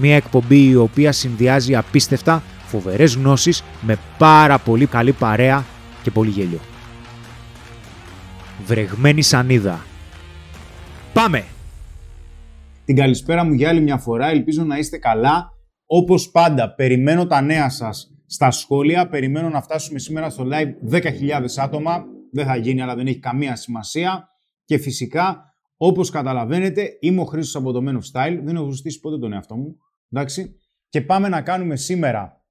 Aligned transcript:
Μία 0.00 0.16
εκπομπή 0.16 0.68
η 0.68 0.74
οποία 0.74 1.12
συνδυάζει 1.12 1.76
απίστευτα 1.76 2.42
φοβερές 2.66 3.14
γνώσεις 3.14 3.64
με 3.80 3.98
πάρα 4.18 4.58
πολύ 4.58 4.86
καλή 4.86 5.12
παρέα 5.12 5.64
και 6.02 6.10
πολύ 6.10 6.30
γέλιο. 6.30 6.60
Βρεγμένη 8.66 9.22
σανίδα. 9.22 9.84
Πάμε! 11.12 11.44
Την 12.84 12.96
καλησπέρα 12.96 13.44
μου 13.44 13.52
για 13.52 13.68
άλλη 13.68 13.80
μια 13.80 13.98
φορά. 13.98 14.28
Ελπίζω 14.28 14.64
να 14.64 14.78
είστε 14.78 14.98
καλά. 14.98 15.50
Όπως 15.86 16.30
πάντα, 16.30 16.74
περιμένω 16.74 17.26
τα 17.26 17.40
νέα 17.40 17.68
σας 17.68 18.10
στα 18.26 18.50
σχόλια. 18.50 19.08
Περιμένω 19.08 19.48
να 19.48 19.62
φτάσουμε 19.62 19.98
σήμερα 19.98 20.30
στο 20.30 20.44
live 20.52 20.94
10.000 20.94 21.02
άτομα. 21.56 22.04
Δεν 22.32 22.46
θα 22.46 22.56
γίνει, 22.56 22.82
αλλά 22.82 22.94
δεν 22.94 23.06
έχει 23.06 23.18
καμία 23.18 23.56
σημασία. 23.56 24.28
Και 24.64 24.78
φυσικά, 24.78 25.52
όπως 25.76 26.10
καταλαβαίνετε, 26.10 26.88
είμαι 27.00 27.20
ο 27.20 27.24
Χρήστος 27.24 27.56
από 27.62 27.72
το 27.72 27.80
Men 27.86 27.92
of 27.92 27.96
Style. 28.12 28.40
Δεν 28.44 28.56
έχω 28.56 28.70
ζητήσει 28.70 29.00
ποτέ 29.00 29.18
τον 29.18 29.32
εαυτό 29.32 29.56
μου. 29.56 29.76
Εντάξει. 30.12 30.54
Και 30.88 31.00
πάμε 31.00 31.28
να 31.28 31.42
κάνουμε 31.42 31.76
σήμερα 31.76 32.44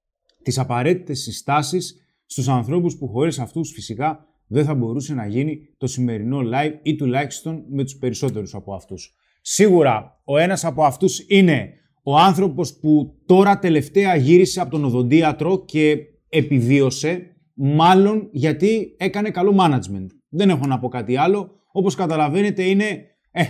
τις 0.44 0.60
απαραίτητες 0.60 1.20
συστάσεις 1.20 1.96
στους 2.26 2.48
ανθρώπους 2.48 2.98
που 2.98 3.08
χωρίς 3.08 3.40
αυτούς 3.40 3.72
φυσικά 3.72 4.26
δεν 4.48 4.66
θα 4.66 4.76
μπορούσε 4.76 5.14
να 5.14 5.28
γίνει 5.28 5.60
το 5.78 5.88
σημερινό 5.88 6.40
live 6.40 6.74
ή 6.84 6.96
τουλάχιστον 6.96 7.64
με 7.70 7.84
τους 7.84 7.96
περισσότερους 7.98 8.56
από 8.56 8.74
αυτούς. 8.74 9.16
Σίγουρα 9.42 10.22
ο 10.24 10.38
ένας 10.38 10.66
από 10.66 10.84
αυτούς 10.84 11.26
είναι 11.28 11.74
ο 12.04 12.18
άνθρωπος 12.18 12.80
που 12.80 13.16
τώρα 13.26 13.60
τελευταία 13.60 14.16
γύρισε 14.16 14.62
από 14.62 14.70
τον 14.72 14.84
οδοντίατρο 14.84 15.66
και 15.66 15.98
επιβίωσε, 16.30 17.36
μάλλον 17.54 18.30
γιατί 18.32 18.96
έκανε 18.98 19.30
καλό 19.30 19.56
management. 19.60 20.08
Δεν 20.30 20.50
έχω 20.50 20.66
να 20.66 20.80
πω 20.80 20.88
κάτι 20.88 21.16
άλλο. 21.16 21.52
Όπως 21.72 21.96
καταλαβαίνετε 21.96 22.64
είναι 22.64 23.06
ε, 23.32 23.44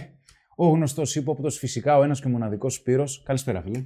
ο 0.60 0.68
γνωστός 0.68 1.16
ύποπτος 1.16 1.58
φυσικά, 1.58 1.98
ο 1.98 2.04
ένας 2.04 2.22
και 2.22 2.28
μοναδικός 2.28 2.74
Σπύρος. 2.74 3.22
Καλησπέρα 3.26 3.62
φίλε. 3.62 3.86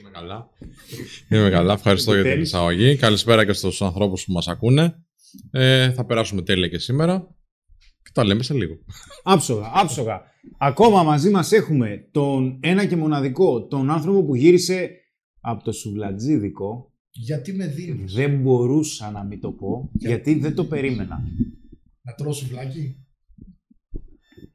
Είμαι 0.00 0.10
καλά. 0.12 0.50
Είμαι 1.28 1.50
καλά. 1.50 1.72
Ευχαριστώ 1.72 2.14
για 2.14 2.32
την 2.32 2.40
εισαγωγή. 2.40 2.96
Καλησπέρα 2.96 3.44
και 3.44 3.52
στους 3.52 3.82
ανθρώπους 3.82 4.24
που 4.24 4.32
μας 4.32 4.48
ακούνε. 4.48 5.04
Ε, 5.50 5.92
θα 5.92 6.04
περάσουμε 6.04 6.42
τέλεια 6.42 6.68
και 6.68 6.78
σήμερα. 6.78 7.36
Και 8.02 8.10
τα 8.14 8.24
λέμε 8.24 8.42
σε 8.42 8.54
λίγο. 8.54 8.74
Άψογα, 9.22 9.70
άψογα. 9.74 10.22
Ακόμα 10.58 11.02
μαζί 11.02 11.30
μας 11.30 11.52
έχουμε 11.52 12.08
τον 12.10 12.58
ένα 12.62 12.84
και 12.86 12.96
μοναδικό, 12.96 13.66
τον 13.66 13.90
άνθρωπο 13.90 14.24
που 14.24 14.34
γύρισε 14.34 14.90
από 15.40 15.64
το 15.64 15.72
σουβλατζίδικο. 15.72 16.92
Γιατί 17.10 17.52
με 17.52 17.66
δίνεις; 17.66 18.14
Δεν 18.14 18.40
μπορούσα 18.40 19.10
να 19.10 19.24
μην 19.24 19.40
το 19.40 19.52
πω, 19.52 19.90
γιατί 19.92 20.34
δεν 20.34 20.54
το 20.54 20.64
περίμενα. 20.64 21.20
Να 22.08 22.14
τρώω 22.14 22.32
σουβλάκι. 22.32 23.06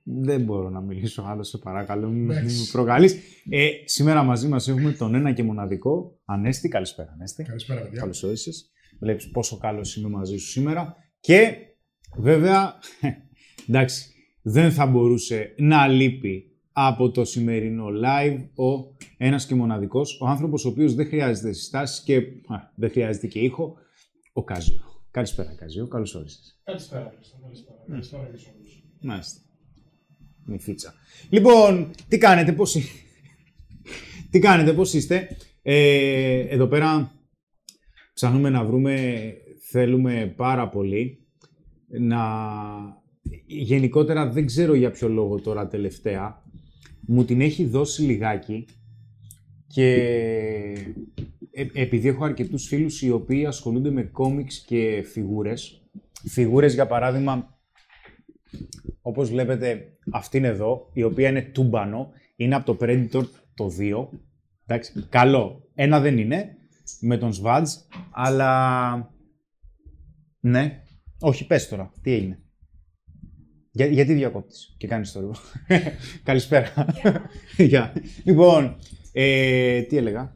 Δεν 0.03 0.41
μπορώ 0.41 0.69
να 0.69 0.81
μιλήσω 0.81 1.21
άλλο, 1.21 1.43
σε 1.43 1.57
παρακαλώ, 1.57 2.07
μην 2.07 2.19
μην 2.19 2.31
Εντάξει. 2.31 2.59
με 2.59 2.65
προκαλείς. 2.71 3.15
Ε, 3.49 3.69
σήμερα 3.85 4.23
μαζί 4.23 4.47
μας 4.47 4.67
έχουμε 4.67 4.91
τον 4.91 5.15
ένα 5.15 5.31
και 5.31 5.43
μοναδικό 5.43 6.19
Ανέστη. 6.25 6.67
Καλησπέρα, 6.67 7.11
Ανέστη. 7.11 7.43
Καλησπέρα, 7.43 7.81
παιδιά. 7.81 7.99
Καλώς 7.99 8.23
όρισες. 8.23 8.71
Βλέπεις 8.99 9.29
πόσο 9.29 9.57
καλός 9.57 9.95
είμαι 9.95 10.09
μαζί 10.09 10.37
σου 10.37 10.47
σήμερα. 10.47 10.95
Και 11.19 11.55
βέβαια, 12.17 12.73
εντάξει, 13.69 14.13
δεν 14.41 14.71
θα 14.71 14.85
μπορούσε 14.85 15.53
να 15.57 15.87
λείπει 15.87 16.57
από 16.71 17.11
το 17.11 17.25
σημερινό 17.25 17.85
live 18.05 18.39
ο 18.55 18.95
ένας 19.17 19.45
και 19.45 19.55
μοναδικός, 19.55 20.19
ο 20.21 20.27
άνθρωπος 20.27 20.65
ο 20.65 20.69
οποίος 20.69 20.95
δεν 20.95 21.07
χρειάζεται 21.07 21.53
συστάσεις 21.53 22.03
και 22.03 22.15
α, 22.17 22.71
δεν 22.75 22.89
χρειάζεται 22.91 23.27
και 23.27 23.39
ήχο, 23.39 23.77
ο 24.33 24.43
Κάζιο. 24.43 24.92
Καλησπέρα, 25.13 25.55
Κάζιο. 25.55 25.87
Καλώς 25.87 26.15
όρισες. 26.15 26.59
Καλησπέρα, 26.63 27.13
Χρήστο. 27.15 27.37
Καλησπέρα. 27.41 27.77
Καλησπέρα 27.87 28.29
και 28.31 28.37
σε 28.37 28.53
όλους. 28.57 28.83
Μάλιστα. 29.01 29.39
Με 30.45 30.57
φίτσα. 30.57 30.93
Λοιπόν, 31.29 31.91
τι 32.07 32.17
κάνετε, 32.17 32.51
πώς, 32.53 32.75
εί- 32.75 32.83
τι 34.31 34.39
κάνετε, 34.39 34.73
πώς 34.73 34.93
είστε; 34.93 35.27
Ε, 35.61 36.39
εδώ 36.39 36.67
πέρα 36.67 37.11
ψάχνουμε 38.13 38.49
να 38.49 38.63
βρούμε, 38.65 39.23
θέλουμε 39.69 40.33
πάρα 40.35 40.69
πολύ 40.69 41.27
να... 41.87 42.19
Γενικότερα 43.45 44.29
δεν 44.31 44.45
ξέρω 44.45 44.73
για 44.73 44.91
ποιο 44.91 45.09
λόγο 45.09 45.39
τώρα 45.41 45.67
τελευταία. 45.67 46.43
Μου 47.01 47.25
την 47.25 47.41
έχει 47.41 47.65
δώσει 47.65 48.01
λιγάκι 48.01 48.65
και 49.67 50.95
ε, 51.53 51.65
επειδή 51.73 52.07
έχω 52.07 52.25
αρκετούς 52.25 52.67
φίλους 52.67 53.01
οι 53.01 53.11
οποίοι 53.11 53.45
ασχολούνται 53.45 53.91
με 53.91 54.03
κόμιξ 54.03 54.59
και 54.59 55.03
φιγούρες. 55.11 55.81
Φιγούρες 56.23 56.73
για 56.73 56.87
παράδειγμα 56.87 57.53
όπως 59.01 59.29
βλέπετε 59.29 59.97
αυτήν 60.11 60.43
εδώ, 60.43 60.89
η 60.93 61.03
οποία 61.03 61.29
είναι 61.29 61.41
τούμπανο, 61.41 62.09
είναι 62.35 62.55
από 62.55 62.65
το 62.65 62.77
Predator 62.81 63.25
το 63.53 63.71
2. 63.79 64.07
Εντάξει, 64.65 65.05
καλό. 65.09 65.69
Ένα 65.73 65.99
δεν 65.99 66.17
είναι, 66.17 66.57
με 66.99 67.17
τον 67.17 67.33
Σβάτζ, 67.33 67.71
αλλά... 68.11 69.11
Ναι. 70.39 70.83
Όχι, 71.19 71.47
πες 71.47 71.67
τώρα. 71.67 71.93
Τι 72.01 72.11
έγινε. 72.11 72.39
Για, 73.71 73.85
γιατί 73.85 74.13
διακόπτεις 74.13 74.75
και 74.77 74.87
κάνεις 74.87 75.11
το 75.11 75.19
ρούχο. 75.19 75.41
Καλησπέρα. 76.23 76.73
Γεια. 77.57 77.93
λοιπόν, 78.23 78.77
ε, 79.11 79.81
τι 79.81 79.97
έλεγα; 79.97 80.35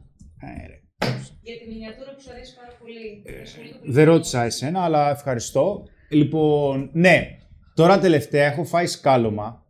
Ε, 0.98 1.06
ρε. 1.06 1.18
Για 1.42 1.58
τη 1.58 1.68
μινιατούρα 1.68 2.14
που 2.14 2.20
σου 2.20 2.30
αρέσει 2.30 2.54
πάρα 2.56 2.76
πολύ. 2.80 3.40
Ασχολείται 3.42 3.78
πολύ. 3.78 3.92
Δεν 3.92 4.04
ρώτησα 4.04 4.44
εσένα, 4.44 4.84
αλλά 4.84 5.10
ευχαριστώ. 5.10 5.84
Λοιπόν, 6.10 6.90
ναι, 6.92 7.38
τώρα 7.74 7.98
τελευταία 7.98 8.46
έχω 8.46 8.64
φάει 8.64 8.86
σκάλωμα. 8.86 9.66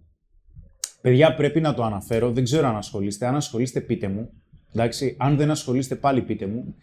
Παιδιά, 1.01 1.35
πρέπει 1.35 1.61
να 1.61 1.75
το 1.75 1.83
αναφέρω. 1.83 2.33
Δεν 2.33 2.45
ξέρω 2.45 2.67
αν 2.67 2.77
ασχολείστε. 2.77 3.27
Αν 3.27 3.35
ασχολείστε, 3.37 3.81
πείτε 3.81 4.09
μου. 4.09 4.31
Εντάξει, 4.73 5.17
αν 5.19 5.37
δεν 5.37 5.51
ασχολείστε, 5.51 5.95
πάλι 5.95 6.23
πείτε 6.23 6.47
μου. 6.47 6.75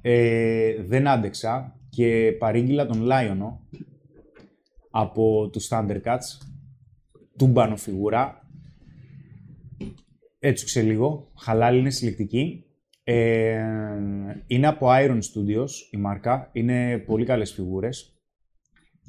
Ε, 0.00 0.82
δεν 0.82 1.08
άντεξα 1.08 1.78
και 1.90 2.32
παρήγγειλα 2.38 2.86
τον 2.86 3.00
Λάιονο 3.02 3.68
από 4.90 5.48
τους 5.52 5.68
Thundercats. 5.70 6.46
Τούμπανο 7.38 7.76
φιγούρα. 7.76 8.48
Έτσουξε 10.38 10.82
λίγο. 10.82 11.32
Χαλάλη 11.38 11.78
είναι 11.78 11.90
συλλεκτική. 11.90 12.64
Ε, 13.04 13.64
είναι 14.46 14.66
από 14.66 14.86
Iron 14.90 15.18
Studios 15.18 15.68
η 15.90 15.96
μάρκα. 15.96 16.50
Είναι 16.52 16.98
πολύ 16.98 17.24
καλές 17.24 17.52
φιγούρες. 17.52 18.08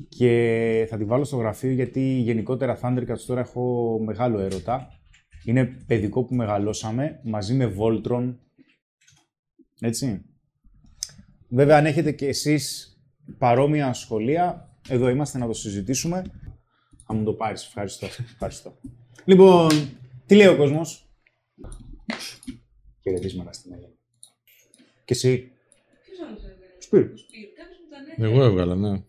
Και 0.10 0.86
θα 0.90 0.98
τη 0.98 1.06
βάλω 1.06 1.24
στο 1.24 1.38
γραφείο 1.38 1.72
γιατί 1.72 2.02
γενικότερα 2.02 2.80
Thundercats 2.82 3.20
τώρα 3.28 3.40
έχω 3.40 3.98
μεγάλο 4.06 4.40
έρωτα. 4.40 4.88
Είναι 5.46 5.66
παιδικό 5.66 6.24
που 6.24 6.36
μεγαλώσαμε 6.36 7.20
μαζί 7.24 7.54
με 7.54 7.74
Voltron. 7.78 8.36
Έτσι. 9.80 10.26
Βέβαια 11.50 11.78
αν 11.78 11.86
έχετε 11.86 12.12
και 12.12 12.28
εσείς 12.28 12.90
παρόμοια 13.38 13.94
σχολεία, 13.94 14.70
εδώ 14.90 15.10
είμαστε 15.10 15.38
να 15.38 15.48
το 15.48 15.54
συζητήσουμε. 15.54 16.22
Θα 17.06 17.14
μου 17.14 17.24
το 17.24 17.34
πάρεις. 17.34 17.66
Ευχαριστώ. 17.66 18.06
Ευχαριστώ. 18.06 18.80
λοιπόν, 19.26 19.70
τι 20.26 20.36
λέει 20.36 20.48
ο 20.48 20.58
κόσμος; 20.58 21.10
Χαιρετίσματα 23.10 23.54
στην 23.54 23.74
Ελλάδα. 23.74 23.94
Και 25.06 25.14
εσύ; 25.14 25.38
Ποιος 26.06 26.20
άλλος 26.28 26.44
έβγαλε; 26.44 26.74
Σπύρος. 26.80 27.20
Σπύρος. 27.22 27.54
Κάποιος 27.56 27.78
μου 27.82 27.90
το 27.90 27.96
ανέφερε. 27.96 28.28
Εγώ 28.28 28.44
έβγαλα, 28.44 28.76
ναι. 28.76 29.04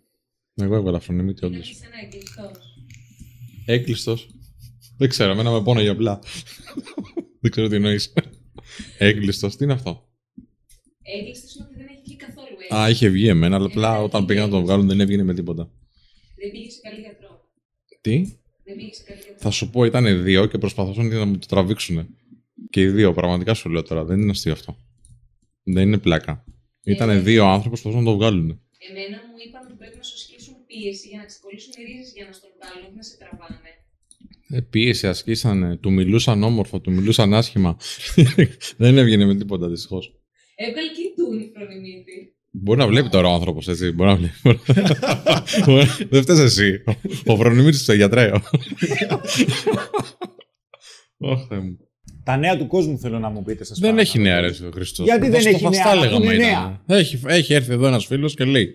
Εγώ 0.54 0.74
έβγαλα 0.74 1.00
φρονιμίτη, 1.00 1.44
όντως. 1.44 1.70
Είσαι 1.70 1.86
ένα 1.86 1.96
εγκλειστός. 2.04 2.58
Έκλειστο. 3.66 4.16
Δεν 4.98 5.08
ξέρω, 5.08 5.30
εμένα 5.32 5.50
με 5.50 5.62
πόνο 5.62 5.80
για 5.80 5.90
απλά. 5.92 6.20
Δεν 7.40 7.50
ξέρω 7.50 7.68
τι 7.68 7.74
εννοείς. 7.74 8.12
Έγκλειστο, 8.98 9.48
τι 9.48 9.64
είναι 9.64 9.72
αυτό; 9.72 10.08
Έγκλειστο 11.02 11.48
είναι 11.58 11.66
ότι 11.68 11.76
δεν 11.76 11.86
έχει 11.90 12.00
βγει 12.04 12.16
καθόλου 12.16 12.56
έτσι. 12.60 12.74
Α, 12.74 12.88
είχε 12.90 13.08
βγει 13.08 13.28
εμένα, 13.28 13.56
αλλά 13.56 13.66
απλά 13.66 14.02
όταν 14.02 14.26
πήγαν 14.26 14.44
να 14.44 14.50
τον 14.50 14.62
βγάλουν 14.62 14.86
δεν 14.86 15.00
έβγαινε 15.00 15.22
με 15.22 15.34
τίποτα. 15.34 15.70
Δεν 16.36 16.50
πήγες 16.50 16.72
σε 16.72 16.80
καλή 16.82 17.00
γιατρό. 17.00 17.50
Τι, 18.00 18.16
Δεν 18.64 18.76
πήγες 18.76 18.96
σε 18.96 19.02
καλή 19.02 19.18
γιατρό. 19.20 19.38
θα 19.38 19.50
σου 19.50 19.70
πω, 19.70 19.84
ήταν 19.84 20.22
δύο 20.22 20.46
και 20.46 20.58
προσπαθούσαν 20.58 21.06
να 21.06 21.24
μου 21.24 21.38
το 21.38 21.46
τραβήξουν. 21.46 22.16
Και 22.70 22.80
οι 22.80 22.88
δύο, 22.88 23.12
πραγματικά 23.12 23.54
σου 23.54 23.68
λέω 23.68 23.82
τώρα, 23.82 24.04
δεν 24.04 24.20
είναι 24.20 24.30
αστείο 24.30 24.52
αυτό. 24.52 24.76
Δεν 25.62 25.82
είναι 25.86 25.98
πλάκα. 25.98 26.44
Ήταν 26.84 27.22
δύο 27.22 27.44
άνθρωποι 27.44 27.62
που 27.62 27.68
προσπαθούσαν 27.68 28.04
να 28.04 28.10
το 28.10 28.16
βγάλουν. 28.16 28.60
Εμένα 28.90 29.16
μου 29.16 29.36
είπαν 29.46 29.62
ότι 29.64 29.74
πρέπει 29.78 29.96
να 29.96 30.02
σου 30.02 30.14
ασκήσουν 30.14 30.54
πίεση 30.66 31.08
για 31.08 31.18
να 31.18 31.24
ξεκολλήσουν 31.24 31.72
οι 31.76 31.82
ρίζες 31.84 32.12
για 32.14 32.24
να 32.26 32.32
στον 32.32 32.50
βγάλουν, 32.56 32.84
όχι 32.86 32.96
να 32.96 33.02
σε 33.02 33.16
τραβάνε. 33.18 33.70
Ε, 34.48 34.60
πίεση 34.60 35.06
ασκήσανε, 35.06 35.76
του 35.76 35.92
μιλούσαν 35.92 36.42
όμορφα, 36.42 36.80
του 36.80 36.92
μιλούσαν 36.92 37.34
άσχημα. 37.34 37.76
δεν 38.82 38.98
έβγαινε 38.98 39.24
με 39.24 39.34
τίποτα 39.36 39.68
δυστυχώς. 39.68 40.14
Έβγαλε 40.54 40.88
και 40.88 41.00
η 41.00 41.12
τούνη 41.16 41.50
φρονιμίτη. 41.54 42.36
Μπορεί 42.50 42.78
να 42.78 42.86
βλέπει 42.86 43.08
τώρα 43.08 43.28
ο 43.28 43.32
άνθρωπος, 43.32 43.68
έτσι. 43.68 43.90
Μπορεί 43.90 44.10
να 44.10 44.16
βλέπει. 44.16 44.60
Δεν 46.10 46.22
φταίει 46.22 46.40
εσύ. 46.40 46.82
Ο 47.26 47.36
Βρονιμίτη 47.36 47.84
το 47.84 47.92
γιατρέο. 47.92 48.42
Ωχ, 51.18 51.46
Θεέ 51.48 51.58
μου. 51.58 51.78
Τα 52.26 52.36
νέα 52.36 52.56
του 52.56 52.66
κόσμου 52.66 52.98
θέλω 52.98 53.18
να 53.18 53.28
μου 53.28 53.42
πείτε 53.42 53.64
σας 53.64 53.78
Δεν 53.78 53.90
παρακαλώ. 53.94 54.00
έχει 54.08 54.18
νέα 54.18 54.40
ρε 54.40 54.66
ο 54.66 54.70
Χριστός. 54.74 55.06
Γιατί 55.06 55.28
δεν 55.28 55.46
έχει 55.46 55.68
νέα, 55.68 55.84
αφού 55.86 56.22
είναι 56.22 56.34
νέα. 56.34 56.82
Έχει, 56.86 57.20
έχει 57.26 57.54
έρθει 57.54 57.72
εδώ 57.72 57.86
ένας 57.86 58.06
φίλος 58.06 58.34
και 58.34 58.44
λέει. 58.44 58.70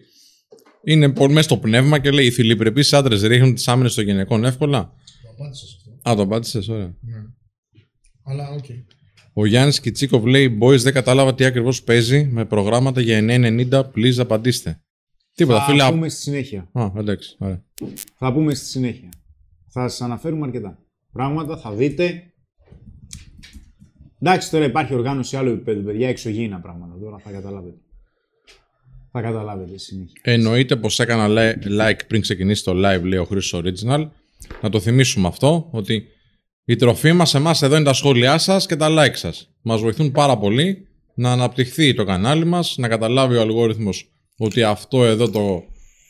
Είναι 0.83 1.09
πολύ 1.11 1.33
μέσα 1.33 1.43
στο 1.47 1.57
πνεύμα 1.57 1.99
και 1.99 2.11
λέει: 2.11 2.25
Οι 2.25 2.31
θηλυπρεπείς 2.31 2.83
άντρες 2.95 3.21
ρίχνουν 3.21 3.53
τις 3.53 3.67
άμυνες 3.67 3.93
των 3.93 4.03
γυναικών 4.03 4.45
εύκολα. 4.45 4.93
Το 5.23 5.29
απάντησα 5.37 5.65
σε 5.65 5.75
αυτό. 5.77 6.09
Α, 6.09 6.15
το 6.15 6.21
απάντησες, 6.21 6.67
ωραία. 6.67 6.85
Ναι. 7.01 7.17
Αλλά 8.25 8.49
οκ. 8.49 8.65
Ο 9.33 9.45
Γιάννης 9.45 9.79
Κιτσίκοβ 9.79 10.25
λέει: 10.25 10.57
Boys, 10.61 10.77
δεν 10.79 10.93
κατάλαβα 10.93 11.35
τι 11.35 11.45
ακριβώς 11.45 11.83
παίζει 11.83 12.23
με 12.31 12.45
προγράμματα 12.45 13.01
για 13.01 13.19
990. 13.21 13.79
Please 13.95 14.17
απαντήστε. 14.17 14.81
Τίποτα, 15.35 15.59
Θα 15.59 15.65
φίλε. 15.71 15.89
πούμε 15.89 16.09
στη 16.09 16.21
συνέχεια. 16.21 16.69
Α, 16.73 16.91
εντάξει, 16.97 17.35
ωραία. 17.39 17.63
Θα 18.17 18.33
πούμε 18.33 18.53
στη 18.53 18.65
συνέχεια. 18.65 19.09
Θα 19.69 19.87
σας 19.87 20.01
αναφέρουμε 20.01 20.45
αρκετά 20.45 20.77
πράγματα, 21.11 21.57
θα 21.57 21.71
δείτε. 21.71 22.23
Εντάξει, 24.21 24.49
τώρα 24.51 24.65
υπάρχει 24.65 24.93
οργάνωση 24.93 25.37
άλλου 25.37 25.49
επίπεδου, 25.51 25.83
παιδιά, 25.83 26.07
εξωγήινα 26.09 26.59
πράγματα. 26.59 26.97
Τώρα 27.01 27.17
θα 27.17 27.31
καταλάβετε. 27.31 27.75
Θα 29.11 29.21
καταλάβετε 29.21 29.69
στη 29.69 29.79
συνέχεια. 29.79 30.21
Εννοείται 30.21 30.75
πως 30.75 30.99
έκανα 30.99 31.27
li- 31.29 31.81
like 31.81 31.99
πριν 32.07 32.21
ξεκινήσει 32.21 32.63
το 32.63 32.71
live, 32.75 33.01
λέει 33.03 33.19
ο 33.19 33.25
Χρήστος 33.25 33.61
Original. 33.63 34.09
Να 34.61 34.69
το 34.69 34.79
θυμίσουμε 34.79 35.27
αυτό, 35.27 35.67
ότι 35.71 36.03
η 36.65 36.75
τροφή 36.75 37.13
μας 37.13 37.33
εμάς 37.33 37.61
εδώ 37.61 37.75
είναι 37.75 37.85
τα 37.85 37.93
σχόλιά 37.93 38.37
σας 38.37 38.65
και 38.65 38.75
τα 38.75 38.87
like 38.89 39.15
σας. 39.15 39.49
Μας 39.61 39.81
βοηθούν 39.81 40.11
πάρα 40.11 40.37
πολύ 40.37 40.87
να 41.15 41.31
αναπτυχθεί 41.31 41.93
το 41.93 42.03
κανάλι 42.03 42.45
μας, 42.45 42.77
να 42.77 42.87
καταλάβει 42.87 43.35
ο 43.35 43.41
αλγόριθμος 43.41 44.11
ότι 44.37 44.63
αυτό 44.63 45.05
εδώ 45.05 45.29
το 45.29 45.63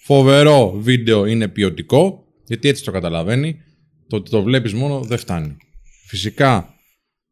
φοβερό 0.04 0.72
βίντεο 0.72 1.26
είναι 1.26 1.48
ποιοτικό, 1.48 2.24
γιατί 2.46 2.68
έτσι 2.70 2.84
το 2.84 2.92
καταλαβαίνει. 2.92 3.62
Το 4.08 4.16
ότι 4.16 4.30
το 4.30 4.44
βλέπεις 4.44 4.74
μόνο 4.74 5.02
δεν 5.02 5.18
φτάνει. 5.18 5.58
Φυσικά 6.08 6.74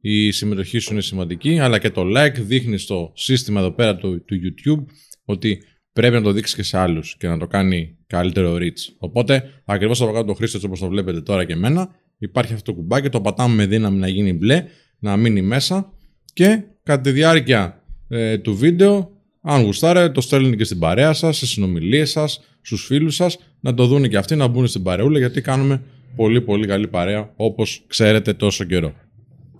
η 0.01 0.31
συμμετοχή 0.31 0.79
σου 0.79 0.91
είναι 0.93 1.01
σημαντική, 1.01 1.59
αλλά 1.59 1.79
και 1.79 1.89
το 1.89 2.03
like 2.15 2.35
δείχνει 2.39 2.77
στο 2.77 3.11
σύστημα 3.15 3.59
εδώ 3.59 3.71
πέρα 3.71 3.95
του, 3.95 4.23
του 4.25 4.35
YouTube 4.35 4.83
ότι 5.25 5.63
πρέπει 5.93 6.13
να 6.13 6.21
το 6.21 6.31
δείξεις 6.31 6.55
και 6.55 6.63
σε 6.63 6.77
άλλους 6.77 7.15
και 7.17 7.27
να 7.27 7.37
το 7.37 7.47
κάνει 7.47 7.97
καλύτερο 8.07 8.55
reach. 8.55 8.93
Οπότε, 8.97 9.43
ακριβώς 9.65 10.01
από 10.01 10.11
κάτω 10.11 10.25
το 10.25 10.33
Χρήστο, 10.33 10.59
όπως 10.63 10.79
το 10.79 10.87
βλέπετε 10.87 11.21
τώρα 11.21 11.45
και 11.45 11.53
εμένα, 11.53 11.89
υπάρχει 12.17 12.53
αυτό 12.53 12.71
το 12.71 12.77
κουμπάκι, 12.77 13.09
το 13.09 13.21
πατάμε 13.21 13.55
με 13.55 13.65
δύναμη 13.65 13.97
να 13.97 14.07
γίνει 14.07 14.33
μπλε, 14.33 14.65
να 14.99 15.17
μείνει 15.17 15.41
μέσα 15.41 15.93
και 16.33 16.63
κατά 16.83 17.01
τη 17.01 17.11
διάρκεια 17.11 17.83
ε, 18.07 18.37
του 18.37 18.55
βίντεο, 18.55 19.11
αν 19.41 19.63
γουστάρετε, 19.63 20.09
το 20.09 20.21
στέλνετε 20.21 20.55
και 20.55 20.63
στην 20.63 20.79
παρέα 20.79 21.13
σας, 21.13 21.37
σε 21.37 21.47
συνομιλίες 21.47 22.11
σας, 22.11 22.41
στους 22.61 22.85
φίλους 22.85 23.15
σας, 23.15 23.37
να 23.59 23.73
το 23.73 23.85
δουν 23.85 24.09
και 24.09 24.17
αυτοί 24.17 24.35
να 24.35 24.47
μπουν 24.47 24.67
στην 24.67 24.83
παρεούλα, 24.83 25.19
γιατί 25.19 25.41
κάνουμε 25.41 25.81
πολύ 26.15 26.41
πολύ 26.41 26.67
καλή 26.67 26.87
παρέα, 26.87 27.33
όπως 27.35 27.83
ξέρετε 27.87 28.33
τόσο 28.33 28.63
καιρό. 28.63 28.93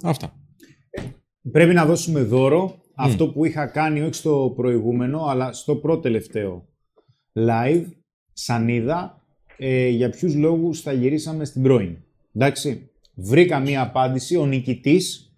Αυτά. 0.03 0.33
Πρέπει 1.51 1.73
να 1.73 1.85
δώσουμε 1.85 2.21
δώρο 2.21 2.81
αυτό 2.95 3.27
που 3.27 3.45
είχα 3.45 3.65
κάνει 3.65 4.01
όχι 4.01 4.13
στο 4.13 4.53
προηγούμενο, 4.55 5.23
αλλά 5.25 5.53
στο 5.53 5.75
πρώτο 5.75 6.01
τελευταίο 6.01 6.67
live, 7.33 7.85
σανίδα, 8.33 9.23
ε, 9.57 9.87
για 9.87 10.09
ποιους 10.09 10.35
λόγους 10.35 10.81
θα 10.81 10.93
γυρίσαμε 10.93 11.45
στην 11.45 11.61
πρώην. 11.61 11.97
Εντάξει, 12.35 12.89
βρήκα 13.15 13.59
μία 13.59 13.81
απάντηση, 13.81 14.35
ο 14.35 14.45
νικητής 14.45 15.33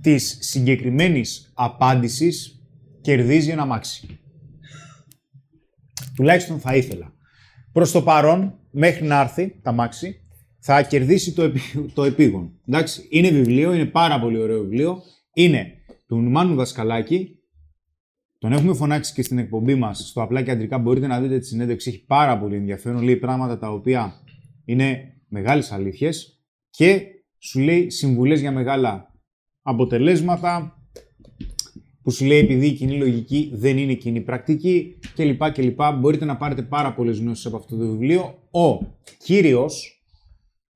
της 0.00 0.38
συγκεκριμένης 0.40 1.52
απάντησης 1.54 2.62
κερδίζει 3.00 3.50
ένα 3.50 3.66
μάξι. 3.66 4.18
Τουλάχιστον 6.16 6.60
θα 6.60 6.76
ήθελα. 6.76 7.12
Προς 7.72 7.92
το 7.92 8.02
παρόν, 8.02 8.58
μέχρι 8.70 9.06
να 9.06 9.20
έρθει 9.20 9.58
τα 9.62 9.72
μάξι, 9.72 10.23
θα 10.66 10.82
κερδίσει 10.82 11.32
το, 11.32 11.42
επί, 11.42 11.60
το 11.94 12.04
επίγον. 12.04 12.52
Εντάξει, 12.66 13.06
είναι 13.10 13.30
βιβλίο, 13.30 13.72
είναι 13.74 13.84
πάρα 13.84 14.20
πολύ 14.20 14.38
ωραίο 14.38 14.60
βιβλίο. 14.60 15.02
Είναι 15.34 15.72
του 16.06 16.16
Μάνου 16.16 16.54
Δασκαλάκη. 16.54 17.38
Τον 18.38 18.52
έχουμε 18.52 18.74
φωνάξει 18.74 19.12
και 19.12 19.22
στην 19.22 19.38
εκπομπή 19.38 19.74
μας 19.74 20.08
στο 20.08 20.22
απλά 20.22 20.42
και 20.42 20.50
αντρικά. 20.50 20.78
Μπορείτε 20.78 21.06
να 21.06 21.20
δείτε 21.20 21.38
τη 21.38 21.46
συνέντευξη, 21.46 21.88
έχει 21.88 22.04
πάρα 22.04 22.38
πολύ 22.38 22.56
ενδιαφέρον. 22.56 23.02
Λέει 23.02 23.16
πράγματα 23.16 23.58
τα 23.58 23.72
οποία 23.72 24.14
είναι 24.64 25.14
μεγάλες 25.28 25.72
αλήθειες 25.72 26.44
και 26.70 27.02
σου 27.38 27.60
λέει 27.60 27.90
συμβουλές 27.90 28.40
για 28.40 28.52
μεγάλα 28.52 29.14
αποτελέσματα 29.62 30.78
που 32.02 32.10
σου 32.10 32.24
λέει 32.24 32.38
επειδή 32.38 32.66
η 32.66 32.72
κοινή 32.72 32.96
λογική 32.96 33.50
δεν 33.54 33.78
είναι 33.78 33.94
κοινή 33.94 34.20
πρακτική 34.20 34.98
κλπ. 35.14 35.50
κλπ. 35.52 35.80
Μπορείτε 35.98 36.24
να 36.24 36.36
πάρετε 36.36 36.62
πάρα 36.62 36.94
πολλές 36.94 37.18
γνώσεις 37.18 37.46
από 37.46 37.56
αυτό 37.56 37.76
το 37.76 37.86
βιβλίο. 37.86 38.38
Ο 38.50 38.78
κύριος 39.24 39.93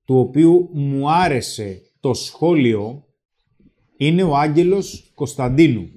του 0.09 0.19
οποίου 0.19 0.71
μου 0.73 1.11
άρεσε 1.11 1.83
το 2.01 2.15
σχόλιο 2.15 3.05
είναι 3.97 4.23
ο 4.23 4.37
Άγγελος 4.37 5.13
Κωνσταντίνου. 5.15 5.89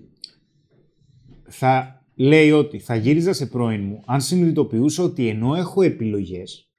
Θα 1.47 2.03
λέει 2.15 2.51
ότι 2.51 2.79
θα 2.79 2.95
γύριζα 2.95 3.33
σε 3.33 3.45
πρώην 3.45 3.83
μου 3.83 4.03
αν 4.05 4.21
συνειδητοποιούσα 4.21 5.03
ότι 5.03 5.27
ενώ 5.27 5.55
έχω 5.55 5.81
επιλογές 5.81 6.71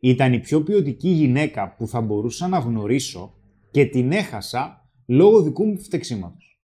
ήταν 0.00 0.32
η 0.32 0.40
πιο 0.40 0.62
ποιοτική 0.62 1.08
γυναίκα 1.08 1.74
που 1.74 1.86
θα 1.86 2.00
μπορούσα 2.00 2.48
να 2.48 2.58
γνωρίσω 2.58 3.34
και 3.70 3.84
την 3.84 4.12
έχασα 4.12 4.90
λόγω 5.06 5.42
δικού 5.42 5.66
μου 5.66 5.78
φτεξίματος. 5.78 6.60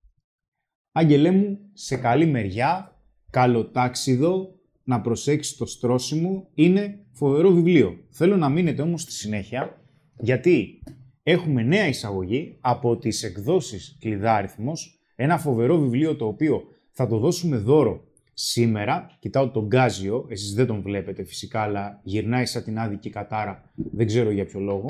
Άγγελέ 0.93 1.31
μου, 1.31 1.59
σε 1.73 1.97
καλή 1.97 2.27
μεριά, 2.27 3.01
καλοτάξιδο, 3.31 4.55
να 4.85 5.01
προσέξεις 5.01 5.57
το 5.57 5.67
στρώσιμο, 5.67 6.49
είναι 6.55 7.07
φοβερό 7.11 7.51
βιβλίο. 7.51 7.99
Θέλω 8.11 8.37
να 8.37 8.49
μείνετε 8.49 8.83
όμως 8.83 9.03
στη 9.03 9.13
συνέχεια, 9.13 9.84
γιατί 10.19 10.83
έχουμε 11.23 11.63
νέα 11.63 11.87
εισαγωγή 11.87 12.57
από 12.61 12.97
τις 12.97 13.23
εκδόσεις 13.23 13.97
Κλειδάριθμος, 14.01 14.99
ένα 15.17 15.39
φοβερό 15.39 15.79
βιβλίο 15.79 16.17
το 16.17 16.27
οποίο 16.27 16.63
θα 16.91 17.07
το 17.07 17.19
δώσουμε 17.19 17.57
δώρο 17.57 18.05
σήμερα. 18.35 19.17
Κοιτάω 19.19 19.51
τον 19.51 19.67
Γκάζιο, 19.67 20.27
εσείς 20.29 20.55
δεν 20.55 20.67
τον 20.67 20.83
βλέπετε 20.83 21.25
φυσικά, 21.25 21.61
αλλά 21.61 22.01
γυρνάει 22.03 22.47
σαν 22.47 22.65
την 22.65 22.79
άδικη 22.79 23.11
κατάρα, 23.11 23.73
δεν 23.75 24.07
ξέρω 24.07 24.31
για 24.31 24.45
ποιο 24.45 24.61
λόγο, 24.61 24.87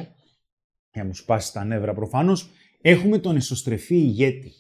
για 0.93 1.03
να 1.03 1.05
μου 1.05 1.15
σπάσει 1.15 1.53
τα 1.53 1.65
νεύρα 1.65 1.95
προφανώς. 1.95 2.51
Έχουμε 2.81 3.19
τον 3.19 3.37
εσωστρεφή 3.37 3.95
ηγέτη. 3.95 4.53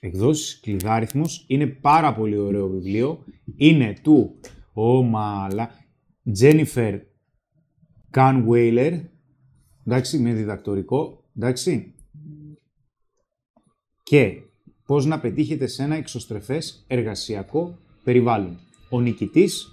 Εκδόσεις 0.00 0.60
Κλειδάριθμος, 0.60 1.44
είναι 1.48 1.66
πάρα 1.66 2.14
πολύ 2.14 2.36
ωραίο 2.36 2.68
βιβλίο. 2.68 3.24
Είναι 3.56 3.94
του, 4.02 4.40
ο 4.72 5.02
μαλα, 5.02 5.70
Τζένιφερ 6.32 7.00
Κάνουέιλερ, 8.14 8.92
εντάξει, 9.86 10.18
με 10.18 10.32
διδακτορικό, 10.32 11.24
εντάξει. 11.36 11.94
Και 14.02 14.42
πώς 14.86 15.06
να 15.06 15.20
πετύχετε 15.20 15.66
σε 15.66 15.82
ένα 15.82 15.94
εξωστρεφές 15.94 16.84
εργασιακό 16.86 17.78
περιβάλλον. 18.04 18.58
Ο 18.90 19.00
νικητής, 19.00 19.66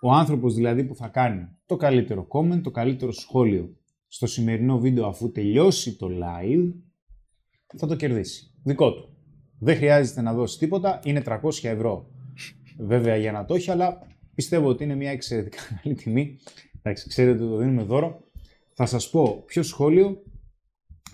ο 0.00 0.12
άνθρωπος 0.12 0.54
δηλαδή 0.54 0.84
που 0.84 0.94
θα 0.94 1.08
κάνει 1.08 1.48
το 1.66 1.76
καλύτερο 1.76 2.26
comment, 2.30 2.60
το 2.62 2.70
καλύτερο 2.70 3.12
σχόλιο 3.12 3.76
στο 4.06 4.26
σημερινό 4.26 4.78
βίντεο 4.78 5.06
αφού 5.06 5.32
τελειώσει 5.32 5.96
το 5.96 6.08
live, 6.08 6.72
θα 7.76 7.86
το 7.86 7.96
κερδίσει. 7.96 8.54
Δικό 8.62 8.92
του. 8.92 9.16
Δεν 9.58 9.76
χρειάζεται 9.76 10.20
να 10.20 10.34
δώσει 10.34 10.58
τίποτα, 10.58 11.00
είναι 11.04 11.22
300 11.26 11.38
ευρώ. 11.62 12.10
Βέβαια 12.78 13.16
για 13.16 13.32
να 13.32 13.44
το 13.44 13.54
έχει, 13.54 13.70
αλλά 13.70 13.98
πιστεύω 14.34 14.68
ότι 14.68 14.84
είναι 14.84 14.94
μια 14.94 15.10
εξαιρετικά 15.10 15.58
καλή 15.82 15.94
τιμή. 15.94 16.38
Εντάξει, 16.82 17.08
ξέρετε 17.08 17.38
το 17.38 17.56
δίνουμε 17.56 17.82
δώρο. 17.82 18.20
Θα 18.74 18.86
σας 18.86 19.10
πω 19.10 19.42
ποιο 19.46 19.62
σχόλιο 19.62 20.22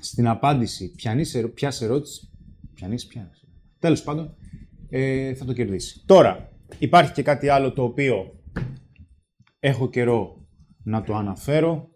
στην 0.00 0.28
απάντηση 0.28 0.90
πιανής, 0.94 1.34
ερω- 1.34 1.48
ποιας 1.52 1.82
ερώτηση, 1.82 2.30
πιανής, 2.74 3.06
ποιας, 3.06 3.44
τέλος 3.78 4.02
πάντων, 4.02 4.34
ε, 4.88 5.34
θα 5.34 5.44
το 5.44 5.52
κερδίσει. 5.52 6.02
Τώρα, 6.06 6.52
υπάρχει 6.78 7.12
και 7.12 7.22
κάτι 7.22 7.48
άλλο 7.48 7.72
το 7.72 7.82
οποίο 7.82 8.40
έχω 9.60 9.88
καιρό 9.90 10.46
να 10.82 11.02
το 11.02 11.14
αναφέρω. 11.14 11.88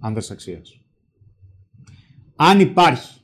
Άνδρας 0.00 0.30
αξίας. 0.30 0.74
αν 2.36 2.60
υπάρχει 2.60 3.20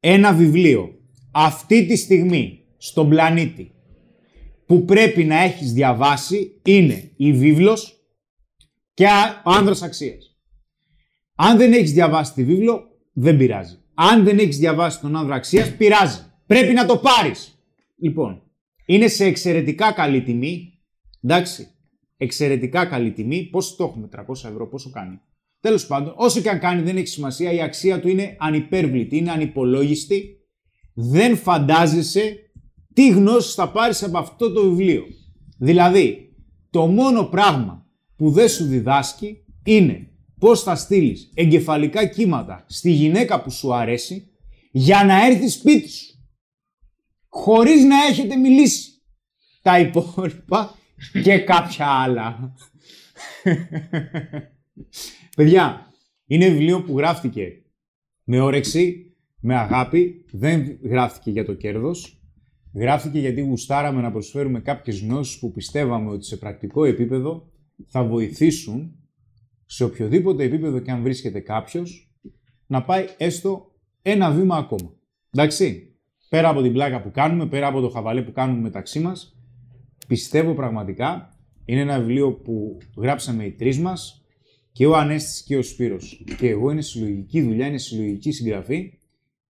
ένα 0.00 0.34
βιβλίο 0.34 0.94
αυτή 1.30 1.86
τη 1.86 1.96
στιγμή 1.96 2.64
στον 2.76 3.08
πλανήτη 3.08 3.72
που 4.66 4.84
πρέπει 4.84 5.24
να 5.24 5.38
έχεις 5.42 5.72
διαβάσει 5.72 6.60
είναι 6.64 7.12
η 7.16 7.32
βίβλος 7.32 7.99
και 9.00 9.06
ο 9.44 9.50
άνδρας 9.50 9.82
αξίας. 9.82 10.36
Αν 11.34 11.56
δεν 11.56 11.72
έχεις 11.72 11.92
διαβάσει 11.92 12.32
τη 12.32 12.44
βίβλο, 12.44 12.82
δεν 13.12 13.36
πειράζει. 13.36 13.78
Αν 13.94 14.24
δεν 14.24 14.38
έχεις 14.38 14.58
διαβάσει 14.58 15.00
τον 15.00 15.16
άνδρα 15.16 15.34
αξίας, 15.34 15.76
πειράζει. 15.76 16.18
Πρέπει 16.46 16.72
να 16.72 16.86
το 16.86 16.96
πάρεις. 16.96 17.58
Λοιπόν, 17.98 18.42
είναι 18.86 19.08
σε 19.08 19.24
εξαιρετικά 19.24 19.92
καλή 19.92 20.22
τιμή. 20.22 20.78
Εντάξει, 21.22 21.68
εξαιρετικά 22.16 22.86
καλή 22.86 23.12
τιμή. 23.12 23.42
Πόσο 23.42 23.76
το 23.76 23.84
έχουμε, 23.84 24.08
300 24.08 24.48
ευρώ, 24.48 24.68
πόσο 24.68 24.90
κάνει. 24.90 25.20
Τέλος 25.60 25.86
πάντων, 25.86 26.14
όσο 26.16 26.40
και 26.40 26.50
αν 26.50 26.58
κάνει 26.58 26.82
δεν 26.82 26.96
έχει 26.96 27.06
σημασία, 27.06 27.52
η 27.52 27.62
αξία 27.62 28.00
του 28.00 28.08
είναι 28.08 28.36
ανυπέρβλητη, 28.38 29.16
είναι 29.16 29.30
ανυπολόγιστη. 29.30 30.36
Δεν 30.94 31.36
φαντάζεσαι 31.36 32.36
τι 32.94 33.08
γνώσεις 33.10 33.54
θα 33.54 33.70
πάρεις 33.70 34.02
από 34.02 34.18
αυτό 34.18 34.52
το 34.52 34.62
βιβλίο. 34.62 35.04
Δηλαδή, 35.58 36.34
το 36.70 36.86
μόνο 36.86 37.24
πράγμα 37.24 37.80
που 38.20 38.30
δεν 38.30 38.48
σου 38.48 38.64
διδάσκει 38.64 39.44
είναι 39.64 40.08
πώς 40.38 40.62
θα 40.62 40.76
στείλεις 40.76 41.30
εγκεφαλικά 41.34 42.06
κύματα 42.06 42.64
στη 42.68 42.90
γυναίκα 42.90 43.42
που 43.42 43.50
σου 43.50 43.74
αρέσει 43.74 44.30
για 44.70 45.04
να 45.04 45.26
έρθει 45.26 45.48
σπίτι 45.48 45.88
σου. 45.88 46.14
Χωρίς 47.28 47.84
να 47.84 47.96
έχετε 48.10 48.36
μιλήσει. 48.36 48.90
Τα 49.62 49.80
υπόλοιπα 49.80 50.74
και 51.22 51.38
κάποια 51.38 51.86
άλλα. 51.86 52.54
Παιδιά, 55.36 55.92
είναι 56.26 56.48
βιβλίο 56.48 56.82
που 56.82 56.98
γράφτηκε 56.98 57.48
με 58.24 58.40
όρεξη, 58.40 59.14
με 59.40 59.56
αγάπη, 59.56 60.24
δεν 60.32 60.78
γράφτηκε 60.82 61.30
για 61.30 61.44
το 61.44 61.54
κέρδος. 61.54 62.20
Γράφτηκε 62.74 63.18
γιατί 63.18 63.40
γουστάραμε 63.40 64.00
να 64.00 64.12
προσφέρουμε 64.12 64.60
κάποιες 64.60 65.00
γνώσεις 65.00 65.38
που 65.38 65.52
πιστεύαμε 65.52 66.10
ότι 66.10 66.24
σε 66.24 66.36
πρακτικό 66.36 66.84
επίπεδο 66.84 67.49
θα 67.88 68.04
βοηθήσουν 68.04 68.94
σε 69.66 69.84
οποιοδήποτε 69.84 70.44
επίπεδο 70.44 70.78
και 70.78 70.90
αν 70.90 71.02
βρίσκεται 71.02 71.40
κάποιος 71.40 72.14
να 72.66 72.82
πάει 72.82 73.04
έστω 73.16 73.72
ένα 74.02 74.30
βήμα 74.30 74.56
ακόμα. 74.56 74.92
Εντάξει, 75.30 75.96
πέρα 76.28 76.48
από 76.48 76.62
την 76.62 76.72
πλάκα 76.72 77.02
που 77.02 77.10
κάνουμε, 77.10 77.46
πέρα 77.46 77.66
από 77.66 77.80
το 77.80 77.88
χαβαλέ 77.88 78.22
που 78.22 78.32
κάνουμε 78.32 78.60
μεταξύ 78.60 79.00
μας, 79.00 79.38
πιστεύω 80.06 80.54
πραγματικά 80.54 81.38
είναι 81.64 81.80
ένα 81.80 81.98
βιβλίο 81.98 82.32
που 82.32 82.78
γράψαμε 82.96 83.44
οι 83.44 83.52
τρεις 83.52 83.78
μας 83.78 84.24
και 84.72 84.86
ο 84.86 84.96
Ανέστης 84.96 85.42
και 85.42 85.56
ο 85.56 85.62
Σπύρος. 85.62 86.24
Και 86.38 86.48
εγώ 86.48 86.70
είναι 86.70 86.82
συλλογική 86.82 87.42
δουλειά, 87.42 87.66
είναι 87.66 87.78
συλλογική 87.78 88.32
συγγραφή 88.32 88.98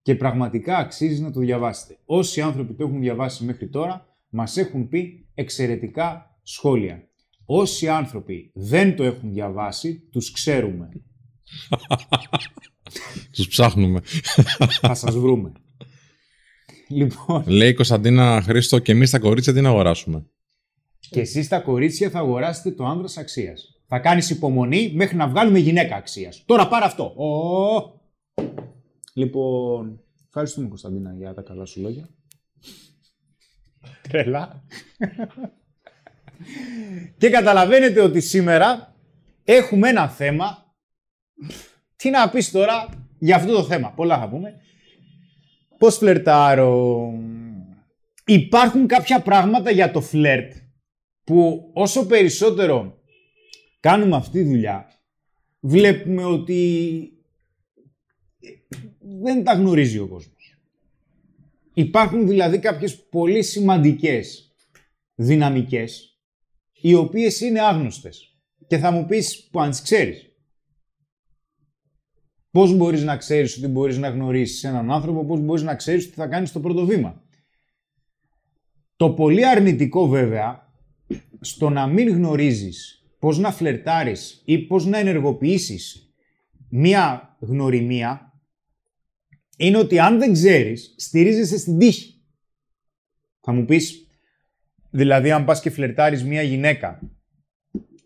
και 0.01 0.15
πραγματικά 0.15 0.77
αξίζει 0.77 1.21
να 1.21 1.31
το 1.31 1.39
διαβάσετε. 1.39 1.97
Όσοι 2.05 2.41
άνθρωποι 2.41 2.73
το 2.73 2.83
έχουν 2.83 2.99
διαβάσει 2.99 3.43
μέχρι 3.43 3.67
τώρα, 3.67 4.17
μας 4.29 4.57
έχουν 4.57 4.87
πει 4.87 5.27
εξαιρετικά 5.33 6.37
σχόλια. 6.43 7.09
Όσοι 7.53 7.87
άνθρωποι 7.87 8.51
δεν 8.53 8.95
το 8.95 9.03
έχουν 9.03 9.31
διαβάσει, 9.31 10.07
τους 10.11 10.31
ξέρουμε. 10.31 10.89
Τους 13.35 13.47
ψάχνουμε. 13.47 14.01
Θα 14.81 14.93
σας 14.93 15.15
βρούμε. 15.15 15.51
Λοιπόν, 16.89 17.43
Λέει 17.47 17.69
η 17.69 17.73
Κωνσταντίνα 17.73 18.41
Χρήστο 18.41 18.79
και 18.79 18.91
εμείς 18.91 19.09
τα 19.09 19.19
κορίτσια 19.19 19.53
τι 19.53 19.61
να 19.61 19.69
αγοράσουμε; 19.69 20.25
και 21.09 21.19
εσείς 21.19 21.47
τα 21.47 21.59
κορίτσια 21.59 22.09
θα 22.09 22.19
αγοράσετε 22.19 22.71
το 22.71 22.85
άνδρας 22.85 23.17
αξίας. 23.17 23.81
Θα 23.87 23.99
κάνεις 23.99 24.29
υπομονή 24.29 24.91
μέχρι 24.95 25.15
να 25.15 25.27
βγάλουμε 25.27 25.59
γυναίκα 25.59 25.95
αξίας. 25.95 26.43
Τώρα 26.45 26.67
πάρε 26.67 26.85
αυτό. 26.85 27.03
Ω! 27.03 28.01
Λοιπόν, 29.13 30.01
ευχαριστούμε 30.27 30.67
Κωνσταντίνα 30.67 31.13
για 31.13 31.33
τα 31.33 31.41
καλά 31.41 31.65
σου 31.65 31.81
λόγια. 31.81 32.09
Τρελά. 34.09 34.63
Και 37.17 37.29
καταλαβαίνετε 37.29 38.01
ότι 38.01 38.21
σήμερα 38.21 38.95
έχουμε 39.43 39.89
ένα 39.89 40.09
θέμα. 40.09 40.75
Τι 41.95 42.09
να 42.09 42.29
πεις 42.29 42.51
τώρα 42.51 42.89
για 43.19 43.35
αυτό 43.35 43.53
το 43.53 43.63
θέμα. 43.63 43.91
Πολλά 43.91 44.19
θα 44.19 44.29
πούμε. 44.29 44.53
Πώς 45.77 45.97
φλερτάρω. 45.97 47.13
Υπάρχουν 48.25 48.87
κάποια 48.87 49.21
πράγματα 49.21 49.71
για 49.71 49.91
το 49.91 50.01
φλερτ 50.01 50.53
που 51.23 51.69
όσο 51.73 52.05
περισσότερο 52.05 53.01
κάνουμε 53.79 54.15
αυτή 54.15 54.43
τη 54.43 54.49
δουλειά, 54.49 54.87
βλέπουμε 55.59 56.23
ότι 56.23 57.11
δεν 58.99 59.43
τα 59.43 59.53
γνωρίζει 59.53 59.99
ο 59.99 60.07
κόσμος. 60.07 60.57
Υπάρχουν 61.73 62.27
δηλαδή 62.27 62.59
κάποιες 62.59 63.03
πολύ 63.03 63.43
σημαντικές 63.43 64.53
δυναμικές, 65.15 66.10
οι 66.81 66.93
οποίες 66.93 67.41
είναι 67.41 67.61
άγνωστες. 67.61 68.35
Και 68.67 68.77
θα 68.77 68.91
μου 68.91 69.05
πεις 69.05 69.47
που 69.51 69.61
αν 69.61 69.69
τις 69.69 69.81
ξέρεις. 69.81 70.25
Πώς 72.51 72.75
μπορείς 72.75 73.03
να 73.03 73.17
ξέρεις 73.17 73.57
ότι 73.57 73.67
μπορείς 73.67 73.97
να 73.97 74.09
γνωρίσεις 74.09 74.63
έναν 74.63 74.91
άνθρωπο, 74.91 75.25
πώς 75.25 75.39
μπορείς 75.39 75.63
να 75.63 75.75
ξέρεις 75.75 76.05
ότι 76.05 76.13
θα 76.13 76.27
κάνεις 76.27 76.51
το 76.51 76.59
πρώτο 76.59 76.85
βήμα. 76.85 77.23
Το 78.95 79.13
πολύ 79.13 79.47
αρνητικό 79.47 80.07
βέβαια, 80.07 80.73
στο 81.41 81.69
να 81.69 81.87
μην 81.87 82.09
γνωρίζεις 82.09 83.05
πώς 83.19 83.37
να 83.37 83.51
φλερτάρεις 83.51 84.41
ή 84.45 84.57
πώς 84.59 84.85
να 84.85 84.97
ενεργοποιήσεις 84.97 86.13
μία 86.69 87.37
γνωριμία, 87.39 88.33
είναι 89.57 89.77
ότι 89.77 89.99
αν 89.99 90.19
δεν 90.19 90.33
ξέρεις, 90.33 90.95
στηρίζεσαι 90.97 91.57
στην 91.57 91.77
τύχη. 91.77 92.23
Θα 93.39 93.51
μου 93.51 93.65
πεις, 93.65 94.07
δηλαδή 94.91 95.31
αν 95.31 95.45
πας 95.45 95.61
και 95.61 95.69
φλερτάρεις 95.69 96.23
μία 96.23 96.41
γυναίκα, 96.41 96.99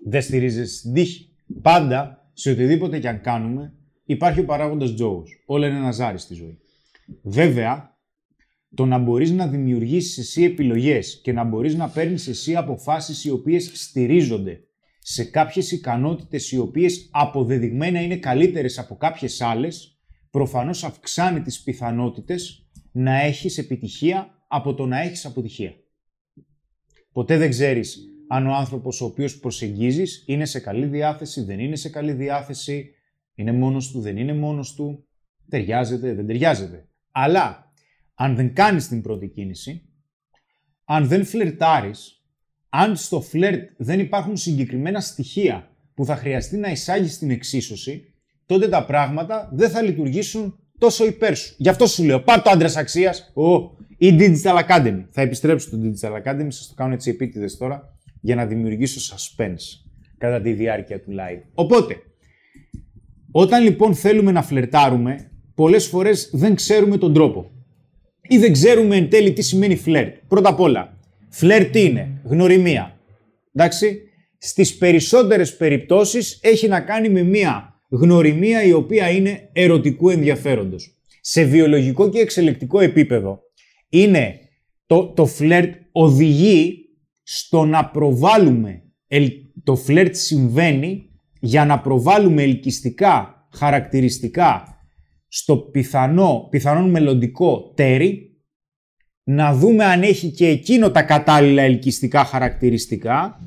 δεν 0.06 0.22
στηρίζεσαι 0.22 0.78
στην 0.78 0.94
τύχη. 0.94 1.30
Πάντα, 1.62 2.30
σε 2.34 2.52
οτιδήποτε 2.52 3.00
και 3.00 3.08
αν 3.08 3.22
κάνουμε, 3.22 3.74
υπάρχει 4.06 4.40
ο 4.40 4.46
παράγοντας 4.46 4.94
τζόγος. 4.94 5.44
Όλα 5.46 5.68
είναι 5.68 5.78
ένα 5.78 5.92
ζάρι 5.92 6.18
στη 6.18 6.34
ζωή. 6.34 6.58
Βέβαια, 7.22 7.98
το 8.76 8.86
να 8.86 8.98
μπορείς 8.98 9.32
να 9.32 9.48
δημιουργήσεις 9.48 10.18
εσύ 10.18 10.44
επιλογές 10.44 11.22
και 11.24 11.32
να 11.32 11.44
μπορείς 11.44 11.76
να 11.76 11.90
παίρνεις 11.90 12.28
εσύ 12.28 12.56
αποφάσεις 12.56 13.24
οι 13.26 13.30
οποίες 13.30 13.72
στηρίζονται 13.74 14.60
σε 15.00 15.24
κάποιες 15.24 15.72
ικανότητες 15.72 16.52
οι 16.52 16.58
οποίες 16.58 17.10
αποδεδειγμένα 17.12 18.02
είναι 18.02 18.18
καλύτερες 18.18 18.80
από 18.80 18.96
κάποιες 18.96 19.42
άλλες, 19.42 20.00
προφανώς 20.32 20.84
αυξάνει 20.84 21.42
τις 21.42 21.64
πιθανότητες 21.64 22.68
να 22.92 23.22
έχεις 23.22 23.58
επιτυχία 23.58 24.46
από 24.48 24.74
το 24.74 24.86
να 24.86 25.02
έχεις 25.02 25.26
αποτυχία. 25.26 25.74
Ποτέ 27.16 27.38
δεν 27.38 27.50
ξέρεις 27.50 28.00
αν 28.28 28.48
ο 28.48 28.54
άνθρωπος 28.54 29.02
ο 29.02 29.06
οποίος 29.06 29.40
προσεγγίζεις 29.40 30.24
είναι 30.28 30.46
σε 30.46 30.60
καλή 30.60 30.86
διάθεση, 30.86 31.42
δεν 31.42 31.60
είναι 31.60 31.76
σε 31.76 31.90
καλή 31.90 32.12
διάθεση, 32.12 32.90
είναι 33.36 33.52
μόνος 33.52 33.92
του, 33.92 34.00
δεν 34.00 34.18
είναι 34.18 34.34
μόνος 34.34 34.74
του, 34.74 35.08
ταιριάζεται, 35.50 36.14
δεν 36.14 36.28
ταιριάζεται. 36.28 36.88
Αλλά 37.12 37.72
αν 38.16 38.36
δεν 38.36 38.54
κάνεις 38.54 38.88
την 38.88 39.02
πρώτη 39.02 39.28
κίνηση, 39.28 39.90
αν 40.86 41.08
δεν 41.08 41.26
φλερτάρεις, 41.26 42.24
αν 42.70 42.96
στο 42.96 43.22
φλερτ 43.22 43.70
δεν 43.78 44.00
υπάρχουν 44.00 44.38
συγκεκριμένα 44.38 45.00
στοιχεία 45.00 45.70
που 45.94 46.06
θα 46.06 46.16
χρειαστεί 46.16 46.58
να 46.58 46.72
εισάγεις 46.72 47.18
την 47.18 47.30
εξίσωση, 47.30 48.14
τότε 48.46 48.68
τα 48.68 48.86
πράγματα 48.86 49.50
δεν 49.54 49.70
θα 49.70 49.82
λειτουργήσουν 49.82 50.60
τόσο 50.78 51.06
υπέρ 51.06 51.36
σου. 51.36 51.56
Γι' 51.58 51.70
αυτό 51.70 51.88
σου 51.88 52.04
λέω, 52.04 52.22
πάρ' 52.22 52.42
το 52.42 52.50
άντρας 52.50 52.76
αξίας, 52.76 53.32
η 53.98 54.16
Digital 54.20 54.64
Academy. 54.68 55.04
Θα 55.10 55.22
επιστρέψω 55.22 55.68
στο 55.68 55.78
Digital 55.84 56.12
Academy, 56.12 56.48
σας 56.48 56.68
το 56.68 56.74
κάνω 56.76 56.94
έτσι 56.94 57.10
επίτηδες 57.10 57.58
τώρα, 57.58 57.98
για 58.22 58.36
να 58.36 58.46
δημιουργήσω 58.46 59.16
suspense 59.16 59.86
κατά 60.18 60.42
τη 60.42 60.54
διάρκεια 60.54 61.02
του 61.02 61.12
live. 61.12 61.42
Οπότε, 61.54 61.96
όταν 63.32 63.64
λοιπόν 63.64 63.96
θέλουμε 63.96 64.32
να 64.32 64.42
φλερτάρουμε, 64.42 65.32
πολλές 65.56 65.86
φορές 65.86 66.30
δεν 66.34 66.56
ξέρουμε 66.56 66.98
τον 66.98 67.14
τρόπο. 67.14 67.52
Ή 68.22 68.38
δεν 68.38 68.52
ξέρουμε 68.52 68.96
εν 68.96 69.10
τέλει 69.10 69.34
τι 69.34 69.42
σημαίνει 69.42 69.76
φλερτ. 69.76 70.16
Πρώτα 70.28 70.50
απ' 70.50 70.60
όλα, 70.60 70.98
φλερτ 71.30 71.72
τι 71.72 71.84
είναι, 71.84 72.22
γνωριμία. 72.24 73.00
Εντάξει, 73.54 74.02
στις 74.38 74.78
περισσότερες 74.78 75.58
περιπτώσεις 75.58 76.40
έχει 76.42 76.68
να 76.68 76.82
κάνει 76.82 77.10
με 77.10 77.24
μία 77.24 77.80
γνωριμία 77.90 78.64
η 78.64 78.72
οποία 78.72 79.10
είναι 79.10 79.50
ερωτικού 79.54 80.10
ενδιαφέροντος. 80.10 80.98
Σε 81.22 81.44
βιολογικό 81.44 82.10
και 82.10 82.20
εξελικτικό 82.20 82.80
επίπεδο 82.80 83.45
είναι 84.02 84.40
το, 84.86 85.08
το 85.08 85.26
φλερτ 85.26 85.76
οδηγεί 85.92 86.80
στο 87.24 87.66
να 87.66 87.90
προβάλλουμε, 87.90 88.84
ελ- 89.08 89.34
το 89.64 89.76
φλερτ 89.76 90.16
συμβαίνει 90.16 91.10
για 91.40 91.66
να 91.66 91.82
προβάλλουμε 91.82 92.44
ελκυστικά 92.44 93.48
χαρακτηριστικά 93.54 94.80
στο 95.28 95.58
πιθανό, 95.58 96.48
πιθανόν 96.50 96.90
μελλοντικό 96.90 97.74
τέρι, 97.76 98.40
να 99.24 99.54
δούμε 99.56 99.86
αν 99.86 100.02
έχει 100.02 100.32
και 100.32 100.48
εκείνο 100.48 100.92
τα 100.92 101.04
κατάλληλα 101.04 101.62
ελκυστικά 101.62 102.26
χαρακτηριστικά 102.26 103.40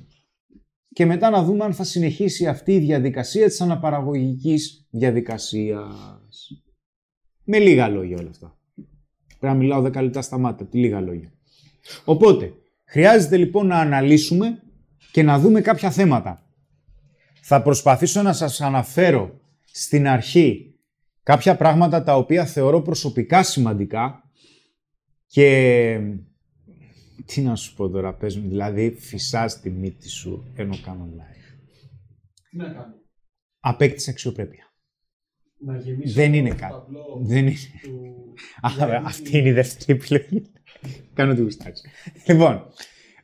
και 0.88 1.06
μετά 1.06 1.30
να 1.30 1.44
δούμε 1.44 1.64
αν 1.64 1.72
θα 1.72 1.84
συνεχίσει 1.84 2.46
αυτή 2.46 2.72
η 2.72 2.78
διαδικασία 2.78 3.46
της 3.46 3.60
αναπαραγωγικής 3.60 4.88
διαδικασίας. 4.90 6.48
Με 7.44 7.58
λίγα 7.58 7.88
λόγια 7.88 8.16
όλα 8.18 8.30
αυτά. 8.30 8.57
Πρέπει 9.38 9.54
να 9.54 9.54
μιλάω 9.54 9.82
10 9.82 9.92
λεπτά 10.02 10.22
στα 10.22 10.38
μάτια, 10.38 10.66
τι 10.66 10.78
λίγα 10.78 11.00
λόγια. 11.00 11.32
Οπότε, 12.04 12.52
χρειάζεται 12.84 13.36
λοιπόν 13.36 13.66
να 13.66 13.78
αναλύσουμε 13.78 14.62
και 15.12 15.22
να 15.22 15.38
δούμε 15.38 15.60
κάποια 15.60 15.90
θέματα. 15.90 16.42
Θα 17.40 17.62
προσπαθήσω 17.62 18.22
να 18.22 18.32
σας 18.32 18.60
αναφέρω 18.60 19.40
στην 19.64 20.08
αρχή 20.08 20.74
κάποια 21.22 21.56
πράγματα 21.56 22.02
τα 22.02 22.16
οποία 22.16 22.46
θεωρώ 22.46 22.80
προσωπικά 22.80 23.42
σημαντικά 23.42 24.22
και 25.26 26.00
τι 27.24 27.40
να 27.40 27.56
σου 27.56 27.74
πω 27.74 27.88
τώρα, 27.88 28.14
πες 28.14 28.36
μου, 28.36 28.48
δηλαδή 28.48 28.90
φυσάς 28.90 29.60
τη 29.60 29.70
μύτη 29.70 30.08
σου 30.08 30.52
ενώ 30.54 30.78
κάνω 30.84 31.08
live. 31.16 31.58
Τι 32.50 32.56
να 32.56 32.64
κάνω. 32.64 32.94
Απέκτησε 33.60 34.10
αξιοπρέπεια. 34.10 34.67
Να 35.58 35.76
γεμίσω 35.78 36.14
Δεν 36.14 36.34
είναι 36.34 36.48
το 36.48 36.54
κάτι. 36.54 36.72
ταμπλό 36.72 37.20
Δεν 37.22 37.38
είναι. 37.46 37.54
του 37.82 38.24
Α, 38.66 38.70
Γιάννη. 38.76 38.94
αυτή 39.04 39.38
είναι 39.38 39.48
η 39.48 39.52
δεύτερη 39.52 39.98
επιλογή. 39.98 40.46
Κάνω 41.14 41.34
τι 41.34 41.42
γουστάρεις. 41.42 41.84
Λοιπόν, 42.28 42.62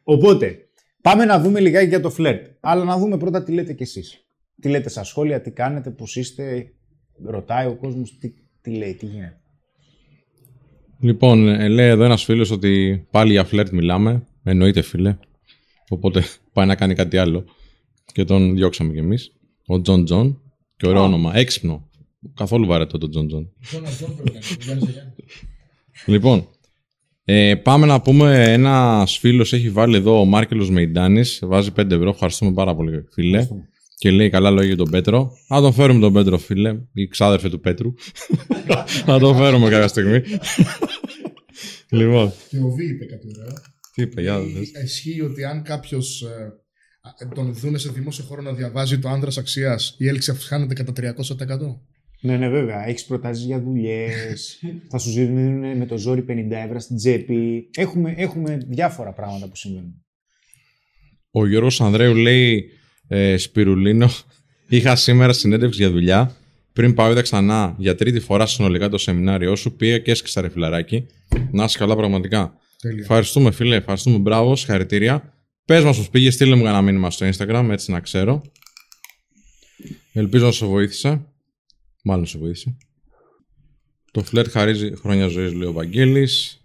οπότε, 0.03 0.59
πάμε 1.03 1.25
να 1.25 1.41
δούμε 1.41 1.61
λιγάκι 1.61 1.89
για 1.89 2.01
το 2.01 2.11
φλερτ. 2.11 2.47
Αλλά 2.61 2.85
να 2.85 2.99
δούμε 2.99 3.17
πρώτα 3.19 3.43
τι 3.43 3.53
λέτε 3.53 3.73
κι 3.73 3.83
εσείς. 3.83 4.19
Τι 4.61 4.69
λέτε 4.69 4.89
στα 4.89 5.05
σχόλια, 5.05 5.41
τι 5.41 5.51
κάνετε, 5.51 5.91
πώς 5.91 6.17
είστε, 6.17 6.73
ρωτάει 7.25 7.67
ο 7.67 7.77
κόσμος, 7.77 8.19
τι, 8.19 8.33
τι 8.61 8.71
λέει, 8.71 8.95
τι 8.95 9.07
γίνεται. 9.07 9.39
Λοιπόν, 11.01 11.49
ε, 11.49 11.69
λέει 11.69 11.89
εδώ 11.89 12.05
ένας 12.05 12.25
φίλος 12.25 12.51
ότι 12.51 13.07
πάλι 13.11 13.31
για 13.33 13.45
φλερτ 13.45 13.73
μιλάμε. 13.73 14.27
Εννοείται, 14.45 14.83
φίλε. 14.83 15.17
Οπότε 15.89 16.23
πάει 16.53 16.67
να 16.67 16.75
κάνει 16.75 16.95
κάτι 16.95 17.17
άλλο. 17.19 17.45
Και 18.13 18.25
τον 18.25 18.55
διώξαμε 18.55 18.93
κι 18.93 18.99
εμείς. 18.99 19.33
Ο 19.67 19.81
Τζον 19.81 20.05
Τζον. 20.05 20.43
Και 20.77 20.87
ωραίο 20.89 21.03
Α. 21.03 21.05
όνομα. 21.05 21.37
Έξυπνο. 21.37 21.89
Καθόλου 22.35 22.67
βαρετό 22.67 22.99
το 22.99 23.09
Τζον 23.09 23.27
Τζον. 23.29 23.53
Τζόνα 23.61 23.89
Τζον 23.91 24.15
πρέπει 24.17 24.33
να 24.33 24.41
κάνει. 24.41 24.57
Γιάννης 24.65 24.89
Γιάννη. 24.89 25.13
Λοιπόν, 26.07 26.49
ε, 27.25 27.55
πάμε 27.55 27.87
να 27.87 28.01
πούμε 28.01 28.53
ένα 28.53 29.07
φίλος 29.07 29.53
έχει 29.53 29.71
βάλει 29.71 29.97
εδώ 29.97 30.21
ο 30.21 30.25
Μάρκελος 30.25 30.71
Μεϊντάνης. 30.71 31.41
Βάζει 31.43 31.71
5 31.77 31.91
ευρώ. 31.91 32.09
Ευχαριστούμε 32.09 32.53
πάρα 32.53 32.75
πολύ, 32.75 33.05
φίλε. 33.13 33.29
Ευχαριστούμε. 33.29 33.69
Και 33.99 34.11
λέει 34.11 34.31
καλά 34.31 34.51
λόγια 34.51 34.67
για 34.67 34.77
τον 34.77 34.91
Πέτρο. 34.91 35.33
Να 35.49 35.61
τον 35.61 35.73
φέρουμε 35.73 36.01
τον 36.01 36.13
Πέτρο, 36.13 36.39
φίλε. 36.39 36.79
Η 36.93 37.07
ξάδερφε 37.07 37.49
του 37.49 37.61
Πέτρου. 37.61 37.95
να 39.07 39.19
τον 39.19 39.37
φέρουμε 39.37 39.69
κάποια 39.69 39.89
στιγμή. 39.89 40.21
λοιπόν, 41.91 42.33
Και 42.51 42.59
ο 42.59 42.69
Β 42.69 42.79
είπε 42.81 43.05
κάτι 43.05 43.27
ωραίο. 43.39 43.55
τι 43.95 44.03
είπε, 44.03 44.21
για 44.21 44.41
δες. 44.41 44.71
Ισχύει 44.85 45.21
ότι 45.21 45.45
αν 45.45 45.63
κάποιος 45.63 46.25
τον 47.35 47.55
δούνε 47.55 47.79
σε 47.79 47.91
δημόσιο 47.91 48.25
χώρο 48.25 48.43
να 48.43 48.53
διαβάζει 48.53 48.99
το 48.99 49.09
άνδρα 49.09 49.31
αξίας, 49.39 49.95
η 49.99 50.09
έλξη 50.09 50.31
αυξάνεται 50.31 50.75
κατά 50.75 50.93
300%. 50.97 51.81
Ναι, 52.25 52.37
ναι, 52.37 52.49
βέβαια. 52.49 52.89
Έχεις 52.89 53.05
προτάσεις 53.05 53.45
για 53.45 53.61
δουλειές. 53.61 54.61
θα 54.91 54.99
σου 54.99 55.11
δίνουν 55.11 55.77
με 55.77 55.87
το 55.87 55.99
ζόρι 55.99 56.25
50 56.29 56.33
ευρώ 56.51 56.79
στην 56.79 56.97
τσέπη. 56.97 57.69
Έχουμε, 57.77 58.15
έχουμε 58.17 58.59
διάφορα 58.67 59.13
πράγματα 59.13 59.49
που 59.49 59.57
συμβαίνουν. 59.57 60.05
Ο 61.31 61.47
Γιώργος 61.47 61.81
Ανδρέου 61.81 62.15
λέει 62.15 62.71
ε, 63.09 63.37
Σπυρουλίνο, 63.37 64.09
είχα 64.69 64.97
σήμερα 64.97 65.33
συνέντευξη 65.33 65.81
για 65.83 65.91
δουλειά. 65.91 66.37
Πριν 66.73 66.95
πάω 66.95 67.11
είδα 67.11 67.23
ξανά 67.23 67.75
για 67.79 67.95
τρίτη 67.95 68.21
φορά 68.21 68.47
συνολικά 68.47 68.89
το 68.89 68.99
σεμινάριό 68.99 69.57
σου. 69.57 69.77
Πήγα 69.77 69.99
και 69.99 70.11
έσκησα 70.11 70.41
ρε 70.41 70.49
φιλαράκι. 70.49 71.07
Να 71.51 71.65
είσαι 71.65 71.79
καλά 71.79 71.97
πραγματικά. 71.97 72.59
Τέλεια. 72.81 73.01
Ευχαριστούμε 73.01 73.51
φίλε, 73.51 73.77
ευχαριστούμε. 73.77 74.19
Μπράβο, 74.19 74.57
συγχαρητήρια. 74.57 75.35
Πες 75.65 75.85
μας 75.85 75.97
πώς 75.97 76.11
πήγες, 76.11 76.35
στείλε 76.35 76.57
μου 76.57 76.67
ένα 76.67 76.83
μήνυμα 76.83 77.11
στο 77.11 77.29
Instagram, 77.29 77.69
έτσι 77.71 77.91
να 77.91 78.01
ξέρω. 78.01 78.43
Ελπίζω 80.13 80.45
να 80.45 80.53
σε 80.53 80.67
βοήθησε. 80.67 81.34
Μάλλον 82.07 82.27
σε 82.27 82.39
βοήθησε. 82.39 82.77
Το 84.11 84.23
φλερτ 84.23 84.51
χαρίζει 84.51 84.97
χρόνια 84.97 85.27
ζωής, 85.27 85.53
λέει 85.53 85.69
ο 85.69 85.73
Βαγγέλης. 85.73 86.65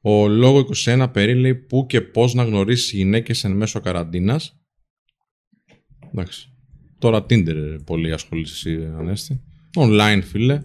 Ο 0.00 0.28
λόγο 0.28 0.66
21 0.84 1.08
περί 1.12 1.34
λέει 1.34 1.54
πού 1.54 1.86
και 1.86 2.00
πώς 2.00 2.34
να 2.34 2.44
γνωρίσεις 2.44 2.92
γυναίκες 2.92 3.44
εν 3.44 3.52
μέσω 3.52 3.80
καραντίνας. 3.80 4.60
Εντάξει. 6.12 6.48
Τώρα 6.98 7.18
Tinder 7.18 7.78
πολύ 7.84 8.12
ασχολείσαι 8.12 8.68
εσύ, 8.68 8.84
Ανέστη. 8.84 9.40
Online, 9.76 10.20
φίλε. 10.24 10.62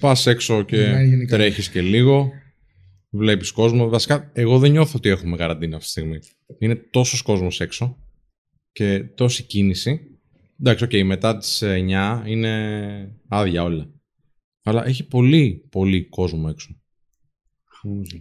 Πας 0.00 0.26
έξω 0.26 0.62
και 0.62 0.92
Online 0.92 1.08
γενικά. 1.08 1.36
τρέχεις 1.36 1.68
και 1.70 1.80
λίγο. 1.80 2.30
Βλέπεις 3.10 3.50
κόσμο. 3.50 3.88
Βασικά, 3.88 4.30
εγώ 4.32 4.58
δεν 4.58 4.70
νιώθω 4.70 4.92
ότι 4.96 5.08
έχουμε 5.08 5.36
καραντίνα 5.36 5.76
αυτή 5.76 5.86
τη 5.86 5.90
στιγμή. 5.90 6.18
Είναι 6.58 6.74
τόσος 6.74 7.22
κόσμος 7.22 7.60
έξω 7.60 7.96
και 8.72 8.98
τόση 8.98 9.42
κίνηση. 9.42 10.13
Εντάξει, 10.60 10.84
οκ, 10.84 10.92
μετά 11.04 11.36
τις 11.36 11.62
9 11.64 12.22
είναι 12.26 13.18
άδεια 13.28 13.62
όλα. 13.62 13.90
Αλλά 14.62 14.86
έχει 14.86 15.06
πολύ, 15.06 15.66
πολύ 15.70 16.04
κόσμο 16.08 16.46
έξω. 16.50 16.76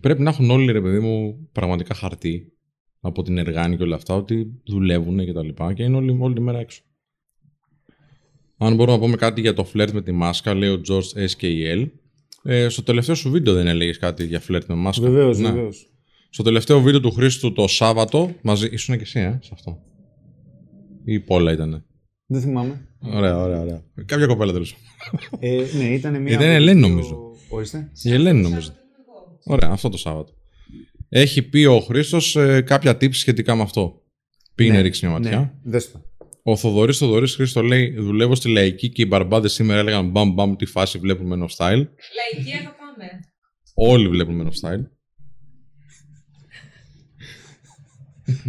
Πρέπει 0.02 0.22
να 0.22 0.30
έχουν 0.30 0.50
όλοι, 0.50 0.72
ρε 0.72 0.82
παιδί 0.82 1.00
μου, 1.00 1.48
πραγματικά 1.52 1.94
χαρτί 1.94 2.54
από 3.00 3.24
την 3.24 3.38
Εργάνη 3.38 3.78
και 3.78 3.84
όλα 3.84 3.96
αυτά, 3.96 4.16
ότι 4.16 4.62
δουλεύουν 4.66 5.26
και 5.26 5.34
τα 5.34 5.44
λοιπά 5.44 5.74
και 5.74 5.84
είναι 5.84 5.96
όλη, 5.96 6.18
όλη 6.20 6.34
τη 6.34 6.42
μέρα 6.42 6.60
έξω. 6.60 6.82
Αν 8.58 8.76
μπορούμε 8.76 8.96
να 8.98 9.04
πούμε 9.04 9.16
κάτι 9.16 9.42
για 9.42 9.54
το 9.54 9.64
φλερτ 9.64 9.94
με 9.94 10.02
τη 10.02 10.12
μάσκα, 10.12 10.54
λέει 10.54 10.70
ο 10.70 10.82
George 10.88 11.28
SKL. 11.28 11.88
Ε, 12.44 12.70
στο 12.70 12.84
τελευταίο 12.84 13.16
σου 13.16 13.30
βίντεο 13.32 13.54
δεν 13.54 13.68
έλεγες 13.68 13.98
κάτι 13.98 14.26
για 14.26 14.40
φλερτ 14.40 14.68
με 14.70 14.76
μάσκα; 14.76 15.04
Βεβαίως, 15.04 15.40
Ναι. 15.40 15.52
βεβαίως. 15.52 15.88
Στο 16.30 16.44
τελευταίο 16.44 16.82
βίντεο 16.82 17.00
του 17.00 17.12
Χρήστου 17.12 17.54
το 17.54 17.68
Σάββατο, 17.68 18.36
μαζί. 18.42 18.68
ήσουν 18.72 18.96
και 18.96 19.02
εσύ, 19.02 19.20
ε, 19.20 19.40
σε 19.42 19.50
αυτό. 19.54 19.82
Ή 21.06 21.14
η 21.14 21.20
Πόλα 21.20 21.52
ήτανε. 21.52 21.86
Δεν 22.34 22.42
θυμάμαι. 22.42 22.88
Ωραία, 23.00 23.38
ωραία, 23.38 23.60
ωραία. 23.60 23.84
Κάποια 24.06 24.26
κοπέλα 24.26 24.52
τέλος. 24.52 24.76
Ε, 25.40 25.64
ναι, 25.78 25.84
ήταν 25.84 26.22
μια. 26.22 26.32
Ήταν 26.34 26.46
από 26.48 26.48
τις 26.48 26.56
Ελένη, 26.56 26.80
δύο- 26.80 26.88
νομίζω. 26.90 27.32
Ορίστε. 27.50 27.92
Η 28.04 28.14
Ελένη 28.14 28.42
νομίζω. 28.42 28.72
Ωραία, 29.44 29.70
αυτό 29.70 29.90
το 29.90 29.98
Σάββατο. 29.98 30.34
Έχει 31.10 31.42
πει 31.42 31.66
ο 31.66 31.80
Χρήστος 31.80 32.36
ε, 32.36 32.62
κάποια 32.62 32.92
tips 32.92 33.14
σχετικά 33.16 33.56
με 33.56 33.62
αυτό. 33.62 34.02
Πήγαινε 34.56 34.76
Ναι, 34.78 34.82
ρίξει 34.84 35.06
μια 35.06 35.14
ματιά. 35.20 35.40
Ναι, 35.40 35.52
δες 35.72 35.92
το. 35.92 36.02
Ο 36.44 36.56
Θοδωρής 36.58 36.98
Θοδωρής 36.98 37.36
Χρήστο 37.36 37.62
λέει: 37.64 37.90
Δουλεύω 37.98 38.36
στη 38.36 38.50
λαϊκή 38.50 38.90
και 38.90 39.02
οι 39.02 39.06
μπαρμπάδες 39.10 39.54
σήμερα 39.54 39.80
έλεγαν 39.80 40.10
μπαμ 40.10 40.34
μπαμ 40.34 40.56
τι 40.56 40.66
φάση 40.66 40.98
βλέπουμε 40.98 41.34
ενώ 41.36 41.46
style. 41.46 41.86
Λαϊκή 42.16 42.52
αγαπάμε. 42.60 43.20
Όλοι 43.74 44.08
βλέπουμε 44.08 44.42
ενώ 44.42 44.52
style. 44.62 44.84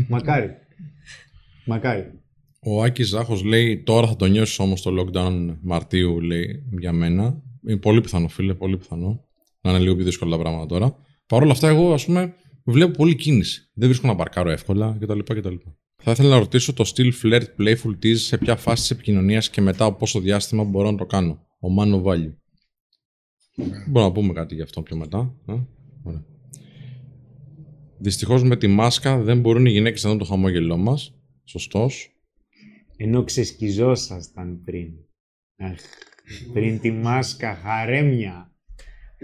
Μακάρι. 0.08 0.50
Μακάρι. 1.64 2.22
Ο 2.66 2.82
Άκης 2.82 3.08
Ζάχος 3.08 3.42
λέει: 3.42 3.82
Τώρα 3.82 4.06
θα 4.06 4.16
το 4.16 4.26
νιώσεις 4.26 4.58
όμως 4.58 4.82
το 4.82 4.90
lockdown 5.00 5.56
Μαρτίου, 5.62 6.20
λέει 6.20 6.64
για 6.78 6.92
μένα. 6.92 7.42
Είναι 7.66 7.76
πολύ 7.76 8.00
πιθανό, 8.00 8.28
φίλε, 8.28 8.54
πολύ 8.54 8.76
πιθανό. 8.76 9.24
Να 9.60 9.70
είναι 9.70 9.78
λίγο 9.78 9.94
πιο 9.94 10.04
δύσκολα 10.04 10.36
τα 10.36 10.42
πράγματα 10.42 10.66
τώρα. 10.66 10.96
Παρ' 11.26 11.42
όλα 11.42 11.52
αυτά, 11.52 11.68
εγώ 11.68 11.92
ας 11.92 12.04
πούμε 12.04 12.34
βλέπω 12.64 12.92
πολύ 12.92 13.14
κίνηση. 13.14 13.70
Δεν 13.74 13.88
βρίσκω 13.88 14.06
να 14.06 14.14
παρκάρω 14.16 14.50
εύκολα 14.50 14.96
κτλ. 15.00 15.18
κτλ. 15.18 15.54
Θα 16.02 16.10
ήθελα 16.10 16.28
να 16.28 16.38
ρωτήσω 16.38 16.72
το 16.72 16.84
still 16.94 17.10
flirt 17.22 17.44
playful 17.58 17.90
tease 18.02 18.16
σε 18.16 18.38
ποια 18.38 18.56
φάση 18.56 18.80
της 18.80 18.90
επικοινωνίας 18.90 19.50
και 19.50 19.60
μετά 19.60 19.84
από 19.84 19.98
πόσο 19.98 20.20
διάστημα 20.20 20.64
μπορώ 20.64 20.90
να 20.90 20.96
το 20.96 21.06
κάνω. 21.06 21.38
Ο 21.60 21.68
Mano 21.78 22.02
Value. 22.02 22.34
Μπορούμε 23.86 24.08
να 24.08 24.12
πούμε 24.12 24.32
κάτι 24.32 24.54
γι' 24.54 24.62
αυτό 24.62 24.82
πιο 24.82 24.96
μετά. 24.96 25.34
Ε; 25.46 25.52
Ωραία. 26.02 26.24
Δυστυχώς 27.98 28.42
με 28.42 28.56
τη 28.56 28.66
μάσκα 28.66 29.18
δεν 29.18 29.40
μπορούν 29.40 29.66
οι 29.66 29.70
γυναίκες 29.70 30.04
να 30.04 30.10
δουν 30.10 30.18
το 30.18 30.24
χαμόγελό 30.24 30.76
μας. 30.76 31.14
Σωστός. 31.44 32.13
Ενώ 32.96 33.24
ξεσκιζόσασταν 33.24 34.62
πριν. 34.64 34.88
Αχ, 35.56 35.78
πριν 36.52 36.80
τη 36.80 36.90
μάσκα, 36.90 37.54
χαρέμια. 37.54 38.52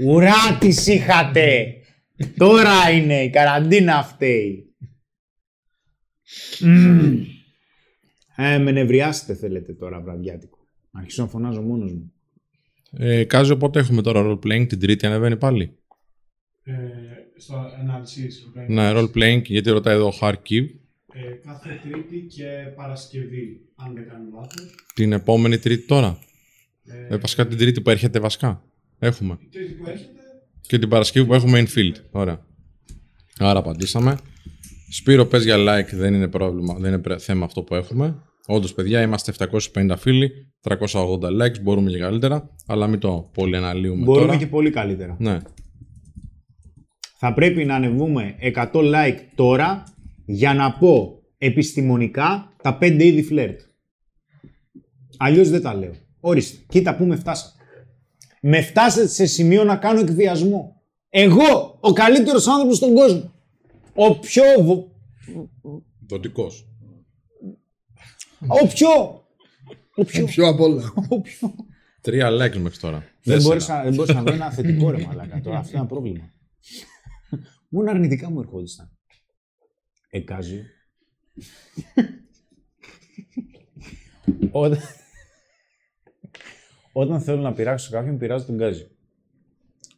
Ουρά 0.06 0.58
τις 0.60 0.86
είχατε! 0.86 1.74
Τώρα 2.36 2.90
είναι 2.90 3.22
η 3.22 3.30
καραντίνα 3.30 4.02
φταίει. 4.02 4.74
Μμμ. 6.60 7.24
Ε, 8.36 8.58
με 8.58 8.70
νευριάσετε 8.70 9.34
θέλετε 9.34 9.72
τώρα 9.72 10.00
βραδιάτικο. 10.00 10.58
Να 10.90 11.00
αρχίσω 11.00 11.22
να 11.22 11.28
φωνάζω 11.28 11.62
μόνος 11.62 11.92
μου. 11.92 12.12
Ε, 12.92 13.24
Κάζιο, 13.24 13.56
πότε 13.56 13.78
έχουμε 13.78 14.02
τώρα 14.02 14.22
role 14.24 14.46
playing, 14.46 14.66
την 14.68 14.78
Τρίτη 14.78 15.06
ανεβαίνει 15.06 15.36
πάλι; 15.36 15.78
Ε, 16.62 16.74
στο 17.36 17.72
ανάλυσης. 17.80 18.52
Ναι, 18.68 18.92
role 18.94 19.10
playing, 19.14 19.42
γιατί 19.44 19.70
ρωτάει 19.70 19.94
εδώ 19.94 20.06
ο 20.06 20.12
Harkiv. 20.20 20.66
Ε, 21.12 21.32
κάθε 21.46 21.80
Τρίτη 21.82 22.26
και 22.26 22.44
Παρασκευή, 22.76 23.60
αν 23.76 23.94
δεν 23.94 24.08
κάνω 24.08 24.24
λάθος. 24.34 24.74
Την 24.94 25.12
επόμενη 25.12 25.58
Τρίτη 25.58 25.86
τώρα. 25.86 26.18
Ε, 27.08 27.14
Ε, 27.14 27.18
βασικά 27.18 27.46
την 27.46 27.58
Τρίτη 27.58 27.80
που 27.80 27.90
έρχεται 27.90 28.18
βασικά. 28.20 28.62
Έχουμε. 28.98 29.38
η 29.40 29.46
Τρίτη 29.48 29.72
που 29.72 29.84
έρχεται, 29.88 30.20
Και 30.60 30.78
την 30.78 30.88
Παρασκευή 30.88 31.26
που 31.26 31.34
έχουμε 31.34 31.62
infield. 31.66 31.94
Ωραία. 32.10 32.46
Άρα 33.38 33.58
απαντήσαμε. 33.58 34.16
Σπύρο, 34.90 35.26
πες 35.26 35.44
για 35.44 35.56
like, 35.58 35.92
δεν 35.94 36.14
είναι 36.14 36.28
πρόβλημα, 36.28 36.74
δεν 36.74 36.92
είναι 36.92 37.00
πρέ- 37.02 37.20
θέμα 37.20 37.44
αυτό 37.44 37.62
που 37.62 37.74
έχουμε. 37.74 38.22
Όντως, 38.46 38.74
παιδιά, 38.74 39.02
είμαστε 39.02 39.32
750 39.38 39.96
φίλοι, 39.96 40.30
380 40.60 41.28
likes, 41.42 41.60
μπορούμε 41.62 41.90
και 41.90 41.98
καλύτερα, 41.98 42.50
αλλά 42.66 42.86
μην 42.86 42.98
το 42.98 43.30
πολύ 43.34 43.56
αναλύουμε 43.56 44.04
Μπορούμε 44.04 44.26
τώρα. 44.26 44.38
και 44.38 44.46
πολύ 44.46 44.70
καλύτερα. 44.70 45.16
Ναι. 45.18 45.38
Θα 47.18 47.34
πρέπει 47.34 47.64
να 47.64 47.74
ανεβούμε 47.74 48.34
100 48.54 48.66
like 48.72 49.18
τώρα 49.34 49.84
για 50.32 50.54
να 50.54 50.72
πω 50.78 51.22
επιστημονικά 51.38 52.52
τα 52.62 52.78
5 52.80 52.96
είδη 53.00 53.22
φλερτ. 53.22 53.60
Αλλιώς 55.16 55.48
δεν 55.50 55.62
τα 55.62 55.74
λέω. 55.74 55.94
Ορίστε, 56.20 56.58
κοίτα 56.68 56.96
πού 56.96 57.04
με 57.04 57.16
φτάσατε. 57.16 57.52
με 58.40 58.60
φτάσετε 58.60 59.06
σε 59.06 59.26
σημείο 59.26 59.64
να 59.64 59.76
κάνω 59.76 60.00
εκβιασμό. 60.00 60.82
Εγώ, 61.08 61.78
ο 61.80 61.92
καλύτερος 61.92 62.46
άνθρωπος 62.48 62.76
στον 62.76 62.94
κόσμο. 62.94 63.32
Ο 63.94 64.18
πιο... 64.18 64.42
βο- 64.62 64.92
Δοτικός. 66.06 66.68
Ο 68.62 68.66
πιο... 68.66 68.88
Ο 69.96 70.04
πιο... 70.04 70.24
Πιο 70.24 70.48
απ' 70.48 70.60
όλα. 70.60 70.92
Ο 71.08 71.20
πιο... 71.20 71.54
Τρία 72.00 72.28
likes 72.30 72.56
μέχρι 72.56 72.78
τώρα. 72.78 72.98
Δεν 72.98 73.34
Τέσσερα. 73.34 73.42
μπορούσα, 73.42 73.82
δεν 73.82 73.94
μπορούσα 73.94 74.14
να 74.14 74.22
βρω 74.22 74.32
ένα 74.34 74.50
θετικό 74.50 74.90
ρε 74.90 75.04
μαλάκα. 75.06 75.40
Τώρα 75.40 75.58
αυτό 75.58 75.70
είναι 75.70 75.78
ένα 75.78 75.86
πρόβλημα. 75.86 76.30
Μόνο 77.68 77.90
αρνητικά 77.90 78.30
μου 78.30 78.40
ερχόντουσαν. 78.40 78.98
Εκάζιο. 80.10 80.62
Όταν... 84.50 84.78
Όταν 86.92 87.20
θέλω 87.20 87.40
να 87.40 87.52
πειράξω 87.52 87.90
κάποιον, 87.90 88.18
πειράζω 88.18 88.44
τον 88.44 88.56
Γκάζιο. 88.56 88.88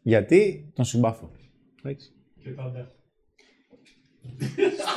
Γιατί 0.02 0.70
τον 0.74 0.84
συμπάθω. 0.84 1.30
Εντάξει. 1.82 2.12
Στα 2.38 2.50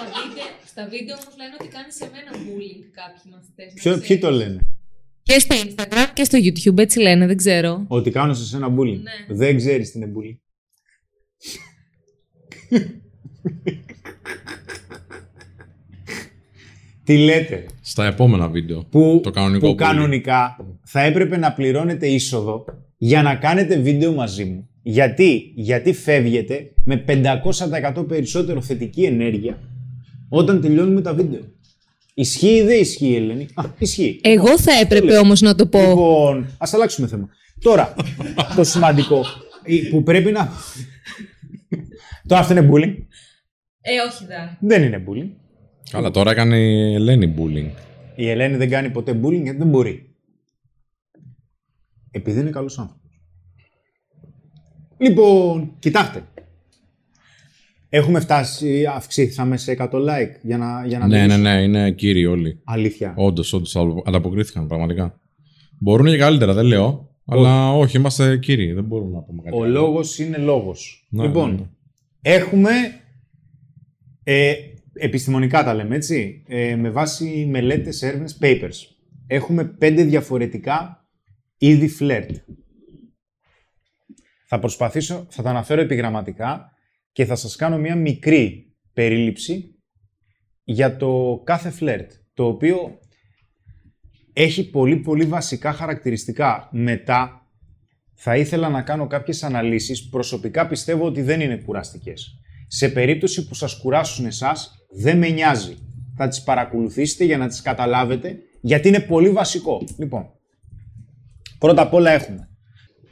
βίντεο, 0.06 0.46
στα 0.66 0.88
βίντεο 0.88 1.16
όμως 1.22 1.36
λένε 1.38 1.56
ότι 1.60 1.68
κάνεις 1.68 1.96
σε 1.96 2.10
μένα 2.10 2.32
bullying 2.32 2.84
κάποιοι 2.92 3.32
μαθητές. 3.32 3.68
να 3.68 3.74
Ποιο, 3.74 3.92
ξέρεις. 3.92 4.08
ποιοι 4.08 4.18
το 4.20 4.32
λένε; 4.32 4.68
Και 5.24 5.40
στο 5.40 5.56
Instagram 5.56 6.08
και 6.14 6.24
στο 6.24 6.38
YouTube, 6.42 6.78
έτσι 6.78 7.00
λένε, 7.00 7.28
δεν 7.28 7.38
ξέρω. 7.38 7.86
Ότι 7.88 8.12
κάνω 8.12 8.34
σε 8.34 8.46
σένα 8.46 8.68
bullying. 8.78 9.02
Ναι. 9.02 9.26
Δεν 9.36 9.58
ξέρεις 9.58 9.92
τι 9.92 9.98
είναι 10.00 10.12
bullying. 10.16 10.38
τι 17.06 17.18
λέτε; 17.18 17.66
Στα 17.82 18.06
επόμενα 18.06 18.48
βίντεο. 18.50 18.86
που, 18.90 19.20
Το 19.24 19.32
κανονικό 19.32 19.66
που 19.68 19.74
bullying. 19.74 19.76
κανονικά 19.78 20.58
θα 20.84 21.02
έπρεπε 21.02 21.38
να 21.38 21.54
πληρώνετε 21.54 22.08
είσοδο 22.08 22.66
για 22.98 23.22
να 23.22 23.36
κάνετε 23.36 23.78
βίντεο 23.78 24.14
μαζί 24.14 24.46
μου. 24.46 24.70
Γιατί, 24.82 25.52
Γιατί 25.56 25.94
φεύγετε 25.94 26.72
με 26.84 27.04
500% 27.98 28.06
περισσότερο 28.08 28.62
θετική 28.62 29.04
ενέργεια 29.04 29.58
όταν 30.30 30.62
τελειώνουμε 30.62 31.02
τα 31.02 31.14
βίντεο. 31.14 31.42
Ισχύει 32.14 32.56
ή 32.56 32.62
δεν 32.62 32.80
ισχύει, 32.82 33.16
Ελένη; 33.16 33.48
Α, 33.54 33.64
ισχύει. 33.78 34.20
Εγώ 34.24 34.60
θα 34.60 34.72
έπρεπε 34.82 35.06
λέω. 35.06 35.20
όμως 35.20 35.42
να 35.42 35.56
το 35.56 35.66
πω. 35.66 35.80
Λοιπόν, 35.80 36.48
ας 36.58 36.74
αλλάξουμε 36.74 37.08
θέμα. 37.08 37.30
Τώρα, 37.62 37.94
το 38.56 38.64
σημαντικό 38.64 39.26
ε, 39.64 39.90
που 39.90 40.04
πρέπει 40.04 40.32
να... 40.32 40.50
Τώρα 42.28 42.42
αυτό 42.42 42.54
είναι 42.54 42.70
bullying; 42.72 42.96
Ε, 43.82 43.92
όχι 44.10 44.26
δα. 44.26 44.58
Δεν 44.60 44.84
είναι 44.84 45.04
bullying. 45.08 45.30
Καλά, 45.92 46.12
τώρα 46.12 46.32
έκανε 46.32 46.58
η 46.58 46.94
Ελένη 46.94 47.34
bullying. 47.38 47.70
Η 48.16 48.30
Ελένη 48.30 48.56
δεν 48.58 48.70
κάνει 48.70 48.90
ποτέ 48.90 49.20
bullying 49.24 49.42
γιατί 49.44 49.58
δεν 49.58 49.68
μπορεί. 49.68 50.10
Επειδή 52.12 52.40
είναι 52.40 52.50
καλός 52.50 52.80
άνθρωπος. 52.80 53.04
Λοιπόν, 54.98 55.76
κοιτάξτε. 55.80 56.24
Έχουμε 57.90 58.20
φτάσει, 58.20 58.86
αυξήθαμε 58.86 59.58
σε 59.58 59.76
100 59.80 59.90
like 59.92 60.32
για 60.42 60.58
να, 60.58 60.86
για 60.88 61.00
να 61.00 61.08
Ναι, 61.08 61.16
ναι, 61.18 61.22
μιλήσουμε. 61.24 61.54
ναι, 61.56 61.62
είναι 61.62 61.92
κύριοι 61.92 62.26
όλοι. 62.26 62.62
Αλήθεια. 62.64 63.14
Όντως, 63.18 63.54
όντως 63.54 63.76
ανταποκρίθηκαν 64.06 64.68
πραγματικά. 64.68 65.20
Μπορούν 65.80 66.06
και 66.06 66.18
καλύτερα, 66.18 66.54
δεν 66.54 66.66
λέω. 66.66 67.10
Αλλά 67.26 67.74
όχι, 67.74 67.98
είμαστε 67.98 68.38
κύριοι. 68.38 68.74
Δεν 68.74 68.84
μπορούμε 68.84 69.12
να 69.16 69.22
πούμε 69.22 69.42
κάτι. 69.44 69.56
Ο 69.58 69.64
άλλο. 69.64 69.72
λόγος 69.72 70.20
είναι 70.20 70.38
λόγος. 70.38 71.08
Ναι, 71.10 71.24
λοιπόν, 71.26 71.50
ναι, 71.52 71.56
ναι. 71.56 71.66
έχουμε 72.22 72.72
ε, 74.24 74.54
επιστημονικά 74.96 75.64
τα 75.64 75.74
λέμε 75.74 75.96
έτσι, 75.96 76.44
ε, 76.48 76.76
με 76.76 76.90
βάση 76.90 77.48
μελέτες, 77.50 78.02
έρευνες, 78.02 78.38
papers. 78.42 78.96
Έχουμε 79.28 79.66
πέντε 79.66 80.04
διαφορετικά 80.04 81.06
είδη 81.58 81.88
φλερτ. 81.88 82.36
Θα 84.48 84.60
προσπαθήσω, 84.60 85.28
θα 85.30 85.44
τα 85.44 85.50
αναφέρω 85.50 85.82
επιγραμματικά 85.82 86.72
και 87.12 87.26
θα 87.26 87.36
σας 87.36 87.56
κάνω 87.56 87.78
μια 87.78 87.96
μικρή 87.96 88.76
περίληψη 88.94 89.76
για 90.64 90.98
το 90.98 91.42
κάθε 91.44 91.70
φλερτ, 91.70 92.12
το 92.34 92.46
οποίο 92.46 93.00
έχει 94.34 94.70
πολύ 94.70 94.96
πολύ 94.96 95.26
βασικά 95.26 95.74
χαρακτηριστικά. 95.74 96.70
Μετά 96.72 97.50
θα 98.14 98.38
ήθελα 98.38 98.70
να 98.70 98.82
κάνω 98.82 99.08
κάποιες 99.08 99.44
αναλύσεις, 99.44 100.10
προσωπικά 100.10 100.68
πιστεύω 100.68 101.06
ότι 101.06 101.22
δεν 101.22 101.42
είναι 101.42 101.58
κουραστικές. 101.58 102.40
Σε 102.68 102.90
περίπτωση 102.90 103.48
που 103.48 103.54
σας 103.54 103.80
κουράσουν 103.80 104.26
εσάς, 104.26 104.85
δεν 104.96 105.18
με 105.18 105.30
νοιάζει. 105.30 105.78
Θα 106.18 106.28
τις 106.28 106.44
παρακολουθήσετε 106.44 107.24
για 107.24 107.38
να 107.38 107.48
τις 107.48 107.62
καταλάβετε, 107.62 108.38
γιατί 108.62 108.88
είναι 108.88 109.00
πολύ 109.00 109.30
βασικό. 109.30 109.84
Λοιπόν, 109.98 110.30
πρώτα 111.60 111.82
απ' 111.82 111.94
όλα 111.94 112.12
έχουμε. 112.12 112.50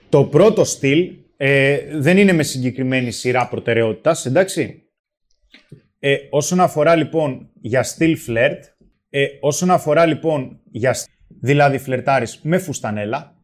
Το 0.09 0.23
πρώτο 0.23 0.63
στυλ 0.63 1.11
ε, 1.37 1.79
δεν 1.99 2.17
είναι 2.17 2.33
με 2.33 2.43
συγκεκριμένη 2.43 3.11
σειρά 3.11 3.47
προτεραιότητας, 3.47 4.25
εντάξει. 4.25 4.83
Ε, 5.99 6.15
όσον 6.29 6.59
αφορά 6.59 6.95
λοιπόν 6.95 7.49
για 7.61 7.83
στυλ 7.83 8.17
φλερτ, 8.17 8.63
ε, 9.09 9.25
όσον 9.39 9.71
αφορά 9.71 10.05
λοιπόν 10.05 10.59
για 10.71 10.93
στυλ, 10.93 11.13
δηλαδή 11.41 11.77
φλερτάρεις 11.77 12.39
με 12.43 12.57
φουστανέλα, 12.57 13.37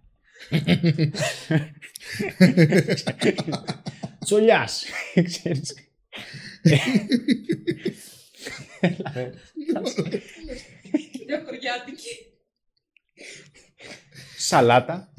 Τσολιάς, 4.25 4.85
ξέρεις. 5.29 5.73
Μια 11.27 11.43
χωριάτικη. 11.45 12.09
Σαλάτα, 14.37 15.13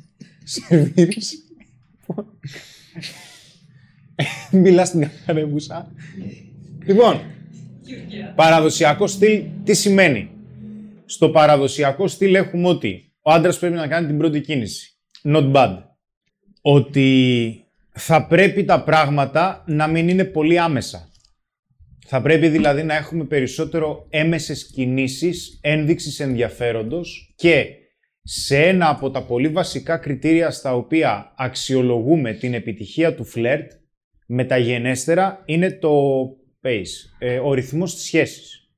σερβίρεις. 0.45 1.45
Μιλάς 4.51 4.89
στην 4.89 5.01
καθαρέμουσα. 5.01 5.93
Λοιπόν, 6.85 7.21
παραδοσιακό 8.35 9.07
στυλ 9.07 9.45
τι 9.65 9.75
σημαίνει; 9.75 10.31
Στο 11.05 11.31
παραδοσιακό 11.31 12.09
στυλ 12.09 12.35
έχουμε 12.35 12.69
ότι 12.69 13.13
ο 13.21 13.31
άντρας 13.31 13.59
πρέπει 13.59 13.75
να 13.75 13.87
κάνει 13.87 14.07
την 14.07 14.19
πρώτη 14.19 14.41
κίνηση. 14.41 14.95
Not 15.25 15.53
bad. 15.53 15.83
Ότι 16.61 17.65
θα 17.91 18.27
πρέπει 18.27 18.65
τα 18.65 18.85
πράγματα 18.85 19.65
να 19.67 19.87
μην 19.87 20.09
είναι 20.09 20.25
πολύ 20.25 20.59
άμεσα. 20.59 21.10
Θα 22.07 22.23
πρέπει 22.23 22.49
δηλαδή 22.49 22.83
να 22.83 22.95
έχουμε 22.95 23.25
περισσότερο 23.25 24.07
έμεσες 24.11 24.67
κινήσεις, 24.67 25.59
ένδειξης 25.63 26.21
ενδιαφέροντος 26.21 27.35
και 27.37 27.67
σε 28.23 28.63
ένα 28.63 28.89
από 28.89 29.11
τα 29.11 29.25
πολύ 29.25 29.49
βασικά 29.49 29.97
κριτήρια 29.97 30.51
στα 30.51 30.75
οποία 30.75 31.35
αξιολογούμε 31.37 32.33
την 32.33 32.55
επιτυχία 32.55 33.15
του 33.15 33.25
φλερτ 33.25 33.73
μεταγενέστερα 34.27 35.43
είναι 35.47 35.73
το 35.73 36.23
pace, 36.63 37.17
ε, 37.19 37.39
ο 37.39 37.55
ρυθμός 37.55 37.95
της 37.95 38.05
σχέσης. 38.05 38.71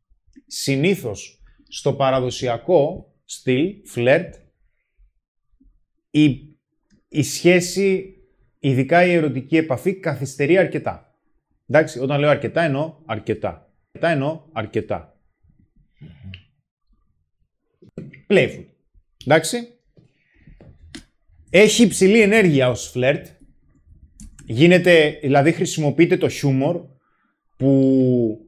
Συνήθως 0.47 1.43
στο 1.69 1.93
παραδοσιακό 1.93 3.13
στυλ, 3.25 3.75
φλερτ, 3.85 4.35
η, 6.11 6.39
η 7.09 7.23
σχέση, 7.23 8.17
ειδικά 8.59 9.07
η 9.07 9.13
ερωτική 9.13 9.57
επαφή, 9.57 9.95
καθυστερεί 9.95 10.59
αρκετά. 10.59 11.12
Εντάξει, 11.75 11.99
όταν 11.99 12.21
λέω 12.21 12.31
αρκετά 12.31 12.63
εννοώ 12.63 12.95
αρκετά. 13.07 13.73
Αρκετά 13.93 14.13
εννοώ 14.13 14.43
αρκετά. 14.53 15.17
Playful. 18.29 18.65
Εντάξει. 19.25 19.69
Έχει 21.51 21.83
υψηλή 21.83 22.21
ενέργεια 22.21 22.69
ως 22.71 22.91
φλερτ. 22.91 23.27
Γίνεται, 24.47 25.19
δηλαδή 25.23 25.53
χρησιμοποιείται 25.53 26.17
το 26.17 26.29
χιούμορ 26.29 26.81
που 27.57 28.39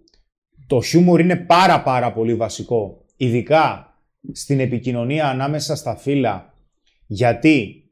το 0.67 0.83
χιούμορ 0.83 1.21
είναι 1.21 1.37
πάρα 1.37 1.83
πάρα 1.83 2.13
πολύ 2.13 2.35
βασικό. 2.35 3.05
Ειδικά 3.17 3.95
στην 4.33 4.61
επικοινωνία 4.61 5.29
ανάμεσα 5.29 5.77
στα 5.77 5.97
φύλλα. 5.97 6.55
Γιατί, 7.07 7.89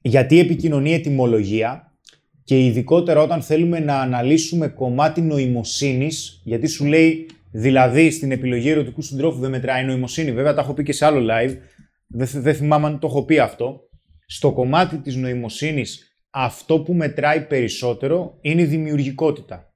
γιατί 0.00 0.38
επικοινωνεί 0.38 0.92
ετυμολογία 0.92 1.95
και 2.46 2.64
ειδικότερα 2.64 3.20
όταν 3.20 3.42
θέλουμε 3.42 3.78
να 3.80 4.00
αναλύσουμε 4.00 4.68
κομμάτι 4.68 5.20
νοημοσύνης, 5.20 6.40
γιατί 6.44 6.66
σου 6.66 6.84
λέει 6.84 7.26
δηλαδή 7.50 8.10
στην 8.10 8.30
επιλογή 8.32 8.68
ερωτικού 8.68 9.02
συντρόφου 9.02 9.40
δεν 9.40 9.50
μετράει 9.50 9.82
η 9.82 9.86
νοημοσύνη, 9.86 10.32
βέβαια 10.32 10.54
τα 10.54 10.60
έχω 10.60 10.74
πει 10.74 10.82
και 10.82 10.92
σε 10.92 11.04
άλλο 11.04 11.26
live, 11.32 11.54
δεν, 12.06 12.26
θ- 12.26 12.38
δεν 12.38 12.54
θυμάμαι 12.54 12.86
αν 12.86 12.98
το 12.98 13.06
έχω 13.06 13.24
πει 13.24 13.38
αυτό. 13.38 13.80
Στο 14.26 14.52
κομμάτι 14.52 14.96
της 14.96 15.16
νοημοσύνης 15.16 16.18
αυτό 16.30 16.80
που 16.80 16.94
μετράει 16.94 17.46
περισσότερο 17.46 18.38
είναι 18.40 18.62
η 18.62 18.64
δημιουργικότητα. 18.64 19.74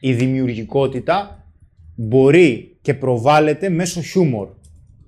Η 0.00 0.12
δημιουργικότητα 0.12 1.44
μπορεί 1.96 2.78
και 2.82 2.94
προβάλλεται 2.94 3.68
μέσω 3.68 4.02
χιούμορ. 4.02 4.48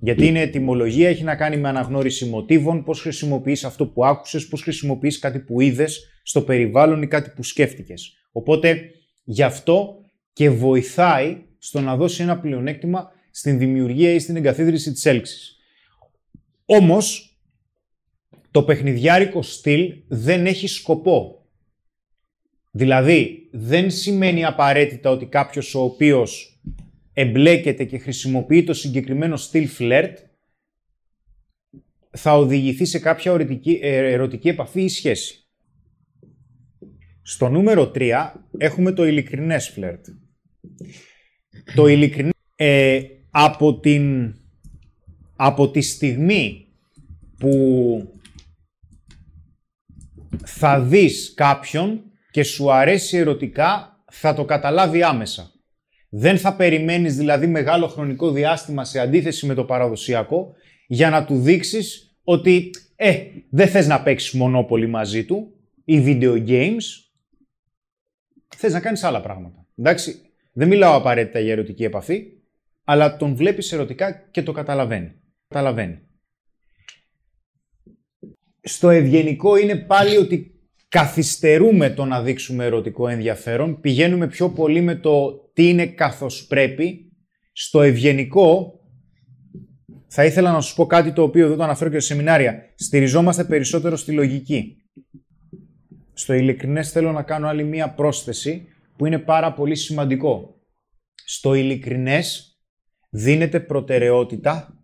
Γιατί 0.01 0.27
είναι 0.27 0.41
ετυμολογία, 0.41 1.09
έχει 1.09 1.23
να 1.23 1.35
κάνει 1.35 1.57
με 1.57 1.67
αναγνώριση 1.67 2.25
μοτίβων, 2.25 2.83
πώς 2.83 3.01
χρησιμοποιείς 3.01 3.63
αυτό 3.63 3.85
που 3.85 4.05
άκουσες, 4.05 4.47
πώς 4.47 4.61
χρησιμοποιείς 4.61 5.19
κάτι 5.19 5.39
που 5.39 5.61
είδες 5.61 6.18
στο 6.29 6.41
περιβάλλον 6.41 7.01
ή 7.01 7.07
κάτι 7.07 7.29
που 7.29 7.43
σκέφτηκες. 7.43 8.13
Οπότε 8.31 8.91
γι' 9.23 9.43
αυτό 9.43 9.95
και 10.33 10.49
βοηθάει 10.49 11.45
στο 11.57 11.81
να 11.81 11.95
δώσει 11.95 12.23
ένα 12.23 12.39
πλεονέκτημα 12.39 13.11
στην 13.31 13.57
δημιουργία 13.57 14.13
ή 14.13 14.19
στην 14.19 14.35
εγκαθίδρυση 14.35 14.91
της 14.91 15.05
έλξης. 15.05 15.57
Όμως, 16.65 17.39
το 18.51 18.63
παιχνιδιάρικο 18.63 19.41
στυλ 19.41 19.93
δεν 20.07 20.45
έχει 20.45 20.67
σκοπό. 20.67 21.47
Δηλαδή, 22.71 23.49
δεν 23.51 23.91
σημαίνει 23.91 24.45
απαραίτητα 24.45 25.09
ότι 25.09 25.25
κάποιος 25.25 25.75
ο 25.75 25.81
οποίος 25.81 26.61
εμπλέκεται 27.13 27.83
και 27.83 27.97
χρησιμοποιεί 27.97 28.63
το 28.63 28.73
συγκεκριμένο 28.73 29.35
στυλ 29.37 29.67
φλερτ 29.67 30.17
θα 32.09 32.37
οδηγηθεί 32.37 32.85
σε 32.85 32.99
κάποια 32.99 33.31
ερωτική, 33.31 33.79
ε, 33.81 34.11
ερωτική 34.11 34.47
επαφή 34.47 34.81
ή 34.81 34.89
σχέση. 34.89 35.38
Στο 37.29 37.49
νούμερο 37.49 37.91
3 37.95 38.31
έχουμε 38.57 38.91
το 38.91 39.05
ειλικρινές 39.05 39.69
φλερτ. 39.69 40.05
Το 41.75 41.87
ειλικρινές 41.87 42.33
ε, 42.55 43.01
από, 43.29 43.79
την, 43.79 44.35
από 45.35 45.69
τη 45.69 45.81
στιγμή 45.81 46.67
που 47.37 47.53
θα 50.45 50.81
δεις 50.81 51.33
κάποιον 51.35 52.01
και 52.31 52.43
σου 52.43 52.71
αρέσει 52.71 53.17
ερωτικά, 53.17 54.03
θα 54.11 54.33
το 54.33 54.45
καταλάβει 54.45 55.03
άμεσα. 55.03 55.51
Δεν 56.09 56.37
θα 56.37 56.55
περιμένεις 56.55 57.15
δηλαδή 57.15 57.47
μεγάλο 57.47 57.87
χρονικό 57.87 58.31
διάστημα 58.31 58.85
σε 58.85 58.99
αντίθεση 58.99 59.45
με 59.45 59.53
το 59.53 59.63
παραδοσιακό 59.63 60.53
για 60.87 61.09
να 61.09 61.25
του 61.25 61.39
δείξεις 61.39 62.17
ότι 62.23 62.69
ε, 62.95 63.17
δεν 63.49 63.67
θες 63.67 63.87
να 63.87 64.01
παίξεις 64.01 64.31
μονόπολη 64.31 64.87
μαζί 64.87 65.25
του 65.25 65.53
ή 65.85 66.03
video 66.05 66.47
games, 66.47 67.08
θες 68.55 68.73
να 68.73 68.79
κάνεις 68.79 69.03
άλλα 69.03 69.21
πράγματα. 69.21 69.65
Εντάξει, 69.75 70.21
δεν 70.53 70.67
μιλάω 70.67 70.95
απαραίτητα 70.95 71.39
για 71.39 71.51
ερωτική 71.51 71.83
επαφή, 71.83 72.23
αλλά 72.83 73.17
τον 73.17 73.35
βλέπεις 73.35 73.71
ερωτικά 73.71 74.11
και 74.11 74.43
το 74.43 74.51
καταλαβαίνει. 74.51 75.13
καταλαβαίνει. 75.47 75.99
Στο 78.61 78.89
ευγενικό 78.89 79.55
είναι 79.55 79.75
πάλι 79.75 80.17
ότι 80.17 80.59
καθυστερούμε 80.89 81.89
το 81.89 82.05
να 82.05 82.21
δείξουμε 82.21 82.65
ερωτικό 82.65 83.07
ενδιαφέρον, 83.07 83.79
πηγαίνουμε 83.79 84.27
πιο 84.27 84.49
πολύ 84.49 84.81
με 84.81 84.95
το 84.95 85.31
τι 85.53 85.69
είναι 85.69 85.85
καθώς 85.85 86.47
πρέπει. 86.47 87.11
Στο 87.51 87.81
ευγενικό, 87.81 88.79
θα 90.07 90.25
ήθελα 90.25 90.51
να 90.51 90.61
σου 90.61 90.75
πω 90.75 90.85
κάτι 90.85 91.13
το 91.13 91.23
οποίο 91.23 91.47
δεν 91.47 91.57
το 91.57 91.63
αναφέρω 91.63 91.89
και 91.89 91.99
σε 91.99 92.07
σεμινάρια. 92.07 92.73
Στηριζόμαστε 92.75 93.43
περισσότερο 93.43 93.95
στη 93.95 94.11
λογική. 94.11 94.78
Στο 96.19 96.33
ειλικρινές 96.33 96.91
θέλω 96.91 97.11
να 97.11 97.23
κάνω 97.23 97.47
άλλη 97.47 97.63
μία 97.63 97.89
πρόσθεση 97.89 98.67
που 98.97 99.05
είναι 99.05 99.19
πάρα 99.19 99.53
πολύ 99.53 99.75
σημαντικό. 99.75 100.55
Στο 101.25 101.53
ειλικρινές 101.53 102.57
δίνεται 103.09 103.59
προτεραιότητα 103.59 104.79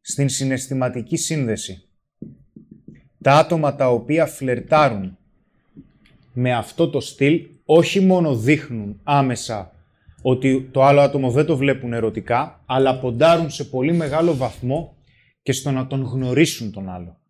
στην 0.00 0.28
συναισθηματική 0.28 1.16
σύνδεση 1.16 1.88
τα 3.22 3.32
άτομα 3.32 3.74
τα 3.74 3.90
οποία 3.90 4.26
φλερτάρουν 4.26 5.18
με 6.32 6.54
αυτό 6.54 6.90
το 6.90 7.00
στυλ 7.00 7.46
όχι 7.64 8.00
μόνο 8.00 8.36
δείχνουν 8.36 9.00
άμεσα 9.02 9.74
ότι 10.22 10.68
το 10.72 10.82
άλλο 10.82 11.00
άτομο 11.00 11.30
δεν 11.30 11.46
το 11.46 11.56
βλέπουν 11.56 11.92
ερωτικά, 11.92 12.62
αλλά 12.66 12.98
ποντάρουν 12.98 13.50
σε 13.50 13.64
πολύ 13.64 13.92
μεγάλο 13.92 14.34
βαθμό 14.36 14.96
και 15.42 15.52
στο 15.52 15.70
να 15.70 15.86
τον 15.86 16.02
γνωρίσουν 16.02 16.72
τον 16.72 16.88
άλλο. 16.88 17.21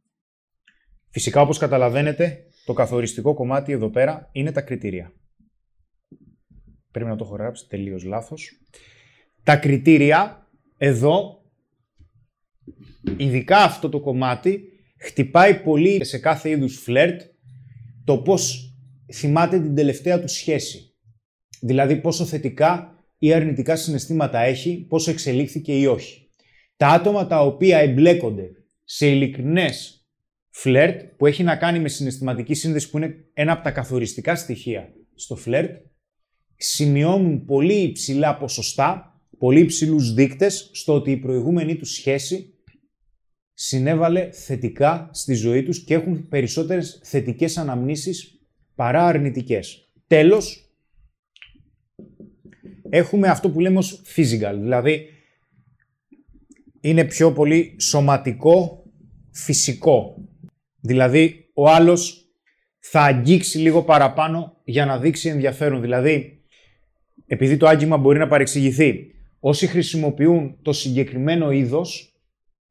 Φυσικά, 1.12 1.40
όπως 1.40 1.58
καταλαβαίνετε, 1.58 2.46
το 2.64 2.72
καθοριστικό 2.72 3.34
κομμάτι 3.34 3.72
εδώ 3.72 3.90
πέρα 3.90 4.28
είναι 4.32 4.52
τα 4.52 4.60
κριτήρια. 4.60 5.12
Πρέπει 6.90 7.10
να 7.10 7.16
το 7.16 7.24
έχω 7.24 7.34
γράψει 7.34 7.68
τελείως 7.68 8.04
λάθος. 8.04 8.60
Τα 9.42 9.56
κριτήρια 9.56 10.48
εδώ, 10.76 11.42
ειδικά 13.16 13.58
αυτό 13.58 13.88
το 13.88 14.00
κομμάτι, 14.00 14.62
χτυπάει 14.98 15.60
πολύ 15.60 16.04
σε 16.04 16.18
κάθε 16.18 16.50
είδους 16.50 16.76
φλερτ 16.76 17.20
το 18.04 18.18
πώς 18.18 18.74
θυμάται 19.12 19.60
την 19.60 19.74
τελευταία 19.74 20.20
του 20.20 20.28
σχέση. 20.28 20.94
Δηλαδή 21.60 21.96
πόσο 21.96 22.24
θετικά 22.24 22.96
ή 23.18 23.32
αρνητικά 23.32 23.76
συναισθήματα 23.76 24.40
έχει, 24.40 24.86
πόσο 24.88 25.10
εξελίχθηκε 25.10 25.78
ή 25.78 25.86
όχι. 25.86 26.28
Τα 26.76 26.88
άτομα 26.88 27.26
τα 27.26 27.40
οποία 27.40 27.78
εμπλέκονται 27.78 28.50
σε 28.84 29.06
ειλικρινές 29.06 30.01
φλερτ 30.54 31.02
που 31.16 31.26
έχει 31.26 31.42
να 31.42 31.56
κάνει 31.56 31.78
με 31.78 31.88
συναισθηματική 31.88 32.54
σύνδεση 32.54 32.90
που 32.90 32.96
είναι 32.96 33.24
ένα 33.32 33.52
από 33.52 33.62
τα 33.62 33.70
καθοριστικά 33.70 34.36
στοιχεία 34.36 34.94
στο 35.14 35.36
φλερτ, 35.36 35.70
σημειώνουν 36.56 37.44
πολύ 37.44 37.74
υψηλά 37.74 38.36
ποσοστά, 38.36 39.20
πολύ 39.38 39.60
υψηλούς 39.60 40.14
δείκτες 40.14 40.70
στο 40.72 40.94
ότι 40.94 41.10
η 41.10 41.16
προηγούμενη 41.16 41.76
τους 41.76 41.94
σχέση 41.94 42.54
συνέβαλε 43.54 44.30
θετικά 44.30 45.10
στη 45.12 45.34
ζωή 45.34 45.62
τους 45.62 45.84
και 45.84 45.94
έχουν 45.94 46.28
περισσότερες 46.28 47.00
θετικές 47.04 47.56
αναμνήσεις 47.56 48.40
παρά 48.74 49.06
αρνητικές. 49.06 49.92
Τέλος, 50.06 50.72
έχουμε 52.88 53.28
αυτό 53.28 53.50
που 53.50 53.60
λέμε 53.60 53.78
ως 53.78 54.02
physical, 54.16 54.54
δηλαδή 54.58 55.06
είναι 56.80 57.04
πιο 57.04 57.32
πολύ 57.32 57.76
σωματικό, 57.78 58.84
φυσικό. 59.30 60.16
Δηλαδή, 60.84 61.50
ο 61.54 61.68
άλλος 61.68 62.26
θα 62.78 63.00
αγγίξει 63.02 63.58
λίγο 63.58 63.82
παραπάνω 63.82 64.60
για 64.64 64.86
να 64.86 64.98
δείξει 64.98 65.28
ενδιαφέρον. 65.28 65.80
Δηλαδή, 65.80 66.42
επειδή 67.26 67.56
το 67.56 67.66
άγγιγμα 67.66 67.96
μπορεί 67.96 68.18
να 68.18 68.28
παρεξηγηθεί, 68.28 69.14
όσοι 69.40 69.66
χρησιμοποιούν 69.66 70.58
το 70.62 70.72
συγκεκριμένο 70.72 71.50
είδος, 71.50 72.16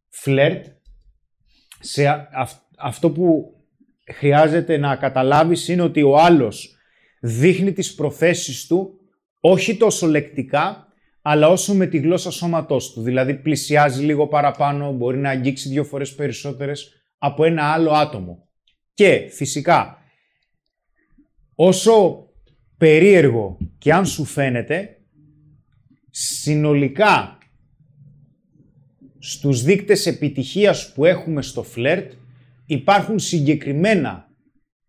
φλερτ, 0.09 0.65
σε 1.79 2.27
αυτό 2.77 3.11
που 3.11 3.55
χρειάζεται 4.13 4.77
να 4.77 4.95
καταλάβεις 4.95 5.67
είναι 5.67 5.81
ότι 5.81 6.01
ο 6.01 6.17
άλλος 6.17 6.75
δείχνει 7.21 7.73
τις 7.73 7.95
προθέσεις 7.95 8.67
του 8.67 8.99
όχι 9.39 9.77
τόσο 9.77 10.07
λεκτικά, 10.07 10.87
αλλά 11.21 11.47
όσο 11.47 11.73
με 11.73 11.85
τη 11.85 11.97
γλώσσα 11.97 12.31
σώματός 12.31 12.93
του. 12.93 13.01
Δηλαδή 13.01 13.33
πλησιάζει 13.33 14.03
λίγο 14.03 14.27
παραπάνω, 14.27 14.91
μπορεί 14.91 15.17
να 15.17 15.29
αγγίξει 15.29 15.69
δύο 15.69 15.83
φορές 15.83 16.15
περισσότερες 16.15 17.00
από 17.23 17.43
ένα 17.45 17.63
άλλο 17.63 17.91
άτομο. 17.91 18.47
Και 18.93 19.27
φυσικά, 19.29 19.97
όσο 21.55 22.27
περίεργο 22.77 23.57
και 23.77 23.93
αν 23.93 24.05
σου 24.05 24.25
φαίνεται, 24.25 25.01
συνολικά 26.09 27.37
στους 29.19 29.63
δείκτες 29.63 30.05
επιτυχίας 30.05 30.93
που 30.93 31.05
έχουμε 31.05 31.41
στο 31.41 31.63
φλερτ 31.63 32.11
υπάρχουν 32.65 33.19
συγκεκριμένα 33.19 34.29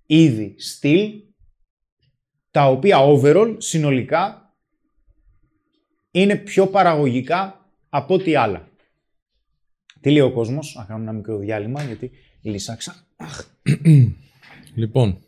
είδη 0.06 0.54
στυλ 0.58 1.10
τα 2.50 2.68
οποία 2.68 2.98
overall 3.00 3.54
συνολικά 3.58 4.54
είναι 6.10 6.36
πιο 6.36 6.66
παραγωγικά 6.66 7.70
από 7.88 8.14
ό,τι 8.14 8.34
άλλα. 8.34 8.68
Τι 10.02 10.10
λέει 10.10 10.20
ο 10.20 10.32
κόσμος, 10.32 10.74
να 10.78 10.84
κάνουμε 10.84 11.08
ένα 11.08 11.16
μικρό 11.18 11.38
διάλειμμα 11.38 11.82
γιατί 11.82 12.10
λύσαξα. 12.42 13.06
λοιπόν, 14.74 15.18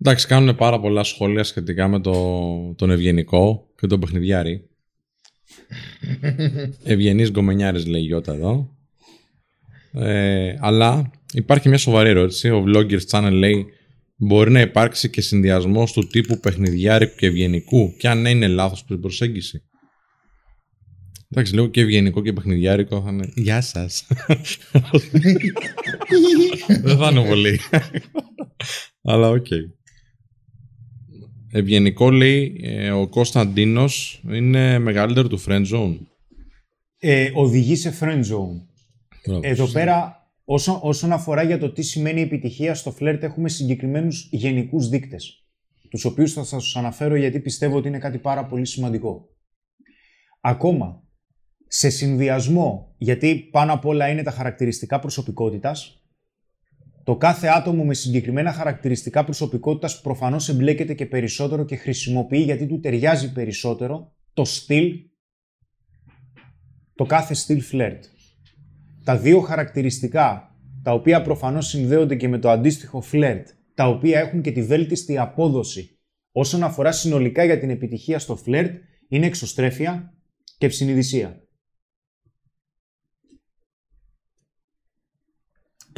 εντάξει 0.00 0.26
κάνουν 0.26 0.56
πάρα 0.56 0.80
πολλά 0.80 1.02
σχόλια 1.02 1.42
σχετικά 1.42 1.88
με 1.88 2.00
το, 2.00 2.74
τον 2.74 2.90
ευγενικό 2.90 3.68
και 3.76 3.86
τον 3.86 4.00
παιχνιδιάρη. 4.00 4.68
Ευγενής 6.84 7.30
γκομενιάρης 7.30 7.86
λέει 7.86 8.00
η 8.00 8.04
Γιώτα 8.04 8.32
εδώ. 8.32 8.76
Ε, 9.92 10.56
αλλά 10.60 11.10
υπάρχει 11.32 11.68
μια 11.68 11.78
σοβαρή 11.78 12.08
ερώτηση. 12.08 12.50
Ο 12.50 12.64
Vloggers 12.66 13.06
Channel 13.10 13.32
λέει 13.32 13.66
μπορεί 14.16 14.50
να 14.50 14.60
υπάρξει 14.60 15.10
και 15.10 15.20
συνδυασμός 15.20 15.92
του 15.92 16.06
τύπου 16.06 16.40
παιχνιδιάρικου 16.40 17.16
και 17.16 17.26
ευγενικού 17.26 17.94
και 17.98 18.08
αν 18.08 18.20
ναι, 18.20 18.30
είναι 18.30 18.46
λάθος 18.46 18.84
την 18.84 19.00
προσέγγιση. 19.00 19.62
Εντάξει, 21.32 21.54
λέω 21.54 21.66
και 21.66 21.80
ευγενικό 21.80 22.22
και 22.22 22.32
παιχνιδιάρικο 22.32 23.02
θα 23.02 23.10
είναι. 23.10 23.32
Γεια 23.34 23.60
σας. 23.60 24.06
Δεν 26.82 26.96
θα 26.96 27.10
είναι 27.10 27.28
πολύ. 27.28 27.60
Αλλά 29.02 29.28
OK. 29.28 29.46
Okay. 29.50 29.70
Ευγενικό 31.52 32.10
λέει 32.10 32.60
ε, 32.62 32.90
ο 32.90 33.08
Κωνσταντίνος 33.08 34.22
είναι 34.30 34.78
μεγαλύτερο 34.78 35.28
του 35.28 35.42
friend 35.46 35.66
zone. 35.66 35.98
Ε, 36.98 37.30
οδηγεί 37.34 37.76
σε 37.76 37.98
friend 38.00 38.20
zone. 38.20 38.60
Εδώ 39.40 39.66
πέρα 39.66 40.30
όσον, 40.44 40.78
όσον 40.82 41.12
αφορά 41.12 41.42
για 41.42 41.58
το 41.58 41.72
τι 41.72 41.82
σημαίνει 41.82 42.20
επιτυχία 42.20 42.74
στο 42.74 42.90
φλερτ 42.90 43.22
έχουμε 43.22 43.48
συγκεκριμένους 43.48 44.28
γενικούς 44.30 44.88
δείκτες. 44.88 45.44
Τους 45.90 46.04
οποίους 46.04 46.32
θα 46.32 46.44
σας 46.44 46.76
αναφέρω 46.76 47.16
γιατί 47.16 47.40
πιστεύω 47.40 47.76
ότι 47.76 47.88
είναι 47.88 47.98
κάτι 47.98 48.18
πάρα 48.18 48.46
πολύ 48.46 48.66
σημαντικό. 48.66 49.28
Ακόμα, 50.40 51.02
σε 51.72 51.90
συνδυασμό, 51.90 52.94
γιατί 52.98 53.36
πάνω 53.36 53.72
απ' 53.72 53.86
όλα 53.86 54.08
είναι 54.08 54.22
τα 54.22 54.30
χαρακτηριστικά 54.30 54.98
προσωπικότητας, 54.98 56.02
το 57.04 57.16
κάθε 57.16 57.46
άτομο 57.46 57.84
με 57.84 57.94
συγκεκριμένα 57.94 58.52
χαρακτηριστικά 58.52 59.24
προσωπικότητας 59.24 60.00
προφανώς 60.00 60.48
εμπλέκεται 60.48 60.94
και 60.94 61.06
περισσότερο 61.06 61.64
και 61.64 61.76
χρησιμοποιεί 61.76 62.38
γιατί 62.38 62.66
του 62.66 62.80
ταιριάζει 62.80 63.32
περισσότερο 63.32 64.12
το 64.32 64.44
στυλ, 64.44 64.92
το 66.94 67.04
κάθε 67.04 67.34
στυλ 67.34 67.60
φλερτ. 67.60 68.04
τα 69.04 69.16
δύο 69.18 69.40
χαρακτηριστικά, 69.40 70.56
τα 70.82 70.92
οποία 70.92 71.22
προφανώς 71.22 71.66
συνδέονται 71.66 72.16
και 72.16 72.28
με 72.28 72.38
το 72.38 72.50
αντίστοιχο 72.50 73.00
φλερτ, 73.00 73.48
τα 73.74 73.88
οποία 73.88 74.20
έχουν 74.20 74.40
και 74.40 74.52
τη 74.52 74.62
βέλτιστη 74.62 75.18
απόδοση 75.18 75.98
όσον 76.32 76.62
αφορά 76.62 76.92
συνολικά 76.92 77.44
για 77.44 77.58
την 77.58 77.70
επιτυχία 77.70 78.18
στο 78.18 78.36
φλερτ, 78.36 78.74
είναι 79.08 79.26
εξωστρέφεια 79.26 80.14
και 80.58 80.66
ευσυνειδησία. 80.66 81.44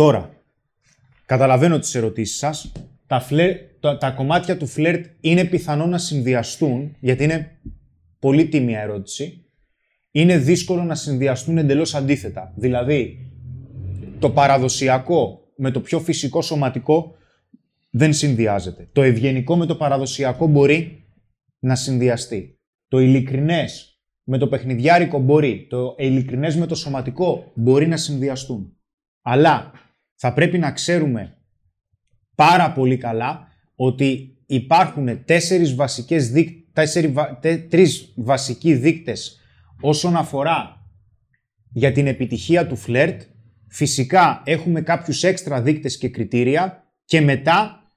Τώρα, 0.02 0.30
καταλαβαίνω 1.26 1.78
τις 1.78 1.94
ερωτήσεις 1.94 2.38
σας. 2.38 2.72
Τα, 3.06 3.20
φλερ, 3.20 3.56
τα, 3.80 3.98
τα 3.98 4.10
κομμάτια 4.10 4.56
του 4.56 4.66
φλερτ 4.66 5.06
είναι 5.20 5.44
πιθανό 5.44 5.86
να 5.86 5.98
συνδυαστούν, 5.98 6.96
γιατί 7.00 7.24
είναι 7.24 7.58
πολύ 8.18 8.48
τίμια 8.48 8.80
ερώτηση. 8.80 9.44
Είναι 10.10 10.38
δύσκολο 10.38 10.82
να 10.82 10.94
συνδυαστούν 10.94 11.58
εντελώς 11.58 11.94
αντίθετα. 11.94 12.52
Δηλαδή, 12.56 13.30
το 14.18 14.30
παραδοσιακό 14.30 15.40
με 15.56 15.70
το 15.70 15.80
πιο 15.80 16.00
φυσικό 16.00 16.42
σωματικό 16.42 17.14
δεν 17.90 18.12
συνδυάζεται. 18.12 18.88
Το 18.92 19.02
ευγενικό 19.02 19.56
με 19.56 19.66
το 19.66 19.76
παραδοσιακό 19.76 20.46
μπορεί 20.46 21.06
να 21.58 21.74
συνδυαστεί. 21.74 22.58
Το 22.88 22.98
ειλικρινές 22.98 24.00
με 24.22 24.38
το 24.38 24.48
παιχνιδιάρικο 24.48 25.18
μπορεί. 25.18 25.66
Το 25.70 25.94
ειλικρινές 25.98 26.56
με 26.56 26.66
το 26.66 26.74
σωματικό 26.74 27.52
μπορεί 27.54 27.86
να 27.86 27.96
συνδυαστούν. 27.96 28.76
Αλλά 29.22 29.72
θα 30.24 30.32
πρέπει 30.32 30.58
να 30.58 30.72
ξέρουμε 30.72 31.36
πάρα 32.34 32.72
πολύ 32.72 32.96
καλά 32.96 33.48
ότι 33.74 34.38
υπάρχουν 34.46 35.24
τέσσερις 35.24 35.74
βασικές 35.74 36.30
δίκ, 36.30 36.72
τέσσερι, 36.72 37.14
τρεις 37.68 38.12
βασικοί 38.16 38.74
δείκτες 38.74 39.40
όσον 39.80 40.16
αφορά 40.16 40.86
για 41.72 41.92
την 41.92 42.06
επιτυχία 42.06 42.66
του 42.66 42.76
φλερτ. 42.76 43.22
Φυσικά 43.68 44.42
έχουμε 44.44 44.80
κάποιους 44.80 45.22
έξτρα 45.22 45.62
δείκτες 45.62 45.98
και 45.98 46.08
κριτήρια 46.08 46.92
και 47.04 47.20
μετά 47.20 47.92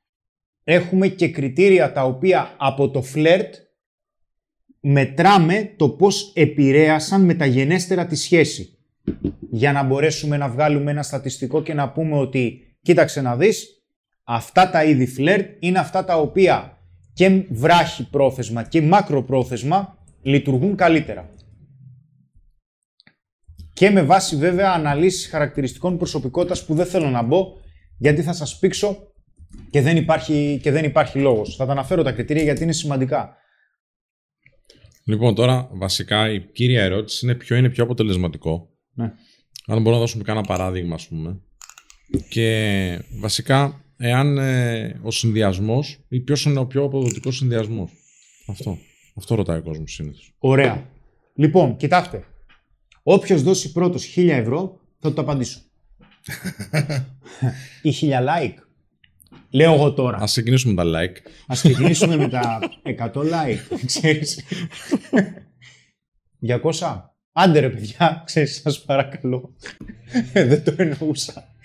έχουμε 0.63 1.07
και 1.07 1.29
κριτήρια 1.29 1.91
τα 1.91 2.03
οποία 2.03 2.55
από 2.57 2.89
το 2.89 3.01
φλερτ 3.01 3.55
μετράμε 4.79 5.73
το 5.77 5.89
πώς 5.89 6.31
επηρέασαν 6.35 7.25
μεταγενέστερα 7.25 8.05
τη 8.05 8.15
σχέση 8.15 8.74
για 9.51 9.71
να 9.71 9.83
μπορέσουμε 9.83 10.37
να 10.37 10.49
βγάλουμε 10.49 10.91
ένα 10.91 11.03
στατιστικό 11.03 11.61
και 11.61 11.73
να 11.73 11.91
πούμε 11.91 12.17
ότι 12.17 12.77
κοίταξε 12.81 13.21
να 13.21 13.35
δεις, 13.35 13.67
αυτά 14.23 14.69
τα 14.69 14.83
είδη 14.83 15.05
φλερτ 15.05 15.49
είναι 15.59 15.79
αυτά 15.79 16.05
τα 16.05 16.17
οποία 16.19 16.77
και 17.13 17.45
βράχει 17.49 18.09
πρόθεσμα 18.09 18.63
και 18.63 18.81
μακροπρόθεσμα 18.81 19.97
λειτουργούν 20.21 20.75
καλύτερα. 20.75 21.29
Και 23.73 23.89
με 23.89 24.01
βάση 24.01 24.35
βέβαια 24.35 24.71
αναλύσεις 24.71 25.29
χαρακτηριστικών 25.29 25.97
προσωπικότητας 25.97 26.65
που 26.65 26.73
δεν 26.73 26.85
θέλω 26.85 27.09
να 27.09 27.21
μπω 27.21 27.47
γιατί 27.97 28.21
θα 28.21 28.33
σας 28.33 28.59
πείξω 28.59 28.97
και 29.69 29.81
δεν 29.81 29.97
υπάρχει, 29.97 30.59
και 30.61 30.71
δεν 30.71 30.83
υπάρχει 30.83 31.19
λόγος. 31.19 31.55
Θα 31.55 31.65
τα 31.65 31.71
αναφέρω 31.71 32.03
τα 32.03 32.11
κριτήρια 32.11 32.43
γιατί 32.43 32.63
είναι 32.63 32.71
σημαντικά. 32.71 33.35
Λοιπόν, 35.05 35.35
τώρα 35.35 35.69
βασικά 35.73 36.31
η 36.31 36.39
κύρια 36.39 36.83
ερώτηση 36.83 37.25
είναι 37.25 37.35
ποιο 37.35 37.55
είναι 37.55 37.69
πιο 37.69 37.83
αποτελεσματικό 37.83 38.74
Ναι. 38.95 39.05
Αν 39.67 39.77
μπορούμε 39.77 39.91
να 39.91 39.97
δώσουμε 39.97 40.23
κάνα 40.23 40.41
παράδειγμα, 40.41 40.95
ας 40.95 41.07
πούμε. 41.07 41.39
Και 42.29 42.99
βασικά, 43.19 43.83
εάν 43.97 44.37
ε, 44.37 44.99
ο 45.03 45.11
συνδυασμός 45.11 45.99
ή 46.07 46.19
ποιος 46.19 46.45
είναι 46.45 46.59
ο 46.59 46.65
πιο 46.65 46.83
αποδοτικός 46.83 47.37
συνδυασμός. 47.37 47.91
Αυτό. 48.47 48.77
Αυτό 49.15 49.35
ρωτάει 49.35 49.57
ο 49.57 49.61
κόσμος 49.61 49.93
συνήθως. 49.93 50.33
Ωραία. 50.37 50.85
Λοιπόν, 51.35 51.75
κοιτάξτε. 51.75 52.23
Όποιος 53.03 53.43
δώσει 53.43 53.71
πρώτος 53.71 54.13
1000 54.17 54.29
ευρώ, 54.29 54.79
θα 54.99 55.09
του 55.09 55.15
το 55.15 55.21
απαντήσω. 55.21 55.59
Ή 57.81 57.93
1000 58.01 58.03
like. 58.03 58.55
Λέω 59.49 59.73
εγώ 59.73 59.93
τώρα. 59.93 60.17
Α 60.17 60.25
ξεκινήσουμε 60.25 60.73
με 60.73 60.83
τα 60.83 60.99
like. 60.99 61.15
Ας 61.47 61.59
ξεκινήσουμε 61.59 62.17
με 62.17 62.27
τα 62.27 62.59
100 62.83 63.11
like, 63.13 63.77
ξέρεις. 63.85 64.43
200. 66.47 67.14
Άντε 67.37 67.59
ρε 67.59 67.69
παιδιά, 67.69 68.23
ξέρεις, 68.25 68.61
σας 68.61 68.83
παρακαλώ. 68.83 69.55
Δεν 70.33 70.63
το 70.63 70.73
εννοούσα. 70.77 71.55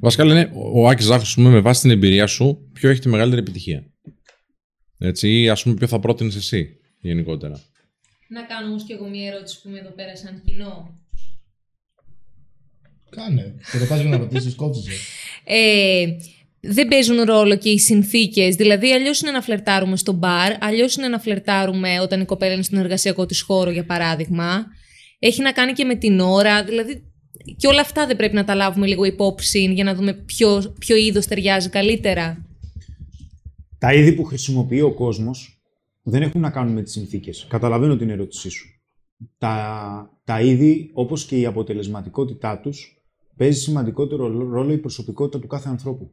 Βασικά 0.00 0.24
λένε, 0.24 0.50
ο 0.74 0.88
Άκης 0.88 1.04
Ζάχος, 1.04 1.34
πούμε, 1.34 1.48
με 1.48 1.60
βάση 1.60 1.80
την 1.80 1.90
εμπειρία 1.90 2.26
σου, 2.26 2.68
ποιο 2.72 2.90
έχει 2.90 3.00
τη 3.00 3.08
μεγαλύτερη 3.08 3.42
επιτυχία; 3.42 3.86
Έτσι, 4.98 5.40
ή 5.40 5.48
ας 5.48 5.62
πούμε, 5.62 5.74
ποιο 5.74 5.86
θα 5.86 6.00
πρότεινες 6.00 6.36
εσύ 6.36 6.76
γενικότερα; 7.00 7.60
Να 8.28 8.42
κάνω 8.42 8.68
όμως 8.68 8.84
και 8.84 8.92
εγώ 8.92 9.08
μία 9.08 9.28
ερώτηση 9.28 9.62
που 9.62 9.68
είμαι 9.68 9.78
εδώ 9.78 9.90
πέρα 9.90 10.16
σαν 10.16 10.42
κοινό. 10.44 10.98
Κάνε. 13.10 13.54
Και 13.72 13.78
ρωτάς 13.78 14.00
για 14.00 14.08
να 14.08 14.16
ρωτήσεις, 14.16 14.54
κόψεις. 14.54 14.86
Ε, 15.44 16.06
δεν 16.60 16.88
παίζουν 16.88 17.22
ρόλο 17.22 17.56
και 17.56 17.68
οι 17.68 17.78
συνθήκες. 17.78 18.56
Δηλαδή, 18.56 18.92
αλλιώς 18.92 19.20
είναι 19.20 19.30
να 19.30 19.42
φλερτάρουμε 19.42 19.96
στο 19.96 20.12
μπαρ, 20.12 20.52
αλλιώς 20.64 20.96
είναι 20.96 21.08
να 21.08 21.18
φλερτάρουμε 21.18 22.00
όταν 22.00 22.20
η 22.20 22.24
κοπέλα 22.24 22.52
είναι 22.52 22.62
στον 22.62 22.78
εργασιακό 22.78 23.26
της 23.26 23.40
χώρο, 23.40 23.70
για 23.70 23.84
παράδειγμα. 23.84 24.66
Έχει 25.18 25.42
να 25.42 25.52
κάνει 25.52 25.72
και 25.72 25.84
με 25.84 25.94
την 25.94 26.20
ώρα. 26.20 26.64
Δηλαδή, 26.64 27.02
και 27.56 27.66
όλα 27.66 27.80
αυτά 27.80 28.06
δεν 28.06 28.16
πρέπει 28.16 28.34
να 28.34 28.44
τα 28.44 28.54
λάβουμε 28.54 28.86
λίγο 28.86 29.04
υπόψη 29.04 29.72
για 29.72 29.84
να 29.84 29.94
δούμε 29.94 30.12
ποιο, 30.12 30.74
ποιο 30.78 30.96
είδος 30.96 31.26
ταιριάζει 31.26 31.68
καλύτερα. 31.68 32.46
Τα 33.78 33.94
είδη 33.94 34.12
που 34.12 34.24
χρησιμοποιεί 34.24 34.80
ο 34.80 34.94
κόσμος 34.94 35.62
δεν 36.02 36.22
έχουν 36.22 36.40
να 36.40 36.50
κάνουν 36.50 36.72
με 36.72 36.82
τις 36.82 36.92
συνθήκες. 36.92 37.46
Καταλαβαίνω 37.48 37.96
την 37.96 38.10
ερώτησή 38.10 38.48
σου. 38.48 38.68
Τα, 39.38 40.20
τα 40.24 40.40
είδη, 40.40 40.90
όπως 40.92 41.24
και 41.24 41.36
η 41.36 41.46
αποτελεσματικότητά 41.46 42.60
τους, 42.60 42.97
παίζει 43.38 43.60
σημαντικότερο 43.60 44.28
ρόλο 44.28 44.72
η 44.72 44.78
προσωπικότητα 44.78 45.38
του 45.38 45.46
κάθε 45.46 45.68
ανθρώπου. 45.68 46.10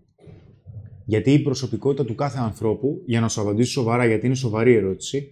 Γιατί 1.05 1.31
η 1.31 1.39
προσωπικότητα 1.39 2.05
του 2.05 2.15
κάθε 2.15 2.39
ανθρώπου, 2.39 3.01
για 3.05 3.19
να 3.19 3.27
σου 3.27 3.41
απαντήσω 3.41 3.71
σοβαρά, 3.71 4.05
γιατί 4.05 4.25
είναι 4.25 4.35
σοβαρή 4.35 4.75
ερώτηση, 4.75 5.29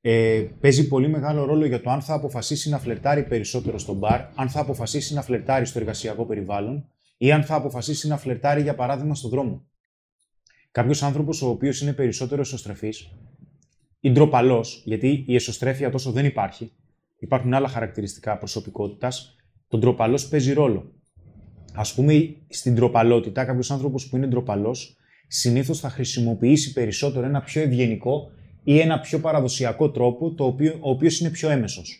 ε, 0.00 0.46
παίζει 0.60 0.88
πολύ 0.88 1.08
μεγάλο 1.08 1.44
ρόλο 1.44 1.66
για 1.66 1.80
το 1.80 1.90
αν 1.90 2.00
θα 2.00 2.14
αποφασίσει 2.14 2.68
να 2.68 2.78
φλερτάρει 2.78 3.22
περισσότερο 3.22 3.78
στο 3.78 3.94
μπαρ, 3.94 4.20
αν 4.34 4.48
θα 4.48 4.60
αποφασίσει 4.60 5.14
να 5.14 5.22
φλερτάρει 5.22 5.66
στο 5.66 5.78
εργασιακό 5.78 6.24
περιβάλλον 6.24 6.88
ή 7.16 7.32
αν 7.32 7.42
θα 7.42 7.54
αποφασίσει 7.54 8.08
να 8.08 8.16
φλερτάρει, 8.16 8.62
για 8.62 8.74
παράδειγμα, 8.74 9.14
στον 9.14 9.30
δρόμο. 9.30 9.66
Κάποιος 10.70 11.02
άνθρωπος 11.02 11.42
ο 11.42 11.48
οποίος 11.48 11.80
είναι 11.80 11.92
περισσότερο 11.92 12.40
εσωστρεφής 12.40 13.10
ή 14.00 14.10
ντροπαλός, 14.10 14.82
γιατί 14.84 15.24
η 15.26 15.34
εσωστρέφεια 15.34 15.90
τόσο 15.90 16.10
δεν 16.10 16.24
υπάρχει, 16.24 16.72
υπάρχουν 17.18 17.54
άλλα 17.54 17.68
χαρακτηριστικά 17.68 18.38
προσωπικότητας, 18.38 19.36
τον 19.68 19.80
ντροπαλός 19.80 20.28
παίζει 20.28 20.52
ρόλο. 20.52 20.92
Α 21.74 21.94
πούμε, 21.94 22.34
στην 22.48 22.74
ντροπαλότητα, 22.74 23.44
κάποιος 23.44 23.70
άνθρωπος 23.70 24.08
που 24.08 24.16
είναι 24.16 24.26
ντροπαλός, 24.26 24.96
συνήθως 25.26 25.80
θα 25.80 25.88
χρησιμοποιήσει 25.88 26.72
περισσότερο 26.72 27.26
ένα 27.26 27.40
πιο 27.40 27.62
ευγενικό 27.62 28.30
ή 28.64 28.78
ένα 28.78 29.00
πιο 29.00 29.20
παραδοσιακό 29.20 29.90
τρόπο, 29.90 30.34
το 30.34 30.44
οποίο, 30.44 30.76
ο 30.80 30.90
οποίος 30.90 31.20
είναι 31.20 31.30
πιο 31.30 31.50
έμεσος. 31.50 31.98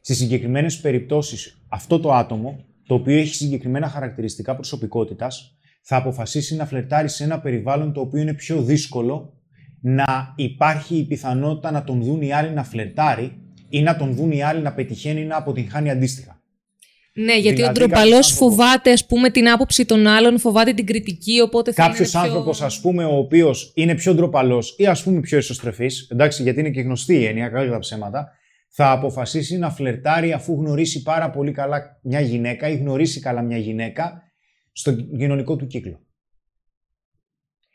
Στις 0.00 0.16
συγκεκριμένες 0.16 0.80
περιπτώσεις, 0.80 1.62
αυτό 1.68 2.00
το 2.00 2.12
άτομο, 2.12 2.64
το 2.86 2.94
οποίο 2.94 3.18
έχει 3.18 3.34
συγκεκριμένα 3.34 3.88
χαρακτηριστικά 3.88 4.54
προσωπικότητας, 4.54 5.58
θα 5.82 5.96
αποφασίσει 5.96 6.56
να 6.56 6.66
φλερτάρει 6.66 7.08
σε 7.08 7.24
ένα 7.24 7.40
περιβάλλον 7.40 7.92
το 7.92 8.00
οποίο 8.00 8.20
είναι 8.20 8.34
πιο 8.34 8.62
δύσκολο 8.62 9.32
να 9.80 10.34
υπάρχει 10.36 10.96
η 10.96 11.04
πιθανότητα 11.04 11.70
να 11.70 11.84
τον 11.84 12.02
δουν 12.02 12.22
οι 12.22 12.32
άλλοι 12.32 12.50
να 12.50 12.64
φλερτάρει 12.64 13.32
ή 13.68 13.82
να 13.82 13.96
τον 13.96 14.14
δουν 14.14 14.32
οι 14.32 14.42
άλλοι 14.42 14.62
να 14.62 14.72
πετυχαίνει 14.72 15.20
ή 15.20 15.24
να 15.24 15.36
αποτυγχάνει 15.36 15.90
αντίστοιχα. 15.90 16.37
Ναι, 17.24 17.38
γιατί 17.38 17.56
Δηλαδή, 17.56 17.70
ο 17.70 17.72
ντροπαλός 17.72 18.10
κάποιος 18.10 18.30
άνθρωπος- 18.30 18.56
φοβάται, 18.56 18.92
ας 18.92 19.06
πούμε, 19.06 19.30
την 19.30 19.48
άποψη 19.48 19.84
των 19.84 20.06
άλλων, 20.06 20.38
φοβάται 20.38 20.72
την 20.72 20.86
κριτική, 20.86 21.40
οπότε 21.40 21.72
θα 21.72 21.82
Κάποιος 21.82 22.12
είναι 22.12 22.22
πιο... 22.22 22.30
άνθρωπος, 22.30 22.62
ας 22.62 22.80
πούμε, 22.80 23.04
ο 23.04 23.16
οποίος 23.16 23.72
είναι 23.74 23.94
πιο 23.94 24.14
ντροπαλός 24.14 24.74
ή 24.78 24.86
ας 24.86 25.02
πούμε 25.02 25.20
πιο 25.20 25.36
εσωστρεφής, 25.38 26.08
εντάξει, 26.10 26.42
γιατί 26.42 26.60
είναι 26.60 26.70
και 26.70 26.80
γνωστή 26.80 27.14
η 27.14 27.24
έννοια, 27.24 27.48
καλά 27.48 27.70
τα 27.70 27.78
ψέματα, 27.78 28.28
θα 28.68 28.90
αποφασίσει 28.90 29.58
να 29.58 29.70
φλερτάρει 29.70 30.32
αφού 30.32 30.54
γνωρίσει 30.54 31.02
πάρα 31.02 31.30
πολύ 31.30 31.52
καλά 31.52 31.82
μια 32.02 32.20
γυναίκα 32.20 32.68
ή 32.68 32.76
γνωρίσει 32.76 33.20
καλά 33.20 33.42
μια 33.42 33.58
γυναίκα 33.58 34.22
στον 34.72 35.18
κοινωνικό 35.18 35.56
του 35.56 35.66
κύκλο. 35.66 36.00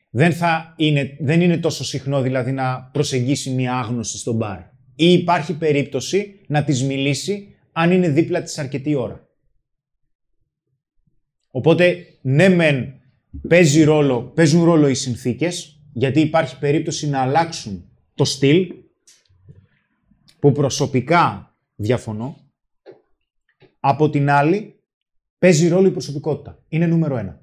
Δεν, 0.09 0.33
θα 0.33 0.73
είναι, 0.77 1.17
δεν 1.19 1.41
είναι 1.41 1.57
τόσο 1.57 1.83
συχνό 1.83 2.21
δηλαδή 2.21 2.51
να 2.51 2.89
προσεγγίσει 2.93 3.49
μια 3.49 3.73
άγνωση 3.73 4.17
στον 4.17 4.35
μπαρ. 4.35 4.59
Ή 4.95 5.13
υπάρχει 5.13 5.57
περίπτωση 5.57 6.39
να 6.47 6.63
της 6.63 6.83
μιλήσει 6.83 7.47
αν 7.71 7.91
είναι 7.91 8.09
δίπλα 8.09 8.41
της 8.41 8.57
αρκετή 8.57 8.95
ώρα. 8.95 9.22
Οπότε, 11.55 12.05
ναι 12.21 12.49
μεν 12.49 12.93
παίζει 13.47 13.83
ρόλο, 13.83 14.21
παίζουν 14.21 14.63
ρόλο 14.63 14.87
οι 14.87 14.93
συνθήκες, 14.93 15.81
γιατί 15.93 16.19
υπάρχει 16.19 16.59
περίπτωση 16.59 17.09
να 17.09 17.21
αλλάξουν 17.21 17.89
το 18.15 18.25
στυλ, 18.25 18.73
που 20.39 20.51
προσωπικά 20.51 21.55
διαφωνώ. 21.75 22.37
Από 23.79 24.09
την 24.09 24.29
άλλη, 24.29 24.75
παίζει 25.37 25.67
ρόλο 25.67 25.87
η 25.87 25.91
προσωπικότητα. 25.91 26.63
Είναι 26.69 26.85
νούμερο 26.85 27.17
ένα. 27.17 27.41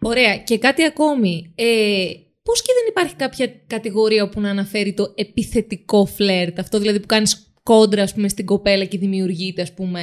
Ωραία. 0.00 0.38
Και 0.38 0.58
κάτι 0.58 0.84
ακόμη. 0.84 1.52
Ε, 1.54 2.10
Πώς 2.48 2.62
και 2.62 2.72
δεν 2.74 2.86
υπάρχει 2.88 3.14
κάποια 3.14 3.46
κατηγορία 3.66 4.28
που 4.28 4.40
να 4.40 4.50
αναφέρει 4.50 4.94
το 4.94 5.12
επιθετικό 5.14 6.06
φλερτ, 6.06 6.58
αυτό 6.58 6.78
δηλαδή 6.78 7.00
που 7.00 7.06
κάνεις 7.06 7.52
κόντρα 7.62 8.02
ας 8.02 8.14
πούμε, 8.14 8.28
στην 8.28 8.44
κοπέλα 8.44 8.84
και 8.84 8.98
δημιουργείται, 8.98 9.62
ας 9.62 9.72
πούμε. 9.72 10.00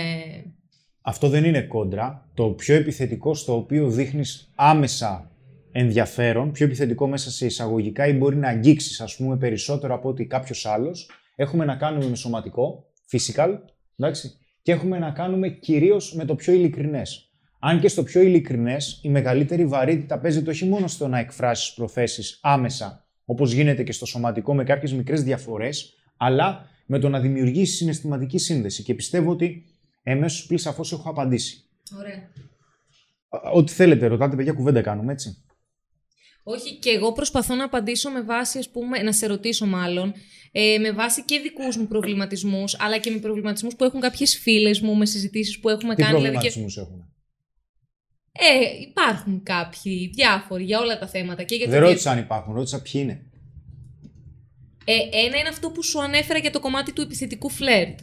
Αυτό 1.07 1.29
δεν 1.29 1.43
είναι 1.43 1.61
κόντρα. 1.61 2.29
Το 2.33 2.49
πιο 2.49 2.75
επιθετικό 2.75 3.33
στο 3.33 3.55
οποίο 3.55 3.89
δείχνεις 3.89 4.51
άμεσα 4.55 5.31
ενδιαφέρον, 5.71 6.51
πιο 6.51 6.65
επιθετικό 6.65 7.07
μέσα 7.07 7.31
σε 7.31 7.45
εισαγωγικά 7.45 8.07
ή 8.07 8.13
μπορεί 8.13 8.35
να 8.35 8.47
αγγίξεις 8.47 9.01
ας 9.01 9.15
πούμε 9.15 9.37
περισσότερο 9.37 9.93
από 9.93 10.09
ότι 10.09 10.25
κάποιος 10.25 10.65
άλλος, 10.65 11.09
έχουμε 11.35 11.65
να 11.65 11.75
κάνουμε 11.75 12.09
με 12.09 12.15
σωματικό, 12.15 12.85
physical, 13.11 13.49
εντάξει, 13.97 14.37
και 14.61 14.71
έχουμε 14.71 14.99
να 14.99 15.11
κάνουμε 15.11 15.49
κυρίως 15.49 16.15
με 16.15 16.25
το 16.25 16.35
πιο 16.35 16.53
ειλικρινές. 16.53 17.29
Αν 17.59 17.79
και 17.79 17.87
στο 17.87 18.03
πιο 18.03 18.21
ειλικρινές, 18.21 18.99
η 19.03 19.09
μεγαλύτερη 19.09 19.65
βαρύτητα 19.65 20.19
παίζεται 20.19 20.49
όχι 20.49 20.65
μόνο 20.65 20.87
στο 20.87 21.07
να 21.07 21.19
εκφράσεις 21.19 21.73
προθέσεις 21.73 22.39
άμεσα, 22.41 23.05
όπως 23.25 23.51
γίνεται 23.51 23.83
και 23.83 23.91
στο 23.91 24.05
σωματικό 24.05 24.55
με 24.55 24.63
κάποιες 24.63 24.93
μικρές 24.93 25.23
διαφορές, 25.23 25.93
αλλά 26.17 26.69
με 26.85 26.99
το 26.99 27.09
να 27.09 27.19
δημιουργήσεις 27.19 27.77
συναισθηματική 27.77 28.37
σύνδεση. 28.37 28.83
Και 28.83 28.93
πιστεύω 28.93 29.31
ότι 29.31 29.63
εμέσως 30.05 30.45
πλήρω 30.45 30.61
σαφώς 30.61 30.91
έχω 30.91 31.09
απαντήσει. 31.09 31.63
Ωραία. 31.97 32.29
Ό,τι 33.53 33.71
θέλετε, 33.71 34.07
ρωτάτε, 34.07 34.35
παιδιά, 34.35 34.53
κουβέντα 34.53 34.81
κάνουμε, 34.81 35.11
έτσι. 35.11 35.43
Όχι, 36.43 36.75
και 36.75 36.89
εγώ 36.89 37.11
προσπαθώ 37.11 37.55
να 37.55 37.63
απαντήσω 37.63 38.09
με 38.11 38.21
βάση, 38.21 38.57
ας 38.57 38.69
πούμε, 38.69 39.01
να 39.01 39.11
σε 39.11 39.27
ρωτήσω 39.27 39.65
μάλλον, 39.65 40.13
ε, 40.51 40.77
με 40.77 40.91
βάση 40.91 41.23
και 41.23 41.39
δικούς 41.39 41.77
μου 41.77 41.87
προβληματισμούς, 41.87 42.79
αλλά 42.79 42.97
και 42.97 43.11
με 43.11 43.17
προβληματισμούς 43.17 43.75
που 43.75 43.83
έχουν 43.83 43.99
κάποιες 43.99 44.37
φίλες 44.37 44.79
μου, 44.79 44.95
με 44.95 45.05
συζητήσεις 45.05 45.59
που 45.59 45.69
έχουμε 45.69 45.95
Τι 45.95 46.01
κάνει. 46.01 46.15
δηλαδή, 46.15 46.31
προβληματισμούς 46.31 46.77
έχουμε. 46.77 47.09
Ε, 48.31 48.81
υπάρχουν 48.81 49.43
κάποιοι 49.43 50.11
διάφοροι 50.13 50.63
για 50.63 50.79
όλα 50.79 50.99
τα 50.99 51.07
θέματα. 51.07 51.43
Και 51.43 51.55
για 51.55 51.67
Δεν 51.67 51.81
το 51.81 51.87
ρώτησα 51.87 52.11
αν 52.11 52.17
υπάρχουν, 52.17 52.53
ρώτησα 52.53 52.81
ποιοι 52.81 53.01
είναι. 53.03 53.25
Ε, 54.85 55.25
ένα 55.25 55.37
είναι 55.37 55.47
αυτό 55.47 55.69
που 55.69 55.83
σου 55.83 56.01
ανέφερα 56.01 56.39
για 56.39 56.51
το 56.51 56.59
κομμάτι 56.59 56.93
του 56.93 57.01
επιθετικού 57.01 57.49
φλερτ. 57.49 57.99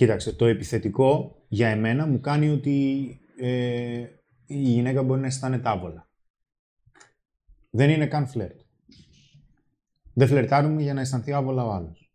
Κοίταξε, 0.00 0.32
το 0.32 0.46
επιθετικό 0.46 1.36
για 1.48 1.68
εμένα 1.68 2.06
μου 2.06 2.20
κάνει 2.20 2.48
ότι 2.48 3.20
ε, 3.40 4.06
η 4.46 4.56
γυναίκα 4.56 5.02
μπορεί 5.02 5.20
να 5.20 5.26
αισθάνεται 5.26 5.68
άβολα. 5.68 6.10
Δεν 7.70 7.90
είναι 7.90 8.06
καν 8.06 8.26
φλερτ. 8.26 8.60
Δεν 10.14 10.28
φλερτάρουμε 10.28 10.82
για 10.82 10.94
να 10.94 11.00
αισθανθεί 11.00 11.32
άβολα 11.32 11.64
ο 11.64 11.70
άλλος. 11.72 12.12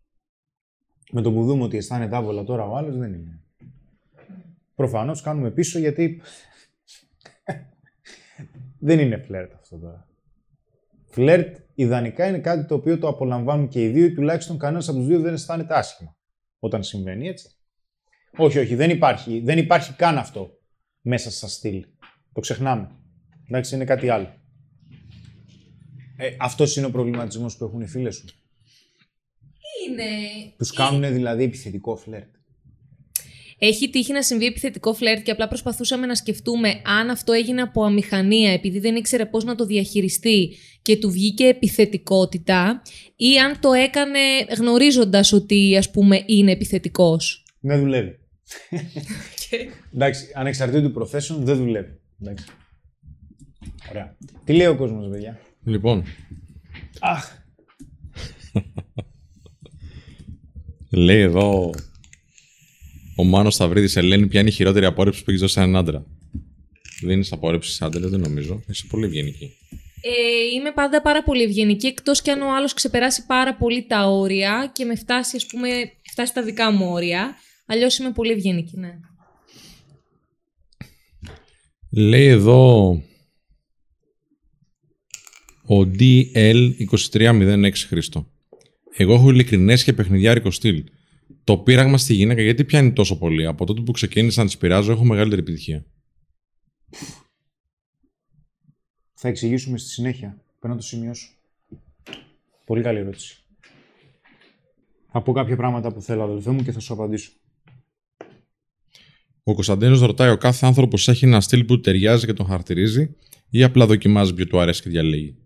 Με 1.12 1.22
το 1.22 1.32
που 1.32 1.46
δούμε 1.46 1.64
ότι 1.64 1.78
αισθάνεται 1.78 2.16
άβολα 2.16 2.44
τώρα 2.44 2.68
ο 2.68 2.76
άλλος 2.76 2.98
δεν 2.98 3.14
είναι. 3.14 3.42
Προφανώς 4.76 5.22
κάνουμε 5.22 5.52
πίσω 5.52 5.80
γιατί 5.80 6.22
δεν 8.88 9.00
είναι 9.00 9.18
φλερτ 9.18 9.54
αυτό 9.54 9.78
τώρα. 9.78 10.08
Φλερτ 11.06 11.58
ιδανικά 11.76 12.28
είναι 12.28 12.40
κάτι 12.40 12.66
το 12.66 12.76
οποίο 12.76 12.98
το 12.98 13.08
απολαμβάνουν 13.08 13.68
και 13.68 13.84
οι 13.84 13.90
δύο 13.90 14.06
ή 14.06 14.14
τουλάχιστον 14.14 14.58
κανένας 14.58 14.90
από 14.90 14.98
τους 14.98 15.08
δύο 15.08 15.20
δεν 15.20 15.34
αισθάνεται 15.34 15.78
άσχημα 15.78 16.18
όταν 16.60 16.84
συμβαίνει 16.84 17.28
έτσι. 17.28 17.55
Όχι, 18.38 18.60
όχι, 18.60 18.76
δεν 18.76 18.90
υπάρχει, 18.90 19.40
δεν 19.40 19.58
υπάρχει 19.58 19.94
καν 19.94 20.18
αυτό 20.18 20.60
μέσα 21.02 21.32
στα 21.32 21.48
στυλ. 21.48 21.86
Το 22.34 22.40
ξεχνάμε. 22.40 22.90
Εντάξει, 23.48 23.76
είναι 23.76 23.86
κάτι 23.86 24.10
άλλο. 24.10 24.34
Ε, 26.18 26.36
αυτός 26.40 26.76
είναι 26.76 26.86
ο 26.86 26.92
προβληματισμός 26.92 27.58
που 27.58 27.64
έχουν 27.64 27.82
οι 27.82 27.88
φίλες 27.88 28.16
σου. 28.16 28.26
Είναι. 29.88 30.04
Τους 30.58 30.72
κάνουν 30.72 31.14
δηλαδή 31.14 31.44
επιθετικό 31.44 31.96
φλερτ. 31.96 32.34
Έχει 33.60 33.90
τύχει 33.90 34.14
να 34.14 34.22
συμβεί 34.22 34.46
επιθετικό 34.46 34.94
φλερτ 34.94 35.24
και 35.24 35.32
απλά 35.32 35.48
προσπαθούσαμε 35.48 36.06
να 36.06 36.16
σκεφτούμε 36.16 36.82
αν 36.84 37.10
αυτό 37.10 37.32
έγινε 37.32 37.62
από 37.62 37.84
αμηχανία 37.84 38.52
επειδή 38.52 38.80
δεν 38.80 38.96
ήξερε 38.96 39.26
πώς 39.26 39.44
να 39.44 39.56
το 39.56 39.66
διαχειριστεί 39.66 40.56
και 40.82 40.98
του 40.98 41.12
βγήκε 41.12 41.46
επιθετικότητα 41.48 42.82
ή 43.16 43.38
αν 43.38 43.60
το 43.60 43.72
έκανε 43.72 44.20
γνωρίζοντας 44.58 45.34
ότι 45.34 45.78
ας 45.78 45.92
πούμε 45.92 46.24
είναι 46.26 46.52
επιθετικός. 46.52 47.44
Δεν 47.60 47.80
δουλεύει. 47.80 48.20
Εντάξει, 49.94 50.32
ανεξαρτήτου 50.34 50.92
προθέσεων 50.92 51.46
δεν 51.46 51.58
δουλεύει. 51.58 52.00
Εντάξει. 52.22 52.46
Ωραία. 53.90 54.18
Τι 54.44 54.54
λέει 54.54 54.68
ο 54.68 54.76
κόσμος, 54.76 55.10
παιδιά; 55.10 55.40
Λοιπόν, 55.64 56.04
Αχ, 57.00 57.32
λέει 60.90 61.22
εδώ 61.22 61.74
ο 63.16 63.24
Μάνος 63.24 63.54
Σταυρίδης 63.54 63.96
Ελένη, 63.96 64.28
ποια 64.28 64.40
είναι 64.40 64.50
η 64.50 64.52
χειρότερη 64.52 64.86
απόρριψη 64.86 65.24
που 65.24 65.30
έχεις 65.30 65.42
δώσει 65.42 65.54
σε 65.54 65.60
έναν 65.60 65.76
άντρα. 65.76 66.06
Δίνει 67.02 67.28
απόρριψη 67.32 67.72
σε 67.72 67.86
άντρες, 67.86 68.10
δεν 68.10 68.20
νομίζω. 68.20 68.64
Είσαι 68.68 68.86
πολύ 68.90 69.06
ευγενική. 69.06 69.58
Ε, 70.02 70.56
είμαι 70.56 70.72
πάντα 70.72 71.02
πάρα 71.02 71.24
πολύ 71.24 71.44
ευγενική, 71.44 71.88
εκτός 71.88 72.22
κι 72.22 72.30
αν 72.30 72.42
ο 72.42 72.56
άλλος 72.56 72.74
ξεπεράσει 72.74 73.26
πάρα 73.26 73.56
πολύ 73.56 73.86
τα 73.86 74.08
όρια 74.08 74.72
και 74.74 74.86
με 74.86 74.96
φτάσει, 74.96 75.36
ας 75.36 75.46
πούμε, 75.46 75.68
φτάσει 76.12 76.34
τα 76.34 76.44
δικά 76.44 76.72
μου 76.72 76.92
όρια. 76.92 77.36
Αλλιώς 77.66 77.98
είμαι 77.98 78.12
πολύ 78.12 78.32
ευγενική, 78.32 78.78
ναι. 78.78 79.00
Λέει 81.90 82.28
εδώ 82.28 82.88
ο 85.68 85.80
DL2306 85.80 87.72
Χρήστο. 87.88 88.32
Εγώ 88.98 89.14
έχω 89.14 89.30
ειλικρινές 89.30 89.84
και 89.84 89.94
παιχνιδιάρικο 89.94 90.52
στυλ. 90.52 90.84
Το 91.44 91.58
πείραγμα 91.58 91.98
στη 91.98 92.14
γυναίκα 92.14 92.42
γιατί 92.42 92.64
πιάνει 92.64 92.94
τόσο 92.94 93.18
πολύ; 93.18 93.46
Από 93.46 93.66
τότε 93.66 93.82
που 93.82 93.92
ξεκίνησα 93.92 94.44
να 94.44 94.50
τη 94.50 94.58
πειράζω 94.58 94.92
έχω 94.92 95.04
μεγαλύτερη 95.04 95.42
επιτυχία. 95.42 95.86
θα 99.14 99.28
εξηγήσουμε 99.28 99.78
στη 99.78 99.90
συνέχεια. 99.90 100.42
Πρέπει 100.60 100.74
να 100.74 100.76
το 100.76 100.82
σημειώσω. 100.82 101.28
Πολύ 102.66 102.82
καλή 102.82 103.00
ερώτηση. 103.00 103.44
Θα 105.12 105.22
πω 105.22 105.32
κάποια 105.32 105.56
πράγματα 105.56 105.94
που 105.94 106.02
θέλω, 106.02 106.24
αδελφέ 106.24 106.52
μου, 106.52 106.64
και 106.64 106.72
θα 106.72 106.80
σου 106.80 106.94
απαντήσω. 106.94 107.32
Ο 109.48 109.54
Κωνσταντίνος 109.54 110.02
ρωτάει: 110.02 110.30
Ο 110.30 110.38
κάθε 110.38 110.66
άνθρωπος 110.66 111.08
έχει 111.08 111.26
ένα 111.26 111.42
στυλ 111.42 111.66
που 111.66 111.76
του 111.76 111.80
ταιριάζει 111.80 112.26
και 112.26 112.34
τον 112.34 112.46
χαρακτηρίζει, 112.46 113.16
ή 113.50 113.64
απλά 113.64 113.86
δοκιμάζει 113.86 114.34
ποιο 114.34 114.48
του 114.48 114.60
αρέσει 114.60 114.82
και 114.82 114.90
διαλέγει. 114.90 115.38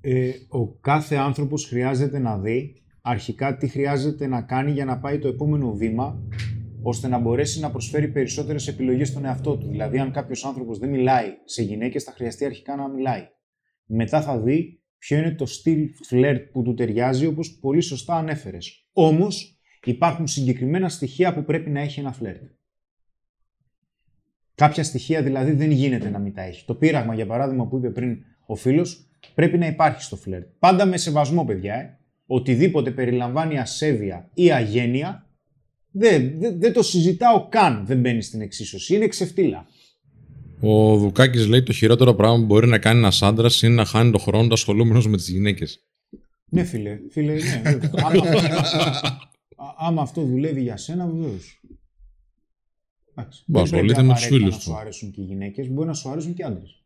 Ε, 0.00 0.30
ο 0.48 0.68
κάθε 0.68 1.16
άνθρωπος 1.16 1.64
χρειάζεται 1.64 2.18
να 2.18 2.38
δει 2.38 2.82
αρχικά 3.00 3.56
τι 3.56 3.68
χρειάζεται 3.68 4.26
να 4.26 4.42
κάνει 4.42 4.70
για 4.70 4.84
να 4.84 4.98
πάει 4.98 5.18
το 5.18 5.28
επόμενο 5.28 5.74
βήμα, 5.74 6.22
ώστε 6.82 7.08
να 7.08 7.18
μπορέσει 7.18 7.60
να 7.60 7.70
προσφέρει 7.70 8.08
περισσότερες 8.08 8.68
επιλογές 8.68 9.08
στον 9.08 9.24
εαυτό 9.24 9.56
του. 9.56 9.68
Δηλαδή, 9.68 9.98
αν 9.98 10.12
κάποιος 10.12 10.44
άνθρωπος 10.44 10.78
δεν 10.78 10.88
μιλάει 10.88 11.26
σε 11.44 11.62
γυναίκες, 11.62 12.02
θα 12.02 12.12
χρειαστεί 12.12 12.44
αρχικά 12.44 12.76
να 12.76 12.88
μιλάει. 12.88 13.28
Μετά 13.86 14.22
θα 14.22 14.40
δει 14.40 14.82
ποιο 14.98 15.18
είναι 15.18 15.34
το 15.34 15.46
στυλ 15.46 15.88
φλερτ 16.06 16.42
που 16.52 16.62
του 16.62 16.74
ταιριάζει, 16.74 17.26
όπως 17.26 17.58
πολύ 17.60 17.80
σωστά 17.80 18.14
ανέφερες. 18.14 18.86
Όμως, 18.92 19.60
υπάρχουν 19.84 20.26
συγκεκριμένα 20.26 20.88
στοιχεία 20.88 21.34
που 21.34 21.44
πρέπει 21.44 21.70
να 21.70 21.80
έχει 21.80 22.00
ένα 22.00 22.12
φλερτ. 22.12 22.42
Κάποια 24.56 24.82
στοιχεία 24.82 25.22
δηλαδή 25.22 25.52
δεν 25.52 25.70
γίνεται 25.70 26.10
να 26.10 26.18
μην 26.18 26.34
τα 26.34 26.42
έχει. 26.42 26.64
Το 26.64 26.74
πείραγμα, 26.74 27.14
για 27.14 27.26
παράδειγμα, 27.26 27.66
που 27.66 27.76
είπε 27.76 27.90
πριν 27.90 28.16
ο 28.46 28.54
φίλος, 28.54 29.06
πρέπει 29.34 29.58
να 29.58 29.66
υπάρχει 29.66 30.02
στο 30.02 30.16
φλερτ. 30.16 30.46
Πάντα 30.58 30.86
με 30.86 30.96
σεβασμό, 30.96 31.44
παιδιά. 31.44 31.74
Ε. 31.74 31.98
Οτιδήποτε 32.26 32.90
περιλαμβάνει 32.90 33.58
ασέβεια 33.58 34.30
ή 34.34 34.52
αγένεια, 34.52 35.26
δεν, 35.90 36.32
δεν, 36.38 36.60
δεν 36.60 36.72
το 36.72 36.82
συζητάω 36.82 37.48
καν. 37.48 37.86
Δεν 37.86 38.00
μπαίνει 38.00 38.22
στην 38.22 38.40
εξίσωση. 38.40 38.94
Είναι 38.94 39.06
ξεφτύλα. 39.06 39.66
Ο 40.60 40.96
Δουκάκης 40.96 41.46
λέει: 41.46 41.62
Το 41.62 41.72
χειρότερο 41.72 42.14
πράγμα 42.14 42.38
που 42.38 42.44
μπορεί 42.44 42.66
να 42.68 42.78
κάνει 42.78 42.98
ένας 42.98 43.22
άντρας 43.22 43.62
είναι 43.62 43.74
να 43.74 43.84
χάνει 43.84 44.10
τον 44.10 44.20
χρόνο 44.20 44.46
του 44.46 44.52
ασχολούμενος 44.52 45.08
με 45.08 45.16
τις 45.16 45.28
γυναίκες. 45.28 45.80
Ναι, 46.48 46.64
φίλε. 46.64 46.98
φίλε 47.10 47.32
ναι, 47.32 47.62
βέβαια. 47.64 47.90
άμα, 48.06 48.28
α- 49.56 49.74
άμα 49.78 50.02
αυτό 50.02 50.22
δουλεύει 50.22 50.62
για 50.62 50.76
σένα, 50.76 51.06
βεβαίως. 51.06 51.60
Μπα, 53.46 53.60
ασχολείται 53.60 54.02
με 54.02 54.14
τους 54.14 54.24
φίλους 54.24 54.50
Να 54.50 54.56
του. 54.56 54.62
σου 54.62 54.76
αρέσουν 54.76 55.10
και 55.10 55.20
οι 55.20 55.24
γυναίκες, 55.24 55.68
μπορεί 55.68 55.86
να 55.88 55.94
σου 55.94 56.10
αρέσουν 56.10 56.34
και 56.34 56.42
οι 56.42 56.44
άντρες. 56.44 56.82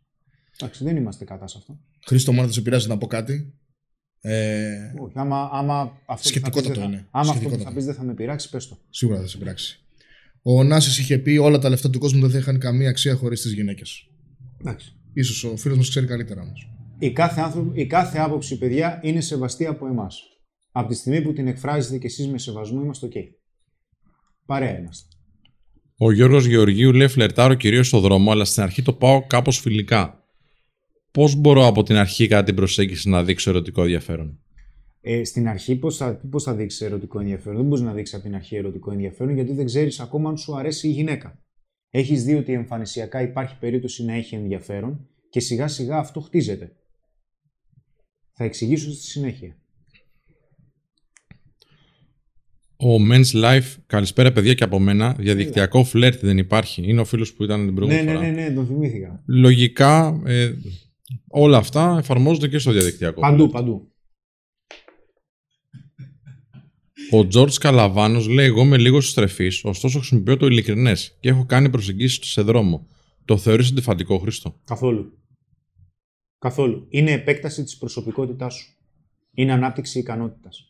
Εντάξει, 0.60 0.84
δεν 0.84 0.96
είμαστε 0.96 1.24
κατά 1.24 1.46
σε 1.46 1.58
αυτό. 1.58 1.78
Χρήστο, 2.06 2.32
μόνο 2.32 2.44
δεν 2.44 2.52
σε 2.54 2.60
πειράζει 2.60 2.88
να 2.88 2.98
πω 2.98 3.06
κάτι; 3.06 3.54
Ε, 4.20 4.92
Όχι, 5.00 5.12
άμα, 5.18 5.48
άμα 5.52 5.80
αυτό 5.80 5.94
που 6.04 6.04
θα 6.06 6.14
πεις 6.16 6.28
Σκεπτικότατο 6.28 6.74
δεν 6.74 6.82
θα- 6.82 6.88
είναι. 6.88 7.06
Άμα 7.10 7.30
αυτό 7.30 7.32
που 7.32 7.32
θα 7.32 7.38
Σκεπτικότατο. 7.38 7.74
πεις 7.76 7.84
δεν 7.84 7.94
θα 7.94 8.02
με 8.02 8.14
πειράξει, 8.14 8.50
πες 8.50 8.68
το. 8.68 8.78
σίγουρα 8.90 9.20
θα 9.20 9.26
σε 9.26 9.38
πειράξει. 9.38 9.84
Ο 10.42 10.62
Νάση 10.62 11.00
είχε 11.00 11.18
πει: 11.18 11.36
Όλα 11.36 11.58
τα 11.58 11.68
λεφτά 11.68 11.90
του 11.90 11.98
κόσμου 11.98 12.20
δεν 12.20 12.30
θα 12.30 12.38
είχαν 12.38 12.58
καμία 12.58 12.88
αξία 12.88 13.14
χωρίς 13.14 13.40
τις 13.42 13.52
γυναίκες. 13.52 14.08
Εντάξει. 14.60 14.94
σω 15.24 15.50
ο 15.50 15.56
φίλος 15.56 15.76
μας 15.76 15.88
ξέρει 15.88 16.06
καλύτερα 16.06 16.42
όμως. 16.42 16.70
Η 16.98 17.12
κάθε, 17.12 17.40
άνθρωπο, 17.40 17.70
η 17.74 17.86
κάθε 17.86 18.18
άποψη, 18.18 18.58
παιδιά, 18.58 19.00
είναι 19.02 19.20
σεβαστή 19.20 19.66
από 19.66 19.86
εμάς. 19.86 20.22
Από 20.72 20.88
τη 20.88 20.94
στιγμή 20.94 21.22
που 21.22 21.32
την 21.32 21.46
εκφράζετε 21.46 21.98
κι 21.98 22.06
εσείς 22.06 22.28
με 22.28 22.38
σεβασμό, 22.38 22.80
είμαστε 22.82 23.06
OK. 23.06 23.16
Παρέα 24.46 24.78
είμαστε. 24.78 25.08
Ο 26.02 26.12
Γιώργος 26.12 26.46
Γεωργίου 26.46 26.92
λέει: 26.92 27.08
Φλερτάρω 27.08 27.54
κυρίως 27.54 27.86
στο 27.86 28.00
δρόμο, 28.00 28.30
αλλά 28.30 28.44
στην 28.44 28.62
αρχή 28.62 28.82
το 28.82 28.92
πάω 28.92 29.26
κάπως 29.26 29.58
φιλικά. 29.58 30.24
Πώς 31.10 31.34
μπορώ 31.34 31.66
από 31.66 31.82
την 31.82 31.96
αρχή 31.96 32.26
κατά 32.26 32.42
την 32.44 32.54
προσέγγιση 32.54 33.08
να 33.08 33.24
δείξω 33.24 33.50
ερωτικό 33.50 33.82
ενδιαφέρον; 33.82 34.38
Ε, 35.00 35.24
στην 35.24 35.48
αρχή, 35.48 35.76
πώς 35.76 35.96
θα, 35.96 36.20
πώς 36.30 36.42
θα 36.42 36.54
δείξεις 36.54 36.80
ερωτικό 36.80 37.20
ενδιαφέρον; 37.20 37.56
Δεν 37.56 37.66
μπορείς 37.66 37.84
να 37.84 37.92
δείξεις 37.92 38.14
από 38.14 38.24
την 38.24 38.34
αρχή 38.34 38.56
ερωτικό 38.56 38.92
ενδιαφέρον, 38.92 39.34
γιατί 39.34 39.52
δεν 39.52 39.66
ξέρεις 39.66 40.00
ακόμα 40.00 40.28
αν 40.28 40.36
σου 40.38 40.56
αρέσει 40.56 40.88
η 40.88 40.90
γυναίκα. 40.90 41.42
Έχεις 41.90 42.24
δει 42.24 42.34
ότι 42.34 42.52
εμφανισιακά 42.52 43.22
υπάρχει 43.22 43.58
περίπτωση 43.58 44.04
να 44.04 44.12
έχει 44.12 44.34
ενδιαφέρον 44.34 45.08
και 45.30 45.40
σιγά 45.40 45.68
σιγά 45.68 45.98
αυτό 45.98 46.20
χτίζεται. 46.20 46.72
Θα 48.32 48.44
εξηγήσω 48.44 48.90
στη 48.92 49.02
συνέχεια. 49.02 49.56
Ο 52.82 52.96
Men's 53.10 53.44
Life, 53.44 53.76
καλησπέρα 53.86 54.32
παιδιά 54.32 54.54
και 54.54 54.64
από 54.64 54.78
μένα. 54.78 55.16
Διαδικτυακό 55.18 55.84
φλερτ 55.84 56.20
δεν 56.24 56.38
υπάρχει. 56.38 56.82
Είναι 56.88 57.00
ο 57.00 57.04
φίλος 57.04 57.32
που 57.32 57.44
ήταν 57.44 57.56
την 57.58 57.68
Ναι, 57.68 57.74
προηγούμενη 57.74 58.06
ναι, 58.06 58.12
φορά. 58.12 58.30
ναι, 58.30 58.48
ναι, 58.48 58.54
τον 58.54 58.66
θυμήθηκα. 58.66 59.22
Λογικά 59.26 60.22
ε, 60.26 60.52
όλα 61.28 61.56
αυτά 61.56 61.96
εφαρμόζονται 61.98 62.48
και 62.48 62.58
στο 62.58 62.72
διαδικτυακό. 62.72 63.20
Παντού, 63.20 63.48
παντού. 63.48 63.92
Ο 67.10 67.26
Τζορτ 67.26 67.54
Καλαβάνο 67.60 68.20
λέει: 68.20 68.46
Εγώ 68.46 68.62
είμαι 68.62 68.78
λίγο 68.78 69.00
στρεφής, 69.00 69.64
ωστόσο 69.64 69.98
χρησιμοποιώ 69.98 70.36
το 70.36 70.46
ειλικρινές 70.46 71.16
και 71.20 71.28
έχω 71.28 71.44
κάνει 71.46 71.70
προσεγγίσεις 71.70 72.26
σε 72.30 72.42
δρόμο. 72.42 72.86
Το 73.24 73.36
θεωρείς 73.36 73.70
αντιφατικό, 73.70 74.18
Χρήστο; 74.18 74.60
Καθόλου. 74.64 75.18
Καθόλου. 76.38 76.86
Είναι 76.88 77.12
επέκταση 77.12 77.62
της 77.64 77.76
προσωπικότητάς 77.78 78.54
σου. 78.54 78.74
Είναι 79.34 79.52
ανάπτυξη 79.52 79.98
ικανότητας. 79.98 80.69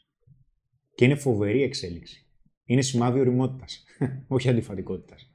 Και 1.01 1.07
είναι 1.07 1.15
φοβερή 1.15 1.63
εξέλιξη. 1.63 2.27
Είναι 2.65 2.83
σημάδι 2.83 3.21
οριμότητας. 3.21 3.85
Όχι 4.29 4.49
αντιφατικότητας. 4.49 5.31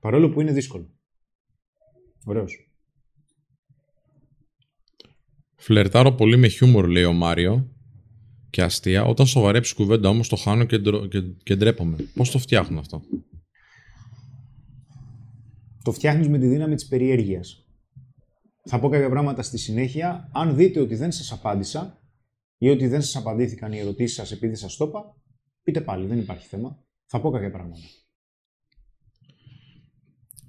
Παρόλο 0.00 0.30
που 0.30 0.40
είναι 0.40 0.52
δύσκολο. 0.52 0.90
Ωραίος. 2.24 2.70
Φλερτάρω 5.56 6.12
πολύ 6.12 6.36
με 6.36 6.48
χιούμορ, 6.48 6.88
λέει 6.88 7.04
ο 7.04 7.12
Μάριο. 7.12 7.74
Και 8.50 8.62
αστεία. 8.62 9.04
Όταν 9.04 9.26
σοβαρέψεις 9.26 9.74
κουβέντα 9.74 10.08
όμως 10.08 10.28
το 10.28 10.36
χάνω 10.36 10.64
και, 10.64 10.78
ντρο... 10.78 11.06
και... 11.06 11.20
και 11.20 11.56
ντρέπομαι. 11.56 11.96
Πώς 12.14 12.30
το 12.30 12.38
φτιάχνω 12.38 12.80
αυτό; 12.80 13.02
Το 15.82 15.92
φτιάχνεις 15.92 16.28
με 16.28 16.38
τη 16.38 16.46
δύναμη 16.46 16.74
της 16.74 16.86
περιέργειας. 16.86 17.66
Θα 18.64 18.80
πω 18.80 18.88
κάποια 18.88 19.08
πράγματα 19.08 19.42
στη 19.42 19.58
συνέχεια. 19.58 20.30
Αν 20.32 20.56
δείτε 20.56 20.80
ότι 20.80 20.94
δεν 20.94 21.12
σας 21.12 21.32
απάντησα 21.32 21.98
ή 22.58 22.68
ότι 22.68 22.86
δεν 22.86 23.02
σας 23.02 23.16
απαντήθηκαν 23.16 23.72
οι 23.72 23.78
ερωτήσεις 23.78 24.16
σας 24.16 24.32
επειδή 24.32 24.54
σας 24.54 24.76
το 24.76 24.84
είπα, 24.84 25.16
πείτε 25.62 25.80
πάλι, 25.80 26.06
δεν 26.06 26.18
υπάρχει 26.18 26.46
θέμα. 26.46 26.84
Θα 27.06 27.20
πω 27.20 27.30
κάποια 27.30 27.50
πράγματα. 27.50 27.86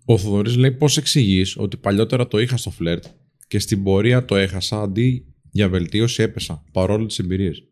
Ο 0.05 0.17
Θοδωρής 0.17 0.55
λέει 0.55 0.71
πώς 0.71 0.97
εξηγείς 0.97 1.57
ότι 1.57 1.77
παλιότερα 1.77 2.27
το 2.27 2.39
είχα 2.39 2.57
στο 2.57 2.69
φλερτ 2.69 3.05
και 3.47 3.59
στην 3.59 3.83
πορεία 3.83 4.25
το 4.25 4.35
έχασα 4.35 4.81
αντί 4.81 5.33
για 5.51 5.69
βελτίωση 5.69 6.23
έπεσα, 6.23 6.63
παρόλο 6.71 7.05
τις 7.05 7.19
εμπειρίες. 7.19 7.63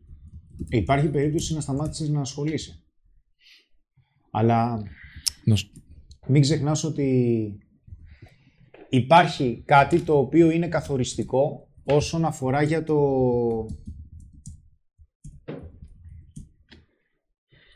Υπάρχει 0.68 1.08
περίπτωση 1.08 1.54
να 1.54 1.60
σταμάτησες 1.60 2.08
να 2.08 2.20
ασχολείσαι. 2.20 2.82
Αλλά 4.30 4.82
Να 5.44 5.56
σ- 5.56 5.70
μην 6.26 6.42
ξεχνάς 6.42 6.84
ότι 6.84 7.58
υπάρχει 8.88 9.62
κάτι 9.66 10.00
το 10.00 10.18
οποίο 10.18 10.50
είναι 10.50 10.68
καθοριστικό 10.68 11.68
όσον 11.84 12.24
αφορά 12.24 12.62
για 12.62 12.84
το... 12.84 12.96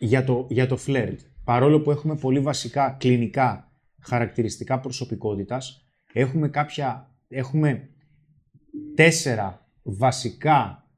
Για 0.05 0.24
το, 0.24 0.46
για 0.50 0.66
το 0.66 0.76
φλερτ. 0.76 1.20
Παρόλο 1.44 1.80
που 1.80 1.90
έχουμε 1.90 2.16
πολύ 2.16 2.40
βασικά 2.40 2.90
κλινικά 2.90 3.72
χαρακτηριστικά 4.00 4.80
προσωπικότητας, 4.80 5.86
έχουμε 6.12 6.48
κάποια, 6.48 7.11
έχουμε 7.28 7.88
τέσσερα 8.94 9.68
βασικά 9.82 10.88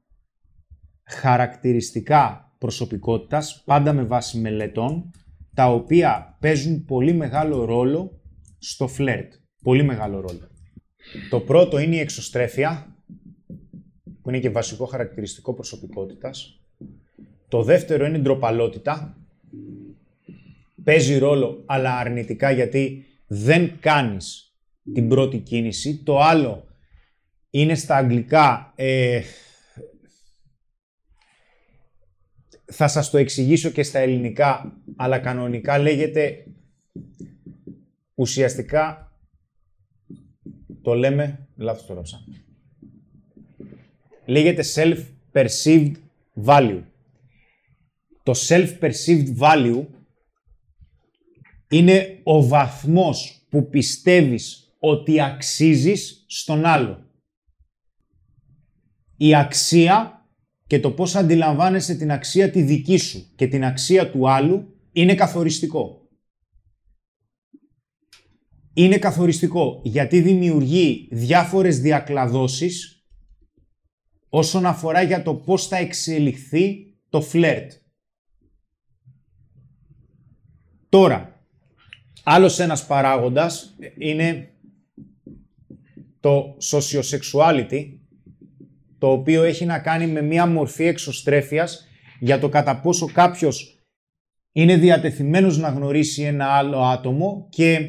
χαρακτηριστικά 1.03 2.53
προσωπικότητας, 2.57 3.63
πάντα 3.65 3.93
με 3.93 4.03
βάση 4.03 4.37
μελετών, 4.37 5.11
τα 5.53 5.71
οποία 5.71 6.37
παίζουν 6.39 6.85
πολύ 6.85 7.13
μεγάλο 7.13 7.65
ρόλο 7.65 8.21
στο 8.57 8.87
φλερτ. 8.87 9.33
Πολύ 9.63 9.83
μεγάλο 9.83 10.19
ρόλο. 10.19 10.47
Το 11.29 11.39
πρώτο 11.39 11.79
είναι 11.79 11.95
η 11.95 11.99
εξωστρέφεια, 11.99 12.95
που 14.21 14.29
είναι 14.29 14.39
και 14.39 14.49
βασικό 14.49 14.85
χαρακτηριστικό 14.85 15.53
προσωπικότητας. 15.53 16.59
Το 17.55 17.63
δεύτερο 17.63 18.05
είναι 18.05 18.17
η 18.17 18.21
ντροπαλότητα. 18.21 19.17
Παίζει 20.83 21.17
ρόλο, 21.17 21.63
αλλά 21.65 21.97
αρνητικά, 21.97 22.51
γιατί 22.51 23.05
δεν 23.27 23.79
κάνεις 23.79 24.55
την 24.93 25.09
πρώτη 25.09 25.37
κίνηση. 25.37 26.03
Το 26.03 26.19
άλλο 26.19 26.67
είναι 27.49 27.75
στα 27.75 27.95
αγγλικά... 27.95 28.73
ε, 28.75 29.21
θα 32.65 32.87
σας 32.87 33.09
το 33.09 33.17
εξηγήσω 33.17 33.69
και 33.69 33.83
στα 33.83 33.99
ελληνικά, 33.99 34.81
αλλά 34.95 35.19
κανονικά 35.19 35.79
λέγεται 35.79 36.45
ουσιαστικά 38.15 39.11
το 40.81 40.93
λέμε, 40.93 41.47
λάθος 41.55 41.85
το 41.85 41.93
γράψα. 41.93 42.23
Λέγεται 44.25 44.63
self-perceived 44.75 45.91
value. 46.45 46.83
Το 48.25 48.33
self-perceived 48.47 49.37
value 49.37 49.85
είναι 51.69 52.19
ο 52.23 52.47
βαθμός 52.47 53.45
που 53.49 53.69
πιστεύεις 53.69 54.75
ότι 54.79 55.21
αξίζεις 55.21 56.25
στον 56.27 56.65
άλλο. 56.65 57.09
Η 59.17 59.35
αξία 59.35 60.25
και 60.67 60.79
το 60.79 60.91
πώς 60.91 61.15
αντιλαμβάνεσαι 61.15 61.95
την 61.95 62.11
αξία 62.11 62.51
τη 62.51 62.61
δική 62.61 62.97
σου 62.97 63.31
και 63.35 63.47
την 63.47 63.65
αξία 63.65 64.11
του 64.11 64.29
άλλου 64.29 64.75
είναι 64.91 65.15
καθοριστικό. 65.15 66.09
Είναι 68.73 68.97
καθοριστικό 68.97 69.81
γιατί 69.83 70.21
δημιουργεί 70.21 71.07
διάφορες 71.11 71.79
διακλαδώσεις 71.79 73.05
όσον 74.29 74.65
αφορά 74.65 75.01
για 75.01 75.23
το 75.23 75.35
πώς 75.35 75.67
θα 75.67 75.77
εξελιχθεί 75.77 76.95
το 77.09 77.21
φλερτ. 77.21 77.83
Τώρα, 80.95 81.41
άλλος 82.23 82.59
ένας 82.59 82.85
παράγοντας 82.85 83.75
είναι 83.97 84.49
το 86.19 86.57
sociosexuality, 86.71 87.97
το 88.97 89.11
οποίο 89.11 89.43
έχει 89.43 89.65
να 89.65 89.79
κάνει 89.79 90.07
με 90.07 90.21
μία 90.21 90.45
μορφή 90.45 90.83
εξωστρέφειας 90.83 91.87
για 92.19 92.39
το 92.39 92.49
κατά 92.49 92.79
πόσο 92.79 93.05
κάποιος 93.05 93.85
είναι 94.51 94.77
διατεθειμένος 94.77 95.57
να 95.57 95.69
γνωρίσει 95.69 96.21
ένα 96.21 96.45
άλλο 96.45 96.79
άτομο 96.79 97.47
και 97.49 97.79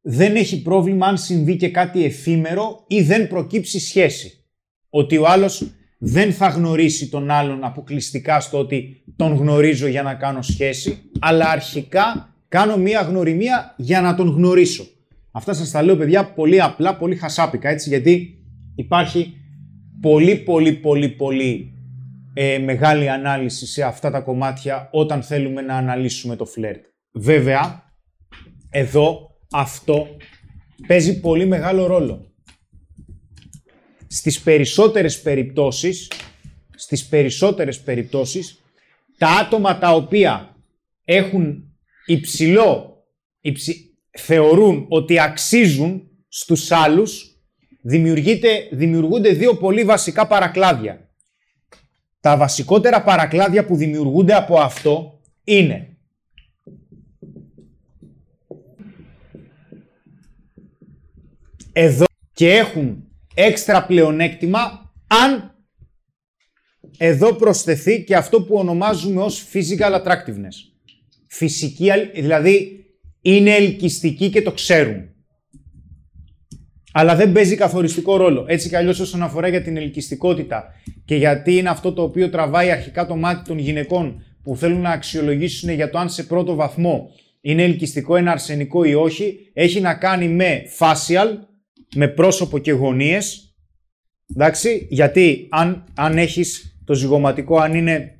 δεν 0.00 0.36
έχει 0.36 0.62
πρόβλημα 0.62 1.06
αν 1.06 1.18
συμβεί 1.18 1.56
και 1.56 1.70
κάτι 1.70 2.04
εφήμερο 2.04 2.84
ή 2.88 3.02
δεν 3.02 3.28
προκύψει 3.28 3.80
σχέση. 3.80 4.44
Ότι 4.90 5.16
ο 5.16 5.26
άλλος 5.26 5.70
δεν 6.02 6.32
θα 6.32 6.48
γνωρίσει 6.48 7.08
τον 7.08 7.30
άλλον 7.30 7.64
αποκλειστικά 7.64 8.40
στο 8.40 8.58
ότι 8.58 9.02
τον 9.16 9.34
γνωρίζω 9.34 9.86
για 9.86 10.02
να 10.02 10.14
κάνω 10.14 10.42
σχέση, 10.42 10.98
αλλά 11.18 11.48
αρχικά 11.48 12.34
κάνω 12.48 12.76
μία 12.76 13.00
γνωριμία 13.00 13.74
για 13.76 14.00
να 14.00 14.14
τον 14.14 14.28
γνωρίσω. 14.28 14.86
Αυτά 15.30 15.52
σας 15.52 15.70
τα 15.70 15.82
λέω 15.82 15.96
παιδιά 15.96 16.32
πολύ 16.32 16.62
απλά, 16.62 16.96
πολύ 16.96 17.16
χασάπικα 17.16 17.68
έτσι, 17.68 17.88
γιατί 17.88 18.44
υπάρχει 18.74 19.34
πολύ 20.00 20.36
πολύ 20.36 20.72
πολύ 20.72 21.08
πολύ 21.08 21.72
ε, 22.34 22.58
μεγάλη 22.58 23.10
ανάλυση 23.10 23.66
σε 23.66 23.82
αυτά 23.82 24.10
τα 24.10 24.20
κομμάτια 24.20 24.88
όταν 24.92 25.22
θέλουμε 25.22 25.60
να 25.60 25.74
αναλύσουμε 25.74 26.36
το 26.36 26.44
φλερτ. 26.44 26.84
Βέβαια, 27.12 27.82
εδώ 28.70 29.30
αυτό 29.50 30.06
παίζει 30.86 31.20
πολύ 31.20 31.46
μεγάλο 31.46 31.86
ρόλο. 31.86 32.29
Στις 34.12 34.40
περισσότερες 34.40 35.20
περιπτώσεις, 35.20 36.10
στις 36.74 37.06
περισσότερες 37.06 37.80
περιπτώσεις, 37.80 38.62
τα 39.18 39.28
άτομα 39.28 39.78
τα 39.78 39.94
οποία 39.94 40.56
έχουν 41.04 41.64
υψηλό, 42.06 43.04
υψη, 43.40 43.94
θεωρούν 44.10 44.86
ότι 44.88 45.18
αξίζουν 45.18 46.08
στους 46.28 46.70
άλλους, 46.70 47.36
δημιουργείται, 47.80 48.68
δημιουργούνται 48.70 49.32
δύο 49.32 49.56
πολύ 49.56 49.84
βασικά 49.84 50.26
παρακλάδια. 50.26 51.08
Τα 52.20 52.36
βασικότερα 52.36 53.02
παρακλάδια 53.02 53.64
που 53.64 53.76
δημιουργούνται 53.76 54.34
από 54.34 54.58
αυτό 54.60 55.20
είναι 55.44 55.96
εδώ 61.72 62.04
και 62.32 62.52
έχουν 62.52 63.09
έξτρα 63.44 63.86
πλεονέκτημα 63.86 64.92
αν 65.06 65.54
εδώ 66.98 67.34
προσθεθεί 67.34 68.04
και 68.04 68.16
αυτό 68.16 68.42
που 68.42 68.54
ονομάζουμε 68.54 69.22
ως 69.22 69.46
physical 69.52 70.02
attractiveness. 70.02 70.54
Φυσική, 71.26 71.90
αλ- 71.90 72.10
δηλαδή 72.14 72.84
είναι 73.20 73.50
ελκυστικοί 73.54 74.30
και 74.30 74.42
το 74.42 74.52
ξέρουν. 74.52 75.08
Αλλά 76.92 77.16
δεν 77.16 77.32
παίζει 77.32 77.56
καθοριστικό 77.56 78.16
ρόλο. 78.16 78.44
Έτσι 78.48 78.68
κι 78.68 78.76
αλλιώς 78.76 79.00
όσον 79.00 79.22
αφορά 79.22 79.48
για 79.48 79.62
την 79.62 79.76
ελκυστικότητα 79.76 80.64
και 81.04 81.16
γιατί 81.16 81.56
είναι 81.56 81.68
αυτό 81.68 81.92
το 81.92 82.02
οποίο 82.02 82.30
τραβάει 82.30 82.70
αρχικά 82.70 83.06
το 83.06 83.16
μάτι 83.16 83.48
των 83.48 83.58
γυναικών 83.58 84.24
που 84.42 84.56
θέλουν 84.56 84.80
να 84.80 84.90
αξιολογήσουν 84.90 85.70
για 85.70 85.90
το 85.90 85.98
αν 85.98 86.10
σε 86.10 86.22
πρώτο 86.24 86.54
βαθμό 86.54 87.10
είναι 87.40 87.62
ελκυστικό 87.62 88.16
ένα 88.16 88.30
αρσενικό 88.30 88.84
ή 88.84 88.94
όχι, 88.94 89.50
έχει 89.52 89.80
να 89.80 89.94
κάνει 89.94 90.28
με 90.28 90.62
facial, 90.78 91.28
με 91.96 92.08
πρόσωπο 92.08 92.58
και 92.58 92.72
γωνίες, 92.72 93.54
εντάξει, 94.34 94.86
γιατί 94.90 95.46
αν, 95.50 95.84
αν 95.94 96.18
έχεις 96.18 96.78
το 96.84 96.94
ζυγωματικό, 96.94 97.58
αν 97.58 97.74
είναι 97.74 98.18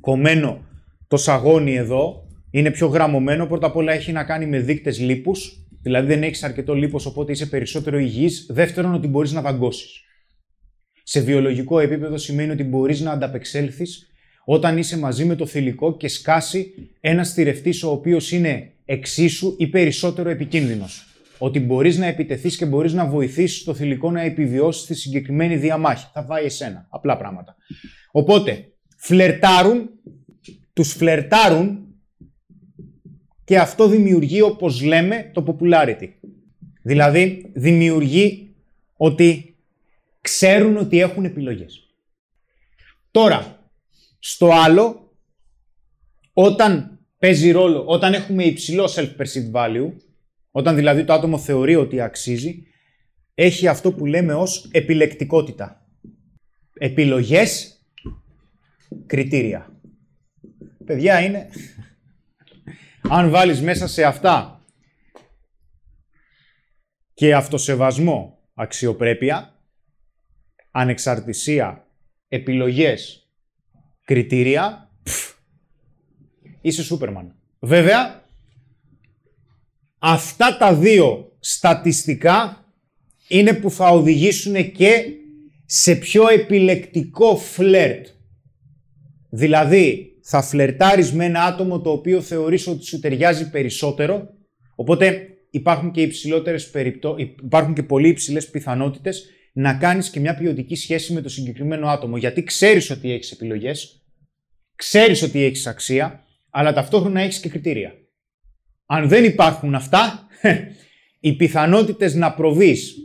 κομμένο 0.00 0.64
το 1.08 1.16
σαγόνι 1.16 1.74
εδώ, 1.74 2.26
είναι 2.50 2.70
πιο 2.70 2.86
γραμμωμένο. 2.86 3.46
Πρώτα 3.46 3.66
απ' 3.66 3.76
όλα 3.76 3.92
έχει 3.92 4.12
να 4.12 4.24
κάνει 4.24 4.46
με 4.46 4.58
δείκτες 4.58 5.00
λίπους, 5.00 5.66
δηλαδή 5.82 6.06
δεν 6.06 6.22
έχεις 6.22 6.42
αρκετό 6.42 6.74
λίπος 6.74 7.06
οπότε 7.06 7.32
είσαι 7.32 7.46
περισσότερο 7.46 7.98
υγιής. 7.98 8.46
Δεύτερον 8.50 8.94
ότι 8.94 9.06
μπορείς 9.06 9.32
να 9.32 9.40
δαγκώσεις. 9.40 10.00
Σε 11.02 11.20
βιολογικό 11.20 11.78
επίπεδο 11.78 12.16
σημαίνει 12.16 12.50
ότι 12.50 12.62
μπορείς 12.62 13.00
να 13.00 13.10
ανταπεξέλθεις 13.12 14.06
όταν 14.44 14.78
είσαι 14.78 14.98
μαζί 14.98 15.24
με 15.24 15.34
το 15.34 15.46
θηλυκό 15.46 15.96
και 15.96 16.08
σκάσει 16.08 16.74
ένα 17.00 17.24
θηρευτής 17.24 17.82
ο 17.82 17.90
οποίος 17.90 18.32
είναι 18.32 18.72
εξίσου 18.84 19.54
ή 19.58 19.66
περισσότερο 19.66 20.28
επικίνδυνος. 20.30 21.11
Ότι 21.44 21.60
μπορείς 21.60 21.98
να 21.98 22.06
επιτεθείς 22.06 22.56
και 22.56 22.66
μπορείς 22.66 22.92
να 22.92 23.06
βοηθήσεις 23.06 23.64
το 23.64 23.74
θηλυκό 23.74 24.10
να 24.10 24.20
επιβιώσεις 24.20 24.82
στη 24.82 24.94
συγκεκριμένη 24.94 25.56
διαμάχη. 25.56 26.06
Θα 26.12 26.22
βάει 26.24 26.44
εσένα. 26.44 26.86
Απλά 26.88 27.16
πράγματα. 27.16 27.56
Οπότε, 28.10 28.72
φλερτάρουν, 28.96 29.90
τους 30.72 30.92
φλερτάρουν 30.92 31.86
και 33.44 33.58
αυτό 33.58 33.88
δημιουργεί, 33.88 34.40
όπως 34.40 34.82
λέμε, 34.82 35.30
το 35.34 35.44
popularity. 35.46 36.08
Δηλαδή, 36.82 37.50
δημιουργεί 37.54 38.54
ότι 38.96 39.56
ξέρουν 40.20 40.76
ότι 40.76 41.00
έχουν 41.00 41.24
επιλογές. 41.24 41.94
Τώρα, 43.10 43.68
στο 44.18 44.50
άλλο, 44.52 45.12
όταν 46.32 46.98
παίζει 47.18 47.50
ρόλο, 47.50 47.84
όταν 47.86 48.14
έχουμε 48.14 48.44
υψηλό 48.44 48.84
self-perceived 48.84 49.52
value, 49.52 49.92
όταν 50.52 50.74
δηλαδή 50.74 51.04
το 51.04 51.12
άτομο 51.12 51.38
θεωρεί 51.38 51.76
ότι 51.76 52.00
αξίζει, 52.00 52.66
έχει 53.34 53.66
αυτό 53.66 53.92
που 53.92 54.06
λέμε 54.06 54.34
ως 54.34 54.68
επιλεκτικότητα. 54.72 55.86
Επιλογές, 56.74 57.80
κριτήρια. 59.06 59.80
Παιδιά 60.84 61.20
είναι... 61.20 61.48
Αν 63.08 63.30
βάλεις 63.30 63.60
μέσα 63.60 63.86
σε 63.86 64.04
αυτά 64.04 64.60
και 67.14 67.34
αυτοσεβασμό, 67.34 68.38
αξιοπρέπεια, 68.54 69.58
ανεξαρτησία, 70.70 71.86
επιλογές, 72.28 73.28
κριτήρια, 74.04 74.90
είσαι 76.60 76.82
Σούπερμαν. 76.82 77.34
Βέβαια, 77.58 78.21
αυτά 80.04 80.56
τα 80.56 80.74
δύο 80.74 81.32
στατιστικά 81.40 82.66
είναι 83.28 83.54
που 83.54 83.70
θα 83.70 83.88
οδηγήσουν 83.88 84.72
και 84.72 85.04
σε 85.64 85.94
πιο 85.94 86.28
επιλεκτικό 86.28 87.36
φλερτ. 87.36 88.06
Δηλαδή, 89.30 90.16
θα 90.22 90.42
φλερτάρεις 90.42 91.12
με 91.12 91.24
ένα 91.24 91.42
άτομο 91.42 91.80
το 91.80 91.90
οποίο 91.90 92.20
θεωρείς 92.20 92.66
ότι 92.66 92.84
σου 92.84 93.00
ταιριάζει 93.00 93.50
περισσότερο, 93.50 94.28
οπότε 94.74 95.28
υπάρχουν 95.50 95.90
και, 95.90 96.00
υψηλότερες 96.00 96.70
περιπτώ... 96.70 97.16
υπάρχουν 97.18 97.74
και 97.74 97.82
πολύ 97.82 98.08
υψηλές 98.08 98.50
πιθανότητες 98.50 99.26
να 99.52 99.74
κάνεις 99.74 100.10
και 100.10 100.20
μια 100.20 100.34
ποιοτική 100.34 100.74
σχέση 100.74 101.12
με 101.12 101.20
το 101.20 101.28
συγκεκριμένο 101.28 101.88
άτομο, 101.88 102.16
γιατί 102.16 102.42
ξέρεις 102.42 102.90
ότι 102.90 103.12
έχεις 103.12 103.30
επιλογές, 103.30 104.02
ξέρεις 104.76 105.22
ότι 105.22 105.42
έχεις 105.42 105.66
αξία, 105.66 106.24
αλλά 106.50 106.72
ταυτόχρονα 106.72 107.20
έχεις 107.20 107.40
και 107.40 107.48
κριτήρια. 107.48 108.01
Αν 108.92 109.08
δεν 109.08 109.24
υπάρχουν 109.24 109.74
αυτά, 109.74 110.26
οι 111.20 111.36
πιθανότητες 111.36 112.14
να 112.14 112.34
προβείς 112.34 112.96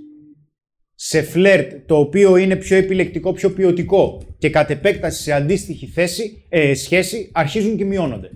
σε 0.93 1.21
φλερτ 1.21 1.87
το 1.87 1.97
οποίο 1.97 2.35
είναι 2.35 2.55
πιο 2.55 2.77
επιλεκτικό, 2.77 3.33
πιο 3.33 3.53
ποιοτικό 3.53 4.21
και 4.37 4.49
κατ' 4.49 4.69
επέκταση 4.69 5.21
σε 5.21 5.31
αντίστοιχη 5.31 5.87
θέση, 5.87 6.45
ε, 6.49 6.73
σχέση 6.73 7.31
αρχίζουν 7.33 7.77
και 7.77 7.85
μειώνονται. 7.85 8.29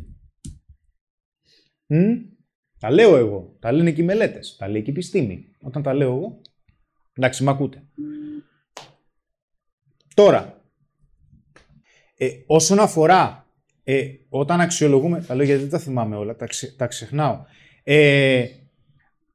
Μ; 1.88 1.98
Τα 2.80 2.92
λέω 2.92 3.18
εγώ. 3.18 3.58
Τα 3.60 3.72
λένε 3.72 3.92
και 3.92 4.02
οι 4.02 4.06
μελέτες. 4.06 4.56
Τα 4.60 4.68
λέει 4.68 4.82
και 4.82 4.90
η 4.90 4.94
επιστήμη. 4.94 5.46
Όταν 5.62 5.82
τα 5.82 5.94
λέω 5.94 6.16
εγώ, 6.16 6.42
εντάξει, 7.14 7.44
μ' 7.44 7.50
ακούτε. 7.50 7.84
Τώρα, 10.14 10.66
ε, 12.18 12.30
όσον 12.46 12.80
αφορά 12.80 13.41
ε, 13.84 14.08
όταν 14.30 14.62
αξιολογούμε, 14.62 15.22
τα 15.22 15.36
λέω 15.36 15.46
γιατί 15.46 15.62
δεν 15.62 15.70
τα 15.70 15.80
θυμάμαι 15.80 16.16
όλα, 16.16 16.36
τα, 16.36 16.48
τα 16.78 16.88
ξεχνάω. 16.88 17.46
Ε, 17.84 18.46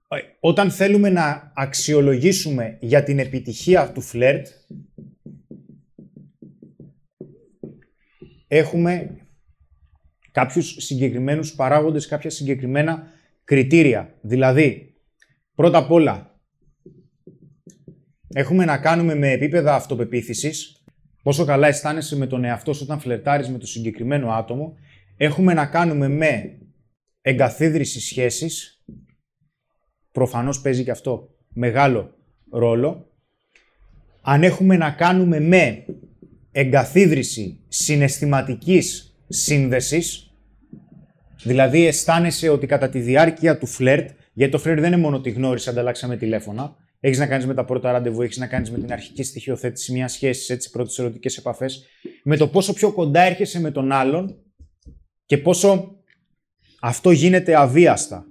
ε, 0.09 0.19
όταν 0.41 0.71
θέλουμε 0.71 1.09
να 1.11 1.53
αξιολογήσουμε 1.55 2.77
για 2.81 3.03
την 3.03 3.19
επιτυχία 3.19 3.93
του 3.93 4.01
φλερτ, 4.01 4.47
έχουμε 8.49 9.17
κάποιους 10.31 10.77
συγκεκριμένους 10.79 11.55
παράγοντες, 11.55 12.07
κάποια 12.07 12.31
συγκεκριμένα 12.31 13.07
κριτήρια. 13.45 14.15
Δηλαδή, 14.21 14.95
πρώτα 15.55 15.79
απ' 15.79 15.91
όλα, 15.91 16.41
έχουμε 18.29 18.65
να 18.65 18.79
κάνουμε 18.79 19.15
με 19.15 19.31
επίπεδα 19.31 19.75
αυτοπεποίθησης, 19.75 20.76
πόσο 21.27 21.45
καλά 21.45 21.67
αισθάνεσαι 21.67 22.17
με 22.17 22.27
τον 22.27 22.45
εαυτό 22.45 22.73
σου 22.73 22.83
όταν 22.85 23.01
φλερτάρεις 23.01 23.49
με 23.49 23.59
το 23.59 23.67
συγκεκριμένο 23.67 24.31
άτομο, 24.31 24.77
έχουμε 25.17 25.55
να 25.55 25.67
κάνουμε 25.67 26.09
με 26.09 26.59
εγκαθίδρυση 27.21 28.01
σχέσης, 28.01 28.85
προφανώς 30.13 30.61
παίζει 30.61 30.85
και 30.85 30.91
αυτό 30.91 31.29
μεγάλο 31.49 32.15
ρόλο, 32.51 33.11
αν 34.23 34.43
έχουμε 34.43 34.77
να 34.77 34.91
κάνουμε 34.91 35.41
με 35.41 35.85
εγκαθίδρυση 36.53 37.61
συναισθηματικής 37.69 39.17
σύνδεσης, 39.29 40.33
δηλαδή 41.43 41.87
αισθάνεσαι 41.87 42.49
ότι 42.49 42.67
κατά 42.67 42.89
τη 42.89 43.01
διάρκεια 43.01 43.59
του 43.59 43.67
φλερτ, 43.67 44.11
γιατί 44.33 44.53
το 44.53 44.59
φλερτ 44.59 44.81
δεν 44.81 44.93
είναι 44.93 45.03
μόνο 45.03 45.17
ότι 45.17 45.31
γνώρισε, 45.31 45.71
ανταλλάξαμε 45.71 46.17
τηλέφωνα, 46.17 46.77
έχεις 47.01 47.19
να 47.19 47.27
κάνεις 47.27 47.47
με 47.47 47.55
τα 47.55 47.65
πρώτα 47.65 47.93
ραντεβού, 47.93 48.23
έχεις 48.23 48.37
να 48.37 48.47
κάνεις 48.47 48.71
με 48.71 48.79
την 48.79 48.93
αρχική 48.93 49.23
στοιχειοθέτηση 49.23 49.93
μιας 49.93 50.13
σχέσης, 50.13 50.51
έτσι, 50.51 50.71
πρώτες 50.71 50.99
ερωτικές 50.99 51.37
επαφές, 51.37 51.85
με 52.23 52.37
το 52.37 52.49
πόσο 52.49 52.73
πιο 52.73 52.93
κοντά 52.93 53.21
έρχεσαι 53.21 53.61
με 53.61 53.71
τον 53.71 53.93
άλλον 53.93 54.37
και 55.27 55.39
πόσο 55.39 55.97
αυτό 56.81 57.11
γίνεται 57.11 57.61
αβίαστα. 57.61 58.27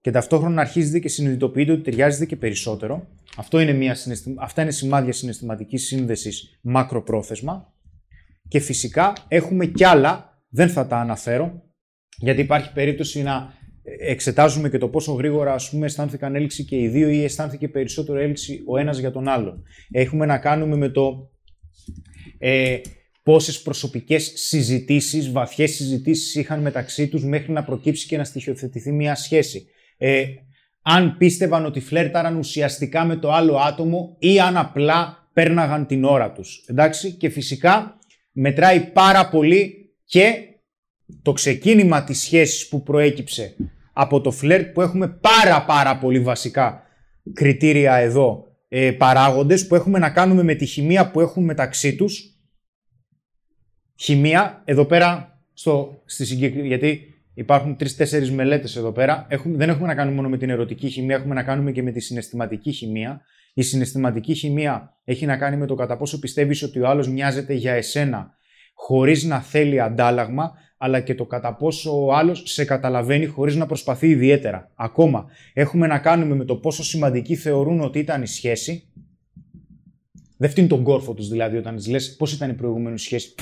Και 0.00 0.10
ταυτόχρονα 0.10 0.60
αρχίζετε 0.60 0.98
και 0.98 1.08
συνειδητοποιείτε 1.08 1.72
ότι 1.72 1.82
ταιριάζετε 1.82 2.26
και 2.26 2.36
περισσότερο. 2.36 3.08
Αυτό 3.36 3.60
είναι 3.60 3.72
μια 3.72 3.96
Αυτά 4.38 4.62
είναι 4.62 4.70
σημάδια 4.70 5.12
συναισθηματικής 5.12 5.86
σύνδεσης 5.86 6.58
μακροπρόθεσμα. 6.60 7.72
Και 8.48 8.60
φυσικά 8.60 9.12
έχουμε 9.28 9.66
κι 9.66 9.84
άλλα, 9.84 10.42
δεν 10.48 10.68
θα 10.68 10.86
τα 10.86 10.96
αναφέρω, 10.96 11.62
γιατί 12.16 12.40
υπάρχει 12.40 12.72
περίπτωση 12.72 13.22
να 13.22 13.54
εξετάζουμε 13.82 14.68
και 14.68 14.78
το 14.78 14.88
πόσο 14.88 15.12
γρήγορα 15.12 15.52
ας 15.52 15.70
πούμε, 15.70 15.86
αισθάνθηκαν 15.86 16.34
έλξη 16.34 16.64
και 16.64 16.76
οι 16.76 16.88
δύο 16.88 17.08
ή 17.08 17.24
αισθάνθηκε 17.24 17.68
περισσότερο 17.68 18.18
έλξη 18.18 18.62
ο 18.66 18.78
ένας 18.78 18.98
για 18.98 19.10
τον 19.10 19.28
άλλον. 19.28 19.62
Έχουμε 19.90 20.26
να 20.26 20.38
κάνουμε 20.38 20.76
με 20.76 20.88
το 20.88 21.30
ε, 22.38 22.80
πόσες 23.22 23.62
προσωπικές 23.62 24.32
συζητήσεις, 24.34 25.32
βαθιές 25.32 25.70
συζητήσεις 25.70 26.34
είχαν 26.34 26.60
μεταξύ 26.60 27.08
τους 27.08 27.24
μέχρι 27.24 27.52
να 27.52 27.64
προκύψει 27.64 28.06
και 28.06 28.16
να 28.16 28.24
στοιχειοθετηθεί 28.24 28.92
μια 28.92 29.14
σχέση. 29.14 29.66
Ε, 29.98 30.24
αν 30.82 31.16
πίστευαν 31.18 31.64
ότι 31.64 31.80
φλέρταραν 31.80 32.36
ουσιαστικά 32.36 33.04
με 33.04 33.16
το 33.16 33.32
άλλο 33.32 33.56
άτομο 33.56 34.16
ή 34.18 34.40
αν 34.40 34.56
απλά 34.56 35.28
πέρναγαν 35.32 35.86
την 35.86 36.04
ώρα 36.04 36.32
τους. 36.32 36.64
Εντάξει, 36.66 37.12
και 37.12 37.28
φυσικά 37.28 37.98
μετράει 38.32 38.80
πάρα 38.80 39.28
πολύ 39.28 39.92
και 40.04 40.49
το 41.22 41.32
ξεκίνημα 41.32 42.04
της 42.04 42.20
σχέσης 42.20 42.68
που 42.68 42.82
προέκυψε 42.82 43.56
από 43.92 44.20
το 44.20 44.30
φλερτ 44.30 44.72
που 44.72 44.80
έχουμε 44.80 45.08
πάρα 45.08 45.64
πάρα 45.64 45.98
πολύ 45.98 46.20
βασικά 46.20 46.82
κριτήρια 47.32 47.94
εδώ 47.94 48.44
ε, 48.68 48.90
παράγοντες 48.90 49.66
που 49.66 49.74
έχουμε 49.74 49.98
να 49.98 50.10
κάνουμε 50.10 50.42
με 50.42 50.54
τη 50.54 50.66
χημεία 50.66 51.10
που 51.10 51.20
έχουν 51.20 51.44
μεταξύ 51.44 51.96
τους. 51.96 52.34
Χημεία, 53.96 54.62
εδώ 54.64 54.84
πέρα, 54.84 55.40
στο, 55.52 56.02
στη 56.04 56.24
συγκεκρι... 56.24 56.66
γιατί 56.66 57.14
υπάρχουν 57.34 57.76
τρει-τέσσερι 57.76 58.30
μελέτες 58.30 58.76
εδώ 58.76 58.92
πέρα. 58.92 59.26
Έχουμε, 59.28 59.56
δεν 59.56 59.68
έχουμε 59.68 59.86
να 59.86 59.94
κάνουμε 59.94 60.16
μόνο 60.16 60.28
με 60.28 60.36
την 60.36 60.50
ερωτική 60.50 60.88
χημεία, 60.88 61.16
έχουμε 61.16 61.34
να 61.34 61.42
κάνουμε 61.42 61.72
και 61.72 61.82
με 61.82 61.90
τη 61.90 62.00
συναισθηματική 62.00 62.72
χημεία. 62.72 63.20
Η 63.54 63.62
συναισθηματική 63.62 64.34
χημεία 64.34 65.00
έχει 65.04 65.26
να 65.26 65.36
κάνει 65.36 65.56
με 65.56 65.66
το 65.66 65.74
κατά 65.74 65.96
πόσο 65.96 66.18
πιστεύεις 66.18 66.62
ότι 66.62 66.80
ο 66.80 66.88
άλλος 66.88 67.08
μοιάζεται 67.08 67.54
για 67.54 67.72
εσένα 67.72 68.34
χωρίς 68.74 69.24
να 69.24 69.40
θέλει 69.40 69.80
αντάλλαγμα, 69.80 70.52
αλλά 70.82 71.00
και 71.00 71.14
το 71.14 71.26
κατά 71.26 71.54
πόσο 71.54 72.04
ο 72.04 72.14
άλλος 72.14 72.42
σε 72.46 72.64
καταλαβαίνει 72.64 73.26
χωρίς 73.26 73.56
να 73.56 73.66
προσπαθεί 73.66 74.08
ιδιαίτερα. 74.08 74.70
Ακόμα, 74.74 75.26
έχουμε 75.52 75.86
να 75.86 75.98
κάνουμε 75.98 76.34
με 76.34 76.44
το 76.44 76.56
πόσο 76.56 76.84
σημαντική 76.84 77.36
θεωρούν 77.36 77.80
ότι 77.80 77.98
ήταν 77.98 78.22
η 78.22 78.26
σχέση. 78.26 78.88
Δεν 80.36 80.50
φτύνει 80.50 80.66
τον 80.66 80.82
κόρφο 80.82 81.14
τους 81.14 81.28
δηλαδή 81.28 81.56
όταν 81.56 81.82
λες 81.88 82.16
πώς 82.16 82.32
ήταν 82.32 82.50
η 82.50 82.54
προηγούμενη 82.54 82.98
σχέση. 82.98 83.34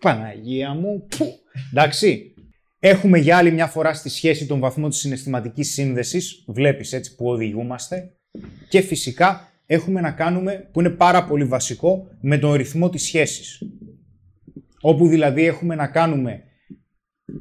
Παναγία 0.00 0.74
μου. 0.74 1.06
Εντάξει. 1.70 2.34
Έχουμε 2.78 3.18
για 3.18 3.36
άλλη 3.36 3.52
μια 3.52 3.66
φορά 3.66 3.94
στη 3.94 4.08
σχέση 4.08 4.46
τον 4.46 4.58
βαθμό 4.58 4.88
της 4.88 4.98
συναισθηματικής 4.98 5.72
σύνδεσης, 5.72 6.44
βλέπεις 6.46 6.92
έτσι 6.92 7.14
που 7.14 7.26
οδηγούμαστε 7.28 8.12
και 8.68 8.80
φυσικά 8.80 9.52
έχουμε 9.66 10.00
να 10.00 10.10
κάνουμε, 10.10 10.68
που 10.72 10.80
είναι 10.80 10.90
πάρα 10.90 11.24
πολύ 11.24 11.44
βασικό, 11.44 12.08
με 12.20 12.38
τον 12.38 12.52
ρυθμό 12.52 12.88
της 12.88 13.02
σχέσης. 13.02 13.62
Όπου 14.80 15.08
δηλαδή 15.08 15.44
έχουμε 15.44 15.74
να 15.74 15.86
κάνουμε 15.86 16.44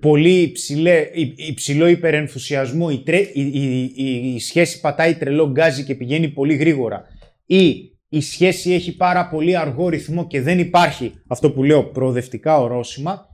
πολύ 0.02 0.42
υψηλέ, 0.42 1.10
υ- 1.14 1.48
υψηλό 1.50 1.88
υπερενθουσιασμό, 1.88 2.88
η, 2.92 2.98
τρέ, 3.04 3.18
η, 3.18 3.32
η- 3.54 3.94
η- 3.96 4.34
η 4.36 4.40
σχέση 4.40 4.80
πατάει 4.80 5.16
τρελό 5.16 5.52
γκάζι 5.52 5.84
και 5.84 5.96
πηγαίνει 5.96 6.28
πολύ 6.30 6.56
γρήγορα. 6.56 7.04
Ή 7.46 7.74
η 8.10 8.22
σχέση 8.22 8.74
έχει 8.74 8.96
πάρα 8.96 9.28
πολύ 9.30 9.58
αργό 9.58 9.90
ρυθμό 9.90 10.28
και 10.28 10.42
δεν 10.42 10.60
υπάρχει 10.60 11.12
αυτό 11.28 11.52
που 11.52 11.64
λέω 11.64 11.84
προοδευτικά 11.84 12.60
ορόσημα, 12.62 13.28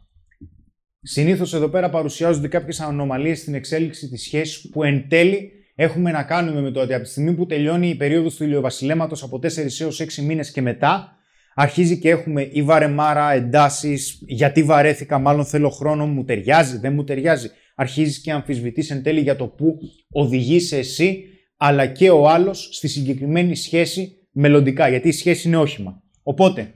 συνήθως 1.02 1.54
εδώ 1.54 1.68
πέρα 1.70 1.90
παρουσιάζονται 1.90 2.48
κάποιες 2.48 2.80
ανομαλίες 2.80 3.40
στην 3.40 3.54
εξέλιξη 3.54 4.10
της 4.10 4.22
σχέσης 4.24 4.70
που 4.70 4.84
εν 4.84 5.06
τέλει 5.10 5.52
έχουμε 5.76 6.12
να 6.12 6.24
κάνουμε 6.24 6.62
με 6.62 6.72
το 6.72 6.82
ότι 6.82 6.94
από 6.94 7.04
τη 7.04 7.10
στιγμή 7.10 7.34
που 7.34 7.46
τελειώνει 7.46 7.90
η 7.90 7.96
περίοδος 7.96 8.36
του 8.36 8.44
ηλιοβασιλέματος 8.44 9.24
από 9.24 9.38
4 9.38 9.82
έως 9.82 10.02
6 10.02 10.22
μήνες 10.24 10.52
και 10.52 10.62
μετά 10.62 11.15
αρχίζει 11.58 12.00
και 12.00 12.10
έχουμε 12.10 12.50
ή 12.52 12.64
βαρεμάρα, 12.64 13.34
εντάσεις, 13.34 14.24
γιατί 14.28 14.64
βαρέθηκα, 14.64 15.20
μάλλον 15.20 15.46
θέλω 15.46 15.70
χρόνο, 15.70 16.08
μου 16.08 16.24
ταιριάζει, 16.24 16.78
δεν 16.78 16.94
μου 16.94 17.04
ταιριάζει. 17.04 17.50
Αρχίζεις 17.76 18.20
και 18.20 18.32
αμφισβητείς 18.32 18.90
εν 18.92 19.04
τέλει 19.04 19.20
για 19.20 19.36
το 19.36 19.48
που 19.48 19.78
οδηγείσαι 20.12 20.78
εσύ, 20.78 21.24
αλλά 21.58 21.86
και 21.86 22.10
ο 22.10 22.30
άλλος 22.30 22.70
στη 22.72 22.88
συγκεκριμένη 22.88 23.56
σχέση 23.56 24.18
μελλοντικά, 24.32 24.90
γιατί 24.90 25.08
η 25.08 25.12
σχέση 25.12 25.48
είναι 25.48 25.58
όχημα. 25.58 26.04
Οπότε, 26.24 26.74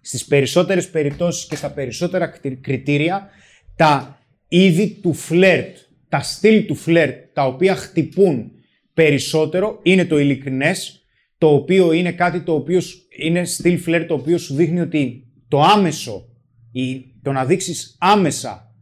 στις 0.00 0.24
περισσότερες 0.24 0.90
περιπτώσεις 0.90 1.46
και 1.46 1.56
στα 1.56 1.70
περισσότερα 1.70 2.26
κτι- 2.26 2.60
κριτήρια, 2.60 3.28
τα 3.76 4.20
είδη 4.48 4.98
του 5.02 5.12
φλερτ, 5.12 5.76
τα 6.08 6.20
στυλ 6.20 6.66
του 6.66 6.74
φλερτ, 6.74 7.16
τα 7.32 7.46
οποία 7.46 7.74
χτυπούν 7.74 8.52
περισσότερο, 8.94 9.80
είναι 9.82 10.04
το 10.04 10.18
ειλικρινές, 10.18 11.05
το 11.38 11.48
οποίο 11.54 11.92
είναι 11.92 12.12
κάτι 12.12 12.42
το 12.42 12.54
οποίο 12.54 12.80
σου- 12.80 13.00
είναι 13.18 13.44
στυλ 13.44 13.78
φλερτ 13.78 14.06
το 14.08 14.14
οποίο 14.14 14.38
σου 14.38 14.54
δείχνει 14.54 14.80
ότι 14.80 15.26
το 15.48 15.60
άμεσο 15.60 16.28
ή 16.72 17.04
το 17.22 17.32
να 17.32 17.44
δείξεις 17.44 17.96
άμεσα 18.00 18.74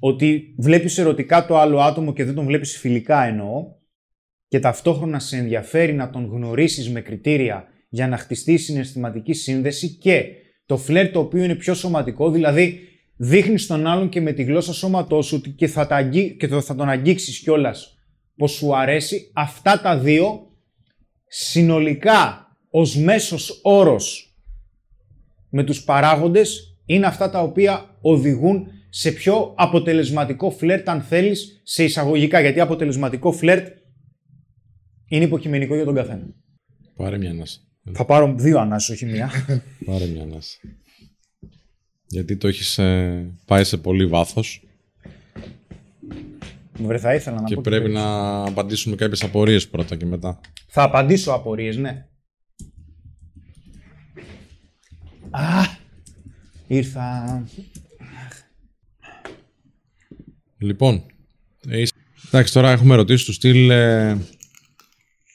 ότι 0.00 0.54
βλέπεις 0.58 0.98
ερωτικά 0.98 1.46
το 1.46 1.58
άλλο 1.58 1.78
άτομο 1.80 2.12
και 2.12 2.24
δεν 2.24 2.34
τον 2.34 2.44
βλέπεις 2.46 2.76
φιλικά 2.78 3.24
εννοώ 3.24 3.64
και 4.48 4.58
ταυτόχρονα 4.60 5.18
σε 5.18 5.36
ενδιαφέρει 5.36 5.92
να 5.92 6.10
τον 6.10 6.24
γνωρίσεις 6.26 6.90
με 6.90 7.00
κριτήρια 7.00 7.64
για 7.88 8.08
να 8.08 8.16
χτιστεί 8.16 8.52
η 8.52 8.56
συναισθηματική 8.58 9.32
σύνδεση 9.32 9.88
και 9.96 10.24
το 10.66 10.76
φλερτ 10.76 11.12
το 11.12 11.18
οποίο 11.20 11.44
είναι 11.44 11.54
πιο 11.54 11.74
σωματικό, 11.74 12.30
δηλαδή 12.30 12.78
δείχνεις 13.16 13.66
τον 13.66 13.86
άλλον 13.86 14.08
και 14.08 14.20
με 14.20 14.32
τη 14.32 14.42
γλώσσα 14.42 14.72
σώματός 14.72 15.26
σου 15.26 15.36
ότι 15.38 15.50
και 15.50 15.66
θα, 15.66 15.86
τα 15.86 15.96
αγγί- 15.96 16.36
και 16.38 16.48
το- 16.48 16.60
θα 16.60 16.74
τον 16.74 16.88
αγγίξεις 16.88 17.38
κιόλας 17.38 17.98
πως 18.36 18.50
σου 18.52 18.76
αρέσει, 18.76 19.30
αυτά 19.34 19.80
τα 19.80 19.98
δύο 19.98 20.46
συνολικά 21.28 22.48
ως 22.70 22.96
μέσος 22.96 23.60
όρος 23.62 24.36
με 25.48 25.64
τους 25.64 25.84
παράγοντες 25.84 26.78
είναι 26.84 27.06
αυτά 27.06 27.30
τα 27.30 27.40
οποία 27.42 27.96
οδηγούν 28.00 28.66
σε 28.88 29.12
πιο 29.12 29.54
αποτελεσματικό 29.56 30.50
φλερτ 30.50 30.88
αν 30.88 31.02
θέλεις 31.02 31.60
σε 31.62 31.84
εισαγωγικά 31.84 32.40
γιατί 32.40 32.60
αποτελεσματικό 32.60 33.32
φλερτ 33.32 33.68
είναι 35.08 35.24
υποκειμενικό 35.24 35.74
για 35.74 35.84
τον 35.84 35.94
καθένα. 35.94 36.26
Πάρε 36.96 37.18
μια 37.18 37.30
ανάσα. 37.30 37.60
Θα 37.92 38.04
πάρω 38.04 38.34
δύο 38.36 38.58
ανάσεις, 38.58 38.90
όχι 38.90 39.06
μία. 39.06 39.30
Πάρε 39.84 40.06
μια 40.06 40.22
ανάσα. 40.22 40.58
Γιατί 42.06 42.36
το 42.36 42.48
έχεις 42.48 42.78
ε, 42.78 43.34
πάει 43.46 43.64
σε 43.64 43.76
πολύ 43.76 44.06
βάθος 44.06 44.67
Βρε, 46.78 46.98
θα 46.98 47.14
ήθελα 47.14 47.40
να 47.40 47.46
και 47.46 47.54
πω 47.54 47.60
πρέπει 47.64 47.90
να 47.90 48.38
απαντήσουμε 48.46 48.96
κάποιες 48.96 49.22
απορίες 49.22 49.68
πρώτα 49.68 49.96
και 49.96 50.06
μετά. 50.06 50.40
Θα 50.68 50.82
απαντήσω 50.82 51.32
απορίες, 51.32 51.76
ναι. 51.76 52.06
Α, 55.30 55.62
ήρθα. 56.66 57.42
Λοιπόν, 60.58 61.02
έχεις- 61.68 61.92
εντάξει 62.26 62.52
τώρα 62.52 62.70
έχουμε 62.70 62.94
ρωτήσει 62.94 63.24
του 63.24 63.32
στυλ 63.32 63.70
ε, 63.70 64.18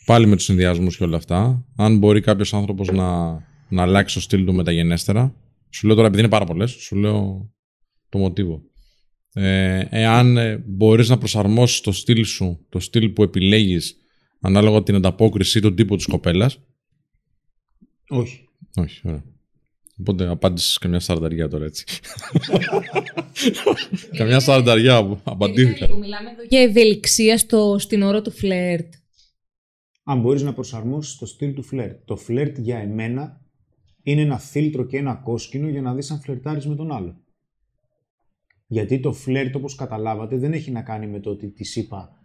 πάλι 0.05 0.25
με 0.27 0.35
τους 0.35 0.45
συνδυασμούς 0.45 0.97
και 0.97 1.03
όλα 1.03 1.17
αυτά. 1.17 1.65
Αν 1.75 1.97
μπορεί 1.97 2.21
κάποιος 2.21 2.53
άνθρωπος 2.53 2.87
να, 2.91 3.31
να 3.69 3.81
αλλάξει 3.81 4.15
το 4.15 4.21
στυλ 4.21 4.45
του 4.45 4.53
μεταγενέστερα. 4.53 5.35
Σου 5.69 5.85
λέω 5.87 5.95
τώρα 5.95 6.07
επειδή 6.07 6.21
είναι 6.23 6.31
πάρα 6.31 6.45
πολλές, 6.45 6.71
σου 6.71 6.95
λέω 6.95 7.49
το 8.09 8.17
μοτίβο. 8.17 8.61
Ε, 9.33 9.85
εάν 9.89 10.37
ε, 10.37 10.63
μπορείς 10.65 11.09
να 11.09 11.17
προσαρμόσεις 11.17 11.81
το 11.81 11.91
στυλ 11.91 12.25
σου, 12.25 12.65
το 12.69 12.79
στυλ 12.79 13.09
που 13.09 13.23
επιλέγεις 13.23 13.97
ανάλογα 14.39 14.83
την 14.83 14.95
ανταπόκριση 14.95 15.57
ή 15.57 15.61
τον 15.61 15.75
τύπο 15.75 15.95
της 15.95 16.05
κοπέλας. 16.05 16.59
Όχι. 18.07 18.47
Όχι, 18.75 19.01
ωραία. 19.03 19.23
Οπότε 19.99 20.27
απάντησες 20.27 20.77
καμιά 20.77 20.99
σαρανταριά 20.99 21.47
τώρα 21.47 21.65
έτσι. 21.65 21.85
καμιά 24.17 24.39
σαρανταριά 24.39 25.05
που 25.05 25.19
απαντήθηκα. 25.23 25.85
Λίγο, 25.85 25.97
μιλάμε 25.97 26.29
εδώ 26.29 26.43
για 26.49 26.61
ευελιξία 26.61 27.37
στο, 27.37 27.75
στην 27.79 28.01
ώρα 28.01 28.21
του 28.21 28.31
φλερτ. 28.31 28.93
Αν 30.03 30.19
μπορείς 30.19 30.41
να 30.41 30.53
προσαρμόσεις 30.53 31.15
το 31.15 31.25
στυλ 31.25 31.53
του 31.53 31.63
φλερτ. 31.63 32.05
Το 32.05 32.15
φλερτ 32.15 32.57
για 32.59 32.77
εμένα 32.77 33.41
είναι 34.03 34.21
ένα 34.21 34.39
φίλτρο 34.39 34.85
και 34.85 34.97
ένα 34.97 35.13
κόσκινο 35.15 35.67
για 35.67 35.81
να 35.81 35.93
δεις 35.93 36.11
αν 36.11 36.19
φλερτάρεις 36.19 36.67
με 36.67 36.75
τον 36.75 36.91
άλλο. 36.91 37.22
Γιατί 38.73 38.99
το 38.99 39.13
φλερτ, 39.13 39.55
όπως 39.55 39.75
καταλάβατε, 39.75 40.37
δεν 40.37 40.53
έχει 40.53 40.71
να 40.71 40.81
κάνει 40.81 41.07
με 41.07 41.19
το 41.19 41.29
ότι 41.29 41.47
της 41.47 41.75
είπα 41.75 42.17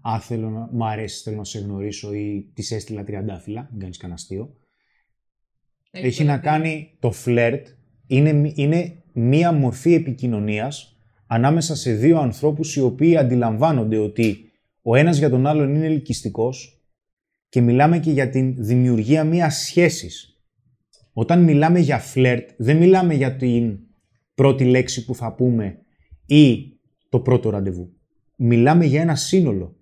«Α, 0.00 0.20
θέλω 0.20 0.50
να 0.50 0.68
μ' 0.72 0.82
αρέσει, 0.84 1.22
θέλω 1.22 1.36
να 1.36 1.44
σε 1.44 1.58
γνωρίσω» 1.58 2.14
ή 2.14 2.50
«Της 2.54 2.70
έστειλα 2.70 3.04
τριαντάφυλλα», 3.04 3.68
μην 3.70 3.80
κάνεις 3.80 3.96
κανένα 3.96 4.18
αστείο. 4.18 4.56
έχει 5.90 6.24
να 6.24 6.38
κάνει 6.38 6.96
το 6.98 7.10
φλερτ 7.10 7.66
είναι, 8.06 8.32
μ- 8.32 8.58
είναι 8.58 9.02
μία 9.12 9.52
μορφή 9.52 9.94
επικοινωνίας 9.94 10.96
ανάμεσα 11.26 11.76
σε 11.76 11.94
δύο 11.94 12.18
ανθρώπους 12.18 12.76
οι 12.76 12.80
οποίοι 12.80 13.16
αντιλαμβάνονται 13.16 13.98
ότι 13.98 14.50
ο 14.82 14.96
ένας 14.96 15.18
για 15.18 15.30
τον 15.30 15.46
άλλον 15.46 15.74
είναι 15.74 15.86
ελκυστικός 15.86 16.84
και 17.48 17.60
μιλάμε 17.60 17.98
και 17.98 18.10
για 18.10 18.28
την 18.28 18.54
δημιουργία 18.64 19.24
μιας 19.24 19.56
σχέσης. 19.56 20.38
Όταν 21.12 21.42
μιλάμε 21.42 21.78
για 21.78 21.98
φλερτ 21.98 22.50
δεν 22.56 22.76
μιλάμε 22.76 23.14
για 23.14 23.36
την 23.36 23.78
πρώτη 24.34 24.64
λέξη 24.64 25.04
που 25.04 25.14
θα 25.14 25.34
πούμε 25.34 25.78
ή 26.26 26.72
το 27.08 27.20
πρώτο 27.20 27.50
ραντεβού. 27.50 27.92
Μιλάμε 28.36 28.84
για 28.84 29.00
ένα 29.00 29.14
σύνολο. 29.14 29.76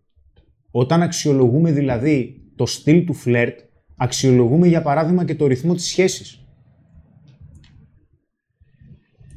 Όταν 0.70 1.02
αξιολογούμε 1.02 1.72
δηλαδή 1.72 2.42
το 2.56 2.66
στυλ 2.66 3.04
του 3.04 3.14
φλερτ, 3.14 3.58
αξιολογούμε 3.96 4.66
για 4.66 4.82
παράδειγμα 4.82 5.24
και 5.24 5.34
το 5.34 5.46
ρυθμό 5.46 5.74
της 5.74 5.86
σχέσης. 5.86 6.46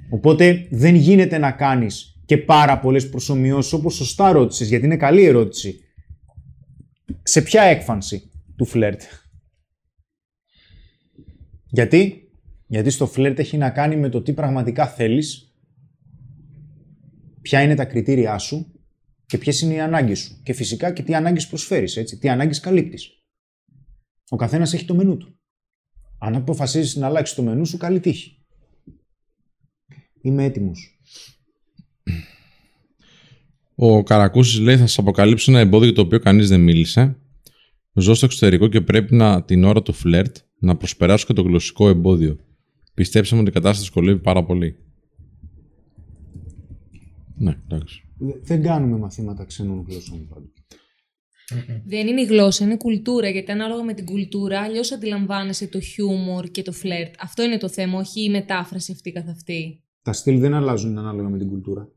Οπότε 0.09 0.67
δεν 0.71 0.95
γίνεται 0.95 1.37
να 1.37 1.51
κάνεις 1.51 2.21
και 2.25 2.37
πάρα 2.37 2.79
πολλές 2.79 3.09
προσωμιώσεις 3.09 3.73
όπως 3.73 3.95
σωστά 3.95 4.31
ρώτησες, 4.31 4.67
γιατί 4.67 4.85
είναι 4.85 4.97
καλή 4.97 5.23
ερώτηση. 5.23 5.79
Σε 7.23 7.41
ποια 7.41 7.61
έκφανση 7.61 8.31
του 8.55 8.65
φλερτ; 8.65 9.01
Γιατί; 11.69 12.29
Γιατί 12.67 12.89
στο 12.89 13.07
φλερτ 13.07 13.39
έχει 13.39 13.57
να 13.57 13.69
κάνει 13.69 13.95
με 13.95 14.09
το 14.09 14.21
τι 14.21 14.33
πραγματικά 14.33 14.87
θέλεις, 14.87 15.44
ποια 17.45 17.61
είναι 17.61 17.75
τα 17.75 17.85
κριτήριά 17.85 18.37
σου 18.37 18.71
και 19.25 19.37
ποιες 19.37 19.61
είναι 19.61 19.73
οι 19.73 19.79
ανάγκες 19.79 20.19
σου. 20.19 20.41
Και 20.43 20.53
φυσικά 20.53 20.91
και 20.91 21.03
τι 21.03 21.15
ανάγκες 21.15 21.47
προσφέρεις, 21.47 21.97
έτσι, 21.97 22.17
τι 22.17 22.29
ανάγκες 22.29 22.59
καλύπτεις. 22.59 23.09
Ο 24.29 24.35
καθένας 24.35 24.73
έχει 24.73 24.85
το 24.85 24.95
μενού 24.95 25.17
του. 25.17 25.39
Αν 26.19 26.35
αποφασίζεις 26.35 26.95
να 26.95 27.05
αλλάξεις 27.05 27.35
το 27.35 27.43
μενού 27.43 27.65
σου, 27.65 27.77
καλή 27.77 27.99
τύχη. 27.99 28.45
Είμαι 30.21 30.43
έτοιμος. 30.43 30.99
Ο 33.75 34.03
Καρακούσης 34.03 34.59
λέει: 34.59 34.77
Θα 34.77 34.87
σας 34.87 34.97
αποκαλύψω 34.97 35.51
ένα 35.51 35.59
εμπόδιο 35.59 35.93
το 35.93 36.01
οποίο 36.01 36.19
κανείς 36.19 36.49
δεν 36.49 36.59
μίλησε. 36.59 37.17
Ζω 37.93 38.13
στο 38.13 38.25
εξωτερικό 38.25 38.67
και 38.67 38.81
πρέπει 38.81 39.15
να, 39.15 39.43
την 39.43 39.63
ώρα 39.63 39.81
του 39.81 39.93
φλερτ 39.93 40.37
να 40.59 40.75
προσπεράσω 40.75 41.25
και 41.25 41.33
το 41.33 41.41
γλωσσικό 41.41 41.89
εμπόδιο. 41.89 42.37
Πιστέψτε 42.93 43.35
μου 43.35 43.41
ότι 43.41 43.49
η 43.49 43.53
κατάσταση 43.53 43.81
δυσκολεύει 43.81 44.19
πάρα 44.19 44.43
πολύ. 44.43 44.77
Ναι, 47.37 47.61
εντάξει. 47.63 48.03
Δεν 48.41 48.61
κάνουμε 48.61 48.97
μαθήματα 48.97 49.45
ξένων 49.45 49.85
γλωσσών 49.87 50.27
πάντως. 50.27 50.53
Δεν 51.85 52.07
είναι 52.07 52.21
η 52.21 52.25
γλώσσα, 52.25 52.65
είναι 52.65 52.77
κουλτούρα. 52.77 53.29
Γιατί 53.29 53.51
ανάλογα 53.51 53.83
με 53.83 53.93
την 53.93 54.05
κουλτούρα, 54.05 54.59
αλλιώς 54.59 54.91
αντιλαμβάνεσαι 54.91 55.67
το 55.67 55.79
χιούμορ 55.79 56.45
και 56.45 56.61
το 56.61 56.71
φλερτ. 56.71 57.15
Αυτό 57.19 57.43
είναι 57.43 57.57
το 57.57 57.69
θέμα, 57.69 57.99
όχι 57.99 58.23
η 58.23 58.29
μετάφραση 58.29 58.91
αυτή 58.91 59.11
καθ' 59.11 59.29
αυτή. 59.29 59.83
Τα 60.01 60.13
στυλ 60.13 60.39
δεν 60.39 60.53
αλλάζουν 60.53 60.97
ανάλογα 60.97 61.29
με 61.29 61.37
την 61.37 61.47
κουλτούρα. 61.47 61.89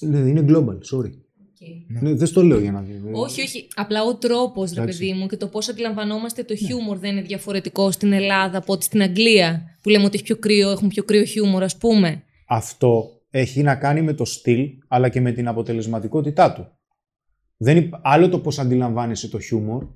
Δηλαδή 0.00 0.30
είναι 0.30 0.44
global, 0.48 0.78
sorry. 0.92 1.12
Ναι, 2.00 2.12
δεν 2.14 2.26
στο 2.26 2.42
λέω 2.42 2.58
για 2.60 2.72
να 2.72 2.80
δει. 2.80 3.00
Όχι, 3.12 3.40
όχι. 3.40 3.68
Απλά 3.74 4.02
ο 4.02 4.16
τρόπος, 4.16 4.72
ρε 4.72 4.80
Εντάξει. 4.80 4.98
παιδί 4.98 5.12
μου, 5.12 5.26
και 5.26 5.36
το 5.36 5.46
πώς 5.46 5.68
αντιλαμβανόμαστε 5.68 6.42
το 6.44 6.56
χιούμορ 6.56 6.98
δεν 6.98 7.10
είναι 7.10 7.22
διαφορετικό 7.22 7.90
στην 7.90 8.12
Ελλάδα 8.12 8.58
από 8.58 8.72
ότι 8.72 8.84
στην 8.84 9.02
Αγγλία. 9.02 9.62
Που 9.82 9.88
λέμε 9.88 10.04
ότι 10.04 10.14
έχει 10.14 10.24
πιο 10.24 10.36
κρύο, 10.36 10.70
έχουν 10.70 10.88
πιο 10.88 11.04
κρύο 11.04 11.24
χιούμορ, 11.24 11.62
ας 11.62 11.76
πούμε. 11.76 12.22
Αυτό 12.48 13.04
έχει 13.30 13.62
να 13.62 13.74
κάνει 13.76 14.02
με 14.02 14.12
το 14.12 14.24
στυλ, 14.24 14.68
αλλά 14.88 15.08
και 15.08 15.20
με 15.20 15.32
την 15.32 15.48
αποτελεσματικότητά 15.48 16.52
του. 16.52 16.66
Δεν 17.56 17.76
υπ... 17.76 17.92
Άλλο 18.02 18.28
το 18.28 18.38
πώς 18.38 18.58
αντιλαμβάνεσαι 18.58 19.28
το 19.28 19.38
χιούμορ, 19.40 19.86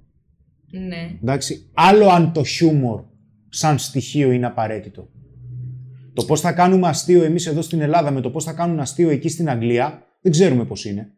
Ναι. 0.70 1.18
εντάξει. 1.22 1.70
Άλλο 1.74 2.08
αν 2.08 2.32
το 2.32 2.44
χιούμορ 2.44 3.02
σαν 3.48 3.78
στοιχείο 3.78 4.30
είναι 4.30 4.46
απαραίτητο. 4.46 5.08
Το 6.12 6.24
πώς 6.24 6.40
θα 6.40 6.52
κάνουμε 6.52 6.88
αστείο 6.88 7.22
εμείς 7.24 7.46
εδώ 7.46 7.62
στην 7.62 7.80
Ελλάδα 7.80 8.10
με 8.10 8.20
το 8.20 8.30
πώς 8.30 8.44
θα 8.44 8.52
κάνουν 8.52 8.80
αστείο 8.80 9.10
εκεί 9.10 9.28
στην 9.28 9.48
Αγγλία, 9.50 10.02
δεν 10.20 10.32
ξέρουμε 10.32 10.64
πώς 10.64 10.84
είναι. 10.84 11.12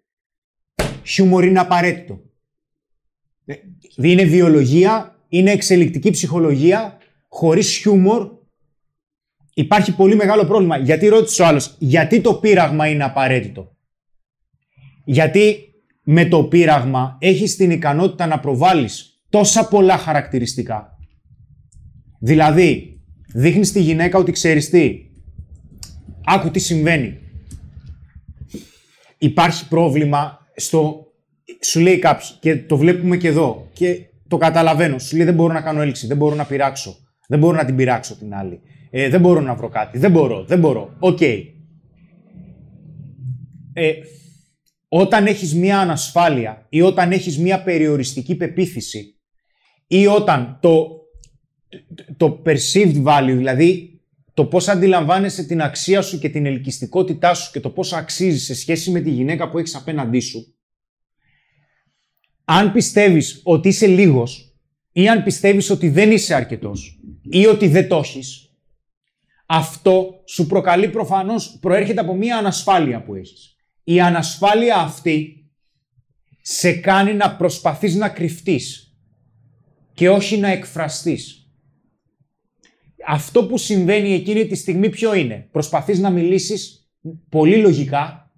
Χιούμορ 1.04 1.44
είναι 1.44 1.58
απαραίτητο. 1.60 2.20
Ε, 3.44 3.54
Είναι 3.96 4.24
βιολογία, 4.24 5.18
είναι 5.28 5.50
εξελικτική 5.50 6.10
ψυχολογία, 6.10 6.98
χωρίς 7.28 7.76
χιούμορ 7.76 8.38
υπάρχει 9.54 9.94
πολύ 9.94 10.14
μεγάλο 10.14 10.46
πρόβλημα. 10.46 10.76
Γιατί 10.76 11.06
ρώτησε 11.08 11.42
ο 11.42 11.46
άλλος, 11.46 11.76
γιατί 11.78 12.20
το 12.20 12.34
πείραγμα 12.34 12.88
είναι 12.88 13.04
απαραίτητο; 13.04 13.76
Γιατί 15.04 15.64
με 16.02 16.24
το 16.24 16.44
πείραγμα 16.44 17.16
έχεις 17.20 17.56
την 17.56 17.70
ικανότητα 17.70 18.26
να 18.26 18.40
προβάλλεις 18.40 19.22
τόσα 19.28 19.68
πολλά 19.68 19.96
χαρακτηριστικά. 19.96 20.98
Δηλαδή, 22.20 23.00
δείχνεις 23.34 23.68
στη 23.68 23.80
γυναίκα 23.80 24.18
ότι 24.18 24.32
ξέρεις 24.32 24.70
τι; 24.70 25.08
Άκου 26.24 26.50
τι 26.50 26.58
συμβαίνει. 26.58 27.18
Υπάρχει 29.18 29.68
πρόβλημα 29.68 30.39
στο... 30.56 31.04
Σου 31.62 31.80
λέει 31.80 31.98
κάποιος 31.98 32.38
και 32.40 32.56
το 32.56 32.76
βλέπουμε 32.76 33.16
και 33.16 33.28
εδώ 33.28 33.68
και 33.72 34.00
το 34.28 34.36
καταλαβαίνω. 34.36 34.98
Σου 34.98 35.16
λέει 35.16 35.24
δεν 35.24 35.34
μπορώ 35.34 35.52
να 35.52 35.60
κάνω 35.60 35.82
έλξη, 35.82 36.06
δεν 36.06 36.16
μπορώ 36.16 36.34
να 36.34 36.44
πειράξω. 36.44 36.96
Δεν 37.28 37.38
μπορώ 37.38 37.56
να 37.56 37.64
την 37.64 37.76
πειράξω 37.76 38.16
την 38.16 38.34
άλλη. 38.34 38.60
Ε, 38.90 39.08
δεν 39.08 39.20
μπορώ 39.20 39.40
να 39.40 39.54
βρω 39.54 39.68
κάτι. 39.68 39.98
Δεν 39.98 40.10
μπορώ, 40.10 40.44
δεν 40.44 40.58
μπορώ. 40.58 40.96
Οκ. 40.98 41.20
Ε, 41.20 41.52
όταν 44.88 45.26
έχεις 45.26 45.54
μία 45.54 45.78
ανασφάλεια 45.78 46.66
ή 46.68 46.80
όταν 46.80 47.12
έχεις 47.12 47.38
μία 47.38 47.62
περιοριστική 47.62 48.34
πεποίθηση 48.34 49.20
ή 49.86 50.06
όταν 50.06 50.58
το, 50.60 50.88
το 52.16 52.42
perceived 52.46 53.04
value, 53.04 53.34
δηλαδή 53.36 53.89
το 54.40 54.46
πώς 54.46 54.68
αντιλαμβάνεσαι 54.68 55.44
την 55.44 55.62
αξία 55.62 56.02
σου 56.02 56.18
και 56.18 56.28
την 56.28 56.46
ελκυστικότητά 56.46 57.34
σου 57.34 57.52
και 57.52 57.60
το 57.60 57.70
πώς 57.70 57.92
αξίζεις 57.92 58.44
σε 58.44 58.54
σχέση 58.54 58.90
με 58.90 59.00
τη 59.00 59.10
γυναίκα 59.10 59.50
που 59.50 59.58
έχεις 59.58 59.74
απέναντί 59.74 60.20
σου, 60.20 60.54
αν 62.44 62.72
πιστεύεις 62.72 63.40
ότι 63.44 63.68
είσαι 63.68 63.86
λίγος 63.86 64.54
ή 64.92 65.08
αν 65.08 65.22
πιστεύεις 65.22 65.70
ότι 65.70 65.88
δεν 65.88 66.10
είσαι 66.10 66.34
αρκετός 66.34 67.00
ή 67.22 67.46
ότι 67.46 67.68
δεν 67.68 67.88
το 67.88 67.96
έχεις, 67.96 68.54
αυτό 69.46 70.22
σου 70.26 70.46
προκαλεί 70.46 70.88
προφανώς, 70.88 71.58
προέρχεται 71.60 72.00
από 72.00 72.14
μία 72.14 72.36
ανασφάλεια 72.36 73.02
που 73.02 73.14
έχεις. 73.14 73.56
Η 73.84 74.00
ανασφάλεια 74.00 74.76
αυτή 74.76 75.50
σε 76.40 76.72
κάνει 76.72 77.14
να 77.14 77.36
προσπαθείς 77.36 77.94
να 77.94 78.08
κρυφτείς 78.08 78.96
και 79.94 80.10
όχι 80.10 80.36
να 80.36 80.48
εκφραστείς. 80.48 81.39
Αυτό 83.06 83.46
που 83.46 83.58
συμβαίνει 83.58 84.12
εκείνη 84.12 84.46
τη 84.46 84.54
στιγμή 84.54 84.88
ποιο 84.88 85.14
είναι; 85.14 85.48
Προσπαθείς 85.52 85.98
να 85.98 86.10
μιλήσεις 86.10 86.90
πολύ 87.28 87.56
λογικά 87.56 88.32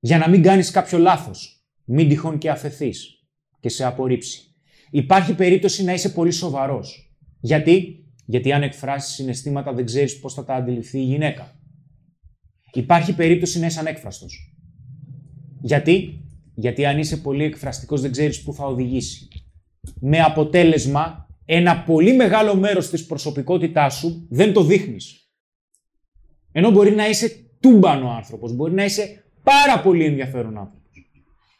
για 0.00 0.18
να 0.18 0.28
μην 0.28 0.42
κάνεις 0.42 0.70
κάποιο 0.70 0.98
λάθος. 0.98 1.64
Μην 1.84 2.08
τυχόν 2.08 2.38
και 2.38 2.50
αφαιθείς 2.50 3.26
και 3.60 3.68
σε 3.68 3.84
απορρίψει. 3.84 4.54
Υπάρχει 4.90 5.34
περίπτωση 5.34 5.84
να 5.84 5.92
είσαι 5.92 6.08
πολύ 6.08 6.30
σοβαρός. 6.30 7.16
Γιατί; 7.40 8.04
Γιατί 8.26 8.52
αν 8.52 8.62
εκφράσεις 8.62 9.14
συναισθήματα 9.14 9.72
δεν 9.72 9.84
ξέρεις 9.84 10.18
πώς 10.18 10.34
θα 10.34 10.44
τα 10.44 10.54
αντιληφθεί 10.54 10.98
η 10.98 11.04
γυναίκα. 11.04 11.60
Υπάρχει 12.72 13.14
περίπτωση 13.14 13.58
να 13.58 13.66
είσαι 13.66 13.80
ανέκφραστος. 13.80 14.56
Γιατί; 15.60 16.20
Γιατί 16.54 16.86
αν 16.86 16.98
είσαι 16.98 17.16
πολύ 17.16 17.44
εκφραστικός 17.44 18.00
δεν 18.00 18.10
ξέρεις 18.12 18.42
πού 18.42 18.52
θα 18.52 18.66
οδηγήσει. 18.66 19.28
Με 20.00 20.20
αποτέλεσμα 20.20 21.25
ένα 21.46 21.82
πολύ 21.82 22.12
μεγάλο 22.12 22.54
μέρος 22.54 22.90
της 22.90 23.06
προσωπικότητάς 23.06 23.94
σου 23.94 24.26
δεν 24.30 24.52
το 24.52 24.64
δείχνεις. 24.64 25.30
Ενώ 26.52 26.70
μπορεί 26.70 26.90
να 26.90 27.08
είσαι 27.08 27.50
τούμπανο 27.60 28.10
άνθρωπος, 28.10 28.52
μπορεί 28.52 28.72
να 28.74 28.84
είσαι 28.84 29.24
πάρα 29.42 29.80
πολύ 29.82 30.04
ενδιαφέρον 30.04 30.58
άνθρωπος. 30.58 30.90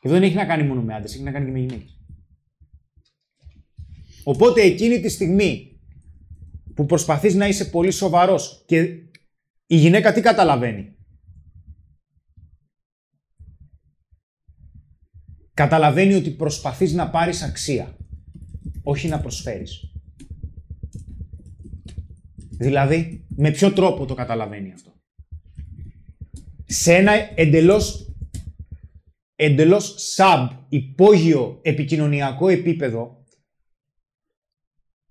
Και 0.01 0.09
δεν 0.09 0.23
έχει 0.23 0.35
να 0.35 0.45
κάνει 0.45 0.63
μόνο 0.63 0.83
με 0.83 0.95
άντρες, 0.95 1.15
έχει 1.15 1.23
να 1.23 1.31
κάνει 1.31 1.45
και 1.45 1.53
με 1.53 1.59
γυναίκες. 1.59 2.01
Οπότε 4.25 4.63
εκείνη 4.63 5.01
τη 5.01 5.09
στιγμή 5.09 5.81
που 6.75 6.87
προσπαθείς 6.87 7.35
να 7.35 7.49
είσαι 7.49 7.65
πολύ 7.65 7.91
σοβαρός 7.91 8.65
και 8.67 8.79
η 9.67 9.77
γυναίκα 9.77 10.13
τι 10.13 10.21
καταλαβαίνει; 10.21 10.97
Καταλαβαίνει 15.55 16.15
ότι 16.15 16.31
προσπαθείς 16.31 16.93
να 16.93 17.11
πάρεις 17.11 17.43
αξία, 17.43 17.97
όχι 18.89 19.09
να 19.09 19.21
προσφέρεις. 19.21 19.91
Δηλαδή, 22.51 23.27
με 23.29 23.51
ποιο 23.51 23.73
τρόπο 23.73 24.07
το 24.07 24.15
καταλαβαίνει 24.15 24.73
αυτό; 24.73 24.93
Σε 26.67 26.95
ένα 26.95 27.13
εντελώς, 27.35 28.15
εντελώς 29.37 30.15
sub, 30.17 30.49
υπόγειο 30.69 31.59
επικοινωνιακό 31.63 32.49
επίπεδο, 32.49 33.25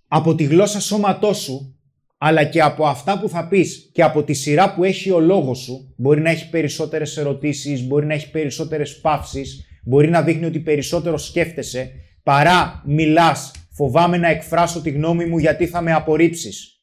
από 0.07 0.35
τη 0.35 0.43
γλώσσα 0.43 0.79
σώματός 0.79 1.37
σου, 1.37 1.79
αλλά 2.17 2.43
και 2.45 2.61
από 2.61 2.85
αυτά 2.85 3.19
που 3.19 3.29
θα 3.29 3.47
πεις 3.47 3.89
και 3.93 4.03
από 4.03 4.23
τη 4.23 4.33
σειρά 4.33 4.73
που 4.73 4.83
έχει 4.83 5.11
ο 5.11 5.19
λόγος 5.19 5.59
σου, 5.59 5.93
μπορεί 5.97 6.21
να 6.21 6.29
έχει 6.29 6.49
περισσότερες 6.49 7.17
ερωτήσεις, 7.17 7.87
μπορεί 7.87 8.05
να 8.05 8.13
έχει 8.13 8.31
περισσότερες 8.31 8.99
παύσεις, 8.99 9.65
μπορεί 9.83 10.09
να 10.09 10.21
δείχνει 10.21 10.45
ότι 10.45 10.59
περισσότερο 10.59 11.17
σκέφτεσαι, 11.17 11.91
παρά 12.23 12.83
μιλάς, 12.85 13.51
φοβάμαι 13.75 14.17
να 14.17 14.27
εκφράσω 14.27 14.81
τη 14.81 14.89
γνώμη 14.89 15.25
μου 15.25 15.37
γιατί 15.37 15.67
θα 15.67 15.81
με 15.81 15.93
απορρίψεις. 15.93 16.79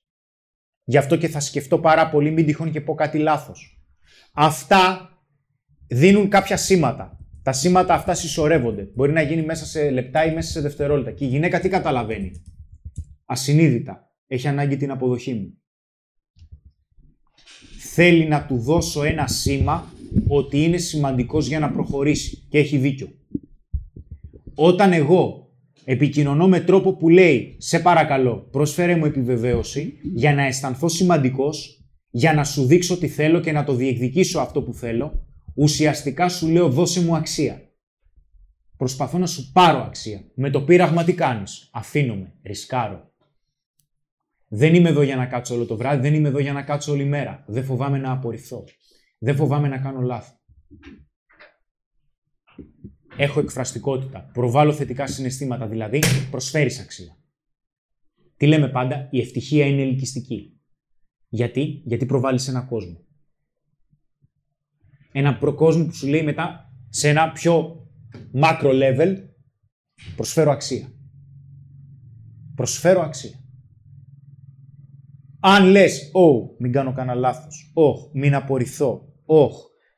Γι' 0.84 0.97
αυτό 0.97 1.16
και 1.16 1.28
θα 1.28 1.40
σκεφτώ 1.40 1.78
πάρα 1.78 2.11
πολύ, 2.11 2.30
μην 2.30 2.47
τυχόν 2.47 2.70
και 2.70 2.80
πω 2.80 2.95
κάτι 2.95 3.18
λάθος. 3.18 3.84
Αυτά 4.32 5.11
δίνουν 5.86 6.28
κάποια 6.28 6.57
σήματα. 6.57 7.16
Τα 7.43 7.53
σήματα 7.53 7.95
αυτά 7.95 8.14
συσσωρεύονται. 8.14 8.90
Μπορεί 8.95 9.12
να 9.12 9.22
γίνει 9.22 9.43
μέσα 9.43 9.64
σε 9.64 9.90
λεπτά 9.90 10.24
ή 10.24 10.34
μέσα 10.34 10.51
σε 10.51 10.61
δευτερόλεπτα. 10.61 11.11
Και 11.11 11.24
η 11.24 11.28
γυναίκα 11.28 11.61
τι 11.61 11.68
καταλαβαίνει; 11.68 12.43
Ασυνείδητα. 13.24 14.11
Έχει 14.26 14.49
ανάγκη 14.49 14.76
την 14.76 14.90
αποδοχή 14.90 15.34
μου. 15.34 15.57
Θέλει 17.78 18.28
να 18.28 18.47
του 18.47 18.59
δώσω 18.59 19.03
ένα 19.03 19.26
σήμα 19.26 19.93
ότι 20.28 20.62
είναι 20.62 20.76
σημαντικός 20.76 21.47
για 21.47 21.59
να 21.59 21.70
προχωρήσει 21.70 22.47
και 22.49 22.59
έχει 22.59 22.76
δίκιο. 22.76 23.09
Όταν 24.55 24.93
εγώ 24.93 25.41
επικοινωνώ 25.84 26.48
με 26.48 26.60
τρόπο 26.60 26.96
που 26.96 27.08
λέει 27.08 27.56
«Σε 27.58 27.78
παρακαλώ, 27.78 28.48
πρόσφερε 28.50 28.96
μου 28.96 29.04
επιβεβαίωση 29.04 29.98
για 30.14 30.34
να 30.34 30.46
αισθανθώ 30.46 30.88
σημαντικός, 30.88 31.86
για 32.10 32.32
να 32.32 32.44
σου 32.44 32.66
δείξω 32.66 32.98
τι 32.98 33.08
θέλω 33.08 33.40
και 33.40 33.52
να 33.52 33.64
το 33.64 33.74
διεκδικήσω 33.74 34.40
αυτό 34.40 34.62
που 34.62 34.74
θέλω», 34.74 35.26
ουσιαστικά 35.54 36.28
σου 36.28 36.48
λέω 36.48 36.68
«Δώσε 36.68 37.02
μου 37.02 37.16
αξία». 37.16 37.66
Προσπαθώ 38.76 39.18
να 39.18 39.26
σου 39.26 39.52
πάρω 39.52 39.78
αξία. 39.78 40.24
Με 40.34 40.50
το 40.50 40.62
πείραγμα 40.62 41.04
τι 41.04 41.14
κάνεις. 41.14 41.68
Αφήνομαι, 41.72 42.34
ρισκάρω. 42.42 43.12
Δεν 44.48 44.74
είμαι 44.74 44.88
εδώ 44.88 45.02
για 45.02 45.16
να 45.16 45.26
κάτσω 45.26 45.54
όλο 45.54 45.66
το 45.66 45.76
βράδυ, 45.76 46.00
δεν 46.00 46.14
είμαι 46.14 46.28
εδώ 46.28 46.38
για 46.38 46.52
να 46.52 46.62
κάτσω 46.62 46.92
όλη 46.92 47.04
μέρα. 47.04 47.44
Δεν 47.46 47.64
φοβάμαι 47.64 47.98
να 47.98 48.12
απορριφθώ. 48.12 48.64
Δεν 49.18 49.36
φοβάμαι 49.36 49.68
να 49.68 49.78
κάνω 49.78 50.00
λάθη. 50.00 50.32
Έχω 53.22 53.40
εκφραστικότητα. 53.40 54.30
Προβάλλω 54.32 54.72
θετικά 54.72 55.06
συναισθήματα, 55.06 55.66
δηλαδή 55.68 55.98
προσφέρεις 56.30 56.80
αξία. 56.80 57.16
Τι 58.36 58.46
λέμε 58.46 58.68
πάντα, 58.68 59.08
η 59.10 59.20
ευτυχία 59.20 59.66
είναι 59.66 59.82
ελκυστική. 59.82 60.60
Γιατί, 61.28 61.82
γιατί 61.84 62.06
προβάλλεις 62.06 62.48
ένα 62.48 62.60
κόσμο. 62.60 63.04
Ένα 65.12 65.38
προκόσμο 65.38 65.86
που 65.86 65.94
σου 65.94 66.06
λέει 66.06 66.22
μετά 66.22 66.72
σε 66.88 67.08
ένα 67.08 67.32
πιο 67.32 67.86
macro 68.34 68.70
level 68.82 69.16
προσφέρω 70.16 70.50
αξία. 70.50 70.92
Προσφέρω 72.54 73.00
αξία. 73.00 73.40
Αν 75.40 75.66
λες, 75.66 76.10
oh, 76.14 76.56
μην 76.58 76.72
κάνω 76.72 76.92
κανένα 76.92 77.18
λάθος. 77.18 77.72
Oh, 77.74 78.10
μην 78.12 78.34
απορριφθώ. 78.34 79.14
Oh, 79.26 79.50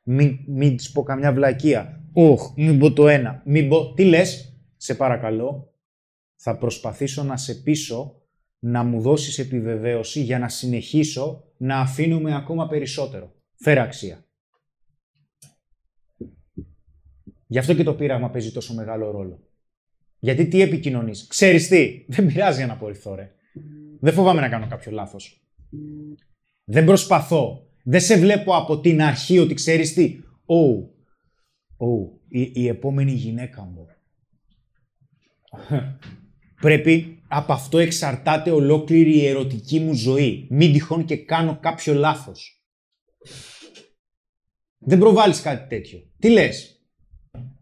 μην, 0.03 0.37
μην 0.47 0.77
τη 0.77 0.89
πω 0.93 1.03
καμιά 1.03 1.33
βλακεία. 1.33 1.99
Oh, 2.15 2.37
μην 2.55 2.79
πω 2.79 2.93
το 2.93 3.07
ένα. 3.07 3.41
Μην 3.45 3.69
πω. 3.69 3.93
Τι 3.93 4.03
λες, 4.05 4.57
σε 4.77 4.95
παρακαλώ, 4.95 5.73
θα 6.35 6.57
προσπαθήσω 6.57 7.23
να 7.23 7.37
σε 7.37 7.55
πείσω 7.55 8.21
να 8.59 8.83
μου 8.83 9.01
δώσεις 9.01 9.39
επιβεβαίωση 9.39 10.21
για 10.21 10.39
να 10.39 10.49
συνεχίσω 10.49 11.43
να 11.57 11.79
αφήνουμε 11.79 12.35
ακόμα 12.35 12.67
περισσότερο. 12.67 13.33
Φέρα 13.55 13.81
αξία. 13.81 14.25
Γι' 17.47 17.57
αυτό 17.57 17.73
και 17.73 17.83
το 17.83 17.93
πείραγμα 17.93 18.29
παίζει 18.29 18.51
τόσο 18.51 18.73
μεγάλο 18.73 19.11
ρόλο. 19.11 19.39
Γιατί 20.19 20.47
τι 20.47 20.61
επικοινωνείς; 20.61 21.27
Ξέρεις 21.27 21.67
τι, 21.67 22.05
δεν 22.07 22.27
πειράζει 22.27 22.57
για 22.57 22.67
να 22.67 22.73
απορριφθώ 22.73 23.15
ρε. 23.15 23.31
Δεν 23.99 24.13
φοβάμαι 24.13 24.41
να 24.41 24.49
κάνω 24.49 24.67
κάποιο 24.67 24.91
λάθος. 24.91 25.47
Δεν 26.63 26.85
προσπαθώ. 26.85 27.67
Δεν 27.83 28.01
σε 28.01 28.17
βλέπω 28.17 28.55
από 28.55 28.79
την 28.79 29.01
αρχή 29.01 29.39
ότι 29.39 29.53
ξέρεις 29.53 29.93
τι. 29.93 30.19
Oh, 30.45 30.94
oh, 31.77 32.19
η, 32.29 32.51
η 32.53 32.67
επόμενη 32.67 33.11
γυναίκα 33.11 33.63
μου. 33.63 33.85
Πρέπει 36.61 37.23
από 37.27 37.53
αυτό 37.53 37.77
εξαρτάται 37.77 38.51
ολόκληρη 38.51 39.17
η 39.17 39.27
ερωτική 39.27 39.79
μου 39.79 39.93
ζωή. 39.93 40.47
Μην 40.49 40.71
τυχόν 40.71 41.05
και 41.05 41.17
κάνω 41.17 41.59
κάποιο 41.61 41.93
λάθος. 41.93 42.65
Δεν 44.77 44.99
προβάλλεις 44.99 45.41
κάτι 45.41 45.67
τέτοιο. 45.67 45.99
Τι 46.19 46.29
λες; 46.29 46.79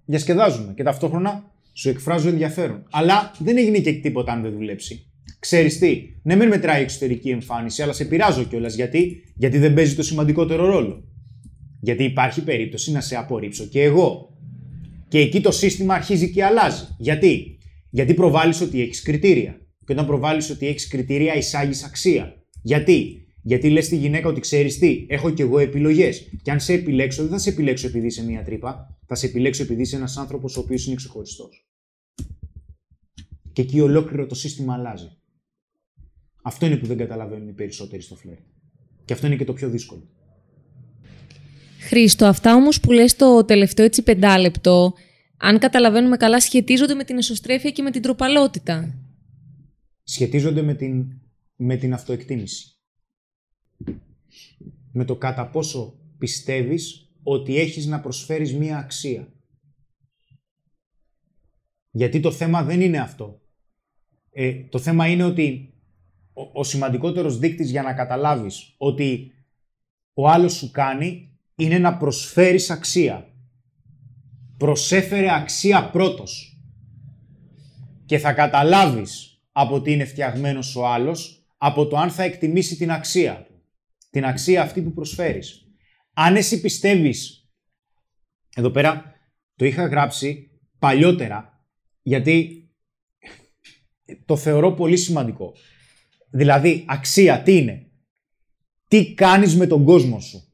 Διασκεδάζουμε 0.06 0.74
και 0.74 0.84
ταυτόχρονα 0.84 1.52
σου 1.74 1.90
εκφράζω 1.90 2.30
ενδιαφέρον. 2.30 2.88
Αλλά 2.92 3.32
δεν 3.40 3.58
έγινε 3.58 3.80
και 3.80 3.94
τίποτα 3.94 4.32
αν 4.32 4.42
δεν 4.42 4.52
δουλέψει. 4.52 5.08
Ξέρεις 5.40 5.78
τι, 5.80 6.20
ναι 6.24 6.36
μεν 6.36 6.48
μετράει 6.48 6.80
η 6.80 6.84
εξωτερική 6.84 7.30
εμφάνιση, 7.30 7.82
αλλά 7.82 7.94
σε 7.94 8.06
πειράζω 8.06 8.44
κιόλας 8.44 8.76
γιατί, 8.76 9.24
γιατί 9.36 9.58
δεν 9.58 9.74
παίζει 9.74 9.96
το 9.96 10.04
σημαντικότερο 10.04 10.66
ρόλο. 10.66 11.13
Γιατί 11.84 12.04
υπάρχει 12.04 12.44
περίπτωση 12.44 12.92
να 12.92 13.02
σε 13.02 13.16
απορρίψω 13.16 13.66
και 13.66 13.82
εγώ. 13.82 14.38
Και 15.08 15.20
εκεί 15.20 15.42
το 15.42 15.52
σύστημα 15.52 15.94
αρχίζει 15.94 16.32
και 16.32 16.44
αλλάζει. 16.44 16.88
Γιατί, 16.98 17.58
γιατί 17.90 18.14
προβάλλεις 18.14 18.62
ότι 18.62 18.82
έχεις 18.82 19.02
κριτήρια. 19.02 19.62
Και 19.86 19.94
όταν 19.94 20.06
προβάλλεις 20.06 20.50
ότι 20.50 20.68
έχεις 20.68 20.88
κριτήρια, 20.88 21.36
εισάγεις 21.36 21.84
αξία. 21.84 22.46
Γιατί, 22.62 23.26
γιατί 23.42 23.70
λες 23.70 23.86
στη 23.86 23.98
γυναίκα 23.98 24.30
ότι 24.30 24.40
ξέρεις 24.40 24.78
τι, 24.78 25.06
έχω 25.10 25.30
κι 25.30 25.42
εγώ 25.42 25.60
επιλογές. 25.60 26.30
Και 26.42 26.52
αν 26.52 26.60
σε 26.60 26.74
επιλέξω, 26.74 27.22
δεν 27.22 27.32
θα 27.32 27.38
σε 27.38 27.50
επιλέξω 27.50 27.88
επειδή 27.88 28.06
είσαι 28.06 28.26
μια 28.26 28.44
τρύπα, 28.44 29.00
θα 29.06 29.16
σε 29.16 29.26
επιλέξω 29.26 29.64
επειδή 29.64 29.82
είσαι 29.82 29.96
ένας 29.96 30.18
άνθρωπος 30.18 30.58
ο 30.58 30.60
οποίος 30.60 30.86
είναι 30.86 30.96
ξεχωριστός. 30.96 31.68
Και 33.54 33.62
εκεί 33.62 33.80
ολόκληρο 33.80 34.26
το 34.26 34.36
σύστημα 34.36 34.74
αλλάζει. 34.74 35.12
Αυτό 36.44 36.66
είναι 36.66 36.76
που 36.76 36.86
δεν 36.86 36.98
καταλαβαίνουν 36.98 37.48
οι 37.48 37.54
περισσότεροι 37.54 38.02
στο 38.02 38.16
φλερ. 38.16 38.38
Και 39.06 39.14
αυτό 39.14 39.28
είναι 39.28 39.36
και 39.36 39.46
το 39.46 39.54
πιο 39.54 39.70
δύσκολο. 39.70 40.08
Χρήστο, 41.88 42.26
αυτά 42.26 42.56
όμως 42.56 42.80
που 42.80 42.92
λες 42.92 43.16
το 43.16 43.46
τελευταίο 43.46 43.86
έτσι 43.86 44.04
πεντάλεπτο, 44.04 44.94
αν 45.38 45.60
καταλαβαίνουμε 45.60 46.18
καλά, 46.18 46.40
σχετίζονται 46.40 46.94
με 46.94 47.04
την 47.04 47.18
εσωστρέφεια 47.18 47.72
και 47.72 47.82
με 47.82 47.92
την 47.92 48.02
τροπαλότητα. 48.02 48.96
Σχετίζονται 50.04 50.62
με 50.62 50.74
την, 50.74 51.06
με 51.56 51.76
την 51.76 51.94
αυτοεκτίμηση. 51.94 52.78
Με 54.92 55.06
το 55.06 55.16
κατά 55.16 55.50
πόσο 55.50 56.00
πιστεύεις 56.18 57.12
ότι 57.24 57.60
έχεις 57.60 57.86
να 57.86 58.00
προσφέρεις 58.00 58.54
μία 58.54 58.78
αξία. 58.78 59.34
Γιατί 61.92 62.20
το 62.20 62.32
θέμα 62.32 62.64
δεν 62.64 62.82
είναι 62.82 63.00
αυτό. 63.00 63.42
Ε, 64.32 64.64
το 64.70 64.80
θέμα 64.80 65.08
είναι 65.08 65.24
ότι 65.24 65.74
ο, 66.34 66.60
ο 66.60 66.64
σημαντικότερος 66.64 67.38
δείκτης 67.38 67.70
για 67.70 67.82
να 67.82 67.94
καταλάβεις 67.94 68.74
ότι 68.78 69.32
ο 70.14 70.30
άλλος 70.30 70.54
σου 70.54 70.72
κάνει 70.72 71.33
είναι 71.56 71.78
να 71.78 71.98
προσφέρεις 71.98 72.70
αξία. 72.70 73.28
Προσέφερε 74.58 75.34
αξία 75.34 75.90
πρώτος. 75.90 76.62
Και 78.06 78.18
θα 78.18 78.34
καταλάβεις 78.34 79.42
από 79.52 79.82
τι 79.82 79.92
είναι 79.92 80.06
φτιαγμένος 80.06 80.76
ο 80.76 80.88
άλλος, 80.88 81.48
από 81.58 81.88
το 81.88 81.98
αν 81.98 82.12
θα 82.12 82.24
εκτιμήσει 82.24 82.76
την 82.76 82.92
αξία 82.92 83.44
του. 83.44 83.54
Την 84.10 84.26
αξία 84.26 84.62
αυτή 84.62 84.82
που 84.82 84.94
προσφέρεις. 84.94 85.68
Αν 86.14 86.36
εσύ 86.36 86.62
πιστεύεις, 86.62 87.50
εδώ 88.56 88.70
πέρα 88.70 89.16
το 89.56 89.66
είχα 89.66 89.86
γράψει 89.86 90.52
παλιότερα, 90.80 91.66
γιατί 92.02 92.68
το 94.26 94.38
θεωρώ 94.38 94.72
πολύ 94.72 94.98
σημαντικό. 94.98 95.54
Δηλαδή, 96.30 96.86
αξία 96.88 97.42
τι 97.42 97.58
είναι; 97.58 97.92
Τι 98.88 99.14
κάνεις 99.14 99.56
με 99.56 99.68
τον 99.68 99.84
κόσμο 99.84 100.20
σου; 100.20 100.53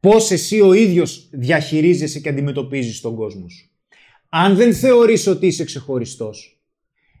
Πώς 0.00 0.30
εσύ 0.30 0.60
ο 0.60 0.72
ίδιος 0.72 1.28
διαχειρίζεσαι 1.30 2.20
και 2.20 2.28
αντιμετωπίζεις 2.28 3.00
τον 3.00 3.14
κόσμο 3.14 3.48
σου. 3.48 3.70
Αν 4.28 4.56
δεν 4.56 4.74
θεωρείς 4.74 5.26
ότι 5.26 5.46
είσαι 5.46 5.64
ξεχωριστός, 5.64 6.60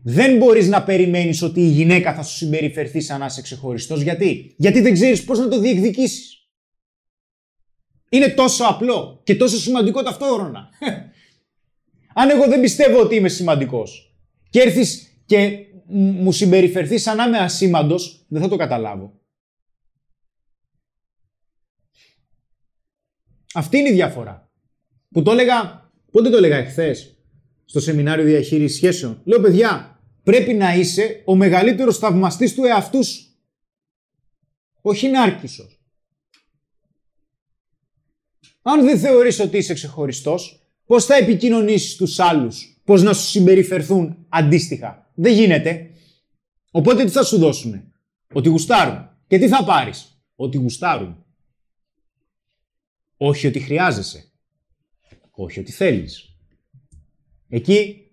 δεν 0.02 0.36
μπορείς 0.36 0.68
να 0.68 0.82
περιμένεις 0.82 1.42
ότι 1.42 1.60
η 1.60 1.68
γυναίκα 1.68 2.14
θα 2.14 2.22
σου 2.22 2.36
συμπεριφερθεί 2.36 3.00
σαν 3.00 3.20
να 3.20 3.26
είσαι 3.26 3.42
ξεχωριστός. 3.42 4.00
Γιατί; 4.02 4.54
Γιατί 4.56 4.80
δεν 4.80 4.92
ξέρεις 4.92 5.24
πώς 5.24 5.38
να 5.38 5.48
το 5.48 5.60
διεκδικήσεις. 5.60 6.48
Είναι 8.10 8.28
τόσο 8.28 8.64
απλό 8.64 9.20
και 9.24 9.34
τόσο 9.34 9.56
σημαντικό 9.56 10.02
ταυτόχρονα. 10.02 10.68
Αν 12.14 12.30
εγώ 12.30 12.46
δεν 12.48 12.60
πιστεύω 12.60 13.00
ότι 13.00 13.14
είμαι 13.14 13.28
σημαντικός 13.28 14.14
και 14.50 14.60
έρθεις 14.60 15.22
και 15.26 15.58
μου 15.86 16.32
συμπεριφερθείς 16.32 17.02
σαν 17.02 17.16
να 17.16 17.24
είμαι 17.24 17.38
ασήμαντος, 17.38 18.24
δεν 18.28 18.42
θα 18.42 18.48
το 18.48 18.56
καταλάβω. 18.56 19.19
Αυτή 23.54 23.78
είναι 23.78 23.88
η 23.88 23.92
διαφορά. 23.92 24.50
Που 25.10 25.22
το 25.22 25.30
έλεγα, 25.30 25.90
πότε 26.10 26.30
το 26.30 26.36
έλεγα 26.36 26.56
εχθές; 26.56 27.16
Στο 27.64 27.80
σεμινάριο 27.80 28.24
διαχείρισης 28.24 28.76
σχέσεων. 28.76 29.20
Λέω, 29.24 29.40
παιδιά, 29.40 30.00
πρέπει 30.22 30.54
να 30.54 30.74
είσαι 30.74 31.22
ο 31.24 31.36
μεγαλύτερος 31.36 31.98
θαυμαστής 31.98 32.54
του 32.54 32.64
εαυτού 32.64 33.04
σου. 33.04 33.24
Όχι 34.80 35.08
νάρκισος. 35.08 35.80
Αν 38.62 38.84
δεν 38.84 38.98
θεωρείς 38.98 39.40
ότι 39.40 39.56
είσαι 39.56 39.74
ξεχωριστός, 39.74 40.62
πώς 40.86 41.04
θα 41.04 41.14
επικοινωνήσεις 41.14 41.96
τους 41.96 42.18
άλλους, 42.18 42.80
πώς 42.84 43.02
να 43.02 43.12
σου 43.12 43.26
συμπεριφερθούν 43.28 44.26
αντίστοιχα; 44.28 45.10
Δεν 45.14 45.32
γίνεται. 45.32 45.90
Οπότε 46.70 47.04
τι 47.04 47.10
θα 47.10 47.24
σου 47.24 47.38
δώσουνε; 47.38 47.92
Ότι 48.32 48.48
γουστάρουν. 48.48 49.08
Και 49.26 49.38
τι 49.38 49.48
θα 49.48 49.64
πάρεις; 49.64 50.22
Ότι 50.34 50.56
γουστάρουν. 50.56 51.19
Όχι 53.22 53.46
ότι 53.46 53.60
χρειάζεσαι. 53.60 54.24
Όχι 55.30 55.60
ότι 55.60 55.72
θέλεις. 55.72 56.36
Εκεί 57.48 58.10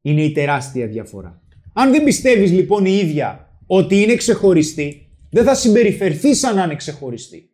είναι 0.00 0.22
η 0.22 0.32
τεράστια 0.32 0.86
διαφορά. 0.86 1.42
Αν 1.72 1.90
δεν 1.90 2.04
πιστεύεις 2.04 2.52
λοιπόν 2.52 2.84
η 2.84 2.98
ίδια 3.02 3.58
ότι 3.66 4.02
είναι 4.02 4.14
ξεχωριστή, 4.14 5.10
δεν 5.30 5.44
θα 5.44 5.54
συμπεριφερθείς 5.54 6.38
σαν 6.38 6.54
να 6.54 6.64
είναι 6.64 6.74
ξεχωριστή. 6.74 7.50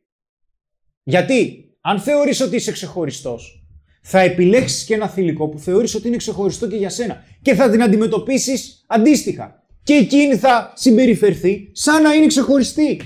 Γιατί, 1.03 1.71
αν 1.81 2.01
θεωρείς 2.01 2.41
ότι 2.41 2.57
είσαι 2.57 2.73
ξεχωριστός, 2.73 3.67
θα 4.03 4.21
επιλέξεις 4.21 4.85
και 4.85 4.95
ένα 4.95 5.09
θηλυκό 5.09 5.49
που 5.49 5.59
θεωρείς 5.59 5.95
ότι 5.95 6.09
είναι 6.09 6.17
ξεχωριστό 6.17 6.69
και 6.69 6.77
για 6.77 6.91
σένα 6.91 7.25
και 7.43 7.55
θα 7.55 7.71
την 7.71 7.83
αντιμετωπίσεις 7.83 8.85
αντίστοιχα. 8.87 9.67
Και 9.83 9.93
εκείνη 9.93 10.37
θα 10.37 10.73
συμπεριφερθεί 10.77 11.69
σαν 11.73 12.03
να 12.03 12.15
είναι 12.15 12.27
ξεχωριστή. 12.27 13.01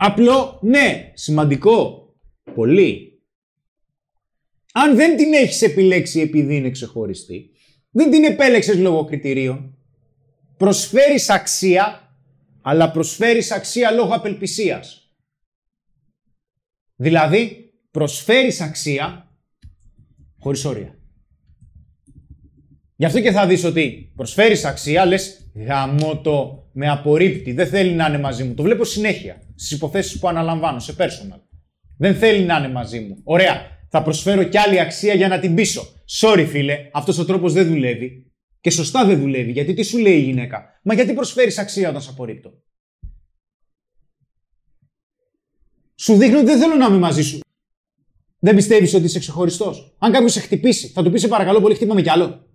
Απλό, 0.00 0.58
ναι, 0.62 1.12
σημαντικό, 1.14 2.08
πολύ. 2.54 3.22
Αν 4.72 4.96
δεν 4.96 5.16
την 5.16 5.32
έχεις 5.32 5.62
επιλέξει 5.62 6.20
επειδή 6.20 6.56
είναι 6.56 6.70
ξεχωριστή, 6.70 7.50
δεν 7.90 8.10
την 8.10 8.24
επέλεξες 8.24 8.76
λόγω 8.78 9.04
κριτηρίων, 9.04 9.78
προσφέρεις 10.56 11.30
αξία, 11.30 12.12
αλλά 12.62 12.90
προσφέρεις 12.90 13.50
αξία 13.50 13.90
λόγω 13.90 14.14
απελπισίας. 14.14 15.12
Δηλαδή, 16.96 17.72
προσφέρεις 17.90 18.60
αξία 18.60 19.36
χωρίς 20.38 20.64
όρια. 20.64 20.98
Γι' 22.96 23.04
αυτό 23.04 23.20
και 23.20 23.30
θα 23.30 23.46
δεις 23.46 23.64
ότι 23.64 24.12
προσφέρεις 24.16 24.64
αξία, 24.64 25.04
λες 25.04 25.50
γαμώ 25.54 26.20
το 26.20 26.67
με 26.80 26.88
απορρίπτει, 26.88 27.52
δεν 27.52 27.66
θέλει 27.66 27.94
να 27.94 28.06
είναι 28.06 28.18
μαζί 28.18 28.44
μου. 28.44 28.54
Το 28.54 28.62
βλέπω 28.62 28.84
συνέχεια 28.84 29.42
στις 29.54 29.70
υποθέσεις 29.70 30.18
που 30.18 30.28
αναλαμβάνω, 30.28 30.78
σε 30.78 30.94
personal. 30.98 31.40
Δεν 31.98 32.14
θέλει 32.14 32.44
να 32.44 32.58
είναι 32.58 32.68
μαζί 32.68 33.00
μου. 33.00 33.20
Ωραία, 33.24 33.60
θα 33.88 34.02
προσφέρω 34.02 34.42
κι 34.42 34.58
άλλη 34.58 34.80
αξία 34.80 35.14
για 35.14 35.28
να 35.28 35.38
την 35.38 35.54
πείσω. 35.54 35.82
Sorry 36.20 36.46
φίλε, 36.48 36.90
αυτός 36.92 37.18
ο 37.18 37.24
τρόπος 37.24 37.52
δεν 37.52 37.66
δουλεύει. 37.66 38.32
Και 38.60 38.70
σωστά 38.70 39.04
δεν 39.04 39.20
δουλεύει, 39.20 39.52
γιατί 39.52 39.74
τι 39.74 39.82
σου 39.82 39.98
λέει 39.98 40.16
η 40.16 40.20
γυναίκα; 40.20 40.80
Μα 40.82 40.94
γιατί 40.94 41.12
προσφέρεις 41.12 41.58
αξία 41.58 41.88
όταν 41.88 42.00
σε 42.00 42.10
απορρίπτω; 42.10 42.52
Σου 45.94 46.16
δείχνω 46.16 46.36
ότι 46.36 46.46
δεν 46.46 46.58
θέλω 46.58 46.74
να 46.74 46.86
είμαι 46.86 46.98
μαζί 46.98 47.22
σου. 47.22 47.38
Δεν 48.38 48.54
πιστεύεις 48.54 48.94
ότι 48.94 49.04
είσαι 49.04 49.18
ξεχωριστός; 49.18 49.96
Αν 49.98 50.12
κάποιος 50.12 50.32
σε 50.32 50.40
χτυπήσει, 50.40 50.88
θα 50.88 51.02
του 51.02 51.10
πεις: 51.10 51.20
Σε 51.20 51.28
παρακαλώ 51.28 51.60
πολύ, 51.60 51.74
χτύπαμε 51.74 52.02
κι 52.02 52.10
άλλο. 52.10 52.46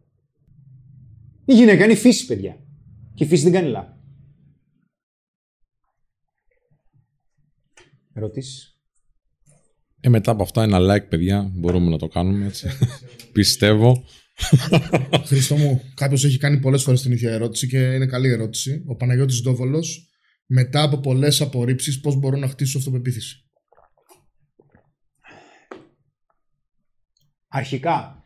Η 1.46 1.54
γυναίκα 1.54 1.84
είναι 1.84 1.94
η 1.94 1.96
φύση, 1.96 2.26
παιδιά. 2.26 2.58
Και 3.14 3.24
η 3.24 3.28
φύση 3.28 3.44
δεν 3.44 3.52
κάνει 3.52 3.70
λάθος. 3.70 3.93
Ερωτήσεις; 8.14 8.78
Ε, 10.00 10.10
μετά 10.10 10.32
από 10.32 10.44
αυτά 10.44 10.64
ένα 10.64 10.78
like, 10.80 11.08
παιδιά, 11.10 11.52
μπορούμε 11.54 11.90
να 11.90 11.98
το 11.98 12.08
κάνουμε 12.08 12.46
έτσι. 12.46 12.68
Πιστεύω. 13.32 14.04
Χριστό 15.26 15.56
μου, 15.56 15.82
κάποιος 15.94 16.24
έχει 16.24 16.38
κάνει 16.38 16.60
πολλές 16.60 16.84
φορές 16.84 17.02
την 17.02 17.12
ίδια 17.12 17.32
ερώτηση 17.32 17.68
και 17.68 17.78
είναι 17.78 18.06
καλή 18.06 18.30
ερώτηση. 18.30 18.84
Ο 18.88 18.96
Παναγιώτης 18.96 19.42
Ντόβολος, 19.42 20.10
μετά 20.46 20.82
από 20.82 20.98
πολλές 20.98 21.42
απορρίψεις, 21.42 22.00
πώς 22.00 22.16
μπορώ 22.16 22.38
να 22.38 22.48
χτίσω 22.48 22.78
αυτοπεποίθηση; 22.78 23.38
Αρχικά, 27.48 28.24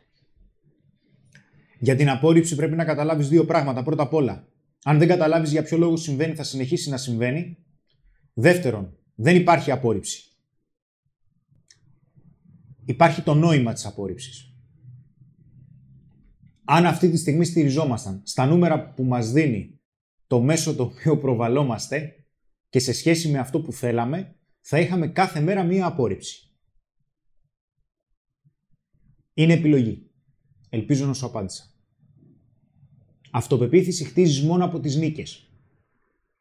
για 1.79 1.95
την 1.95 2.09
απόρριψη 2.09 2.55
πρέπει 2.55 2.75
να 2.75 2.85
καταλάβεις 2.85 3.27
δύο 3.27 3.45
πράγματα. 3.45 3.83
Πρώτα 3.83 4.03
απ' 4.03 4.13
όλα, 4.13 4.47
αν 4.83 4.97
δεν 4.97 5.07
καταλάβεις 5.07 5.51
για 5.51 5.63
ποιο 5.63 5.77
λόγο 5.77 5.97
συμβαίνει, 5.97 6.35
θα 6.35 6.43
συνεχίσει 6.43 6.89
να 6.89 6.97
συμβαίνει. 6.97 7.57
Δεύτερον, 8.33 8.97
δεν 9.20 9.36
υπάρχει 9.36 9.72
απόρριψη. 9.72 10.24
Υπάρχει 12.86 13.22
το 13.22 13.34
νόημα 13.34 13.74
της 13.74 13.86
απόρριψης. 13.86 14.51
Αν 16.63 16.86
αυτή 16.86 17.09
τη 17.09 17.18
στιγμή 17.18 17.45
στηριζόμασταν 17.45 18.22
στα 18.26 18.45
νούμερα 18.45 18.93
που 18.93 19.03
μας 19.03 19.32
δίνει 19.32 19.80
το 20.28 20.41
μέσο 20.41 20.76
το 20.76 20.84
οποίο 20.84 21.18
προβαλόμαστε 21.18 22.26
και 22.70 22.80
σε 22.80 22.93
σχέση 22.93 23.30
με 23.30 23.39
αυτό 23.39 23.61
που 23.61 23.72
θέλαμε, 23.72 24.36
θα 24.59 24.80
είχαμε 24.80 25.07
κάθε 25.07 25.39
μέρα 25.39 25.63
μία 25.63 25.86
απόρριψη. 25.86 26.51
Είναι 29.34 29.53
επιλογή. 29.53 30.09
Ελπίζω 30.70 31.05
να 31.05 31.13
σου 31.13 31.26
απάντησα. 31.26 31.74
Αυτοπεποίθηση 33.32 34.03
χτίζεις 34.03 34.41
μόνο 34.41 34.65
από 34.65 34.80
τις 34.80 34.95
νίκες. 34.95 35.51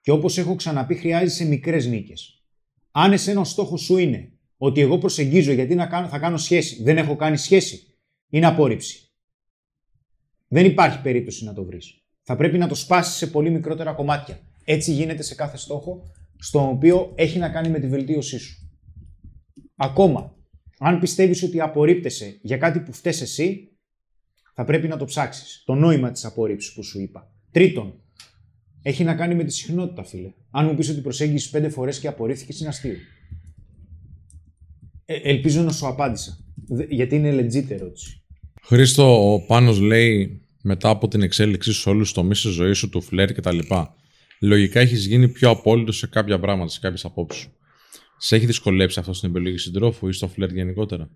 Και 0.01 0.11
όπως 0.11 0.39
έχω 0.39 0.55
ξαναπεί 0.55 0.95
χρειάζεσαι 0.95 1.45
μικρές 1.45 1.87
νίκες. 1.87 2.46
Αν 2.99 3.13
εσένα 3.13 3.41
ο 3.41 3.45
στόχος 3.45 3.81
σου 3.81 3.97
είναι 3.97 4.33
ότι 4.57 4.81
εγώ 4.81 4.99
προσεγγίζω 4.99 5.53
γιατί 5.53 5.75
να 5.75 5.87
κάνω, 5.87 6.09
θα 6.09 6.19
κάνω 6.19 6.37
σχέση, 6.37 6.83
δεν 6.83 6.99
έχω 6.99 7.17
κάνει 7.17 7.37
σχέση, 7.37 7.99
είναι 8.29 8.47
απόρριψη. 8.47 9.11
Δεν 10.49 10.65
υπάρχει 10.65 11.01
περίπτωση 11.01 11.45
να 11.45 11.55
το 11.55 11.65
βρεις. 11.65 12.03
Θα 12.23 12.37
πρέπει 12.37 12.59
να 12.59 12.69
το 12.69 12.75
σπάσεις 12.75 13.15
σε 13.15 13.27
πολύ 13.27 13.51
μικρότερα 13.51 13.93
κομμάτια. 13.93 14.41
Έτσι 14.65 14.93
γίνεται 14.93 15.23
σε 15.23 15.35
κάθε 15.35 15.57
στόχο, 15.57 16.03
στο 16.39 16.69
οποίο 16.69 17.13
έχει 17.15 17.39
να 17.39 17.49
κάνει 17.49 17.69
με 17.69 17.79
τη 17.79 17.89
βελτίωσή 17.89 18.39
σου. 18.39 18.71
Ακόμα, 19.77 20.37
αν 20.79 21.01
πιστεύεις 21.01 21.43
ότι 21.43 21.61
απορρίπτεσαι 21.61 22.39
για 22.43 22.57
κάτι 22.57 22.81
που 22.81 22.93
φταίς 22.93 23.21
εσύ, 23.21 23.79
θα 24.55 24.65
πρέπει 24.65 24.89
να 24.89 24.97
το 24.97 25.05
ψάξεις. 25.05 25.63
Το 25.67 25.75
νόημα 25.75 26.11
της 26.11 26.25
απόρριψης 26.25 26.73
που 26.73 26.83
σου 26.83 27.01
είπα. 27.01 27.33
Τρίτον, 27.51 28.01
έχει 28.89 29.05
να 29.05 29.15
κάνει 29.15 29.35
με 29.35 29.45
τη 29.45 29.53
συχνότητα, 29.53 30.05
φίλε. 30.05 30.33
Αν 30.51 30.67
μου 30.67 30.75
πεις 30.75 30.89
ότι 30.89 31.01
προσέγγισες 31.01 31.51
πέντε 31.51 31.69
φορές 31.69 31.99
και 31.99 32.09
απορρίφθηκες, 32.09 32.61
είναι 32.61 32.69
αστείο. 32.69 32.97
Ε, 35.05 35.15
ελπίζω 35.23 35.63
να 35.63 35.73
σου 35.73 35.87
απάντησα. 35.87 36.39
Γιατί 36.89 37.17
είναι 37.17 37.35
legit 37.35 37.71
ερώτηση. 37.71 38.23
Χρήστο, 38.63 39.33
ο 39.33 39.47
Πάνος 39.47 39.81
λέει 39.81 40.41
μετά 40.63 40.89
από 40.89 41.09
την 41.09 41.23
εξέλιξή 41.23 41.73
σου 41.73 41.81
σε 41.81 41.89
όλους 41.89 42.03
τους 42.03 42.13
τομείς 42.13 42.41
τη 42.41 42.49
ζωή 42.49 42.73
σου, 42.73 42.89
του 42.89 43.01
φλερ 43.01 43.33
κτλ. 43.33 43.59
Λογικά 44.41 44.81
έχεις 44.81 45.07
γίνει 45.07 45.29
πιο 45.29 45.51
απόλυτος 45.51 45.97
σε 45.97 46.07
κάποια 46.07 46.39
πράγματα, 46.39 46.71
σε 46.71 46.81
κάποιες 46.81 47.05
απόψεις 47.05 47.43
σου. 47.43 47.51
Σε 48.19 48.37
έχει 48.37 48.47
δυσκολέψει 48.47 48.99
αυτό 48.99 49.13
στην 49.13 49.31
επιλογή 49.31 49.59
συντρόφου 49.59 50.09
ή 50.09 50.13
στο 50.13 50.29
φλερ 50.29 50.53
γενικότερα; 50.53 51.11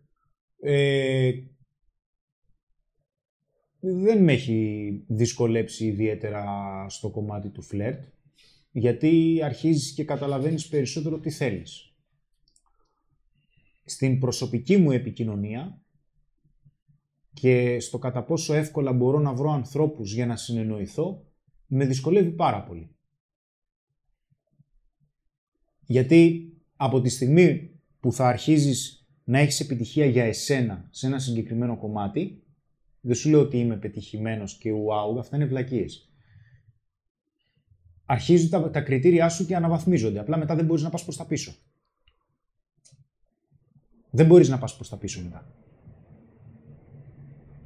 Ε, 0.62 1.30
δεν 3.80 4.22
με 4.22 4.32
έχει 4.32 5.04
δυσκολέψει 5.06 5.86
ιδιαίτερα 5.86 6.44
στο 6.88 7.10
κομμάτι 7.10 7.48
του 7.48 7.62
φλερτ, 7.62 8.04
γιατί 8.70 9.40
αρχίζεις 9.42 9.92
και 9.92 10.04
καταλαβαίνεις 10.04 10.68
περισσότερο 10.68 11.18
τι 11.18 11.30
θέλεις. 11.30 11.94
Στην 13.84 14.18
προσωπική 14.18 14.76
μου 14.76 14.90
επικοινωνία 14.90 15.82
και 17.32 17.80
στο 17.80 17.98
κατά 17.98 18.24
πόσο 18.24 18.54
εύκολα 18.54 18.92
μπορώ 18.92 19.18
να 19.18 19.34
βρω 19.34 19.50
ανθρώπους 19.50 20.12
για 20.12 20.26
να 20.26 20.36
συνεννοηθώ, 20.36 21.24
με 21.66 21.84
δυσκολεύει 21.84 22.30
πάρα 22.30 22.62
πολύ. 22.62 22.94
Γιατί 25.86 26.52
από 26.76 27.00
τη 27.00 27.08
στιγμή 27.08 27.70
που 28.00 28.12
θα 28.12 28.28
αρχίζεις 28.28 29.06
να 29.24 29.38
έχεις 29.38 29.60
επιτυχία 29.60 30.06
για 30.06 30.24
εσένα 30.24 30.88
σε 30.90 31.06
ένα 31.06 31.18
συγκεκριμένο 31.18 31.76
κομμάτι, 31.78 32.42
δεν 33.00 33.14
σου 33.14 33.30
λέω 33.30 33.40
ότι 33.40 33.58
είμαι 33.58 33.76
πετυχημένος 33.76 34.58
και 34.58 34.70
wow, 34.72 35.18
αυτά 35.18 35.36
είναι 35.36 35.46
βλακίες. 35.46 36.14
Αρχίζουν 38.04 38.50
τα, 38.50 38.70
τα 38.70 38.80
κριτήριά 38.80 39.28
σου 39.28 39.46
και 39.46 39.56
αναβαθμίζονται. 39.56 40.18
Απλά 40.18 40.36
μετά 40.36 40.56
δεν 40.56 40.64
μπορείς 40.64 40.82
να 40.82 40.90
πας 40.90 41.02
προς 41.04 41.16
τα 41.16 41.26
πίσω. 41.26 41.54
Δεν 44.10 44.26
μπορείς 44.26 44.48
να 44.48 44.58
πας 44.58 44.76
προς 44.76 44.88
τα 44.88 44.96
πίσω 44.96 45.22
μετά. 45.22 45.54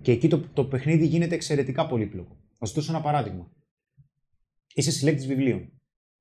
Και 0.00 0.12
εκεί 0.12 0.28
το, 0.28 0.38
το 0.38 0.64
παιχνίδι 0.64 1.06
γίνεται 1.06 1.34
εξαιρετικά 1.34 1.86
πολύπλοκο. 1.86 2.36
Θα 2.58 2.66
σου 2.66 2.74
δώσω 2.74 2.92
ένα 2.92 3.00
παράδειγμα. 3.00 3.52
Είσαι 4.74 4.90
συλλέκτης 4.90 5.26
βιβλίων. 5.26 5.72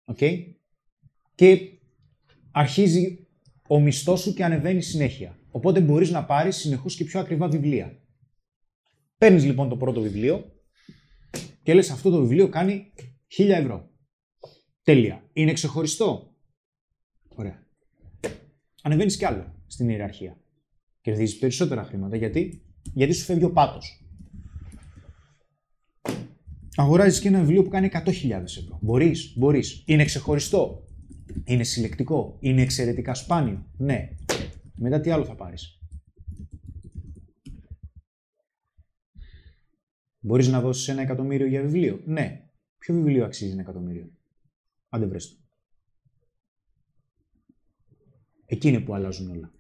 Okay? 0.05 0.43
Και 1.36 1.59
αρχίζει 2.51 3.28
ο 3.68 3.80
μισθός 3.80 4.22
σου 4.22 4.34
και 4.34 4.43
ανεβαίνει 4.43 4.82
συνέχεια. 4.82 5.39
Οπότε 5.51 5.82
μπορείς 5.82 6.09
να 6.09 6.26
πάρεις 6.26 6.55
συνεχώς 6.55 6.95
και 6.95 7.03
πιο 7.03 7.20
ακριβά 7.20 7.47
βιβλία. 7.47 8.03
Παίρνεις 9.24 9.45
λοιπόν 9.45 9.69
το 9.69 9.78
πρώτο 9.78 10.01
βιβλίο 10.01 10.51
και 11.63 11.74
λες 11.74 11.89
αυτό 11.89 12.09
το 12.09 12.19
βιβλίο 12.19 12.49
κάνει 12.49 12.93
1000 13.38 13.49
ευρώ. 13.49 13.89
Τέλεια. 14.84 15.30
Είναι 15.34 15.53
ξεχωριστό. 15.53 16.36
Ωραία. 17.28 17.67
Ανεβαίνεις 18.82 19.17
κι 19.17 19.26
άλλο 19.26 19.55
στην 19.67 19.89
ιεραρχία. 19.89 20.41
Κερδίζεις 21.01 21.38
περισσότερα 21.38 21.84
χρήματα. 21.84 22.15
Γιατί; 22.15 22.65
Γιατί 22.93 23.13
σου 23.13 23.24
φεύγει 23.24 23.43
ο 23.43 23.51
πάτος. 23.51 24.05
Αγοράζεις 26.76 27.19
και 27.19 27.28
ένα 27.28 27.39
βιβλίο 27.39 27.63
που 27.63 27.69
κάνει 27.69 27.89
100.000 27.93 28.57
ευρώ. 28.57 28.80
Μπορείς, 28.82 29.34
μπορείς. 29.38 29.84
Είναι 29.86 30.05
ξεχωριστό. 30.05 30.88
Είναι 31.45 31.63
συλλεκτικό. 31.63 32.38
Είναι 32.39 32.61
εξαιρετικά 32.61 33.13
σπάνιο. 33.13 33.65
Ναι. 33.78 34.09
Μετά 34.76 34.99
τι 34.99 35.09
άλλο 35.09 35.26
θα 35.26 35.36
πάρεις; 35.36 35.82
Μπορείς 40.26 40.47
να 40.47 40.61
δώσεις 40.61 40.88
ένα 40.88 41.01
εκατομμύριο 41.01 41.47
για 41.47 41.61
βιβλίο; 41.61 42.01
Ναι. 42.05 42.47
Ποιο 42.78 42.93
βιβλίο 42.95 43.26
αξίζει 43.26 43.51
ένα 43.51 43.61
εκατομμύριο; 43.61 44.09
Άντε 44.89 45.05
βρες 45.05 45.30
το. 45.30 45.36
Εκεί 48.45 48.67
είναι 48.67 48.80
που 48.80 48.95
αλλάζουν 48.95 49.30
όλα. 49.30 49.51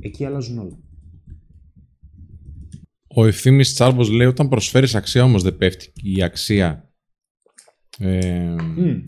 Εκεί 0.00 0.24
αλλάζουν 0.24 0.58
όλα. 0.58 0.78
Ο 3.06 3.26
ευθύνη 3.26 3.62
Τσάρμπος 3.62 4.10
λέει 4.10 4.26
όταν 4.26 4.48
προσφέρεις 4.48 4.94
αξία 4.94 5.24
όμως 5.24 5.42
δεν 5.42 5.56
πέφτει 5.56 5.92
η 5.94 6.22
αξία. 6.22 6.94
Ε, 7.98 8.56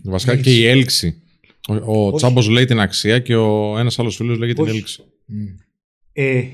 βασικά 0.04 0.36
και 0.36 0.58
η 0.58 0.66
έλξη. 0.66 1.22
Ο, 1.68 2.06
ο 2.06 2.12
Τσάμπος 2.12 2.48
λέει 2.48 2.64
την 2.64 2.80
αξία 2.80 3.18
και 3.18 3.34
ο 3.34 3.78
ένας 3.78 3.98
άλλος 3.98 4.16
φίλος 4.16 4.38
λέει 4.38 4.52
την 4.52 4.66
έλξη. 4.66 5.02
Ε, 6.18 6.48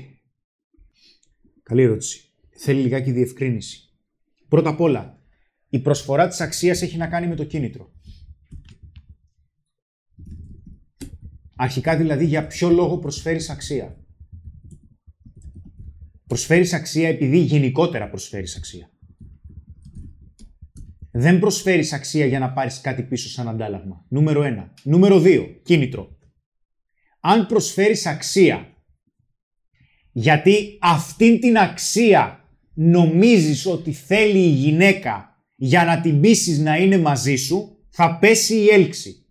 καλή 1.63 1.81
ερώτηση. 1.81 2.21
Θέλει 2.49 2.81
λιγάκι 2.81 3.11
διευκρίνηση. 3.11 3.89
Πρώτα 4.47 4.69
απ' 4.69 4.79
όλα, 4.79 5.19
η 5.69 5.79
προσφορά 5.79 6.27
της 6.27 6.41
αξίας 6.41 6.81
έχει 6.81 6.97
να 6.97 7.07
κάνει 7.07 7.27
με 7.27 7.35
το 7.35 7.43
κίνητρο. 7.43 7.91
Αρχικά 11.55 11.97
δηλαδή 11.97 12.25
για 12.25 12.47
ποιο 12.47 12.69
λόγο 12.69 12.97
προσφέρεις 12.97 13.49
αξία; 13.49 14.05
Προσφέρεις 16.27 16.73
αξία 16.73 17.07
επειδή 17.07 17.37
γενικότερα 17.37 18.09
προσφέρεις 18.09 18.55
αξία. 18.55 18.91
Δεν 21.11 21.39
προσφέρεις 21.39 21.93
αξία 21.93 22.25
για 22.25 22.39
να 22.39 22.53
πάρεις 22.53 22.81
κάτι 22.81 23.03
πίσω 23.03 23.29
σαν 23.29 23.47
αντάλλαγμα. 23.47 24.05
Νούμερο 24.09 24.43
ένα. 24.43 24.73
Νούμερο 24.83 25.19
δύο. 25.19 25.59
Κίνητρο. 25.63 26.17
Αν 27.19 27.45
προσφέρεις 27.45 28.05
αξία 28.05 28.72
γιατί 30.13 30.77
αυτήν 30.81 31.39
την 31.39 31.57
αξία 31.57 32.47
νομίζεις 32.73 33.65
ότι 33.65 33.91
θέλει 33.91 34.39
η 34.39 34.49
γυναίκα 34.49 35.43
για 35.55 35.83
να 35.83 36.01
την 36.01 36.21
πείσει 36.21 36.61
να 36.61 36.77
είναι 36.77 36.97
μαζί 36.97 37.35
σου, 37.35 37.77
θα 37.89 38.17
πέσει 38.17 38.55
η 38.55 38.67
έλξη. 38.67 39.25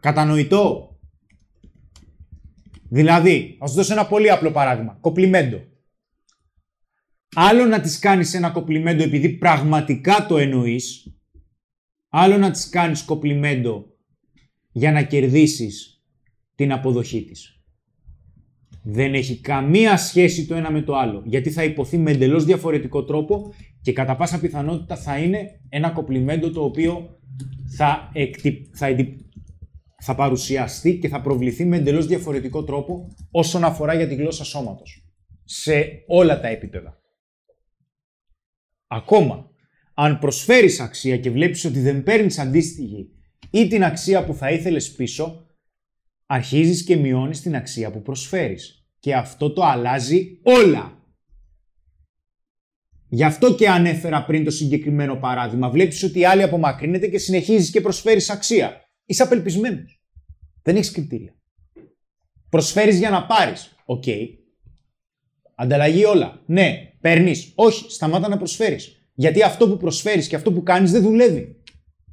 Κατανοητό; 0.00 0.98
Δηλαδή, 2.88 3.56
θα 3.58 3.66
σου 3.66 3.74
δώσω 3.74 3.92
ένα 3.92 4.06
πολύ 4.06 4.30
απλό 4.30 4.50
παράδειγμα. 4.50 4.98
Κοπλιμέντο. 5.00 5.64
Άλλο 7.34 7.64
να 7.64 7.80
της 7.80 7.98
κάνεις 7.98 8.34
ένα 8.34 8.50
κοπλιμέντο 8.50 9.02
επειδή 9.02 9.28
πραγματικά 9.28 10.26
το 10.26 10.38
εννοείς, 10.38 11.14
άλλο 12.08 12.38
να 12.38 12.50
της 12.50 12.68
κάνεις 12.68 13.02
κοπλιμέντο 13.02 13.96
για 14.72 14.92
να 14.92 15.02
κερδίσεις 15.02 16.02
την 16.54 16.72
αποδοχή 16.72 17.24
της. 17.24 17.59
Δεν 18.82 19.14
έχει 19.14 19.40
καμία 19.40 19.96
σχέση 19.96 20.46
το 20.46 20.54
ένα 20.54 20.70
με 20.70 20.82
το 20.82 20.96
άλλο. 20.96 21.22
Γιατί 21.24 21.50
θα 21.50 21.64
υποθεί 21.64 21.98
με 21.98 22.10
εντελώς 22.10 22.44
διαφορετικό 22.44 23.04
τρόπο 23.04 23.54
και 23.82 23.92
κατά 23.92 24.16
πάσα 24.16 24.40
πιθανότητα 24.40 24.96
θα 24.96 25.18
είναι 25.18 25.60
ένα 25.68 25.90
κοπλιμέντο 25.90 26.50
το 26.50 26.64
οποίο 26.64 27.18
θα, 27.76 28.10
εκτι... 28.12 28.70
θα, 28.74 28.96
θα 30.02 30.14
παρουσιαστεί 30.14 30.98
και 30.98 31.08
θα 31.08 31.20
προβληθεί 31.20 31.64
με 31.64 31.76
εντελώς 31.76 32.06
διαφορετικό 32.06 32.64
τρόπο 32.64 33.14
όσον 33.30 33.64
αφορά 33.64 33.94
για 33.94 34.08
τη 34.08 34.14
γλώσσα 34.14 34.44
σώματος. 34.44 35.04
Σε 35.44 36.04
όλα 36.06 36.40
τα 36.40 36.48
επίπεδα. 36.48 36.98
Ακόμα, 38.86 39.50
αν 39.94 40.18
προσφέρεις 40.18 40.80
αξία 40.80 41.16
και 41.16 41.30
βλέπεις 41.30 41.64
ότι 41.64 41.80
δεν 41.80 42.02
παίρνεις 42.02 42.38
αντίστοιχη 42.38 43.08
ή 43.50 43.66
την 43.66 43.84
αξία 43.84 44.24
που 44.24 44.34
θα 44.34 44.50
ήθελες 44.50 44.92
πίσω, 44.92 45.46
αρχίζεις 46.32 46.84
και 46.84 46.96
μειώνεις 46.96 47.40
την 47.40 47.56
αξία 47.56 47.90
που 47.90 48.02
προσφέρεις. 48.02 48.88
Και 48.98 49.14
αυτό 49.14 49.52
το 49.52 49.64
αλλάζει 49.64 50.40
όλα. 50.42 51.04
Γι' 53.08 53.24
αυτό 53.24 53.54
και 53.54 53.68
ανέφερα 53.68 54.24
πριν 54.24 54.44
το 54.44 54.50
συγκεκριμένο 54.50 55.16
παράδειγμα. 55.16 55.70
Βλέπεις 55.70 56.02
ότι 56.02 56.18
η 56.18 56.24
άλλη 56.24 56.42
απομακρύνεται 56.42 57.08
και 57.08 57.18
συνεχίζεις 57.18 57.70
και 57.70 57.80
προσφέρεις 57.80 58.30
αξία. 58.30 58.80
Είσαι 59.04 59.22
απελπισμένος. 59.22 60.02
Δεν 60.62 60.76
έχεις 60.76 60.90
κριτήρια. 60.90 61.34
Προσφέρεις 62.48 62.98
για 62.98 63.10
να 63.10 63.26
πάρεις. 63.26 63.76
Οκ. 63.84 64.04
Ανταλλαγή 65.54 66.04
όλα. 66.04 66.42
Ναι, 66.46 66.92
παίρνεις. 67.00 67.52
Όχι, 67.54 67.90
σταμάτα 67.90 68.28
να 68.28 68.36
προσφέρεις. 68.36 69.10
Γιατί 69.14 69.42
αυτό 69.42 69.68
που 69.68 69.76
προσφέρεις 69.76 70.28
και 70.28 70.36
αυτό 70.36 70.52
που 70.52 70.62
κάνεις 70.62 70.90
δεν 70.90 71.02
δουλεύει. 71.02 71.62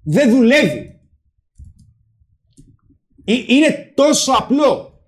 Δεν 0.04 0.30
δουλεύει. 0.30 0.97
Ε- 3.30 3.44
Είναι 3.48 3.92
τόσο 3.96 4.32
απλό. 4.32 5.02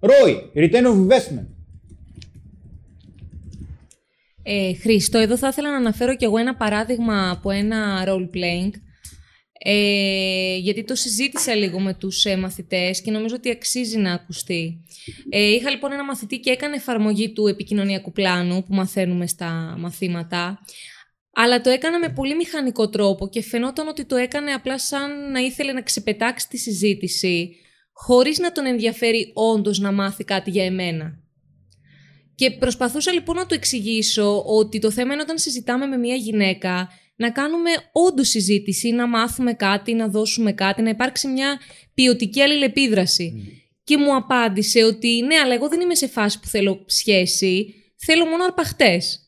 ROI, 0.00 0.50
return 0.54 0.84
of 0.84 1.08
investment. 1.08 1.46
Ε, 4.42 4.74
Χρήστο, 4.74 5.18
εδώ 5.18 5.36
θα 5.36 5.48
ήθελα 5.48 5.70
να 5.70 5.76
αναφέρω 5.76 6.16
κι 6.16 6.24
εγώ 6.24 6.38
ένα 6.38 6.56
παράδειγμα 6.56 7.30
από 7.30 7.50
ένα 7.50 8.04
role 8.06 8.36
playing. 8.36 8.70
Ε, 9.66 10.56
γιατί 10.56 10.84
το 10.84 10.94
συζήτησα 10.94 11.54
λίγο 11.54 11.80
με 11.80 11.94
τους 11.94 12.24
ε, 12.24 12.36
μαθητές 12.36 13.02
και 13.02 13.10
νομίζω 13.10 13.34
ότι 13.34 13.50
αξίζει 13.50 13.98
να 13.98 14.12
ακουστεί. 14.12 14.84
Ε, 15.30 15.50
είχα 15.50 15.70
λοιπόν 15.70 15.92
ένα 15.92 16.04
μαθητή 16.04 16.38
και 16.40 16.50
έκανε 16.50 16.76
εφαρμογή 16.76 17.32
του 17.32 17.46
επικοινωνιακού 17.46 18.12
πλάνου 18.12 18.62
που 18.62 18.74
μαθαίνουμε 18.74 19.26
στα 19.26 19.74
μαθήματα. 19.78 20.58
Αλλά 21.34 21.60
το 21.60 21.70
έκανα 21.70 21.98
με 21.98 22.08
πολύ 22.08 22.34
μηχανικό 22.34 22.88
τρόπο 22.88 23.28
και 23.28 23.42
φαινόταν 23.42 23.88
ότι 23.88 24.04
το 24.04 24.16
έκανε 24.16 24.52
απλά 24.52 24.78
σαν 24.78 25.30
να 25.30 25.40
ήθελε 25.40 25.72
να 25.72 25.82
ξεπετάξει 25.82 26.48
τη 26.48 26.56
συζήτηση, 26.56 27.56
χωρίς 27.94 28.38
να 28.38 28.52
τον 28.52 28.66
ενδιαφέρει 28.66 29.30
όντως 29.34 29.78
να 29.78 29.92
μάθει 29.92 30.24
κάτι 30.24 30.50
για 30.50 30.64
εμένα. 30.64 31.18
Και 32.34 32.50
προσπαθούσα 32.50 33.12
λοιπόν 33.12 33.36
να 33.36 33.46
του 33.46 33.54
εξηγήσω 33.54 34.42
ότι 34.46 34.78
το 34.78 34.90
θέμα 34.90 35.12
είναι 35.12 35.22
όταν 35.22 35.38
συζητάμε 35.38 35.86
με 35.86 35.96
μια 35.96 36.14
γυναίκα 36.14 36.88
να 37.16 37.30
κάνουμε 37.30 37.70
όντως 37.92 38.28
συζήτηση, 38.28 38.90
να 38.90 39.06
μάθουμε 39.06 39.52
κάτι, 39.52 39.94
να 39.94 40.08
δώσουμε 40.08 40.52
κάτι, 40.52 40.82
να 40.82 40.90
υπάρξει 40.90 41.28
μια 41.28 41.60
ποιοτική 41.94 42.40
αλληλεπίδραση. 42.40 43.34
Και 43.84 43.96
μου 43.96 44.16
απάντησε 44.16 44.84
ότι 44.84 45.22
ναι, 45.22 45.36
αλλά 45.36 45.54
εγώ 45.54 45.68
δεν 45.68 45.80
είμαι 45.80 45.94
σε 45.94 46.06
φάση 46.06 46.40
που 46.40 46.46
θέλω 46.46 46.84
σχέση, 46.86 47.74
θέλω 47.96 48.24
μόνο 48.24 48.44
αρπαχτές. 48.44 49.18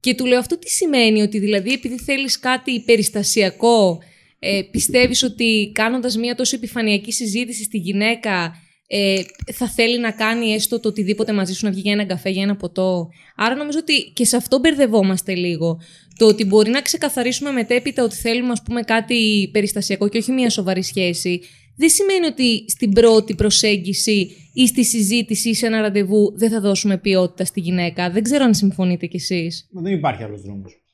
Και 0.00 0.14
του 0.14 0.26
λέω 0.26 0.38
αυτό 0.38 0.58
τι 0.58 0.68
σημαίνει, 0.68 1.22
ότι 1.22 1.38
δηλαδή 1.38 1.72
επειδή 1.72 1.98
θέλεις 1.98 2.38
κάτι 2.38 2.80
περιστασιακό, 2.80 4.02
ε, 4.46 4.62
πιστεύεις 4.70 5.22
ότι 5.22 5.70
κάνοντας 5.74 6.16
μια 6.16 6.34
τόσο 6.34 6.56
επιφανειακή 6.56 7.12
συζήτηση 7.12 7.64
στη 7.64 7.78
γυναίκα 7.78 8.54
ε, 8.86 9.22
θα 9.52 9.68
θέλει 9.68 10.00
να 10.00 10.10
κάνει 10.10 10.52
έστω 10.52 10.80
το 10.80 10.88
οτιδήποτε 10.88 11.32
μαζί 11.32 11.52
σου 11.52 11.64
να 11.64 11.70
βγει 11.70 11.80
για 11.80 11.92
ένα 11.92 12.04
καφέ, 12.04 12.30
για 12.30 12.42
ένα 12.42 12.56
ποτό; 12.56 13.08
Άρα 13.36 13.54
νομίζω 13.54 13.78
ότι 13.78 14.12
και 14.14 14.24
σε 14.24 14.36
αυτό 14.36 14.58
μπερδευόμαστε 14.58 15.34
λίγο. 15.34 15.80
Το 16.18 16.26
ότι 16.26 16.44
μπορεί 16.44 16.70
να 16.70 16.82
ξεκαθαρίσουμε 16.82 17.50
μετέπειτα 17.50 18.02
ότι 18.04 18.16
θέλουμε 18.16 18.52
ας 18.52 18.62
πούμε 18.62 18.82
κάτι 18.82 19.48
περιστασιακό 19.52 20.08
και 20.08 20.18
όχι 20.18 20.32
μια 20.32 20.50
σοβαρή 20.50 20.82
σχέση, 20.82 21.40
δεν 21.76 21.88
σημαίνει 21.88 22.26
ότι 22.26 22.64
στην 22.68 22.92
πρώτη 22.92 23.34
προσέγγιση 23.34 24.30
ή 24.52 24.66
στη 24.66 24.84
συζήτηση 24.84 25.48
ή 25.48 25.54
σε 25.54 25.66
ένα 25.66 25.80
ραντεβού 25.80 26.32
δεν 26.36 26.50
θα 26.50 26.60
δώσουμε 26.60 26.98
ποιότητα 26.98 27.44
στη 27.44 27.60
γυναίκα. 27.60 28.10
Δεν 28.10 28.22
ξέρω 28.22 28.44
αν 28.44 28.54
συμφωνείτε 28.54 29.06
κι 29.06 29.16
εσείς. 29.16 29.68
Μα 29.72 29.82
δεν 29.82 29.92
υπάρχει 29.92 30.22
άλλος 30.22 30.42
δρόμος. 30.42 30.85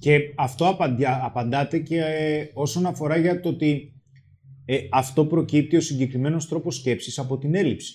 Και 0.00 0.32
αυτό 0.36 0.68
απαντιά, 0.68 1.24
απαντάτε 1.24 1.78
και 1.78 2.00
ε, 2.00 2.50
όσον 2.54 2.86
αφορά 2.86 3.16
για 3.16 3.40
το 3.40 3.48
ότι 3.48 3.94
ε, 4.64 4.78
αυτό 4.90 5.26
προκύπτει 5.26 5.76
ο 5.76 5.80
συγκεκριμένος 5.80 6.48
τρόπος 6.48 6.76
σκέψης 6.76 7.18
από 7.18 7.38
την 7.38 7.54
έλλειψη. 7.54 7.94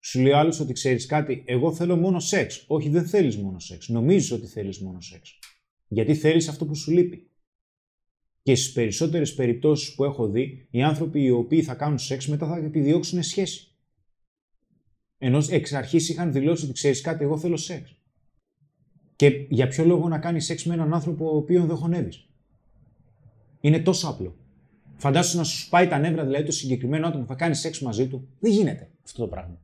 Σου 0.00 0.20
λέει 0.20 0.32
ο 0.32 0.38
άλλος 0.38 0.60
ότι 0.60 0.72
ξέρεις 0.72 1.06
κάτι, 1.06 1.42
εγώ 1.46 1.74
θέλω 1.74 1.96
μόνο 1.96 2.20
σεξ. 2.20 2.64
Όχι, 2.66 2.88
δεν 2.88 3.06
θέλεις 3.06 3.36
μόνο 3.36 3.58
σεξ. 3.58 3.88
Νομίζεις 3.88 4.30
ότι 4.30 4.46
θέλεις 4.46 4.78
μόνο 4.78 5.00
σεξ. 5.00 5.38
Γιατί 5.88 6.14
θέλεις 6.14 6.48
αυτό 6.48 6.66
που 6.66 6.74
σου 6.74 6.90
λείπει. 6.90 7.30
Και 8.42 8.54
στις 8.54 8.72
περισσότερες 8.72 9.34
περιπτώσεις 9.34 9.94
που 9.94 10.04
έχω 10.04 10.28
δει, 10.28 10.68
οι 10.70 10.82
άνθρωποι 10.82 11.22
οι 11.22 11.30
οποίοι 11.30 11.62
θα 11.62 11.74
κάνουν 11.74 11.98
σεξ 11.98 12.26
μετά 12.26 12.46
θα 12.46 12.56
επιδιώξουν 12.56 13.22
σχέση. 13.22 13.76
Ενώ 15.18 15.42
εξ 15.50 15.72
αρχής 15.72 16.08
είχαν 16.08 16.32
δηλώσει 16.32 16.64
ότι 16.64 16.72
ξέρεις 16.72 17.00
κάτι, 17.00 17.24
εγώ 17.24 17.38
θέλω 17.38 17.56
σεξ. 17.56 17.97
Και 19.18 19.46
για 19.48 19.68
ποιο 19.68 19.84
λόγο 19.84 20.08
να 20.08 20.18
κάνεις 20.18 20.44
σεξ 20.44 20.64
με 20.64 20.74
έναν 20.74 20.94
άνθρωπο 20.94 21.32
ο 21.32 21.36
οποίον 21.36 21.66
δεν 21.66 21.76
χωνεύεις; 21.76 22.28
Είναι 23.60 23.78
τόσο 23.78 24.08
απλό. 24.08 24.36
Φαντάσου 24.96 25.36
να 25.36 25.44
σου 25.44 25.58
σπάει 25.58 25.88
τα 25.88 25.98
νεύρα, 25.98 26.24
δηλαδή 26.24 26.44
το 26.44 26.52
συγκεκριμένο 26.52 27.06
άτομο 27.06 27.22
που 27.22 27.28
θα 27.28 27.34
κάνει 27.34 27.54
σεξ 27.54 27.80
μαζί 27.80 28.08
του. 28.08 28.28
Δεν 28.40 28.52
γίνεται 28.52 28.90
αυτό 29.04 29.22
το 29.22 29.28
πράγμα. 29.28 29.60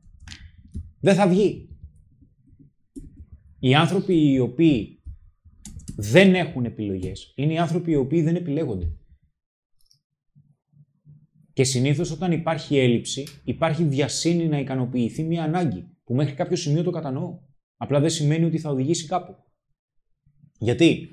Δεν 0.99 1.15
θα 1.15 1.27
βγει. 1.27 1.69
Οι 3.59 3.75
άνθρωποι 3.75 4.31
οι 4.31 4.39
οποίοι 4.39 5.03
δεν 5.95 6.35
έχουν 6.35 6.65
επιλογές 6.65 7.33
είναι 7.35 7.53
οι 7.53 7.57
άνθρωποι 7.57 7.91
οι 7.91 7.95
οποίοι 7.95 8.21
δεν 8.21 8.35
επιλέγονται. 8.35 8.91
Και 11.53 11.63
συνήθως 11.63 12.11
όταν 12.11 12.31
υπάρχει 12.31 12.77
έλλειψη, 12.77 13.27
υπάρχει 13.43 13.85
βιασύνη 13.85 14.47
να 14.47 14.59
ικανοποιηθεί 14.59 15.23
μια 15.23 15.43
ανάγκη, 15.43 15.87
που 16.03 16.13
μέχρι 16.13 16.33
κάποιο 16.33 16.57
σημείο 16.57 16.83
το 16.83 16.91
κατανοώ. 16.91 17.39
Απλά 17.77 17.99
δεν 17.99 18.09
σημαίνει 18.09 18.45
ότι 18.45 18.59
θα 18.59 18.69
οδηγήσει 18.69 19.07
κάπου. 19.07 19.43
Γιατί 20.57 21.09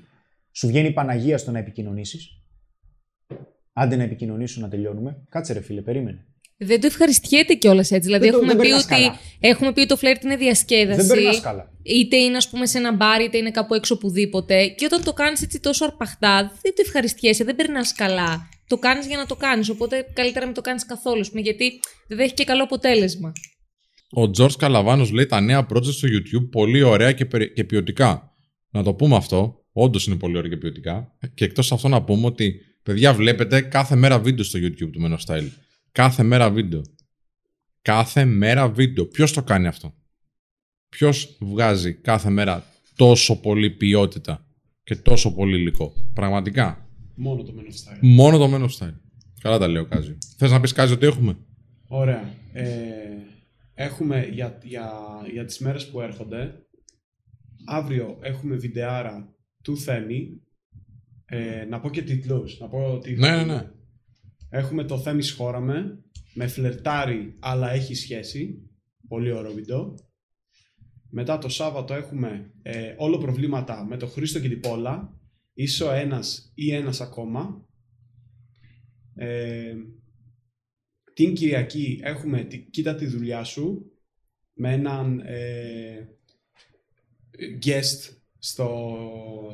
σου 0.51 0.67
βγαίνει 0.67 0.87
η 0.87 0.91
Παναγία 0.93 1.37
στο 1.37 1.51
να 1.51 1.59
επικοινωνήσεις, 1.59 2.27
Άντε 3.75 3.95
να 3.95 4.03
επικοινωνήσω 4.03 4.61
να 4.61 4.69
τελειώνουμε. 4.69 5.23
Κάτσε 5.29 5.53
ρε 5.53 5.61
φίλε, 5.61 5.81
περίμενε. 5.81 6.25
Δεν 6.57 6.79
το 6.81 6.87
ευχαριστιέται 6.87 7.53
κιόλας 7.53 7.91
έτσι. 7.91 8.05
Δηλαδή, 8.05 8.23
Δεν 8.23 8.31
το- 8.31 8.37
έχουμε, 8.37 8.53
δεν 8.53 8.61
πει 8.61 8.67
περνάς 8.67 8.83
ότι, 8.85 8.93
καλά. 8.93 9.19
έχουμε 9.39 9.73
πει 9.73 9.79
ότι 9.79 9.89
το 9.89 9.95
φλερτ 9.97 10.23
είναι 10.23 10.35
διασκέδαση. 10.35 10.97
Δεν 11.07 11.07
περνάς 11.17 11.39
καλά. 11.41 11.71
Είτε 11.83 12.15
είναι, 12.17 12.37
ας 12.37 12.49
πούμε, 12.49 12.65
σε 12.65 12.77
ένα 12.77 12.93
μπαρ, 12.95 13.21
είτε 13.21 13.37
είναι 13.37 13.51
κάπου 13.51 13.73
έξω 13.73 13.93
οπουδήποτε. 13.93 14.67
Και 14.67 14.85
όταν 14.85 15.03
το 15.03 15.13
κάνεις 15.13 15.41
έτσι 15.41 15.59
τόσο 15.59 15.85
αρπαχτά, 15.85 16.51
δεν 16.61 16.75
το 16.75 16.81
ευχαριστιέσαι, 16.85 17.43
δεν 17.43 17.55
περνάς 17.55 17.93
καλά. 17.93 18.49
Το 18.67 18.77
κάνεις 18.77 19.07
για 19.07 19.17
να 19.17 19.25
το 19.25 19.35
κάνεις. 19.35 19.69
Οπότε 19.69 20.05
καλύτερα 20.13 20.45
μην 20.45 20.53
το 20.53 20.61
κάνεις 20.61 20.85
καθόλου, 20.85 21.19
ας 21.19 21.29
πούμε, 21.29 21.41
γιατί 21.41 21.79
δεν 22.07 22.17
θα 22.17 22.23
έχει 22.23 22.33
και 22.33 22.43
καλό 22.43 22.63
αποτέλεσμα. 22.63 23.31
Ο 24.09 24.29
Τζορτ 24.29 24.55
Καλαβάνος 24.57 25.11
λέει 25.11 25.25
τα 25.25 25.41
νέα 25.41 25.65
project 25.73 25.83
στο 25.93 26.07
YouTube 26.07 26.49
πολύ 26.51 26.81
ωραία 26.81 27.11
και, 27.11 27.25
περι- 27.25 27.53
και 27.53 27.63
ποιοτικά. 27.63 28.32
Να 28.73 28.83
το 28.83 28.93
πούμε 28.93 29.15
αυτό. 29.15 29.65
Όντως 29.71 30.07
είναι 30.07 30.15
πολύ 30.15 30.37
ωραία 30.37 30.49
και 30.49 30.57
ποιοτικά. 30.57 31.17
Και 31.33 31.45
εκτός 31.45 31.71
αυτό 31.71 31.87
να 31.87 32.03
πούμε 32.03 32.25
ότι 32.25 32.59
παιδιά 32.83 33.13
βλέπετε 33.13 33.61
κάθε 33.61 33.95
μέρα 33.95 34.19
βίντεο 34.19 34.43
στο 34.43 34.59
YouTube 34.59 34.89
του 34.91 35.01
Menno 35.05 35.17
Style. 35.25 35.47
Κάθε 35.91 36.23
μέρα 36.23 36.49
βίντεο. 36.49 36.81
Κάθε 37.81 38.25
μέρα 38.25 38.69
βίντεο. 38.69 39.05
Ποιος 39.05 39.33
το 39.33 39.43
κάνει 39.43 39.67
αυτό; 39.67 39.93
Ποιος 40.89 41.37
βγάζει 41.39 41.93
κάθε 41.93 42.29
μέρα 42.29 42.65
τόσο 42.95 43.39
πολύ 43.39 43.69
ποιότητα 43.69 44.45
και 44.83 44.95
τόσο 44.95 45.33
πολύ 45.33 45.57
υλικό; 45.59 45.93
Πραγματικά. 46.13 46.87
Μόνο 47.15 47.43
το 47.43 47.53
Men 47.57 47.61
of 47.61 47.93
Style. 47.93 47.97
Μόνο 48.01 48.37
το 48.37 48.49
Menno 48.53 48.67
Style. 48.79 48.95
Καλά 49.41 49.57
τα 49.57 49.67
λέω, 49.67 49.85
Κάζι. 49.85 50.17
Θες 50.37 50.51
να 50.51 50.59
πεις 50.59 50.71
Κάζι 50.71 50.93
ότι 50.93 51.05
έχουμε; 51.05 51.37
Ωραία. 51.87 52.33
Ε, 52.53 52.67
έχουμε 53.73 54.29
για, 54.31 54.59
για, 54.63 54.91
για 55.33 55.45
τις 55.45 55.59
μέρες 55.59 55.89
που 55.89 56.01
έρχονται, 56.01 56.55
αύριο 57.65 58.17
έχουμε 58.21 58.55
βιντεάρα 58.55 59.35
του 59.63 59.77
Θέμη. 59.77 60.41
Ε, 61.25 61.65
να 61.65 61.79
πω 61.79 61.89
και 61.89 62.01
τίτλους. 62.01 62.59
Να 62.59 62.67
πω 62.67 62.93
ότι 62.93 63.13
Ναι, 63.13 63.35
ναι, 63.35 63.43
ναι. 63.43 63.71
Έχουμε 64.49 64.83
το 64.83 64.99
Θέμης 64.99 65.27
Σχόραμε, 65.27 66.03
με 66.33 66.47
φλερτάρει 66.47 67.37
αλλά 67.39 67.71
έχει 67.71 67.95
σχέση. 67.95 68.69
Πολύ 69.07 69.31
ωραίο 69.31 69.51
βίντεο. 69.51 69.95
Μετά 71.09 71.37
το 71.37 71.49
Σάββατο 71.49 71.93
έχουμε 71.93 72.53
ε, 72.61 72.93
όλο 72.97 73.17
προβλήματα 73.17 73.85
με 73.85 73.97
το 73.97 74.07
Χρήστο 74.07 74.39
και 74.39 74.49
την 74.49 74.59
Πόλα. 74.59 75.19
Είσαι 75.53 75.83
ο 75.83 75.91
ένας 75.91 76.51
ή 76.55 76.73
ένας 76.73 77.01
ακόμα. 77.01 77.67
Ε, 79.15 79.73
την 81.13 81.33
Κυριακή 81.33 81.99
έχουμε 82.03 82.43
τη, 82.43 82.59
Κοίτα 82.59 82.95
τη 82.95 83.05
δουλειά 83.05 83.43
σου 83.43 83.91
με 84.53 84.73
έναν 84.73 85.19
ε, 85.19 86.07
guest 87.65 88.13
στο, 88.39 88.97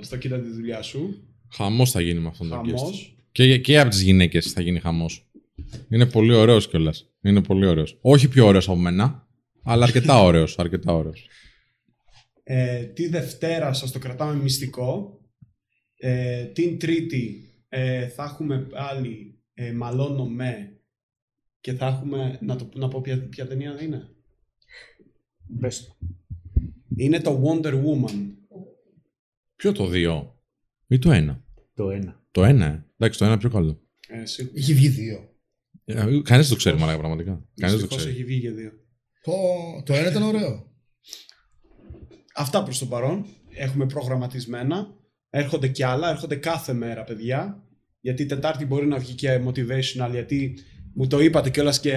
στο 0.01 0.17
Κοίτα 0.17 0.39
τη 0.39 0.49
δουλειά 0.49 0.81
σου. 0.81 1.23
Χαμός 1.51 1.91
θα 1.91 2.01
γίνει 2.01 2.19
με 2.19 2.27
αυτόν 2.27 2.49
τον 2.49 2.59
guest. 2.59 2.75
Χαμός. 2.75 3.15
Και, 3.31 3.57
και 3.57 3.79
από 3.79 3.89
τις 3.89 4.01
γυναίκες 4.01 4.51
θα 4.51 4.61
γίνει 4.61 4.79
χαμός. 4.79 5.29
Είναι 5.89 6.05
πολύ 6.05 6.33
ωραίος 6.33 6.67
κιόλας. 6.67 7.09
Είναι 7.21 7.41
πολύ 7.41 7.65
ωραίος. 7.65 7.97
Όχι 8.01 8.27
πιο 8.27 8.45
ωραίος 8.45 8.67
από 8.69 8.77
μένα, 8.77 9.27
αλλά 9.63 9.83
αρκετά 9.83 10.21
ωραίος. 10.29 10.59
Αρκετά 10.59 10.93
ωραίος. 10.93 11.27
Ε, 12.43 12.83
τη 12.83 13.07
Δευτέρα 13.07 13.73
σας 13.73 13.91
το 13.91 13.99
κρατάμε 13.99 14.41
μυστικό. 14.41 15.19
Ε, 15.95 16.43
την 16.43 16.79
Τρίτη 16.79 17.49
ε, 17.69 18.07
θα 18.07 18.23
έχουμε 18.23 18.59
πάλι 18.59 19.39
ε, 19.53 19.71
μαλώνω 19.71 20.25
με 20.25 20.79
και 21.61 21.73
θα 21.73 21.87
έχουμε, 21.87 22.39
να, 22.41 22.55
το, 22.55 22.69
να 22.73 22.87
πω 22.87 23.01
ποια, 23.01 23.27
ποια 23.27 23.47
ταινία 23.47 23.81
είναι. 23.81 24.09
Πες 25.59 25.85
το. 25.85 25.97
Είναι 26.95 27.19
το 27.19 27.43
Wonder 27.45 27.73
Woman. 27.73 28.31
Ποιο 29.55 29.71
το 29.71 29.87
δύο 29.87 30.41
ή 30.87 30.99
το 30.99 31.11
ένα; 31.11 31.43
Το 31.73 31.89
ένα. 31.89 32.23
Το 32.31 32.43
ένα, 32.43 32.65
ε. 32.65 32.85
Εντάξει, 32.97 33.19
το 33.19 33.25
ένα 33.25 33.37
πιο 33.37 33.49
καλό. 33.49 33.81
Ε, 34.07 34.25
σίγουρα. 34.25 34.53
Έχει 34.57 34.73
βγει 34.73 34.87
δύο. 34.87 35.29
Κανείς 36.23 36.23
δεν 36.23 36.49
το 36.49 36.55
ξέρει, 36.55 36.77
μαλάκα, 36.77 36.97
πραγματικά. 36.97 37.31
Κανείς 37.31 37.45
δεν 37.55 37.69
το 37.69 37.77
Δυστυχώς 37.77 37.97
ξέρει. 37.97 38.13
έχει 38.13 38.23
βγει 38.23 38.37
για 38.37 38.51
δύο. 38.51 38.71
Το, 39.21 39.31
το 39.85 39.93
ένα 39.93 40.09
ήταν 40.09 40.23
ωραίο. 40.23 40.71
Αυτά 42.35 42.63
προς 42.63 42.79
το 42.79 42.85
παρόν. 42.85 43.25
Έχουμε 43.49 43.85
προγραμματισμένα. 43.85 44.93
Έρχονται 45.29 45.67
κι 45.67 45.83
άλλα. 45.83 46.09
Έρχονται 46.09 46.35
κάθε 46.35 46.73
μέρα, 46.73 47.03
παιδιά. 47.03 47.63
Γιατί 48.01 48.21
η 48.21 48.25
Τετάρτη 48.25 48.65
μπορεί 48.65 48.85
να 48.87 48.97
βγει 48.97 49.13
και 49.13 49.41
motivational. 49.45 50.09
Γιατί 50.11 50.57
Μου 50.93 51.07
το 51.07 51.19
είπατε 51.19 51.49
κιόλας 51.49 51.79
και 51.79 51.93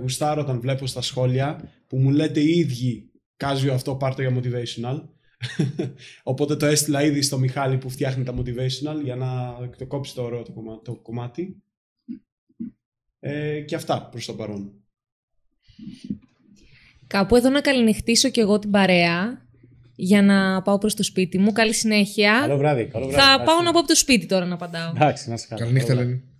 γουστάρω 0.00 0.40
όταν 0.40 0.60
βλέπω 0.60 0.86
στα 0.86 1.00
σχόλια 1.02 1.72
που 1.86 1.96
μου 1.98 2.10
λέτε 2.10 2.40
οι 2.40 2.58
ίδιοι 2.58 3.10
Κάζιο 3.36 3.74
αυτό 3.74 3.94
πάρ' 3.94 4.14
το 4.14 4.22
για 4.22 4.36
motivational. 4.36 5.02
Οπότε 6.22 6.56
το 6.56 6.66
έστειλα 6.66 7.02
ήδη 7.02 7.22
στο 7.22 7.38
Μιχάλη 7.38 7.78
που 7.78 7.90
φτιάχνει 7.90 8.24
τα 8.24 8.34
motivational 8.36 9.02
για 9.02 9.16
να 9.16 9.56
το 9.78 9.86
κόψει 9.86 10.14
το 10.14 10.22
ωραίο 10.22 10.42
το 10.42 10.52
κομμάτι. 10.52 10.80
Το 10.84 10.94
κομμάτι. 10.94 11.62
Ε, 13.20 13.60
και 13.60 13.74
αυτά 13.74 14.08
προς 14.10 14.26
το 14.26 14.34
παρόν. 14.34 14.72
Κάπου 17.06 17.36
εδώ 17.36 17.48
να 17.48 17.60
καληνυχτήσω 17.60 18.28
κι 18.28 18.40
εγώ 18.40 18.58
την 18.58 18.70
παρέα 18.70 19.46
για 19.94 20.22
να 20.22 20.62
πάω 20.62 20.78
προς 20.78 20.94
το 20.94 21.02
σπίτι 21.02 21.38
μου. 21.38 21.52
Καλή 21.52 21.74
συνέχεια. 21.74 22.38
Καλό 22.40 22.56
βράδυ. 22.56 22.86
Καλό 22.86 23.06
βράδυ. 23.06 23.20
Θα 23.20 23.44
πάω 23.44 23.62
να 23.62 23.72
πάω 23.72 23.80
από 23.80 23.88
το 23.88 23.96
σπίτι 23.96 24.26
τώρα 24.26 24.44
να 24.44 24.54
απαντάω. 24.54 24.92
Εντάξει, 24.94 25.30
να 25.30 25.36
σε 25.36 25.46
καλά. 25.46 25.60
Καληνύχτα, 25.60 25.88
Καλό 25.88 26.00
βράδυ. 26.00 26.12
Ελένη. 26.12 26.34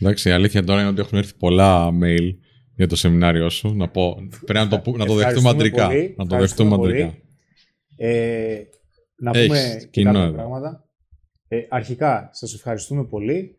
Εντάξει, 0.00 0.28
η 0.28 0.32
αλήθεια 0.32 0.64
τώρα 0.64 0.80
είναι 0.80 0.88
ότι 0.88 1.00
έχουν 1.00 1.18
έρθει 1.18 1.34
πολλά 1.34 1.90
mail 2.02 2.34
για 2.82 2.90
το 2.90 2.96
σεμινάριό 2.96 3.48
σου. 3.50 3.74
Να, 3.76 3.88
πω, 3.88 4.14
πρέπει 4.44 4.52
να 4.58 4.68
το, 4.68 4.80
που- 4.80 4.96
να 4.96 5.06
το 5.06 5.14
δεχτούμε 5.14 5.20
Ευχαριστούμε 5.20 5.50
αντρικά. 5.50 5.86
πολύ. 5.86 6.14
Να 6.18 6.26
το 6.26 6.34
Ευχαριστούμε 6.34 6.68
δεχτούμε 6.68 6.76
πολύ. 6.76 7.02
αντρικά. 7.02 7.22
Ε, 7.96 8.62
να 9.16 9.30
Έχεις 9.30 9.46
πούμε 9.46 9.76
και 9.80 9.86
κοινό 9.86 10.12
κάποια 10.12 10.24
εδώ. 10.26 10.34
πράγματα. 10.34 10.88
Ε, 11.48 11.66
αρχικά, 11.68 12.28
σας 12.32 12.54
ευχαριστούμε 12.54 13.04
πολύ. 13.04 13.56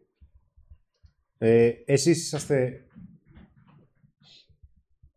Ε, 1.37 1.71
εσείς 1.85 2.21
είσαστε 2.25 2.85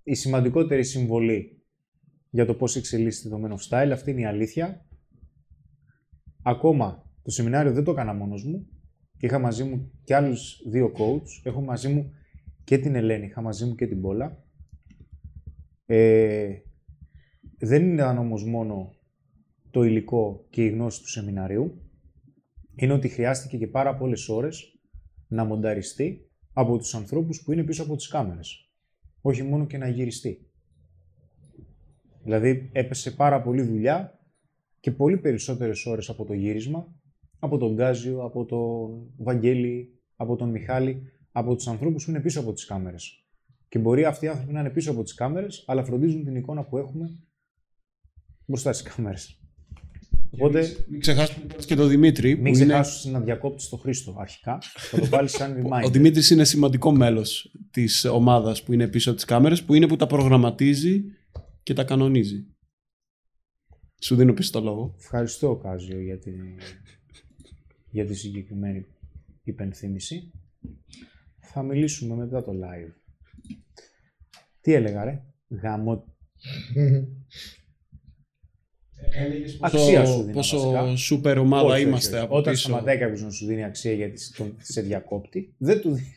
η 0.03 0.15
σημαντικότερη 0.15 0.85
συμβολή 0.85 1.65
για 2.31 2.47
το 2.47 2.55
πώς 2.55 2.77
εξελίσσεται 2.77 3.29
το 3.29 3.41
Men 3.45 3.51
of 3.51 3.69
Style. 3.87 3.91
Αυτή 3.93 4.11
είναι 4.11 4.21
η 4.21 4.25
αλήθεια. 4.27 4.87
Ακόμα, 6.43 7.11
το 7.23 7.31
σεμινάριο 7.31 7.73
δεν 7.73 7.85
το 7.85 7.91
έκανα 7.91 8.13
μόνος 8.15 8.45
μου. 8.45 8.67
Είχα 9.21 9.39
μαζί 9.39 9.65
μου 9.65 9.91
και 10.05 10.15
άλλους 10.15 10.61
δύο 10.69 10.93
coach. 10.97 11.41
Έχω 11.43 11.61
μαζί 11.61 11.89
μου 11.89 12.13
και 12.67 12.79
την 12.79 12.95
Ελένη, 12.95 13.27
είχα 13.27 13.41
μαζί 13.41 13.65
μου 13.65 13.75
και 13.75 13.87
την 13.87 14.01
Πόλα. 14.01 14.45
Ε, 15.87 16.59
δεν 17.59 17.93
ήταν 17.93 18.19
όμως 18.19 18.45
μόνο 18.45 18.95
το 19.71 19.83
υλικό 19.83 20.47
και 20.51 20.65
η 20.65 20.69
γνώση 20.69 21.03
του 21.03 21.09
σεμιναρίου. 21.09 21.83
Είναι 22.75 22.93
ότι 22.93 23.09
χρειάστηκε 23.09 23.57
και 23.57 23.67
πάρα 23.67 23.97
πολλές 23.97 24.29
ώρες 24.29 24.81
να 25.29 25.45
μονταριστεί 25.45 26.31
από 26.53 26.79
τους 26.79 26.95
ανθρώπους 26.95 27.43
που 27.43 27.53
είναι 27.53 27.65
πίσω 27.65 27.83
από 27.83 27.97
τις 27.97 28.09
κάμερες. 28.09 28.71
Όχι 29.21 29.43
μόνο 29.43 29.67
και 29.67 29.79
να 29.79 29.89
γυριστεί. 29.89 30.51
Δηλαδή 32.23 32.71
έπεσε 32.73 33.11
πάρα 33.11 33.43
πολύ 33.43 33.63
δουλειά 33.63 34.21
και 34.81 34.91
πολύ 34.91 35.19
περισσότερες 35.19 35.87
ώρες 35.87 36.09
από 36.09 36.25
το 36.25 36.33
γύρισμα, 36.33 36.95
από 37.39 37.59
τον 37.59 37.75
Γκάζιο, 37.75 38.25
από 38.25 38.45
τον 38.45 39.13
Βαγγέλη, 39.17 40.01
από 40.17 40.37
τον 40.37 40.51
Μιχάλη, 40.51 41.03
από 41.39 41.55
τους 41.57 41.67
ανθρώπους 41.67 42.05
που 42.05 42.11
είναι 42.11 42.21
πίσω 42.21 42.41
από 42.41 42.53
τις 42.53 42.65
κάμερες. 42.65 43.25
Και 43.69 43.79
μπορεί 43.79 44.05
αυτοί 44.05 44.25
οι 44.25 44.29
άνθρωποι 44.29 44.53
να 44.53 44.61
είναι 44.61 44.71
πίσω 44.71 44.91
από 44.91 45.03
τις 45.03 45.15
κάμερες, 45.15 45.65
αλλά 45.67 45.85
φροντίζουν 45.85 46.25
την 46.25 46.37
εικόνα 46.37 46.65
που 46.65 46.79
έχουμε 46.79 47.09
μπροστά 48.47 48.73
στις 48.73 48.93
κάμερες. 48.95 49.41
Οπότε 50.31 50.77
Μην 50.89 51.01
ξεχάσουμε 51.01 51.47
και 51.67 51.75
τον 51.75 51.89
Δημήτρη. 51.89 52.29
μην 52.35 52.43
που 52.43 52.49
είναι- 52.49 52.65
ξεχάσεις 52.67 53.05
να 53.05 53.21
διακόπτεις 53.21 53.69
το 53.69 53.77
Χρήστο 53.77 54.17
αρχικά. 54.19 54.59
Θα 54.77 54.99
το 55.01 55.07
βάλεις 55.07 55.33
σαν 55.33 55.55
reminder. 55.63 55.85
Ο 55.85 55.91
Δημήτρης 55.91 56.31
είναι 56.31 56.45
σημαντικό 56.45 56.93
μέλος 56.93 57.55
της 57.71 58.05
ομάδας 58.05 58.63
που 58.63 58.73
είναι 58.73 58.89
πίσω 58.89 59.09
από 59.09 59.17
τις 59.19 59.27
κάμερες, 59.27 59.63
που 59.65 59.75
είναι 59.75 59.87
που 59.87 59.97
τα 59.97 60.07
προγραμματίζει 60.07 61.05
και 61.63 61.73
τα 61.75 61.85
κανονίζει. 61.85 62.47
Σου 64.01 64.17
δίνω 64.17 64.33
πίσω 64.33 64.53
το 64.53 64.61
λόγο. 64.61 64.95
Ευχαριστώ, 64.99 65.57
Κάζιο, 65.57 66.01
για 66.01 66.19
τη, 66.19 66.31
για 67.91 68.07
τη 68.07 68.15
συγκεκριμένη 68.15 68.87
υπενθύμηση. 69.43 70.31
Θα 71.53 71.63
μιλήσουμε 71.63 72.15
μετά 72.15 72.43
το 72.45 72.53
live. 72.53 72.93
Τι 74.61 74.73
έλεγα, 74.73 75.05
ρε; 75.05 75.23
Γαμώ. 75.63 76.05
Αξία 79.61 80.07
σου 80.07 80.21
δίνω, 80.23 80.33
πόσο 80.33 80.71
βασικά. 80.71 80.97
σούπερ 80.97 81.39
ομάδα 81.39 81.65
Όχι, 81.67 81.75
όχι, 81.81 81.89
είμαστε 81.89 82.17
όχι. 82.17 82.25
από 82.25 82.37
Όταν 82.37 82.53
πίσω. 82.53 82.69
σταματάει 82.69 82.99
κάποιος 82.99 83.23
να 83.23 83.31
σου 83.31 83.47
δίνει 83.47 83.65
αξία 83.65 83.93
γιατί 83.93 84.19
σε- 84.21 84.33
τον- 84.37 84.57
σε 84.59 84.81
διακόπτη, 84.81 85.55
δεν 85.59 85.81
του 85.81 85.93
δίνει. 85.93 86.15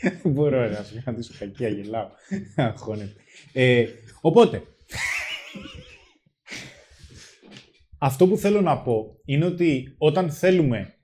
Δεν 0.00 0.20
μπορώ 0.32 0.68
να 0.68 0.82
σου 0.84 1.00
κρατήσω 1.04 1.32
κακία, 1.38 1.68
γελάω. 1.68 2.08
Αγχώνεται. 2.56 3.14
Ε, 3.52 3.86
οπότε, 4.20 4.62
αυτό 7.98 8.28
που 8.28 8.36
θέλω 8.36 8.60
να 8.60 8.82
πω 8.82 9.20
είναι 9.24 9.44
ότι 9.44 9.94
όταν 9.98 10.30
θέλουμε 10.30 10.94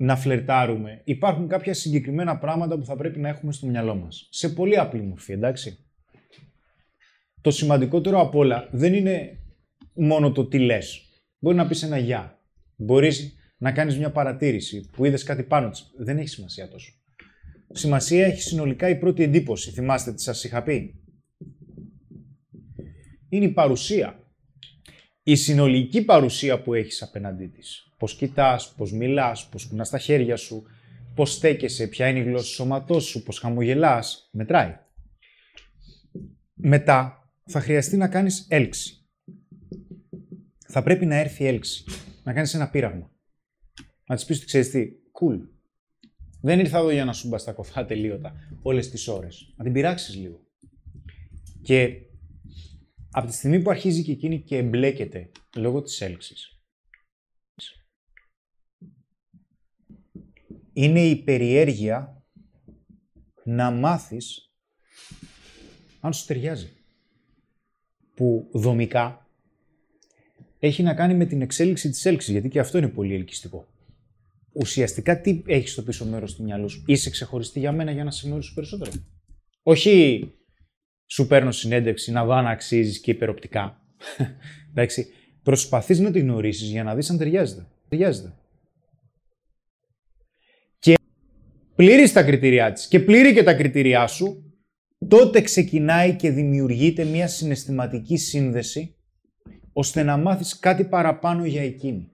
να 0.00 0.16
φλερτάρουμε, 0.16 1.00
υπάρχουν 1.04 1.48
κάποια 1.48 1.74
συγκεκριμένα 1.74 2.38
πράγματα 2.38 2.78
που 2.78 2.84
θα 2.84 2.96
πρέπει 2.96 3.18
να 3.18 3.28
έχουμε 3.28 3.52
στο 3.52 3.66
μυαλό 3.66 3.94
μας. 3.94 4.28
Σε 4.30 4.48
πολύ 4.48 4.78
απλή 4.78 5.02
μορφή, 5.02 5.32
εντάξει. 5.32 5.78
Το 7.40 7.50
σημαντικότερο 7.50 8.20
απ' 8.20 8.34
όλα 8.34 8.68
δεν 8.72 8.94
είναι 8.94 9.38
μόνο 9.94 10.32
το 10.32 10.46
τι 10.46 10.58
λες. 10.58 11.02
Μπορεί 11.38 11.56
να 11.56 11.66
πεις 11.66 11.82
ένα 11.82 11.98
γεια. 11.98 12.38
Μπορείς 12.76 13.34
να 13.58 13.72
κάνεις 13.72 13.98
μια 13.98 14.10
παρατήρηση 14.10 14.90
που 14.92 15.04
είδες 15.04 15.22
κάτι 15.22 15.42
πάνω 15.42 15.70
της. 15.70 15.90
Δεν 15.96 16.18
έχει 16.18 16.28
σημασία 16.28 16.68
τόσο. 16.68 16.92
Σημασία 17.72 18.26
έχει 18.26 18.42
συνολικά 18.42 18.88
η 18.88 18.98
πρώτη 18.98 19.22
εντύπωση. 19.22 19.70
Θυμάστε 19.70 20.12
τι 20.12 20.22
σας 20.22 20.44
είχα 20.44 20.62
πει; 20.62 20.94
Είναι 23.28 23.44
η 23.44 23.52
παρουσία. 23.52 24.18
Η 25.22 25.34
συνολική 25.36 26.04
παρουσία 26.04 26.62
που 26.62 26.74
έχεις 26.74 27.02
απέναντί 27.02 27.46
της. 27.46 27.89
Πώς 28.00 28.14
κοιτάς, 28.14 28.74
πώς 28.76 28.92
μιλάς, 28.92 29.48
πώς 29.48 29.66
κουνάς 29.66 29.90
τα 29.90 29.98
χέρια 29.98 30.36
σου, 30.36 30.62
πώς 31.14 31.32
στέκεσαι, 31.32 31.86
ποια 31.86 32.08
είναι 32.08 32.18
η 32.18 32.22
γλώσσα 32.22 32.44
του 32.44 32.52
σώματός 32.54 33.04
σου, 33.04 33.22
πώς 33.22 33.38
χαμογελάς. 33.38 34.28
Μετράει. 34.32 34.78
Μετά 36.54 37.30
θα 37.46 37.60
χρειαστεί 37.60 37.96
να 37.96 38.08
κάνεις 38.08 38.46
έλξη. 38.48 38.94
Θα 40.68 40.82
πρέπει 40.82 41.06
να 41.06 41.14
έρθει 41.14 41.42
η 41.42 41.46
έλξη. 41.46 41.84
Να 42.24 42.32
κάνεις 42.32 42.54
ένα 42.54 42.70
πείραγμα. 42.70 43.10
Να 44.06 44.14
της 44.14 44.24
πεις 44.24 44.36
ότι 44.36 44.46
ξέρεις 44.46 44.70
τι, 44.70 44.88
cool. 45.20 45.40
Δεν 46.40 46.58
ήρθα 46.58 46.78
εδώ 46.78 46.90
για 46.90 47.04
να 47.04 47.12
σου 47.12 47.28
μπαστακωθά 47.28 47.84
τελείωτα 47.84 48.34
όλες 48.62 48.90
τις 48.90 49.08
ώρες. 49.08 49.54
Να 49.56 49.64
την 49.64 49.72
πειράξεις 49.72 50.14
λίγο. 50.14 50.40
Και 51.62 51.92
από 53.10 53.26
τη 53.26 53.32
στιγμή 53.32 53.62
που 53.62 53.70
αρχίζει 53.70 54.02
και 54.02 54.12
εκείνη 54.12 54.40
και 54.40 54.56
εμπλέκεται 54.56 55.30
λόγω 55.56 55.82
της 55.82 56.00
έλξης, 56.00 56.59
είναι 60.72 61.00
η 61.00 61.16
περιέργεια 61.16 62.24
να 63.44 63.70
μάθεις 63.70 64.50
αν 66.00 66.12
σου 66.12 66.26
ταιριάζει. 66.26 66.68
Που 68.14 68.48
δομικά 68.52 69.28
έχει 70.58 70.82
να 70.82 70.94
κάνει 70.94 71.14
με 71.14 71.24
την 71.24 71.42
εξέλιξη 71.42 71.90
της 71.90 72.04
έλξης, 72.06 72.32
γιατί 72.32 72.48
και 72.48 72.58
αυτό 72.58 72.78
είναι 72.78 72.88
πολύ 72.88 73.14
ελκυστικό. 73.14 73.68
Ουσιαστικά 74.52 75.20
τι 75.20 75.42
έχεις 75.46 75.72
στο 75.72 75.82
πίσω 75.82 76.06
μέρος 76.06 76.34
του 76.34 76.42
μυαλού 76.42 76.68
σου; 76.68 76.84
Είσαι 76.86 77.10
ξεχωριστή 77.10 77.58
για 77.58 77.72
μένα 77.72 77.90
για 77.90 78.04
να 78.04 78.10
σε 78.10 78.26
γνωρίσω 78.26 78.54
περισσότερο; 78.54 78.90
Όχι 79.62 80.24
σου 81.06 81.26
παίρνω 81.26 81.52
συνέντευξη 81.52 82.12
να 82.12 82.24
δω 82.24 82.32
αν 82.32 82.46
αξίζεις 82.46 83.00
και 83.00 83.10
υπεροπτικά. 83.10 83.80
Εντάξει, 84.70 85.06
προσπαθείς 85.42 85.98
να 85.98 86.10
τη 86.10 86.20
γνωρίσεις 86.20 86.68
για 86.68 86.84
να 86.84 86.94
δεις 86.94 87.10
αν 87.10 87.18
ταιριάζεται. 87.18 87.66
Ταιριάζεται. 87.88 88.34
Και 90.78 90.94
πλήρεις 91.76 92.12
τα 92.12 92.22
κριτήριά 92.22 92.72
της 92.72 92.86
και 92.86 93.00
πλήρει 93.00 93.32
και 93.32 93.42
τα 93.42 93.54
κριτήριά 93.54 94.06
σου, 94.06 94.54
τότε 95.08 95.40
ξεκινάει 95.40 96.16
και 96.16 96.30
δημιουργείται 96.30 97.04
μια 97.04 97.28
συναισθηματική 97.28 98.16
σύνδεση 98.16 98.94
ώστε 99.72 100.02
να 100.02 100.16
μάθεις 100.16 100.58
κάτι 100.58 100.84
παραπάνω 100.84 101.44
για 101.44 101.62
εκείνη. 101.62 102.12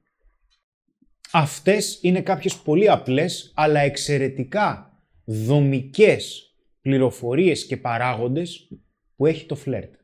Αυτές 1.32 1.98
είναι 2.02 2.20
κάποιες 2.20 2.56
πολύ 2.56 2.90
απλές 2.90 3.52
αλλά 3.54 3.80
εξαιρετικά 3.80 4.90
δομικές 5.24 6.54
πληροφορίες 6.80 7.66
και 7.66 7.76
παράγοντες 7.76 8.68
που 9.16 9.26
έχει 9.26 9.46
το 9.46 9.54
φλερτ. 9.54 9.94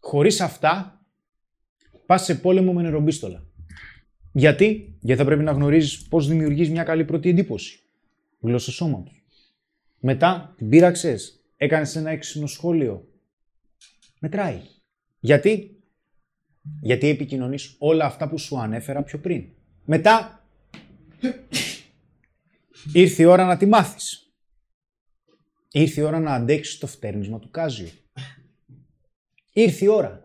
Χωρίς 0.00 0.40
αυτά, 0.40 1.00
πας 2.06 2.24
σε 2.24 2.34
πόλεμο 2.34 2.72
με 2.72 2.82
νερομπίστολα. 2.82 3.44
Γιατί; 4.32 4.98
Γιατί 5.00 5.20
θα 5.20 5.26
πρέπει 5.26 5.42
να 5.42 5.52
γνωρίζεις 5.52 6.06
πώς 6.08 6.28
δημιουργείς 6.28 6.70
μια 6.70 6.82
καλή 6.82 7.04
πρώτη 7.04 7.28
εντύπωση. 7.28 7.78
Γλώσσα 8.40 8.70
σώματος. 8.70 9.22
Μετά 10.00 10.54
την 10.56 10.68
πείραξες, 10.68 11.44
έκανες 11.56 11.96
ένα 11.96 12.10
έξυπνο 12.10 12.46
σχόλιο. 12.46 13.08
Μετράει. 14.18 14.60
Γιατί; 15.20 15.82
Γιατί 16.80 17.08
επικοινωνείς 17.08 17.74
όλα 17.78 18.04
αυτά 18.04 18.28
που 18.28 18.38
σου 18.38 18.58
ανέφερα 18.58 19.02
πιο 19.02 19.18
πριν. 19.18 19.44
Μετά 19.84 20.44
ήρθε 22.92 23.22
η 23.22 23.26
ώρα 23.26 23.44
να 23.44 23.56
τη 23.56 23.66
μάθεις. 23.66 24.32
Ήρθε 25.72 26.00
η 26.00 26.04
ώρα 26.04 26.18
να 26.18 26.34
αντέξεις 26.34 26.78
το 26.78 26.86
φτέρνισμα 26.86 27.38
του 27.38 27.50
Κάζιου. 27.50 27.90
Ήρθε 29.52 29.84
η 29.84 29.88
ώρα. 29.88 30.22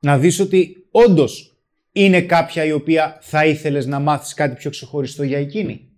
να 0.00 0.18
δεις 0.18 0.40
ότι 0.40 0.86
όντως 0.90 1.58
είναι 1.92 2.22
κάποια 2.22 2.64
η 2.64 2.72
οποία 2.72 3.18
θα 3.20 3.46
ήθελες 3.46 3.86
να 3.86 3.98
μάθεις 3.98 4.34
κάτι 4.34 4.54
πιο 4.54 4.70
ξεχωριστό 4.70 5.22
για 5.22 5.38
εκείνη. 5.38 5.93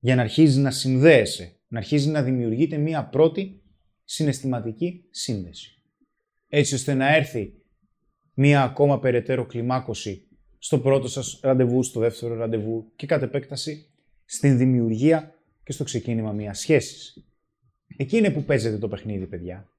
Για 0.00 0.14
να 0.14 0.22
αρχίζει 0.22 0.60
να 0.60 0.70
συνδέεσαι, 0.70 1.56
να 1.68 1.78
αρχίζει 1.78 2.08
να 2.08 2.22
δημιουργείται 2.22 2.76
μία 2.76 3.04
πρώτη 3.04 3.62
συναισθηματική 4.04 5.04
σύνδεση. 5.10 5.82
Έτσι 6.48 6.74
ώστε 6.74 6.94
να 6.94 7.14
έρθει 7.14 7.52
μία 8.34 8.62
ακόμα 8.62 8.98
περαιτέρω 8.98 9.46
κλιμάκωση 9.46 10.28
στο 10.58 10.78
πρώτο 10.78 11.08
σας 11.08 11.40
ραντεβού, 11.42 11.82
στο 11.82 12.00
δεύτερο 12.00 12.34
ραντεβού 12.34 12.92
και 12.96 13.06
κατ' 13.06 13.22
επέκταση 13.22 13.86
στην 14.24 14.58
δημιουργία 14.58 15.34
και 15.62 15.72
στο 15.72 15.84
ξεκίνημα 15.84 16.32
μιας 16.32 16.58
σχέσης. 16.58 17.26
Εκεί 17.96 18.16
είναι 18.16 18.30
που 18.30 18.44
παίζετε 18.44 18.78
το 18.78 18.88
παιχνίδι, 18.88 19.26
παιδιά. 19.26 19.70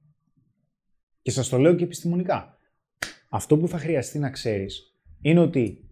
Και 1.22 1.30
σας 1.30 1.48
το 1.48 1.58
λέω 1.58 1.74
και 1.74 1.84
επιστημονικά. 1.84 2.58
Αυτό 3.28 3.58
που 3.58 3.68
θα 3.68 3.78
χρειαστεί 3.78 4.18
να 4.18 4.30
ξέρεις 4.30 4.82
είναι 5.20 5.40
ότι 5.40 5.90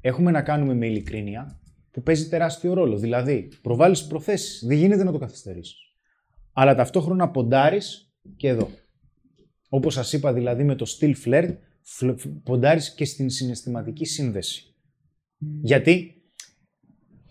έχουμε 0.00 0.30
να 0.30 0.42
κάνουμε 0.42 0.74
με 0.74 0.86
ειλικρίνεια 0.86 1.59
που 1.90 2.02
παίζει 2.02 2.28
τεράστιο 2.28 2.74
ρόλο. 2.74 2.96
Δηλαδή, 2.96 3.48
προβάλλεις 3.62 4.06
προθέσεις, 4.06 4.64
δεν 4.66 4.76
γίνεται 4.76 5.04
να 5.04 5.12
το 5.12 5.18
καθυστερήσεις. 5.18 5.78
Αλλά 6.52 6.74
ταυτόχρονα 6.74 7.30
ποντάρεις 7.30 8.14
και 8.36 8.48
εδώ. 8.48 8.70
Όπως 9.68 9.94
σας 9.94 10.12
είπα 10.12 10.32
δηλαδή 10.32 10.64
με 10.64 10.74
το 10.74 10.84
στυλ 10.84 11.16
flirt, 11.24 11.56
ποντάρεις 12.42 12.94
και 12.94 13.04
στην 13.04 13.30
συναισθηματική 13.30 14.04
σύνδεση. 14.04 14.74
Γιατί, 15.62 16.22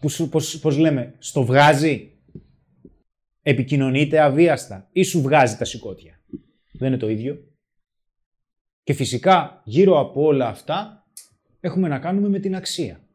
πώς, 0.01 0.27
πώς, 0.29 0.59
πώς 0.59 0.77
λέμε, 0.77 1.15
στο 1.17 1.43
βγάζει, 1.43 2.11
επικοινωνείται 3.41 4.19
αβίαστα 4.19 4.89
ή 4.91 5.03
σου 5.03 5.21
βγάζει 5.21 5.57
τα 5.57 5.65
σηκώτια; 5.65 6.23
Δεν 6.71 6.87
είναι 6.87 6.97
το 6.97 7.09
ίδιο. 7.09 7.43
Και 8.83 8.93
φυσικά 8.93 9.61
γύρω 9.65 9.99
από 9.99 10.23
όλα 10.23 10.47
αυτά 10.47 11.07
έχουμε 11.59 11.87
να 11.87 11.99
κάνουμε 11.99 12.29
με 12.29 12.39
την 12.39 12.55
αξία. 12.55 13.08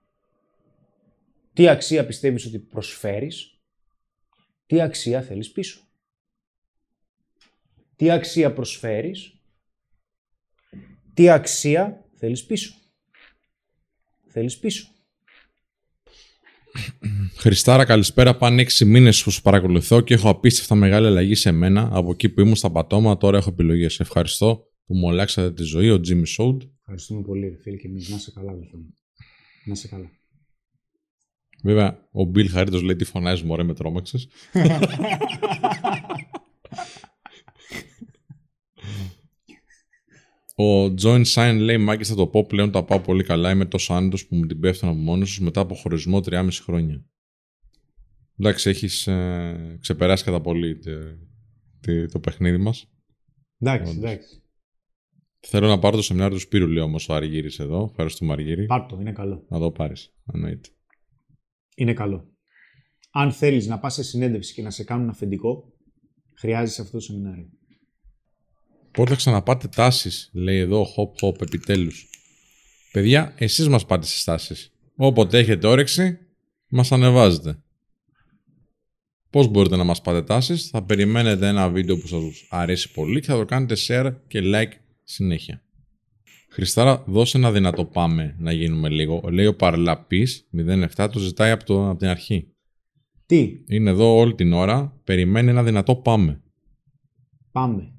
Τι 1.54 1.68
αξία 1.68 2.06
πιστεύεις 2.06 2.46
ότι 2.46 2.58
προσφέρεις, 2.58 3.58
τι 4.66 4.80
αξία 4.80 5.22
θέλεις 5.22 5.50
πίσω; 5.50 5.80
Τι 7.96 8.10
αξία 8.10 8.52
προσφέρεις, 8.52 9.40
τι 11.14 11.30
αξία 11.30 12.04
θέλεις 12.14 12.44
πίσω; 12.44 12.74
Θέλεις 14.26 14.58
πίσω. 14.58 14.88
Χριστάρα, 17.36 17.84
καλησπέρα. 17.84 18.36
Πάνε 18.36 18.60
έξι 18.62 18.84
μήνες 18.84 19.22
που 19.22 19.30
σου 19.30 19.42
παρακολουθώ 19.42 20.00
και 20.00 20.14
έχω 20.14 20.28
απίστευτα 20.28 20.74
μεγάλη 20.74 21.06
αλλαγή 21.06 21.34
σε 21.34 21.52
μένα. 21.52 21.88
Από 21.92 22.10
εκεί 22.10 22.28
που 22.28 22.40
ήμουν 22.40 22.56
στα 22.56 22.70
πατώμα, 22.70 23.16
τώρα 23.16 23.38
έχω 23.38 23.50
επιλογές. 23.50 24.00
Ευχαριστώ 24.00 24.66
που 24.86 24.94
μου 24.94 25.08
αλλάξατε 25.08 25.52
τη 25.52 25.62
ζωή, 25.62 25.90
ο 25.90 26.00
Jimmy 26.08 26.24
Sold. 26.36 26.58
Ευχαριστούμε 26.78 27.22
πολύ, 27.22 27.58
φίλε, 27.62 27.76
και 27.76 27.86
εμείς. 27.86 28.08
Να 28.08 28.18
σε 28.18 28.30
καλά, 28.30 28.52
βέβαια. 28.52 28.80
Να 29.64 29.74
σε 29.74 29.88
καλά. 29.88 30.10
Βέβαια, 31.64 32.08
ο 32.12 32.30
Bill 32.34 32.48
Χαρίτος 32.48 32.82
λέει 32.82 32.96
τι 32.96 33.04
φωνάζεις 33.04 33.44
μωρέ 33.44 33.62
με 33.62 33.74
τρόμαξες. 33.74 34.28
Ο 40.56 40.84
Join 41.02 41.24
Sign 41.24 41.56
λέει: 41.60 41.78
Μάκη, 41.78 42.04
θα 42.04 42.14
το 42.14 42.26
πω 42.26 42.44
πλέον. 42.44 42.70
Τα 42.70 42.84
πάω 42.84 43.00
πολύ 43.00 43.24
καλά. 43.24 43.50
Είμαι 43.50 43.64
τόσο 43.64 43.94
άνετος 43.94 44.26
που 44.26 44.36
μου 44.36 44.46
την 44.46 44.60
πέφτουν 44.60 44.88
από 44.88 44.98
μόνος 44.98 45.30
σου 45.30 45.44
μετά 45.44 45.60
από 45.60 45.74
χωρισμό 45.74 46.18
3,5 46.18 46.48
χρόνια. 46.52 47.04
Εντάξει, 48.38 48.70
έχεις 48.70 49.06
ε, 49.06 49.78
ξεπεράσει 49.80 50.24
κατά 50.24 50.40
πολύ 50.40 50.78
το 52.12 52.20
παιχνίδι 52.20 52.56
μας. 52.56 52.90
Εντάξει, 53.58 53.94
εντάξει. 53.96 54.42
Θέλω 55.40 55.68
να 55.68 55.78
πάρω 55.78 55.96
το 55.96 56.02
σεμινάριο 56.02 56.34
του 56.34 56.42
Σπύρου, 56.42 56.66
λέει 56.66 56.82
όμως 56.82 57.08
ο 57.08 57.14
Αργύρης 57.14 57.58
εδώ. 57.58 57.86
Ευχαριστούμε, 57.90 58.32
Αργύρη. 58.32 58.66
Πάρ' 58.66 58.86
το, 58.86 58.98
είναι 59.00 59.12
καλό. 59.12 59.44
Να 59.48 59.58
το 59.58 59.70
πάρεις. 59.70 60.14
Εννοείται. 60.32 60.68
Είναι 61.74 61.92
καλό. 61.92 62.32
Αν 63.10 63.32
θέλεις 63.32 63.66
να 63.66 63.78
πας 63.78 63.94
σε 63.94 64.02
συνέντευξη 64.02 64.54
και 64.54 64.62
να 64.62 64.70
σε 64.70 64.84
κάνουν 64.84 65.08
αφεντικό, 65.08 65.72
χρειάζεσαι 66.34 66.80
αυτό 66.82 66.96
το 66.96 67.02
σεμινάριο. 67.02 67.48
Πότε 68.90 69.10
θα 69.10 69.16
ξαναπάτε 69.16 69.68
τάσεις, 69.68 70.30
λέει 70.32 70.58
εδώ 70.58 70.80
ο 70.80 70.86
Hop 70.96 71.24
Hop 71.24 71.42
επιτέλους. 71.42 72.08
Παιδιά, 72.92 73.34
εσείς 73.38 73.68
μας 73.68 73.86
πάτε 73.86 74.06
στις 74.06 74.24
τάσεις. 74.24 74.72
Όποτε 74.96 75.38
έχετε 75.38 75.66
όρεξη, 75.66 76.18
μας 76.68 76.92
ανεβάζετε. 76.92 77.62
Πώς 79.30 79.48
μπορείτε 79.48 79.76
να 79.76 79.84
μας 79.84 80.00
πάτε 80.00 80.22
τάσεις, 80.22 80.68
θα 80.68 80.84
περιμένετε 80.84 81.48
ένα 81.48 81.70
βίντεο 81.70 81.98
που 81.98 82.06
σας 82.06 82.46
αρέσει 82.48 82.92
πολύ 82.92 83.20
και 83.20 83.26
θα 83.26 83.36
το 83.36 83.44
κάνετε 83.44 83.74
share 83.86 84.14
και 84.26 84.40
like 84.44 84.72
συνέχεια. 85.04 85.63
Χριστάρα, 86.54 87.04
δώσε 87.06 87.36
ένα 87.36 87.52
δυνατό 87.52 87.84
πάμε 87.84 88.36
να 88.38 88.52
γίνουμε 88.52 88.88
λίγο. 88.88 89.22
Λέει 89.30 89.46
ο 89.46 89.56
Παρλαπής 89.56 90.48
07, 90.96 91.08
το 91.12 91.18
ζητάει 91.18 91.50
από, 91.50 91.64
το, 91.64 91.88
από 91.88 91.98
την 91.98 92.08
αρχή. 92.08 92.48
Τι, 93.26 93.62
Είναι 93.68 93.90
εδώ 93.90 94.16
όλη 94.16 94.34
την 94.34 94.52
ώρα, 94.52 95.00
περιμένει 95.04 95.50
ένα 95.50 95.62
δυνατό 95.62 95.96
πάμε. 95.96 96.42
πάμε. 97.52 97.92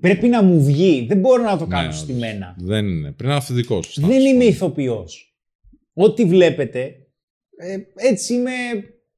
Πρέπει 0.00 0.28
να 0.28 0.42
μου 0.42 0.64
βγει. 0.64 1.06
Δεν 1.08 1.18
μπορώ 1.18 1.42
να 1.42 1.58
το 1.58 1.66
κάνω 1.66 1.86
Ναι, 1.86 1.92
στη 1.92 2.12
μένα. 2.12 2.56
Δεν 2.58 2.86
είναι. 2.88 3.00
Πρέπει 3.00 3.22
να 3.22 3.28
είναι 3.28 3.36
αυθεντικός. 3.38 3.98
Δεν 4.00 4.20
είμαι 4.20 4.44
ηθοποιός. 4.44 5.34
Ό,τι 5.92 6.24
βλέπετε, 6.24 6.94
ε, 7.56 7.76
έτσι 7.94 8.34
είμαι 8.34 8.50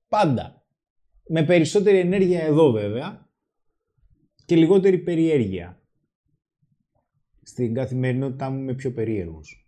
πάντα. 0.09 0.65
Με 1.29 1.43
περισσότερη 1.45 1.99
ενέργεια 1.99 2.43
εδώ 2.43 2.71
βέβαια 2.71 3.23
και 4.53 4.59
λιγότερη 4.59 4.99
περιέργεια. 4.99 5.83
Στην 7.43 7.75
καθημερινότητά 7.75 8.51
μου 8.51 8.61
είμαι 8.61 8.75
πιο 8.75 8.93
περίεργος. 8.93 9.67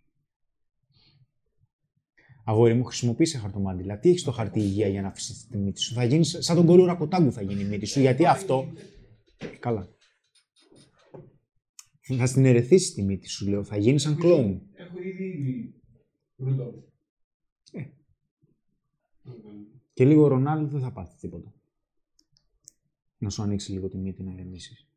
Αγόρι 2.45 2.73
μου, 2.73 2.83
χρησιμοποίησε 2.83 3.37
χαρτομάτιλα. 3.37 3.99
Τι 3.99 4.09
έχεις 4.09 4.21
στο 4.21 4.31
χαρτί 4.31 4.59
υγεία 4.59 4.87
για 4.87 5.01
να 5.01 5.07
αφήσεις 5.07 5.47
τη 5.47 5.57
μύτη 5.57 5.79
σου; 5.79 5.93
Θα 5.93 6.03
γίνεις 6.03 6.37
σαν 6.39 6.55
τον 6.55 6.65
κορούρα 6.65 6.95
κοτάγκου 6.95 7.31
θα 7.31 7.41
γίνει 7.41 7.61
η 7.61 7.65
μύτη 7.65 7.85
σου. 7.85 7.99
Γιατί 7.99 8.25
αυτό. 8.25 8.73
Καλά. 9.59 9.89
Θα 12.17 12.25
στην 12.25 12.45
ερεθίσει 12.45 12.93
τη 12.93 13.03
μύτη 13.03 13.29
σου, 13.29 13.47
λέω. 13.49 13.63
Θα 13.63 13.77
γίνεις 13.77 14.01
σαν 14.01 14.15
κλόουν. 14.15 14.61
Έχω 14.73 14.99
ήδη 14.99 15.73
Ρούντολφ. 16.35 16.75
Και 19.93 20.05
λίγο 20.05 20.27
Ρονάλντο 20.27 20.67
δεν 20.67 20.81
θα 20.81 20.91
πάθεις 20.91 21.19
τίποτα. 21.19 21.54
Να 23.25 23.31
σου 23.31 23.41
ανοίξει 23.41 23.71
λίγο 23.71 23.87
τη 23.87 23.97
μύτη 23.97 24.23
να 24.23 24.31
ηρεμήσεις. 24.31 24.87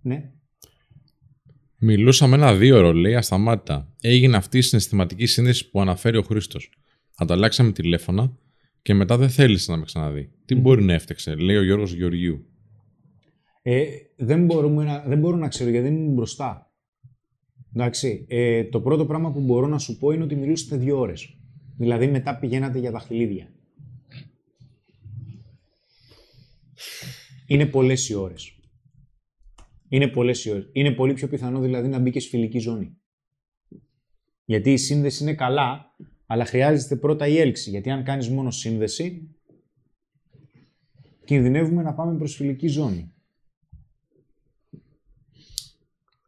Ναι. 0.00 0.32
Μιλούσαμε 1.78 2.36
ένα 2.36 2.54
δύο 2.54 2.76
ώρο, 2.76 2.92
λέει, 2.92 3.14
ασταμάτητα. 3.14 3.94
Έγινε 4.00 4.36
αυτή 4.36 4.58
η 4.58 4.60
συναισθηματική 4.60 5.26
σύνδεση 5.26 5.70
που 5.70 5.80
αναφέρει 5.80 6.16
ο 6.16 6.22
Χρήστος. 6.22 6.70
Ανταλλάξαμε 7.16 7.72
τηλέφωνα 7.72 8.36
και 8.82 8.94
μετά 8.94 9.16
δεν 9.16 9.30
θέλησε 9.30 9.70
να 9.70 9.76
με 9.76 9.84
ξαναδεί. 9.84 10.30
Τι 10.44 10.54
μπορεί 10.54 10.84
να 10.84 10.92
έφτεξε, 10.92 11.34
λέει 11.34 11.56
ο 11.56 11.62
Γιώργος 11.62 11.92
Γεωργίου. 11.92 12.46
Ε, 13.62 13.84
δεν, 14.16 14.44
μπορούμε 14.44 14.84
να, 14.84 15.04
δεν 15.06 15.18
μπορώ 15.18 15.36
να 15.36 15.48
ξέρω 15.48 15.70
γιατί 15.70 15.88
δεν 15.88 15.96
ήμουν 15.96 16.14
μπροστά. 16.14 16.72
Εντάξει. 17.74 18.26
Ε, 18.28 18.64
το 18.64 18.80
πρώτο 18.80 19.06
πράγμα 19.06 19.32
που 19.32 19.40
μπορώ 19.40 19.66
να 19.66 19.78
σου 19.78 19.98
πω 19.98 20.10
είναι 20.10 20.24
ότι 20.24 20.34
μιλούσατε 20.34 20.76
δύο 20.76 20.98
ώρες. 20.98 21.38
Δηλαδή 21.76 22.08
μετά 22.08 22.38
πηγαίνατε 22.38 22.78
για 22.78 22.90
δαχτυλίδια. 22.90 23.52
Είναι 27.46 27.66
πολλές 27.66 28.08
οι 28.08 28.14
ώρες. 28.14 28.52
Είναι 29.88 30.08
πολλές 30.08 30.44
οι 30.44 30.50
ώρες. 30.50 30.68
Είναι 30.72 30.90
πολύ 30.90 31.12
πιο 31.12 31.28
πιθανό 31.28 31.60
δηλαδή 31.60 31.88
να 31.88 31.98
μπει 31.98 32.10
και 32.10 32.20
στη 32.20 32.28
φιλική 32.28 32.58
ζώνη. 32.58 32.96
Γιατί 34.44 34.72
η 34.72 34.76
σύνδεση 34.76 35.22
είναι 35.22 35.34
καλά, 35.34 35.94
αλλά 36.26 36.44
χρειάζεται 36.44 36.96
πρώτα 36.96 37.26
η 37.26 37.38
έλξη. 37.38 37.70
Γιατί 37.70 37.90
αν 37.90 38.04
κάνεις 38.04 38.28
μόνο 38.28 38.50
σύνδεση, 38.50 39.34
κινδυνεύουμε 41.24 41.82
να 41.82 41.94
πάμε 41.94 42.18
προς 42.18 42.34
φιλική 42.34 42.66
ζώνη. 42.66 43.12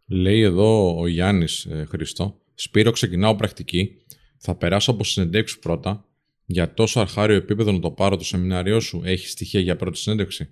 Λέει 0.06 0.40
εδώ 0.40 0.98
ο 1.00 1.06
Γιάννης 1.06 1.64
ε, 1.64 1.84
Χριστό. 1.84 2.40
Σπύρο, 2.54 2.90
ξεκινάω 2.90 3.36
πρακτική. 3.36 4.02
Θα 4.36 4.54
περάσω 4.54 4.90
από 4.90 5.04
συνεντεύξεις 5.04 5.58
πρώτα. 5.58 6.09
Για 6.52 6.74
τόσο 6.74 7.00
αρχάριο 7.00 7.36
επίπεδο 7.36 7.72
να 7.72 7.78
το 7.78 7.90
πάρω 7.90 8.16
το 8.16 8.24
σεμινάριό 8.24 8.80
σου, 8.80 9.02
έχει 9.04 9.28
στοιχεία 9.28 9.60
για 9.60 9.76
πρώτη 9.76 9.98
συνέντευξη; 9.98 10.48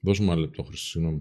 Δώσ' 0.00 0.18
μου 0.18 0.32
ένα 0.32 0.40
λεπτό, 0.40 0.62
Χρήστο, 0.62 0.86
συγγνώμη. 0.86 1.20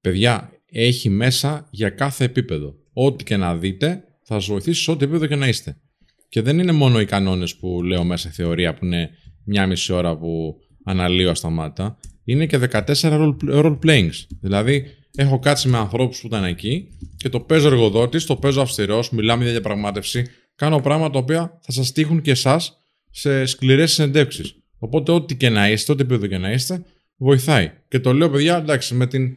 Παιδιά, 0.00 0.50
έχει 0.70 1.08
μέσα 1.08 1.68
για 1.70 1.90
κάθε 1.90 2.24
επίπεδο. 2.24 2.74
Ό,τι 2.92 3.24
και 3.24 3.36
να 3.36 3.56
δείτε, 3.56 4.04
θα 4.24 4.34
σας 4.34 4.46
βοηθήσει 4.46 4.82
σε 4.82 4.90
ό,τι 4.90 5.04
επίπεδο 5.04 5.26
και 5.26 5.36
να 5.36 5.48
είστε. 5.48 5.80
Και 6.28 6.42
δεν 6.42 6.58
είναι 6.58 6.72
μόνο 6.72 7.00
οι 7.00 7.04
κανόνες 7.04 7.56
που 7.56 7.82
λέω 7.82 8.04
μέσα 8.04 8.28
στη 8.28 8.42
θεωρία, 8.42 8.74
που 8.74 8.84
είναι 8.84 9.10
μια 9.44 9.66
μισή 9.66 9.92
ώρα 9.92 10.18
που 10.18 10.56
αναλύω 10.84 11.30
ασταμάτα. 11.30 11.98
Είναι 12.24 12.46
και 12.46 12.58
14 12.58 12.82
role, 12.94 13.36
role 13.48 13.78
playings. 13.86 14.26
Δηλαδή, 14.40 14.86
έχω 15.16 15.38
κάτσει 15.38 15.68
με 15.68 15.78
ανθρώπους 15.78 16.20
που 16.20 16.26
ήταν 16.26 16.44
εκεί 16.44 16.88
και 17.16 17.28
το 17.28 17.40
παίζω 17.40 17.66
εργοδότης, 17.66 18.26
το 18.26 18.36
παίζω 18.36 18.60
αυστηρός, 18.60 19.10
μιλάμε 19.10 19.42
για 19.42 19.52
διαπραγμάτευση. 19.52 20.26
Κάνω 20.54 20.80
πράγματα 20.80 21.12
τα 21.12 21.18
οποία 21.18 21.60
θα 21.62 21.72
σας 21.72 21.92
τύχουν 21.92 22.20
και 22.20 22.30
εσάς 22.30 22.79
σε 23.10 23.44
σκληρές 23.44 23.92
συνεντεύξεις. 23.92 24.54
Οπότε, 24.78 25.12
ό,τι 25.12 25.36
και 25.36 25.48
να 25.48 25.70
είστε, 25.70 25.92
ό,τι 25.92 26.02
επίπεδο 26.02 26.26
και 26.26 26.38
να 26.38 26.50
είστε, 26.52 26.84
βοηθάει. 27.16 27.72
Και 27.88 28.00
το 28.00 28.12
λέω, 28.12 28.30
παιδιά, 28.30 28.56
εντάξει, 28.56 28.94
με 28.94 29.06
την. 29.06 29.36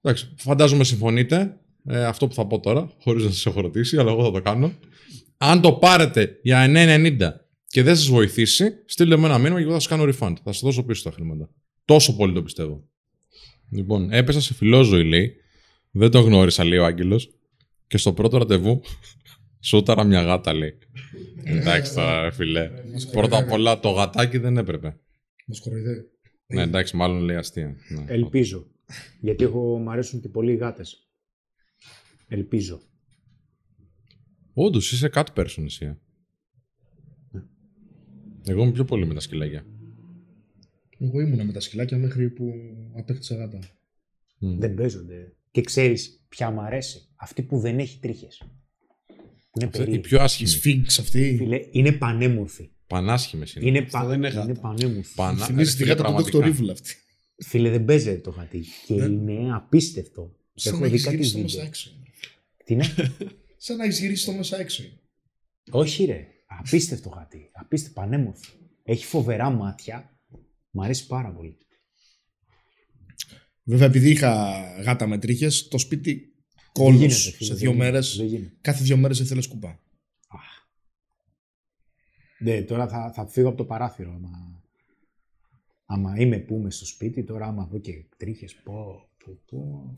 Εντάξει, 0.00 0.28
φαντάζομαι 0.36 0.84
συμφωνείτε. 0.84 1.56
ε, 1.86 2.04
αυτό 2.04 2.26
που 2.26 2.34
θα 2.34 2.46
πω 2.46 2.60
τώρα, 2.60 2.90
χωρίς 3.00 3.24
να 3.24 3.30
σας 3.30 3.46
έχω 3.46 3.60
ρωτήσει, 3.60 3.96
αλλά 3.96 4.10
εγώ 4.10 4.24
θα 4.24 4.30
το 4.30 4.40
κάνω. 4.42 4.72
Αν 5.36 5.60
το 5.60 5.72
πάρετε 5.72 6.38
για 6.42 6.66
9,90 6.66 7.30
και 7.66 7.82
δεν 7.82 7.96
σας 7.96 8.06
βοηθήσει, 8.06 8.70
στείλτε 8.86 9.16
με 9.16 9.26
ένα 9.26 9.38
μήνυμα 9.38 9.56
και 9.56 9.62
εγώ 9.64 9.72
θα 9.72 9.80
σας 9.80 9.88
κάνω 9.88 10.02
refund. 10.02 10.34
Θα 10.44 10.52
σας 10.52 10.60
δώσω 10.60 10.82
πίσω 10.84 11.02
τα 11.02 11.10
χρήματα. 11.10 11.50
Τόσο 11.84 12.16
πολύ 12.16 12.32
το 12.32 12.42
πιστεύω. 12.42 12.88
Λοιπόν, 13.70 14.12
έπεσα 14.12 14.40
σε 14.40 14.54
φιλόζωη, 14.54 15.04
λέει. 15.04 15.36
Δεν 15.90 16.10
τον 16.10 16.22
γνώρισα, 16.24 16.64
λέει 16.64 16.78
ο 16.78 16.84
Άγγελος. 16.84 17.28
Και 17.86 17.96
στο 17.98 18.12
πρώτο 18.12 18.38
ραντεβού, 18.38 18.80
σούταρα 19.68 20.04
μια 20.04 20.22
γάτα, 20.22 20.54
λέει. 20.54 20.78
Εντάξει 21.44 21.94
τώρα, 21.94 22.22
ρε 22.22 22.30
φιλέ. 22.30 22.70
Πρώτα 23.12 23.38
απ' 23.38 23.50
όλα, 23.52 23.80
το 23.80 23.90
γατάκι 23.90 24.38
δεν 24.38 24.56
έπρεπε. 24.56 24.96
Μας 25.46 25.60
κοροϊδεύει. 25.60 26.04
Ναι, 26.46 26.62
εντάξει, 26.62 26.96
μάλλον 26.96 27.22
λέει 27.22 27.36
αστεία. 27.36 27.76
Ναι. 27.88 28.04
Ελπίζω. 28.06 28.66
Γιατί 29.20 29.44
έχω, 29.44 29.78
μου 29.78 29.90
αρέσουν 29.90 30.20
και 30.20 30.28
πολύ 30.28 30.52
οι 30.52 30.56
γάτες. 30.56 31.08
Ελπίζω. 32.28 32.80
Όντως, 34.54 34.92
είσαι 34.92 35.10
cat 35.14 35.24
person 35.34 35.64
εσύ. 35.64 35.84
ε. 35.84 35.96
Εγώ 38.46 38.62
είμαι 38.62 38.72
πιο 38.72 38.84
πολύ 38.84 39.06
με 39.06 39.14
τα 39.14 39.20
σκυλάκια. 39.20 39.66
Εγώ 40.98 41.20
ήμουνα 41.20 41.44
με 41.44 41.52
τα 41.52 41.60
σκυλάκια 41.60 41.98
μέχρι 41.98 42.30
που 42.30 42.52
απέκτησα 42.96 43.36
γάτα. 43.36 43.58
Μμ. 44.38 44.58
Δεν 44.58 44.74
παίζονται. 44.74 45.36
Και 45.50 45.60
ξέρεις 45.60 46.24
ποια 46.28 46.50
μου 46.50 46.60
αρέσει. 46.60 47.08
Αυτή 47.16 47.42
που 47.42 47.58
δεν 47.58 47.78
έχει 47.78 47.98
τρίχες. 47.98 48.42
Είναι 49.56 49.66
Αυτή- 49.66 49.76
Η 49.78 49.84
περίεργη. 49.84 50.00
πιο 50.08 50.16
Η 50.18 50.20
άσχημη. 50.20 50.48
Σφίγγ 50.48 50.84
αυτή. 51.00 51.34
Φίλε, 51.38 51.60
είναι 51.70 51.92
πανέμορφη. 51.92 52.70
Πανάσχημες 52.86 53.54
είναι. 53.54 53.66
Είναι, 53.68 53.78
Αυτό 53.78 53.98
πα... 53.98 54.06
δεν 54.06 54.18
είναι 54.18 54.28
είναι 54.28 54.38
γάτα. 54.38 54.60
πανέμορφη. 54.60 55.14
Πανά... 55.14 55.44
Θυμίζει 55.46 55.70
ρε 55.70 55.76
τη 55.76 55.82
φίλε, 55.82 55.88
γάτα 55.94 56.02
του 56.04 56.28
πραγματικά. 56.30 56.38
Dr. 56.38 56.66
Evil 56.66 56.70
αυτή. 56.72 56.94
Φίλε, 57.46 57.70
δεν 57.70 57.84
παίζεται 57.84 58.18
το 58.20 58.30
γατί. 58.30 58.64
Και 58.86 58.94
Δεν- 58.94 59.12
είναι 59.28 59.54
απίστευτο. 59.54 60.36
Σαν 60.54 60.72
Έχω 60.72 60.82
να 60.82 60.88
δει 60.88 60.92
έχεις 60.92 61.04
κάτι 61.04 61.16
γυρίσει 61.16 61.32
το 61.34 61.38
μέσα 61.40 61.54
βίντεο. 61.54 61.66
έξω. 61.68 61.90
Τι 62.64 62.72
είναι; 62.74 62.84
Σαν 63.64 63.76
να 63.76 63.84
έχεις 63.84 64.00
γυρίσει 64.00 64.24
το 64.26 64.32
μέσα 64.32 64.60
έξω. 64.60 64.82
Όχι 65.70 66.04
ρε. 66.04 66.26
Απίστευτο 66.46 67.08
γατί. 67.08 67.50
Απίστευτο 67.52 68.00
πανέμορφο. 68.00 68.52
Έχει 68.82 69.04
φοβερά 69.04 69.50
μάτια. 69.50 70.18
Μ' 70.70 70.80
αρέσει 70.80 71.06
πάρα 71.06 71.32
πολύ. 71.32 71.56
Βέβαια, 73.62 73.86
επειδή 73.86 74.10
είχα 74.10 74.62
γάτα 74.84 75.06
με 75.06 75.18
τρίχες, 75.18 75.68
το 75.68 75.78
σπίτι 75.78 76.12
Δεν 76.14 76.33
κόλλο 76.78 76.96
γίνεται, 76.96 77.14
σε 77.14 77.30
φίλε, 77.30 77.54
δύο 77.54 77.70
δεν 77.70 77.78
μέρες. 77.78 78.12
γίνεται, 78.12 78.30
δεν 78.30 78.38
γίνεται. 78.38 78.56
Κάθε 78.60 78.84
δύο 78.84 78.96
μέρες 78.96 79.18
ήθελε 79.18 79.40
σκουπά. 79.40 79.78
Ναι, 82.38 82.62
τώρα 82.62 82.88
θα, 82.88 83.12
θα 83.14 83.26
φύγω 83.26 83.48
από 83.48 83.56
το 83.56 83.64
παράθυρο. 83.64 84.10
Άμα, 84.10 84.62
άμα 85.86 86.14
είμαι 86.20 86.38
που 86.38 86.54
είμαι 86.54 86.70
στο 86.70 86.86
σπίτι, 86.86 87.24
τώρα 87.24 87.46
άμα 87.46 87.68
δω 87.70 87.78
και 87.78 88.04
τρίχες, 88.16 88.54
πω, 88.54 89.08
πω, 89.24 89.38
πω. 89.50 89.94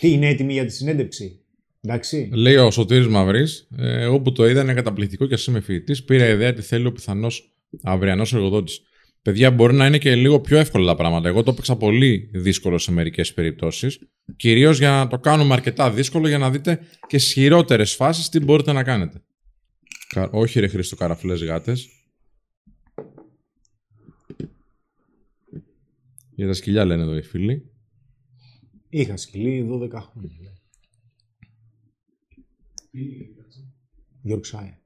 Τι, 0.00 0.10
είναι 0.12 0.28
έτοιμη 0.28 0.52
για 0.52 0.64
τη 0.64 0.72
συνέντευξη; 0.72 1.40
Εντάξει. 1.80 2.30
Λέει 2.32 2.56
ο 2.56 2.70
Σωτήρης 2.70 3.08
Μαυρής, 3.08 3.68
ε, 3.76 4.02
εγώ 4.02 4.20
που 4.20 4.32
το 4.32 4.48
είδα 4.48 4.62
είναι 4.62 4.74
καταπληκτικό 4.74 5.26
και 5.26 5.34
εσύ 5.34 5.50
είμαι 5.50 5.60
φοιτητής, 5.60 6.04
πήρα 6.04 6.28
ιδέα 6.28 6.52
τι 6.52 6.62
θέλει 6.62 6.86
ο 6.86 6.92
πιθανός 6.92 7.56
αυριανός 7.82 8.34
εργοδότης. 8.34 8.82
Παιδιά, 9.22 9.50
μπορεί 9.50 9.74
να 9.74 9.86
είναι 9.86 9.98
και 9.98 10.14
λίγο 10.14 10.40
πιο 10.40 10.58
εύκολα 10.58 10.86
τα 10.86 10.96
πράγματα. 10.96 11.28
Εγώ 11.28 11.42
το 11.42 11.50
έπαιξα 11.50 11.76
πολύ 11.76 12.30
δύσκολο 12.34 12.78
σε 12.78 12.92
μερικές 12.92 13.34
περιπτώσεις. 13.34 13.98
Κυρίως 14.36 14.78
για 14.78 14.90
να 14.90 15.08
το 15.08 15.18
κάνουμε 15.18 15.52
αρκετά 15.54 15.90
δύσκολο 15.92 16.28
για 16.28 16.38
να 16.38 16.50
δείτε 16.50 16.80
και 17.06 17.18
στι 17.18 17.32
χειρότερες 17.32 17.94
φάσεις 17.94 18.28
τι 18.28 18.40
μπορείτε 18.40 18.72
να 18.72 18.82
κάνετε. 18.84 19.22
Κα- 20.08 20.30
Όχι, 20.32 20.60
ρε 20.60 20.68
Χρήστο, 20.68 20.96
καραφλές 20.96 21.44
γάτες. 21.44 21.88
Για 26.34 26.46
τα 26.46 26.52
σκυλιά 26.52 26.84
λένε 26.84 27.02
εδώ 27.02 27.16
οι 27.16 27.22
φίλοι. 27.22 27.70
Είχα 28.88 29.16
σκυλί 29.16 29.66
12 29.70 29.90
χρόνια. 30.00 30.52
Yorkshire. 34.28 34.81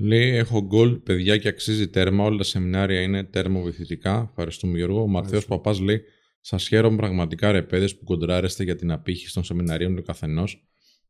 Λέει: 0.00 0.30
Έχω 0.36 0.62
γκολ, 0.62 0.96
παιδιά, 0.96 1.36
και 1.36 1.48
αξίζει 1.48 1.88
τέρμα. 1.88 2.24
Όλα 2.24 2.36
τα 2.36 2.44
σεμινάρια 2.44 3.00
είναι 3.00 3.24
τέρμοβοηθητικά. 3.24 4.26
Ευχαριστούμε, 4.28 4.76
Γιώργο. 4.76 5.00
Ο 5.02 5.06
Μαθαίος 5.06 5.46
Παπάς 5.46 5.80
λέει: 5.80 6.02
Σας 6.40 6.68
χαίρομαι 6.68 6.96
πραγματικά, 6.96 7.52
ρε 7.52 7.62
παιδες, 7.62 7.98
που 7.98 8.04
κοντράρεστε 8.04 8.64
για 8.64 8.76
την 8.76 8.90
απήχηση 8.90 9.34
των 9.34 9.44
σεμιναρίων 9.44 9.96
του 9.96 10.02
καθενός. 10.02 10.62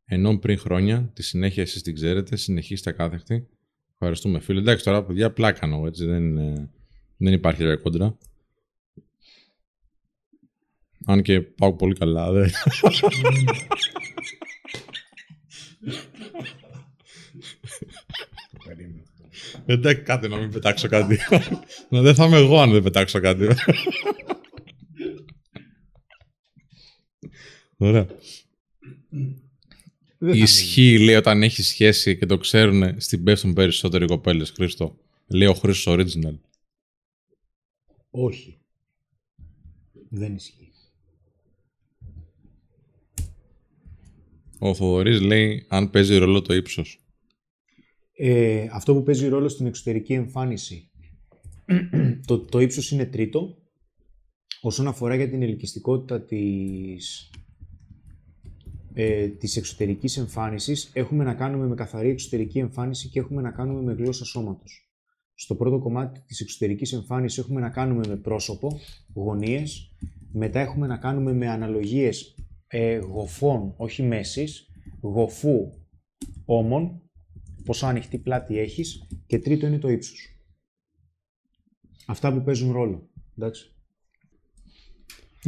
Ενώ 0.04 0.38
πριν 0.38 0.58
χρόνια, 0.58 1.10
τη 1.14 1.22
συνέχεια 1.22 1.62
εσείς 1.62 1.82
την 1.82 1.94
ξέρετε, 1.94 2.36
συνεχίστε 2.36 2.90
ακάθεκτη. 2.90 3.46
Ευχαριστούμε, 3.92 4.40
φίλε. 4.40 4.60
Εντάξει, 4.60 4.84
τώρα, 4.84 5.04
παιδιά, 5.04 5.32
πλάκανο, 5.32 5.86
έτσι. 5.86 6.04
Δεν, 6.06 6.22
είναι- 6.24 6.70
δεν 7.16 7.32
υπάρχει 7.32 7.64
ρε 7.64 7.76
κόντρα. 7.76 8.18
Αν 11.04 11.22
και 11.22 11.40
πάω 11.40 11.74
πολύ 11.74 11.94
καλά. 11.94 12.32
Δεν... 12.32 12.50
Εντάξει, 19.70 20.02
κάτι 20.02 20.28
να 20.28 20.36
μην 20.36 20.50
πετάξω 20.50 20.88
κάτι. 20.88 21.18
να 21.88 22.00
δεν 22.00 22.14
θα 22.14 22.24
είμαι 22.24 22.36
εγώ 22.36 22.60
αν 22.60 22.70
δεν 22.70 22.82
πετάξω 22.82 23.20
κάτι. 23.20 23.46
Ωραία. 27.76 28.06
Δεν 30.18 30.30
θα 30.30 30.36
Ισχύει, 30.36 30.98
λέει, 30.98 31.14
όταν 31.14 31.42
έχεις 31.42 31.68
σχέση 31.68 32.16
και 32.16 32.26
το 32.26 32.38
ξέρουν, 32.38 33.00
στην 33.00 33.24
πέφτουν 33.24 33.52
περισσότεροι 33.52 34.06
κοπέλες. 34.06 34.50
Χρήστο. 34.50 34.98
Λέει 35.26 35.48
ο 35.48 35.54
Χρήστος 35.54 35.94
Original. 35.98 36.38
Όχι. 38.10 38.58
Δεν 40.08 40.34
ισχύει. 40.34 40.72
Ο 44.58 44.74
Θοδωρής 44.74 45.20
λέει 45.20 45.66
αν 45.68 45.90
παίζει 45.90 46.16
ρόλο 46.16 46.42
το 46.42 46.54
ύψος. 46.54 47.00
Ε, 48.20 48.66
αυτό 48.72 48.94
που 48.94 49.02
παίζει 49.02 49.28
ρόλο 49.28 49.48
στην 49.48 49.66
εξωτερική 49.66 50.12
εμφάνιση. 50.12 50.90
το, 52.26 52.38
το 52.38 52.60
ύψος 52.60 52.90
είναι 52.90 53.06
τρίτο. 53.06 53.56
Όσον 54.60 54.86
αφορά 54.86 55.14
για 55.14 55.28
την 55.28 55.42
ελκυστικότητα 55.42 56.24
της, 56.24 57.30
ε, 58.94 59.28
της 59.28 59.56
εξωτερικής 59.56 60.16
εμφάνισης, 60.16 60.90
έχουμε 60.92 61.24
να 61.24 61.34
κάνουμε 61.34 61.66
με 61.66 61.74
καθαρή 61.74 62.08
εξωτερική 62.08 62.58
εμφάνιση 62.58 63.08
και 63.08 63.18
έχουμε 63.18 63.42
να 63.42 63.50
κάνουμε 63.50 63.82
με 63.82 63.92
γλώσσα 63.92 64.24
σώματος. 64.24 64.90
Στο 65.34 65.54
πρώτο 65.54 65.78
κομμάτι 65.78 66.20
της 66.26 66.40
εξωτερικής 66.40 66.92
εμφάνισης 66.92 67.38
έχουμε 67.38 67.60
να 67.60 67.70
κάνουμε 67.70 68.06
με 68.08 68.16
πρόσωπο, 68.16 68.78
γωνίες, 69.14 69.92
μετά 70.32 70.60
έχουμε 70.60 70.86
να 70.86 70.96
κάνουμε 70.96 71.32
με 71.32 71.48
αναλογίες 71.48 72.34
ε, 72.66 72.96
γοφών, 72.96 73.74
όχι 73.76 74.02
μέσης, 74.02 74.68
γοφού 75.00 75.72
όμων, 76.44 77.02
πόσο 77.68 77.86
ανοιχτή 77.86 78.18
πλάτη 78.18 78.58
έχεις 78.58 79.06
και 79.26 79.38
τρίτο 79.38 79.66
είναι 79.66 79.78
το 79.78 79.88
ύψος. 79.88 80.18
Αυτά 82.06 82.32
που 82.32 82.42
παίζουν 82.42 82.72
ρόλο. 82.72 83.10
Εντάξει. 83.36 83.72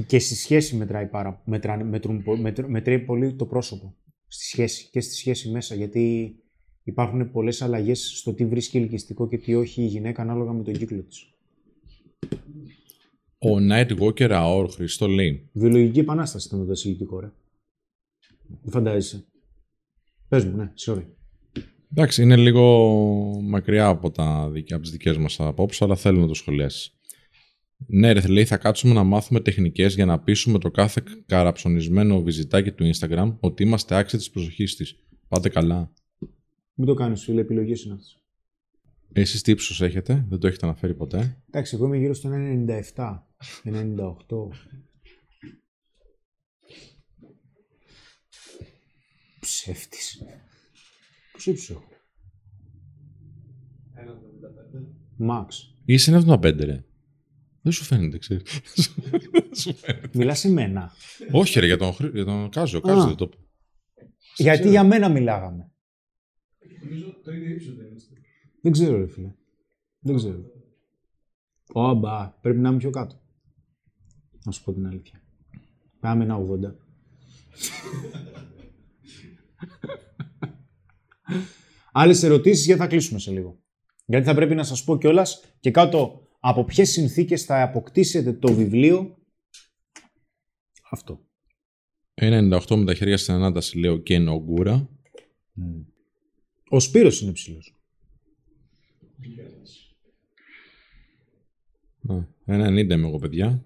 Και 0.06 0.18
στη 0.18 0.34
σχέση 0.34 0.76
μετράει, 0.76 1.06
πάρα, 1.06 1.42
μετρά, 1.44 1.84
μετρούν, 1.84 2.22
πο- 2.22 2.36
μετρ- 2.36 2.68
μετράει 2.68 2.98
πολύ 2.98 3.34
το 3.34 3.46
πρόσωπο. 3.46 3.96
Στη 4.26 4.44
σχέση 4.44 4.88
και 4.90 5.00
στη 5.00 5.14
σχέση 5.14 5.50
μέσα. 5.50 5.74
Γιατί 5.74 6.34
υπάρχουν 6.82 7.30
πολλές 7.30 7.62
αλλαγές 7.62 8.12
στο 8.18 8.34
τι 8.34 8.46
βρίσκει 8.46 8.76
ελκυστικό 8.76 9.28
και 9.28 9.38
τι 9.38 9.54
όχι 9.54 9.82
η 9.82 9.86
γυναίκα 9.86 10.22
ανάλογα 10.22 10.52
με 10.52 10.62
τον 10.62 10.74
κύκλο 10.74 11.02
της. 11.02 11.34
Ο 13.38 13.56
Nightwalker 13.70 14.30
Aor 14.30 14.68
Χρήστο 14.70 15.06
λέει. 15.08 15.48
Βιολογική 15.52 15.98
επανάσταση 15.98 16.46
ήταν 16.46 16.58
το 16.58 16.64
δασιλητικό, 16.64 17.20
ρε. 17.20 17.32
Δεν 18.48 18.72
φαντάζεσαι. 18.72 19.24
Πες 20.28 20.44
μου, 20.44 20.56
ναι, 20.56 20.72
sorry. 20.86 21.04
Εντάξει, 21.90 22.22
είναι 22.22 22.36
λίγο 22.36 22.64
μακριά 23.42 23.86
από, 23.86 24.10
τα, 24.10 24.50
δικ- 24.50 24.72
από 24.72 24.82
τις 24.82 24.90
δικές 24.90 25.16
μας 25.16 25.40
απόψεις, 25.40 25.82
αλλά 25.82 25.96
θέλω 25.96 26.20
να 26.20 26.26
το 26.26 26.34
σχολιάσεις. 26.34 26.94
Ναι, 27.86 28.12
ρε, 28.12 28.26
λέει, 28.28 28.44
θα 28.44 28.56
κάτσουμε 28.56 28.94
να 28.94 29.02
μάθουμε 29.04 29.40
τεχνικές 29.40 29.94
για 29.94 30.06
να 30.06 30.20
πείσουμε 30.20 30.58
το 30.58 30.70
κάθε 30.70 31.02
καραψωνισμένο 31.26 32.22
βυζιτάκι 32.22 32.72
του 32.72 32.90
Instagram 32.94 33.36
ότι 33.40 33.62
είμαστε 33.62 33.96
άξιοι 33.96 34.18
της 34.18 34.30
προσοχής 34.30 34.76
της. 34.76 34.96
Πάτε 35.28 35.48
καλά. 35.48 35.92
Μην 36.74 36.86
το 36.86 36.94
κάνεις, 36.94 37.22
φίλε, 37.24 37.40
επιλογές 37.40 37.82
είναι 37.84 37.94
αυτές. 37.94 38.14
Εσείς 39.12 39.42
τι 39.42 39.50
ύψος 39.50 39.80
έχετε, 39.82 40.26
δεν 40.28 40.38
το 40.38 40.46
έχετε 40.46 40.66
αναφέρει 40.66 40.94
ποτέ. 40.94 41.42
Εντάξει, 41.48 41.74
εγώ 41.76 41.86
είμαι 41.86 41.96
γύρω 41.96 42.14
στο 42.14 42.30
1,97, 42.32 43.26
1,98. 43.64 44.50
Ψεύτης. 49.40 50.22
Πώς 51.40 51.46
ύψος 51.48 51.70
έχω. 51.70 51.84
Μαξ. 55.16 55.74
Είσαι 55.84 56.22
1,75 56.26 56.64
ρε. 56.64 56.84
Δεν 57.62 57.72
σου 57.72 57.84
φαίνεται, 57.84 58.18
ξέρεις. 58.18 58.60
Δεν 59.30 59.54
σου 59.54 59.74
φαίνεται. 59.74 60.10
Μιλάς 60.18 60.38
σε 60.38 60.48
μένα. 60.50 60.92
Όχι 61.32 61.60
ρε, 61.60 61.66
για 61.66 61.76
τον, 61.76 61.92
Χρή- 61.92 62.14
για 62.14 62.24
τον 62.24 62.48
Κάζο, 62.50 62.78
ο 62.78 62.80
Κάζος 62.80 63.04
Α. 63.04 63.06
δεν 63.06 63.16
το 63.16 63.24
είπε. 63.32 63.36
Γιατί 64.36 64.68
για 64.68 64.84
μένα 64.84 65.08
μιλάγαμε. 65.08 65.72
Δεν 68.62 68.72
ξέρω, 68.72 68.98
ρε 68.98 69.06
φίλε. 69.08 69.34
Δεν 69.98 70.16
ξέρω. 70.16 70.44
Όμπα, 71.72 72.28
πρέπει 72.30 72.58
να 72.58 72.68
είμαι 72.68 72.78
πιο 72.78 72.90
κάτω. 72.90 73.20
Να 74.44 74.52
σου 74.52 74.64
πω 74.64 74.72
την 74.72 74.86
αλήθεια. 74.86 75.22
Πάμε 76.00 76.24
ένα 76.24 76.36
80. 76.36 76.74
Άλλες 81.92 82.22
ερωτήσεις 82.22 82.66
γιατί 82.66 82.80
θα 82.80 82.86
κλείσουμε 82.86 83.18
σε 83.18 83.30
λίγο. 83.30 83.58
Γιατί 84.06 84.26
θα 84.26 84.34
πρέπει 84.34 84.54
να 84.54 84.64
σας 84.64 84.84
πω 84.84 84.98
κιόλας 84.98 85.44
και 85.60 85.70
κάτω 85.70 86.28
από 86.40 86.64
ποιες 86.64 86.90
συνθήκες 86.90 87.44
θα 87.44 87.62
αποκτήσετε 87.62 88.32
το 88.32 88.52
βιβλίο. 88.52 89.18
Αυτό. 90.90 91.24
1,98 92.14 92.76
με 92.76 92.84
τα 92.84 92.94
χέρια 92.94 93.16
στην 93.16 93.34
ανάταση 93.34 93.78
λέω 93.78 93.98
και 93.98 94.18
νογκούρα. 94.18 94.88
Ο 96.68 96.80
Σπύρος 96.80 97.20
είναι 97.20 97.32
ψηλό. 97.32 97.58
Ναι, 102.00 102.26
1,90 102.46 102.90
είμαι 102.90 103.06
εγώ, 103.06 103.18
παιδιά. 103.18 103.64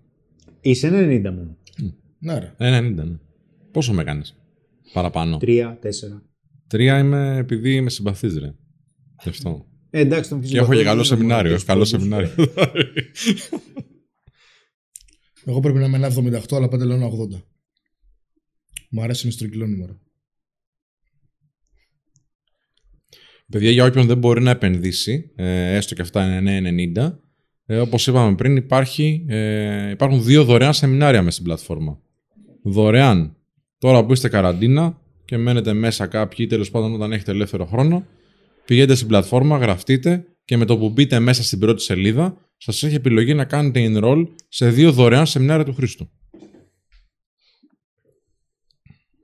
Είσαι 0.61 0.89
90 0.93 1.31
μόνο. 1.31 1.57
Ναι, 2.19 2.39
ρε. 2.39 2.55
1,90, 2.59 2.95
ναι. 2.95 3.19
Πόσο 3.71 3.93
με 3.93 4.05
κάνεις 4.05 4.37
παραπάνω. 4.93 5.39
3, 5.41 5.79
4. 5.83 5.89
Τρία 6.67 6.99
είμαι 6.99 7.37
επειδή 7.37 7.75
είμαι 7.75 7.91
συμπαθής, 7.91 8.39
ρε. 8.39 8.55
Γι' 9.23 9.29
αυτό. 9.29 9.67
Ε, 9.91 10.01
εντάξει, 10.01 10.31
τον 10.31 10.41
Και 10.41 10.59
έχω 10.59 10.75
και 10.75 10.83
καλό 10.83 11.03
σεμινάριο. 11.03 11.55
Έχω 11.55 11.65
καλό 11.65 11.85
σεμινάριο. 11.85 12.31
Εγώ 15.47 15.61
πρέπει 15.61 15.79
να 15.79 15.85
είμαι 15.85 15.97
ένα 15.97 16.41
78, 16.41 16.57
αλλά 16.57 16.69
πάντα 16.69 16.85
λέω 16.85 16.97
ένα 16.97 17.07
80. 17.07 17.11
Μου 18.91 19.03
αρέσει 19.03 19.23
είναι 19.25 19.33
στρογγυλό 19.33 19.67
νούμερο. 19.67 19.99
Παιδιά, 23.51 23.71
για 23.71 23.85
όποιον 23.85 24.07
δεν 24.07 24.19
μπορεί 24.19 24.43
να 24.43 24.51
επενδύσει, 24.51 25.33
ε, 25.37 25.75
έστω 25.75 25.95
και 25.95 26.03
αυτά 26.03 26.39
είναι 26.39 26.61
9,90, 26.97 27.19
ε, 27.67 27.79
όπως 27.79 28.07
είπαμε 28.07 28.35
πριν, 28.35 28.57
υπάρχει, 28.57 29.25
ε, 29.29 29.91
υπάρχουν 29.91 30.23
δύο 30.23 30.45
δωρεάν 30.45 30.75
σεμινάρια 30.75 31.21
μέσα 31.23 31.31
στην 31.31 31.45
πλατφόρμα. 31.45 32.01
Δωρεάν. 32.63 33.37
Τώρα 33.79 34.05
που 34.05 34.13
είστε 34.13 34.29
καραντίνα 34.29 35.03
και 35.25 35.37
μένετε 35.37 35.73
μέσα 35.73 36.07
κάποιοι, 36.07 36.47
τέλος 36.47 36.71
πάντων 36.71 36.95
όταν 36.95 37.13
έχετε 37.13 37.31
ελεύθερο 37.31 37.67
χρόνο, 37.67 38.07
πηγαίνετε 38.65 38.95
στην 38.95 39.09
πλατφόρμα, 39.09 39.59
γραφτείτε 39.59 40.27
και 40.45 40.57
με 40.57 40.65
το 40.65 40.79
που 40.79 40.91
μπείτε 40.91 41.19
μέσα 41.19 41.43
στην 41.43 41.59
πρώτη 41.59 41.83
σελίδα, 41.83 42.51
σας 42.57 42.83
έχει 42.83 42.95
επιλογή 42.95 43.35
να 43.35 43.45
κάνετε 43.45 43.91
enroll 43.93 44.27
σε 44.49 44.71
δύο 44.71 44.93
δωρεάν 44.93 45.27
σεμινάρια 45.27 45.65
του 45.65 45.75
Χρήστου. 45.75 46.11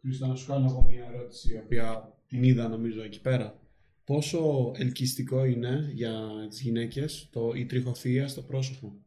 Χρήστο, 0.01 0.27
να 0.27 0.35
σου 0.35 0.47
κάνω 0.47 0.67
εγώ 0.71 0.87
μια 0.91 1.11
ερώτηση, 1.15 1.53
η 1.53 1.57
οποία 1.65 2.15
την 2.27 2.43
είδα 2.43 2.69
νομίζω 2.69 3.03
εκεί 3.03 3.21
πέρα. 3.21 3.61
Πόσο 4.05 4.73
ελκυστικό 4.77 5.45
είναι 5.45 5.91
για 5.95 6.21
τις 6.49 6.61
γυναίκες 6.61 7.29
το, 7.33 7.53
η 7.55 7.67
τριχοθεία 7.67 8.29
στο 8.29 8.43
πρόσωπο; 8.43 9.05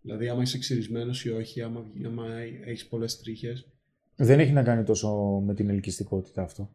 Δηλαδή, 0.00 0.28
άμα 0.28 0.42
είσαι 0.42 0.58
ξυρισμένος 0.58 1.24
ή 1.24 1.30
όχι, 1.30 1.62
άμα, 1.62 1.92
άμα 2.06 2.26
έχεις 2.64 2.86
πολλές 2.86 3.18
τρίχες. 3.18 3.75
Δεν 4.16 4.40
έχει 4.40 4.52
να 4.52 4.62
κάνει 4.62 4.82
τόσο 4.82 5.42
με 5.46 5.54
την 5.54 5.68
ελκυστικότητα 5.68 6.42
αυτό. 6.42 6.70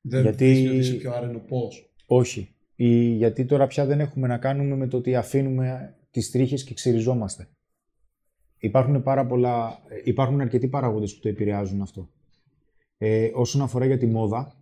Δεν 0.00 0.22
Γιατί- 0.22 0.52
Γιατί... 0.52 0.68
ότι 0.68 0.78
είσαι 0.78 0.94
πιο 0.94 1.12
άρενο 1.12 1.38
πώς. 1.38 1.94
Όχι. 2.06 2.54
Ή 2.74 3.04
γιατί 3.04 3.44
τώρα 3.44 3.66
πια 3.66 3.86
δεν 3.86 4.00
έχουμε 4.00 4.26
να 4.26 4.38
κάνουμε 4.38 4.76
με 4.76 4.86
το 4.88 4.96
ότι 4.96 5.16
αφήνουμε 5.16 5.96
τις 6.10 6.30
τρίχες 6.30 6.64
και 6.64 6.74
ξυριζόμαστε. 6.74 7.48
Υπάρχουν, 8.58 9.02
πάρα 9.02 9.26
πολλά, 9.26 9.78
υπάρχουν 10.04 10.40
αρκετοί 10.40 10.68
παράγοντες 10.68 11.14
που 11.14 11.20
το 11.20 11.28
επηρεάζουν 11.28 11.82
αυτό. 11.82 12.10
Ε, 12.98 13.30
όσον 13.34 13.62
αφορά 13.62 13.86
για 13.86 13.98
τη 13.98 14.06
μόδα, 14.06 14.60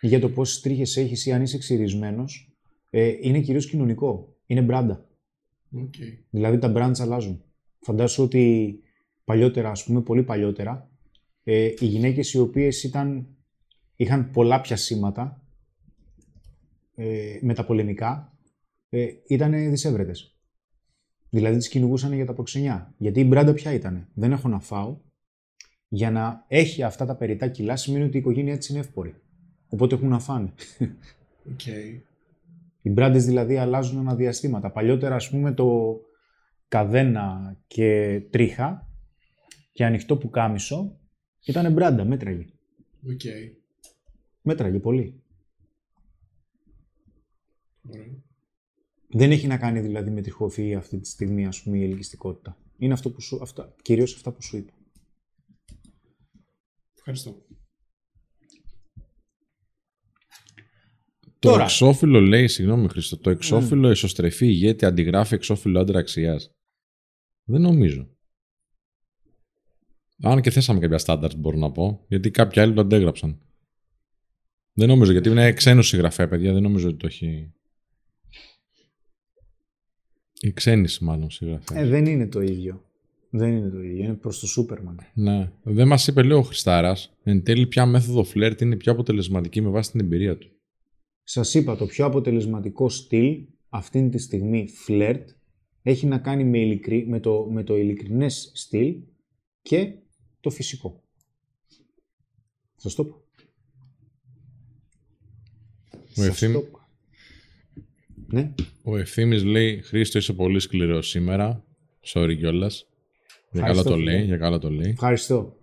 ή 0.00 0.06
για 0.06 0.20
το 0.20 0.30
πόσες 0.30 0.60
τρίχες 0.60 0.96
έχεις 0.96 1.26
ή 1.26 1.32
αν 1.32 1.42
είσαι 1.42 1.58
ξυρισμένος, 1.58 2.56
ε, 2.90 3.12
είναι 3.20 3.40
κυρίως 3.40 3.66
κοινωνικό. 3.66 4.36
Είναι 4.46 4.62
μπράντα. 4.62 5.08
Οκ. 5.72 5.94
Δηλαδή 6.30 6.58
τα 6.58 6.72
brands 6.76 7.00
αλλάζουν. 7.00 7.42
Φαντάσου 7.80 8.22
ότι 8.22 8.74
παλιότερα, 9.30 9.70
ας 9.70 9.84
πούμε, 9.84 10.00
πολύ 10.00 10.22
παλιότερα, 10.22 10.90
ε, 11.44 11.64
οι 11.78 11.86
γυναίκες 11.86 12.32
οι 12.32 12.38
οποίες 12.38 12.82
ήταν, 12.82 13.26
είχαν 13.96 14.30
πολλά 14.30 14.60
πιασίματα 14.60 15.42
ε, 16.94 17.38
με 17.40 17.54
τα 17.54 17.64
πολεμικά, 17.64 18.38
ε, 18.88 19.06
ήταν 19.28 19.52
δυσεύρετες. 19.70 20.36
Δηλαδή 21.28 21.56
τις 21.56 21.68
κυνηγούσαν 21.68 22.12
για 22.12 22.26
τα 22.26 22.32
προξενιά. 22.34 22.94
Γιατί 22.98 23.20
η 23.20 23.24
μπράντα 23.28 23.52
ποια 23.52 23.72
ήταν. 23.72 24.08
Δεν 24.14 24.32
έχω 24.32 24.48
να 24.48 24.60
φάω. 24.60 24.98
Για 25.88 26.10
να 26.10 26.44
έχει 26.48 26.82
αυτά 26.82 27.06
τα 27.06 27.16
περιττά 27.16 27.48
κιλά 27.48 27.76
σημαίνει 27.76 28.04
ότι 28.04 28.16
η 28.16 28.20
οικογένειά 28.20 28.58
της 28.58 28.68
είναι 28.68 28.78
εύπορη. 28.78 29.14
Οπότε 29.68 29.94
έχουν 29.94 30.08
να 30.08 30.18
φάνε. 30.18 30.52
Οκ. 31.52 31.66
Οι 32.82 32.90
μπράντες 32.90 33.24
δηλαδή 33.24 33.56
αλλάζουν 33.56 33.98
ανά 33.98 34.13
διαστήματα. 34.13 34.70
Παλιότερα 34.70 35.14
ας 35.14 35.30
πούμε 35.30 35.52
το 35.52 36.00
καδένα 36.68 37.56
και 37.66 38.20
τρίχα 38.30 38.89
και 39.80 39.86
ανοιχτό 39.86 40.16
πουκάμισο 40.16 41.00
ήταν 41.44 41.72
μπράντα, 41.72 42.04
μέτραγε. 42.04 42.46
Οκ. 43.06 43.20
Μέτραγε 44.42 44.78
πολύ. 44.78 45.22
Ωραία. 47.88 48.22
Δεν 49.08 49.30
έχει 49.30 49.46
να 49.46 49.58
κάνει 49.58 49.80
δηλαδή 49.80 50.10
με 50.10 50.22
τριχοφυΐα 50.24 50.72
αυτή 50.76 51.00
τη 51.00 51.08
στιγμή 51.08 51.46
ας 51.46 51.62
πούμε 51.62 51.78
η 51.78 51.82
ελκυστικότητα. 51.82 52.58
Είναι 52.78 52.92
αυτό 52.92 53.10
που 53.10 53.20
σου, 53.20 53.38
αυτά, 53.42 53.74
κυρίως 53.82 54.14
αυτά 54.14 54.32
που 54.32 54.42
σου 54.42 54.56
είπα. 54.56 54.72
Ευχαριστώ. 56.96 57.46
Το 61.38 61.48
Τώρα. 61.48 61.62
εξώφυλλο 61.62 62.20
λέει, 62.20 62.48
συγγνώμη 62.48 62.88
Χρήστο, 62.88 63.18
το 63.18 63.30
εξώφυλλο 63.30 63.88
εσωστρεφή 63.88 64.46
ηγέτη 64.46 64.84
αντιγράφει 64.84 65.34
εξώφυλλο 65.34 65.80
άντρα 65.80 65.98
αξίας. 65.98 66.54
Δεν 67.44 67.60
νομίζω. 67.60 68.14
Αν 70.22 70.40
και 70.40 70.50
θέσαμε 70.50 70.80
κάποια 70.80 70.98
στάνταρτ 70.98 71.36
μπορώ 71.36 71.56
να 71.56 71.70
πω, 71.70 72.04
γιατί 72.08 72.30
κάποιοι 72.30 72.62
άλλοι 72.62 72.74
το 72.74 72.80
αντέγραψαν. 72.80 73.38
Δεν 74.72 74.88
νομίζω, 74.88 75.12
γιατί 75.12 75.28
είναι 75.28 75.52
ξένος 75.52 75.88
συγγραφέα, 75.88 76.28
παιδιά, 76.28 76.52
δεν 76.52 76.62
νομίζω 76.62 76.88
ότι 76.88 76.96
το 76.96 77.06
έχει. 77.06 77.52
Η 80.40 80.52
ξένη 80.52 80.88
μάλλον 81.00 81.30
συγγραφέα. 81.30 81.80
Ε, 81.80 81.86
δεν 81.86 82.06
είναι 82.06 82.26
το 82.26 82.40
ίδιο. 82.40 82.84
Δεν 83.30 83.56
είναι 83.56 83.68
το 83.68 83.82
ίδιο. 83.82 84.04
Είναι 84.04 84.14
προς 84.14 84.40
το 84.40 84.46
Σούπερμαν. 84.46 84.98
Ναι. 85.14 85.50
Δεν 85.62 85.86
μας 85.86 86.06
είπε, 86.06 86.22
λέει 86.22 86.38
ο 86.38 86.42
Χριστάρας, 86.42 87.12
εν 87.22 87.42
τέλει 87.42 87.66
ποια 87.66 87.86
μέθοδο 87.86 88.24
φλερτ 88.24 88.60
είναι 88.60 88.76
πιο 88.76 88.92
αποτελεσματική 88.92 89.60
με 89.60 89.68
βάση 89.68 89.90
την 89.90 90.00
εμπειρία 90.00 90.38
του. 90.38 90.50
Σας 91.22 91.54
είπα, 91.54 91.76
το 91.76 91.86
πιο 91.86 92.04
αποτελεσματικό 92.04 92.88
στυλ 92.88 93.44
αυτήν 93.68 94.10
τη 94.10 94.18
στιγμή 94.18 94.68
φλερτ 94.68 95.28
έχει 95.82 96.06
να 96.06 96.18
κάνει 96.18 96.44
με, 96.44 96.58
ειλικρι... 96.58 97.06
με, 97.08 97.20
το... 97.20 97.46
με 97.50 97.62
το 97.62 97.76
ειλικρινές 97.76 98.50
στυλ 98.54 98.94
και 99.62 99.92
το 100.40 100.50
φυσικό. 100.50 101.02
Σας 102.76 102.94
το 102.94 103.02
είπα. 103.06 103.16
Ο 105.92 106.22
Σας 106.22 106.26
Ευθύμ- 106.26 106.52
το 106.54 106.60
είπα. 106.68 106.88
Ναι. 108.26 108.54
Ο 108.82 108.96
Ευθύμης 108.96 109.44
λέει: 109.44 109.82
Χρήστο, 109.82 110.18
είσαι 110.18 110.32
πολύ 110.32 110.60
σκληρός 110.60 111.08
σήμερα. 111.08 111.64
Sorry 112.06 112.36
κιόλας. 112.38 112.86
Για 113.52 113.60
καλά 113.60 113.70
Ευχαριστώ, 113.70 113.90
το 113.90 113.96
φίλε. 113.96 114.12
λέει, 114.12 114.24
για 114.24 114.36
καλά 114.36 114.58
το 114.58 114.70
λέει. 114.70 114.90
Ευχαριστώ. 114.90 115.56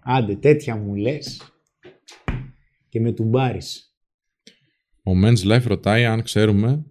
Άντε, 0.00 0.36
τέτοια 0.36 0.76
μου 0.76 0.94
λες 0.94 1.42
και 2.88 3.00
με 3.00 3.12
τουμπάρεις. 3.12 3.94
Ο 5.02 5.10
Men's 5.24 5.38
Life 5.52 5.62
ρωτάει 5.66 6.04
αν 6.04 6.22
ξέρουμε 6.22 6.84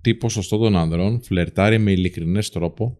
τι 0.00 0.14
ποσοστό 0.14 0.58
των 0.58 0.76
ανδρών 0.76 1.22
φλερτάρει 1.22 1.78
με 1.78 1.92
ειλικρινές 1.92 2.50
τρόπο, 2.50 2.98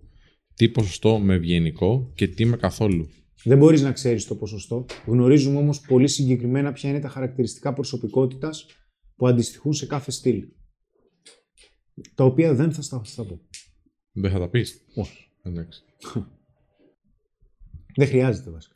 τι 0.55 0.68
ποσοστό 0.68 1.18
με 1.18 1.35
ευγενικό 1.35 2.12
και 2.14 2.28
τι 2.28 2.44
με 2.44 2.56
καθόλου. 2.56 3.09
Δεν 3.45 3.59
μπορείς 3.59 3.83
να 3.83 3.93
ξέρεις 3.93 4.25
το 4.25 4.35
ποσοστό. 4.35 4.85
Γνωρίζουμε 5.07 5.59
όμως 5.59 5.81
πολύ 5.81 6.09
συγκεκριμένα 6.09 6.73
ποια 6.73 6.91
είναι 6.91 7.01
τα 7.01 7.09
χαρακτηριστικά 7.09 7.73
προσωπικότητας 7.73 8.66
που 9.16 9.29
αντιστοιχούν 9.29 9.73
σε 9.73 9.87
κάθε 9.87 10.11
στυλ. 10.11 10.49
Τα 12.15 12.25
οποία 12.25 12.55
δεν 12.55 12.73
θα 12.73 12.83
στα, 12.83 12.99
θα 12.99 13.05
στα 13.05 13.25
πω. 13.25 13.41
Δεν 14.12 14.31
θα 14.31 14.39
τα 14.39 14.49
πεις. 14.49 14.85
Όχι. 14.95 15.31
Εντάξει. 15.43 15.83
Δεν 17.97 18.07
χρειάζεται 18.07 18.51
βασικά. 18.51 18.75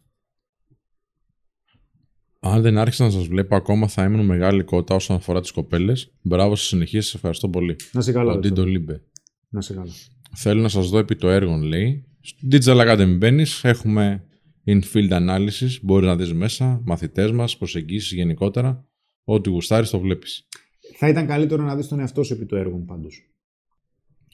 Αν 2.41 2.63
δεν 2.63 2.79
άρχιζα 2.79 3.05
να 3.05 3.11
σας 3.11 3.27
βλέπω 3.27 3.57
ακόμα, 3.57 3.89
θα 3.89 4.05
ήμουν 4.05 4.25
μεγάλη 4.25 4.63
κότα 4.63 4.95
όσον 4.95 5.17
αφορά 5.17 5.41
τις 5.41 5.51
κοπέλες. 5.51 6.13
Μπράβο 6.23 6.57
στη 6.57 6.67
συνέχεια, 6.67 7.03
σας 7.03 7.15
ευχαριστώ 7.15 7.49
πολύ. 7.49 7.77
Να 7.93 8.01
'σαι 8.01 8.13
καλά. 8.13 8.33
Ο 8.33 8.39
Ντίντο 8.39 8.63
Δευτέρα. 8.63 8.71
Λίμπε. 8.71 9.03
Να 9.49 9.61
'σαι 9.61 9.75
καλά. 9.75 9.93
Θέλω 10.37 10.61
να 10.61 10.69
σας 10.69 10.89
δω 10.89 10.99
επί 10.99 11.17
το 11.17 11.29
έργο, 11.29 11.57
λέει. 11.57 12.07
Στην 12.21 12.49
Digital 12.53 12.89
Academy 12.89 13.17
μπαίνεις, 13.19 13.65
έχουμε 13.65 14.28
in-field 14.69 15.11
analysis, 15.11 15.81
μπορεί 15.83 16.07
να 16.07 16.17
δεις 16.17 16.33
μέσα, 16.33 16.81
μαθητές 16.85 17.31
μας, 17.31 17.57
προσεγγίσεις 17.57 18.13
γενικότερα. 18.13 18.87
Ό,τι 19.25 19.51
γουστάρεις 19.51 19.91
το 19.91 19.99
βλέπεις. 19.99 20.49
Θα 20.97 21.09
ήταν 21.09 21.27
καλύτερο 21.27 21.63
να 21.63 21.77
δεις 21.77 21.89
τον 21.89 22.01
εαυτό 22.01 22.23
σου 22.23 22.33
επί 22.35 22.47
του 22.47 22.57
έργου 22.57 22.85
πάντως. 22.85 23.31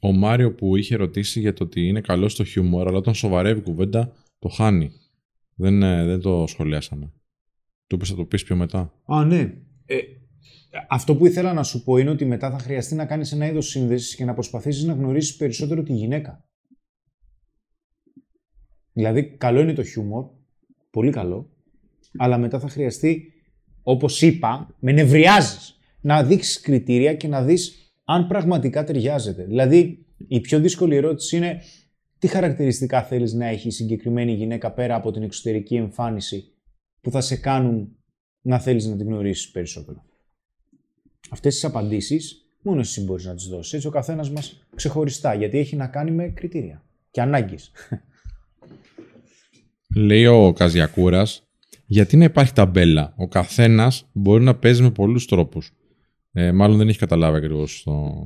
Ο 0.00 0.12
Μάριο 0.12 0.54
που 0.54 0.76
είχε 0.76 0.96
ρωτήσει 0.96 1.40
για 1.40 1.52
το 1.52 1.64
ότι 1.64 1.86
είναι 1.86 2.00
καλό 2.00 2.28
στο 2.28 2.44
χιούμορ, 2.44 2.88
αλλά 2.88 2.96
όταν 2.96 3.14
σοβαρεύει 3.14 3.58
η 3.58 3.62
κουβέντα, 3.62 4.12
το 4.38 4.48
χάνει. 4.48 4.90
Δεν, 5.54 5.82
ε, 5.82 6.04
δεν 6.04 6.20
το 6.20 6.44
σχολιάσαμε. 6.46 7.12
Του 7.86 7.94
είπες 7.94 8.08
θα 8.08 8.14
το 8.14 8.24
πεις 8.24 8.44
πιο 8.44 8.56
μετά. 8.56 8.92
Α, 9.04 9.24
ναι. 9.24 9.54
Ε, 9.86 9.96
αυτό 10.88 11.16
που 11.16 11.26
ήθελα 11.26 11.52
να 11.52 11.62
σου 11.62 11.84
πω 11.84 11.96
είναι 11.96 12.10
ότι 12.10 12.24
μετά 12.24 12.50
θα 12.50 12.58
χρειαστεί 12.58 12.94
να 12.94 13.06
κάνεις 13.06 13.32
ένα 13.32 13.46
είδος 13.46 13.68
σύνδεσης 13.68 14.14
και 14.14 14.24
να 14.24 14.34
προσπαθήσεις 14.34 14.84
να 14.84 14.92
γνωρίσεις 14.92 15.36
περισσότερο 15.36 15.82
τη 15.82 15.92
γυναίκα. 15.92 16.44
Δηλαδή, 18.94 19.36
καλό 19.36 19.60
είναι 19.60 19.72
το 19.72 19.84
χιούμορ, 19.84 20.24
Πολύ 20.90 21.10
καλό. 21.10 21.50
Αλλά 22.16 22.38
μετά 22.38 22.58
θα 22.58 22.68
χρειαστεί, 22.68 23.32
όπως 23.82 24.22
είπα, 24.22 24.74
με 24.78 24.92
νευριάζεις 24.92 25.78
να 26.00 26.24
δείξεις 26.24 26.60
κριτήρια 26.60 27.14
και 27.14 27.28
να 27.28 27.42
δεις 27.42 27.92
αν 28.04 28.26
πραγματικά 28.26 28.84
ταιριάζεται. 28.84 29.44
Δηλαδή, 29.44 30.06
η 30.28 30.40
πιο 30.40 30.60
δύσκολη 30.60 30.96
ερώτηση 30.96 31.36
είναι 31.36 31.60
τι 32.18 32.26
χαρακτηριστικά 32.26 33.02
θέλεις 33.02 33.32
να 33.32 33.46
έχει 33.46 33.68
η 33.68 33.70
συγκεκριμένη 33.70 34.32
γυναίκα 34.32 34.72
πέρα 34.72 34.94
από 34.94 35.10
την 35.10 35.22
εξωτερική 35.22 35.74
εμφάνιση 35.74 36.52
που 37.00 37.10
θα 37.10 37.20
σε 37.20 37.36
κάνουν 37.36 37.96
να 38.40 38.58
θέλεις 38.58 38.86
να 38.86 38.96
την 38.96 39.06
γνωρίσεις 39.06 39.50
περισσότερο; 39.50 40.04
Αυτές 41.30 41.54
τις 41.54 41.64
απαντήσεις 41.64 42.44
μόνο 42.62 42.80
εσύ 42.80 43.00
μπορείς 43.00 43.24
να 43.24 43.34
τις 43.34 43.46
δώσεις. 43.46 43.72
Έτσι 43.72 43.86
ο 43.86 43.90
καθένας 43.90 44.30
μας 44.30 44.66
ξεχωριστά, 44.74 45.34
γιατί 45.34 45.58
έχει 45.58 45.76
να 45.76 45.86
κάνει 45.86 46.10
με 46.10 46.28
κριτήρια 46.28 46.84
και 47.10 47.20
ανάγκες. 47.20 47.70
Λέει 49.96 50.26
ο 50.26 50.52
Καζιακούρας, 50.52 51.48
γιατί 51.86 52.16
να 52.16 52.24
υπάρχει 52.24 52.52
ταμπέλα. 52.52 53.14
Ο 53.16 53.28
καθένας 53.28 54.08
μπορεί 54.12 54.44
να 54.44 54.54
παίζει 54.54 54.82
με 54.82 54.90
πολλούς 54.90 55.26
τρόπους. 55.26 55.72
Ε, 56.32 56.52
μάλλον 56.52 56.76
δεν 56.76 56.88
έχει 56.88 56.98
καταλάβει 56.98 57.36
ακριβώς 57.36 57.82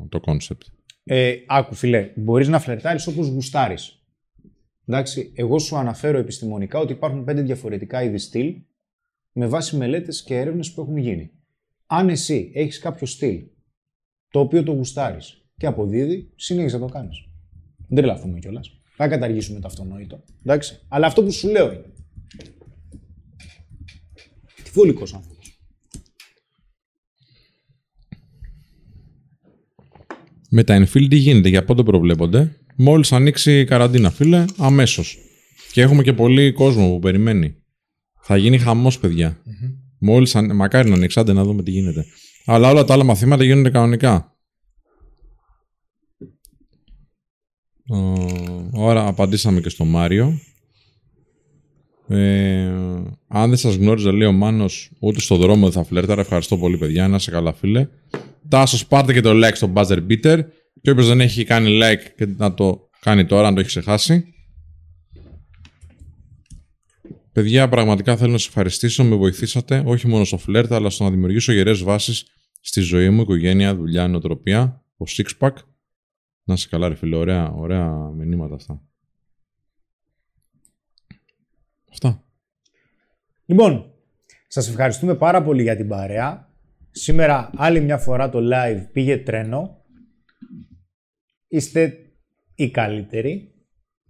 το 0.09 0.21
concept. 0.21 0.63
Ε, 1.05 1.35
άκου 1.47 1.75
φίλε, 1.75 2.13
μπορείς 2.17 2.49
να 2.49 2.59
φλερτάρεις 2.61 3.07
όπως 3.07 3.29
γουστάρεις. 3.29 4.03
Εντάξει, 4.87 5.33
εγώ 5.35 5.59
σου 5.59 5.77
αναφέρω 5.77 6.19
επιστημονικά 6.19 6.79
ότι 6.79 6.93
υπάρχουν 6.93 7.25
πέντε 7.25 7.43
διαφορετικά 7.43 8.03
είδη 8.03 8.19
στυλ 8.19 8.55
με 9.33 9.47
βάση 9.47 9.77
μελέτες 9.77 10.23
και 10.23 10.37
έρευνες 10.37 10.73
που 10.73 10.81
έχουν 10.81 10.97
γίνει. 10.97 11.31
Αν 11.87 12.09
εσύ 12.09 12.51
έχεις 12.55 12.79
κάποιο 12.79 13.07
στυλ 13.07 13.43
το 14.31 14.41
οποίο 14.41 14.63
το 14.63 14.73
γουστάρεις 14.73 15.45
και 15.57 15.67
αποδίδει, 15.67 16.33
συνέχιζε 16.35 16.79
να 16.79 16.87
το 16.87 16.93
κάνεις. 16.93 17.29
Δεν 17.89 17.97
τρελαθούμε 17.97 18.39
κιόλας. 18.39 18.78
Θα 19.01 19.09
καταργήσουμε 19.09 19.61
το 19.61 19.67
αυτονόητο. 19.67 20.25
Εντάξει. 20.43 20.81
Αλλά 20.89 21.07
αυτό 21.07 21.23
που 21.23 21.33
σου 21.33 21.49
λέω 21.49 21.73
είναι. 21.73 21.93
Τι 24.63 24.71
βολικός 24.73 25.15
άνθρωπος. 25.15 25.61
Με 30.51 30.65
τα 30.65 30.83
infill 30.83 31.07
τι 31.09 31.17
γίνεται, 31.17 31.49
για 31.49 31.65
πότε 31.65 31.83
προβλέπονται; 31.83 32.57
Μόλις 32.77 33.13
ανοίξει 33.13 33.61
η 33.61 33.65
καραντίνα, 33.65 34.11
φίλε, 34.11 34.45
αμέσως. 34.57 35.19
Και 35.73 35.81
έχουμε 35.81 36.03
και 36.03 36.13
πολύ 36.13 36.53
κόσμο 36.53 36.89
που 36.89 36.99
περιμένει. 36.99 37.55
Θα 38.21 38.37
γίνει 38.37 38.59
χαμός, 38.59 38.99
παιδιά. 38.99 39.43
Mm-hmm. 39.47 39.75
Μόλις 39.99 40.35
μακάρι 40.35 40.89
να 40.89 40.95
ανοίξατε 40.95 41.33
να 41.33 41.45
δούμε 41.45 41.63
τι 41.63 41.71
γίνεται. 41.71 42.05
Αλλά 42.45 42.71
όλα 42.71 42.85
τα 42.85 42.93
άλλα 42.93 43.05
μαθήματα 43.05 43.45
γίνονται 43.45 43.71
κανονικά. 43.71 44.38
Ωραία, 48.73 49.07
απαντήσαμε 49.07 49.61
και 49.61 49.69
στο 49.69 49.85
Μάριο. 49.85 50.41
Ε, 52.09 52.67
αν 53.29 53.49
δεν 53.49 53.57
σας 53.57 53.75
γνώριζα, 53.75 54.13
λέει 54.13 54.29
ο 54.29 54.33
Μάνος, 54.33 54.91
ούτε 54.99 55.21
στο 55.21 55.37
δρόμο 55.37 55.63
δεν 55.63 55.73
θα 55.73 55.85
φλερτάρα. 55.85 56.21
Ευχαριστώ 56.21 56.59
πολύ, 56.59 56.79
παιδιά. 56.79 57.09
Να 57.09 57.17
είσαι 57.17 57.31
καλά, 57.31 57.53
φίλε. 57.53 57.89
Τάσος, 58.49 58.87
πάρτε 58.87 59.13
και 59.13 59.21
το 59.21 59.31
like 59.35 59.55
στο 59.55 59.73
buzzer 59.75 60.07
beater. 60.09 60.41
Και 60.81 60.91
όποιος 60.91 61.07
δεν 61.09 61.21
έχει 61.21 61.45
κάνει 61.45 61.79
like 61.83 62.13
και 62.17 62.27
να 62.37 62.55
το 62.55 62.89
κάνει 63.01 63.27
τώρα, 63.27 63.47
αν 63.49 63.55
το 63.55 63.61
έχει 63.61 63.69
ξεχάσει. 63.69 64.25
Παιδιά, 67.33 67.69
πραγματικά 67.69 68.17
θέλω 68.17 68.33
να 68.33 68.39
σας 68.39 68.47
ευχαριστήσω. 68.47 69.05
Με 69.05 69.17
βοηθήσατε 69.17 69.83
όχι 69.87 70.09
μόνο 70.09 70.25
στο 70.25 70.39
φλερτ, 70.39 70.73
αλλά 70.73 70.91
στο 70.91 71.05
να 71.05 71.11
δημιουργήσω 71.11 71.53
γερές 71.53 71.83
βάσεις 71.83 72.25
στη 72.61 72.81
ζωή 72.81 73.11
μου, 73.11 73.21
οικογένεια, 73.21 73.75
δουλειά, 73.75 74.09
νοοτροπία. 74.09 74.83
Ο 74.97 75.05
Sixpack. 75.17 75.53
Να 76.49 76.55
είσαι 76.55 76.69
καλά, 76.69 76.89
ρε 76.89 76.95
φίλε. 76.95 77.17
Ωραία, 77.17 77.51
ωραία 77.51 77.91
μηνύματα 77.91 78.55
αυτά. 78.55 78.83
Αυτά. 81.91 82.25
Λοιπόν, 83.47 83.93
σας 84.47 84.69
ευχαριστούμε 84.69 85.15
πάρα 85.15 85.43
πολύ 85.43 85.63
για 85.63 85.77
την 85.77 85.89
παρέα. 85.89 86.49
Σήμερα 86.91 87.51
άλλη 87.57 87.81
μια 87.81 87.99
φορά 87.99 88.29
το 88.29 88.39
live 88.53 88.87
πήγε 88.93 89.19
τρένο. 89.19 89.85
Είστε 91.49 91.97
η 92.55 92.71
καλύτερη 92.71 93.55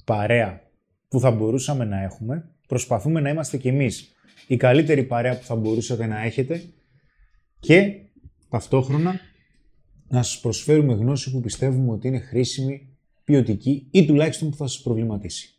παρέα 0.04 0.62
που 1.08 1.20
θα 1.20 1.30
μπορούσαμε 1.30 1.84
να 1.84 2.02
έχουμε. 2.02 2.54
Προσπαθούμε 2.68 3.20
να 3.20 3.30
είμαστε 3.30 3.56
κι 3.56 3.68
εμείς 3.68 4.14
η 4.46 4.56
καλύτερη 4.56 5.04
παρέα 5.04 5.38
που 5.38 5.44
θα 5.44 5.54
μπορούσατε 5.54 6.06
να 6.06 6.22
έχετε 6.22 6.62
και 7.60 7.94
ταυτόχρονα 8.48 9.20
να 10.08 10.22
σας 10.22 10.40
προσφέρουμε 10.40 10.94
γνώση 10.94 11.30
που 11.30 11.40
πιστεύουμε 11.40 11.92
ότι 11.92 12.08
είναι 12.08 12.18
χρήσιμη, 12.18 12.88
ποιοτική 13.24 13.88
ή 13.90 14.06
τουλάχιστον 14.06 14.50
που 14.50 14.56
θα 14.56 14.66
σας 14.66 14.82
προβληματίσει. 14.82 15.58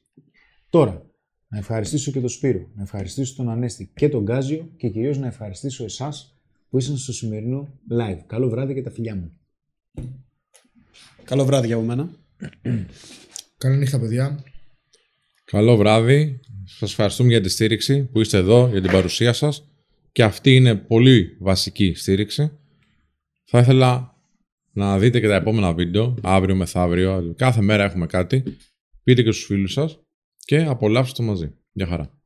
Τώρα, 0.69 1.09
να 1.47 1.57
ευχαριστήσω 1.57 2.11
και 2.11 2.19
τον 2.19 2.30
Σπύρο, 2.30 2.69
να 2.76 2.84
ευχαριστήσω 2.84 3.35
τον 3.35 3.49
Ανέστη 3.49 3.91
και 3.95 4.09
τον 4.09 4.23
Γκάζιο 4.23 4.69
και 4.77 4.89
κυρίως 4.89 5.17
να 5.17 5.27
ευχαριστήσω 5.27 5.84
εσάς 5.84 6.39
που 6.69 6.77
ήσασταν 6.77 6.99
στο 6.99 7.13
σημερινό 7.13 7.80
live. 7.91 8.19
Καλό 8.27 8.49
βράδυ 8.49 8.73
και 8.73 8.81
τα 8.81 8.91
φιλιά 8.91 9.15
μου. 9.15 9.31
Καλό 11.23 11.45
βράδυ 11.45 11.73
από 11.73 11.84
μένα. 11.84 12.09
Καλή 13.57 13.77
νύχτα, 13.77 13.99
παιδιά. 13.99 14.43
Καλό 15.45 15.77
βράδυ. 15.77 16.39
Σας 16.65 16.89
ευχαριστούμε 16.89 17.30
για 17.30 17.41
τη 17.41 17.49
στήριξη 17.49 18.03
που 18.03 18.19
είστε 18.19 18.38
εδώ, 18.38 18.67
για 18.67 18.81
την 18.81 18.91
παρουσία 18.91 19.34
σας. 19.34 19.69
Και 20.11 20.23
αυτή 20.23 20.55
είναι 20.55 20.76
πολύ 20.76 21.38
βασική 21.39 21.93
στήριξη. 21.93 22.51
Θα 23.43 23.59
ήθελα 23.59 24.18
να 24.73 24.99
δείτε 24.99 25.19
και 25.19 25.27
τα 25.27 25.35
επόμενα 25.35 25.73
βίντεο, 25.73 26.15
αύριο 26.21 26.55
μεθαύριο. 26.55 27.33
Κάθε 27.37 27.61
μέρα 27.61 27.83
έχουμε 27.83 28.05
κάτι. 28.05 28.43
Πείτε 29.03 29.23
και 29.23 29.31
στους 29.31 29.45
φίλους 29.45 29.73
σας 29.73 29.99
και 30.37 30.63
απολαύστε 30.63 31.23
το 31.23 31.29
μαζί. 31.29 31.53
Γεια 31.71 31.87
χαρά. 31.87 32.18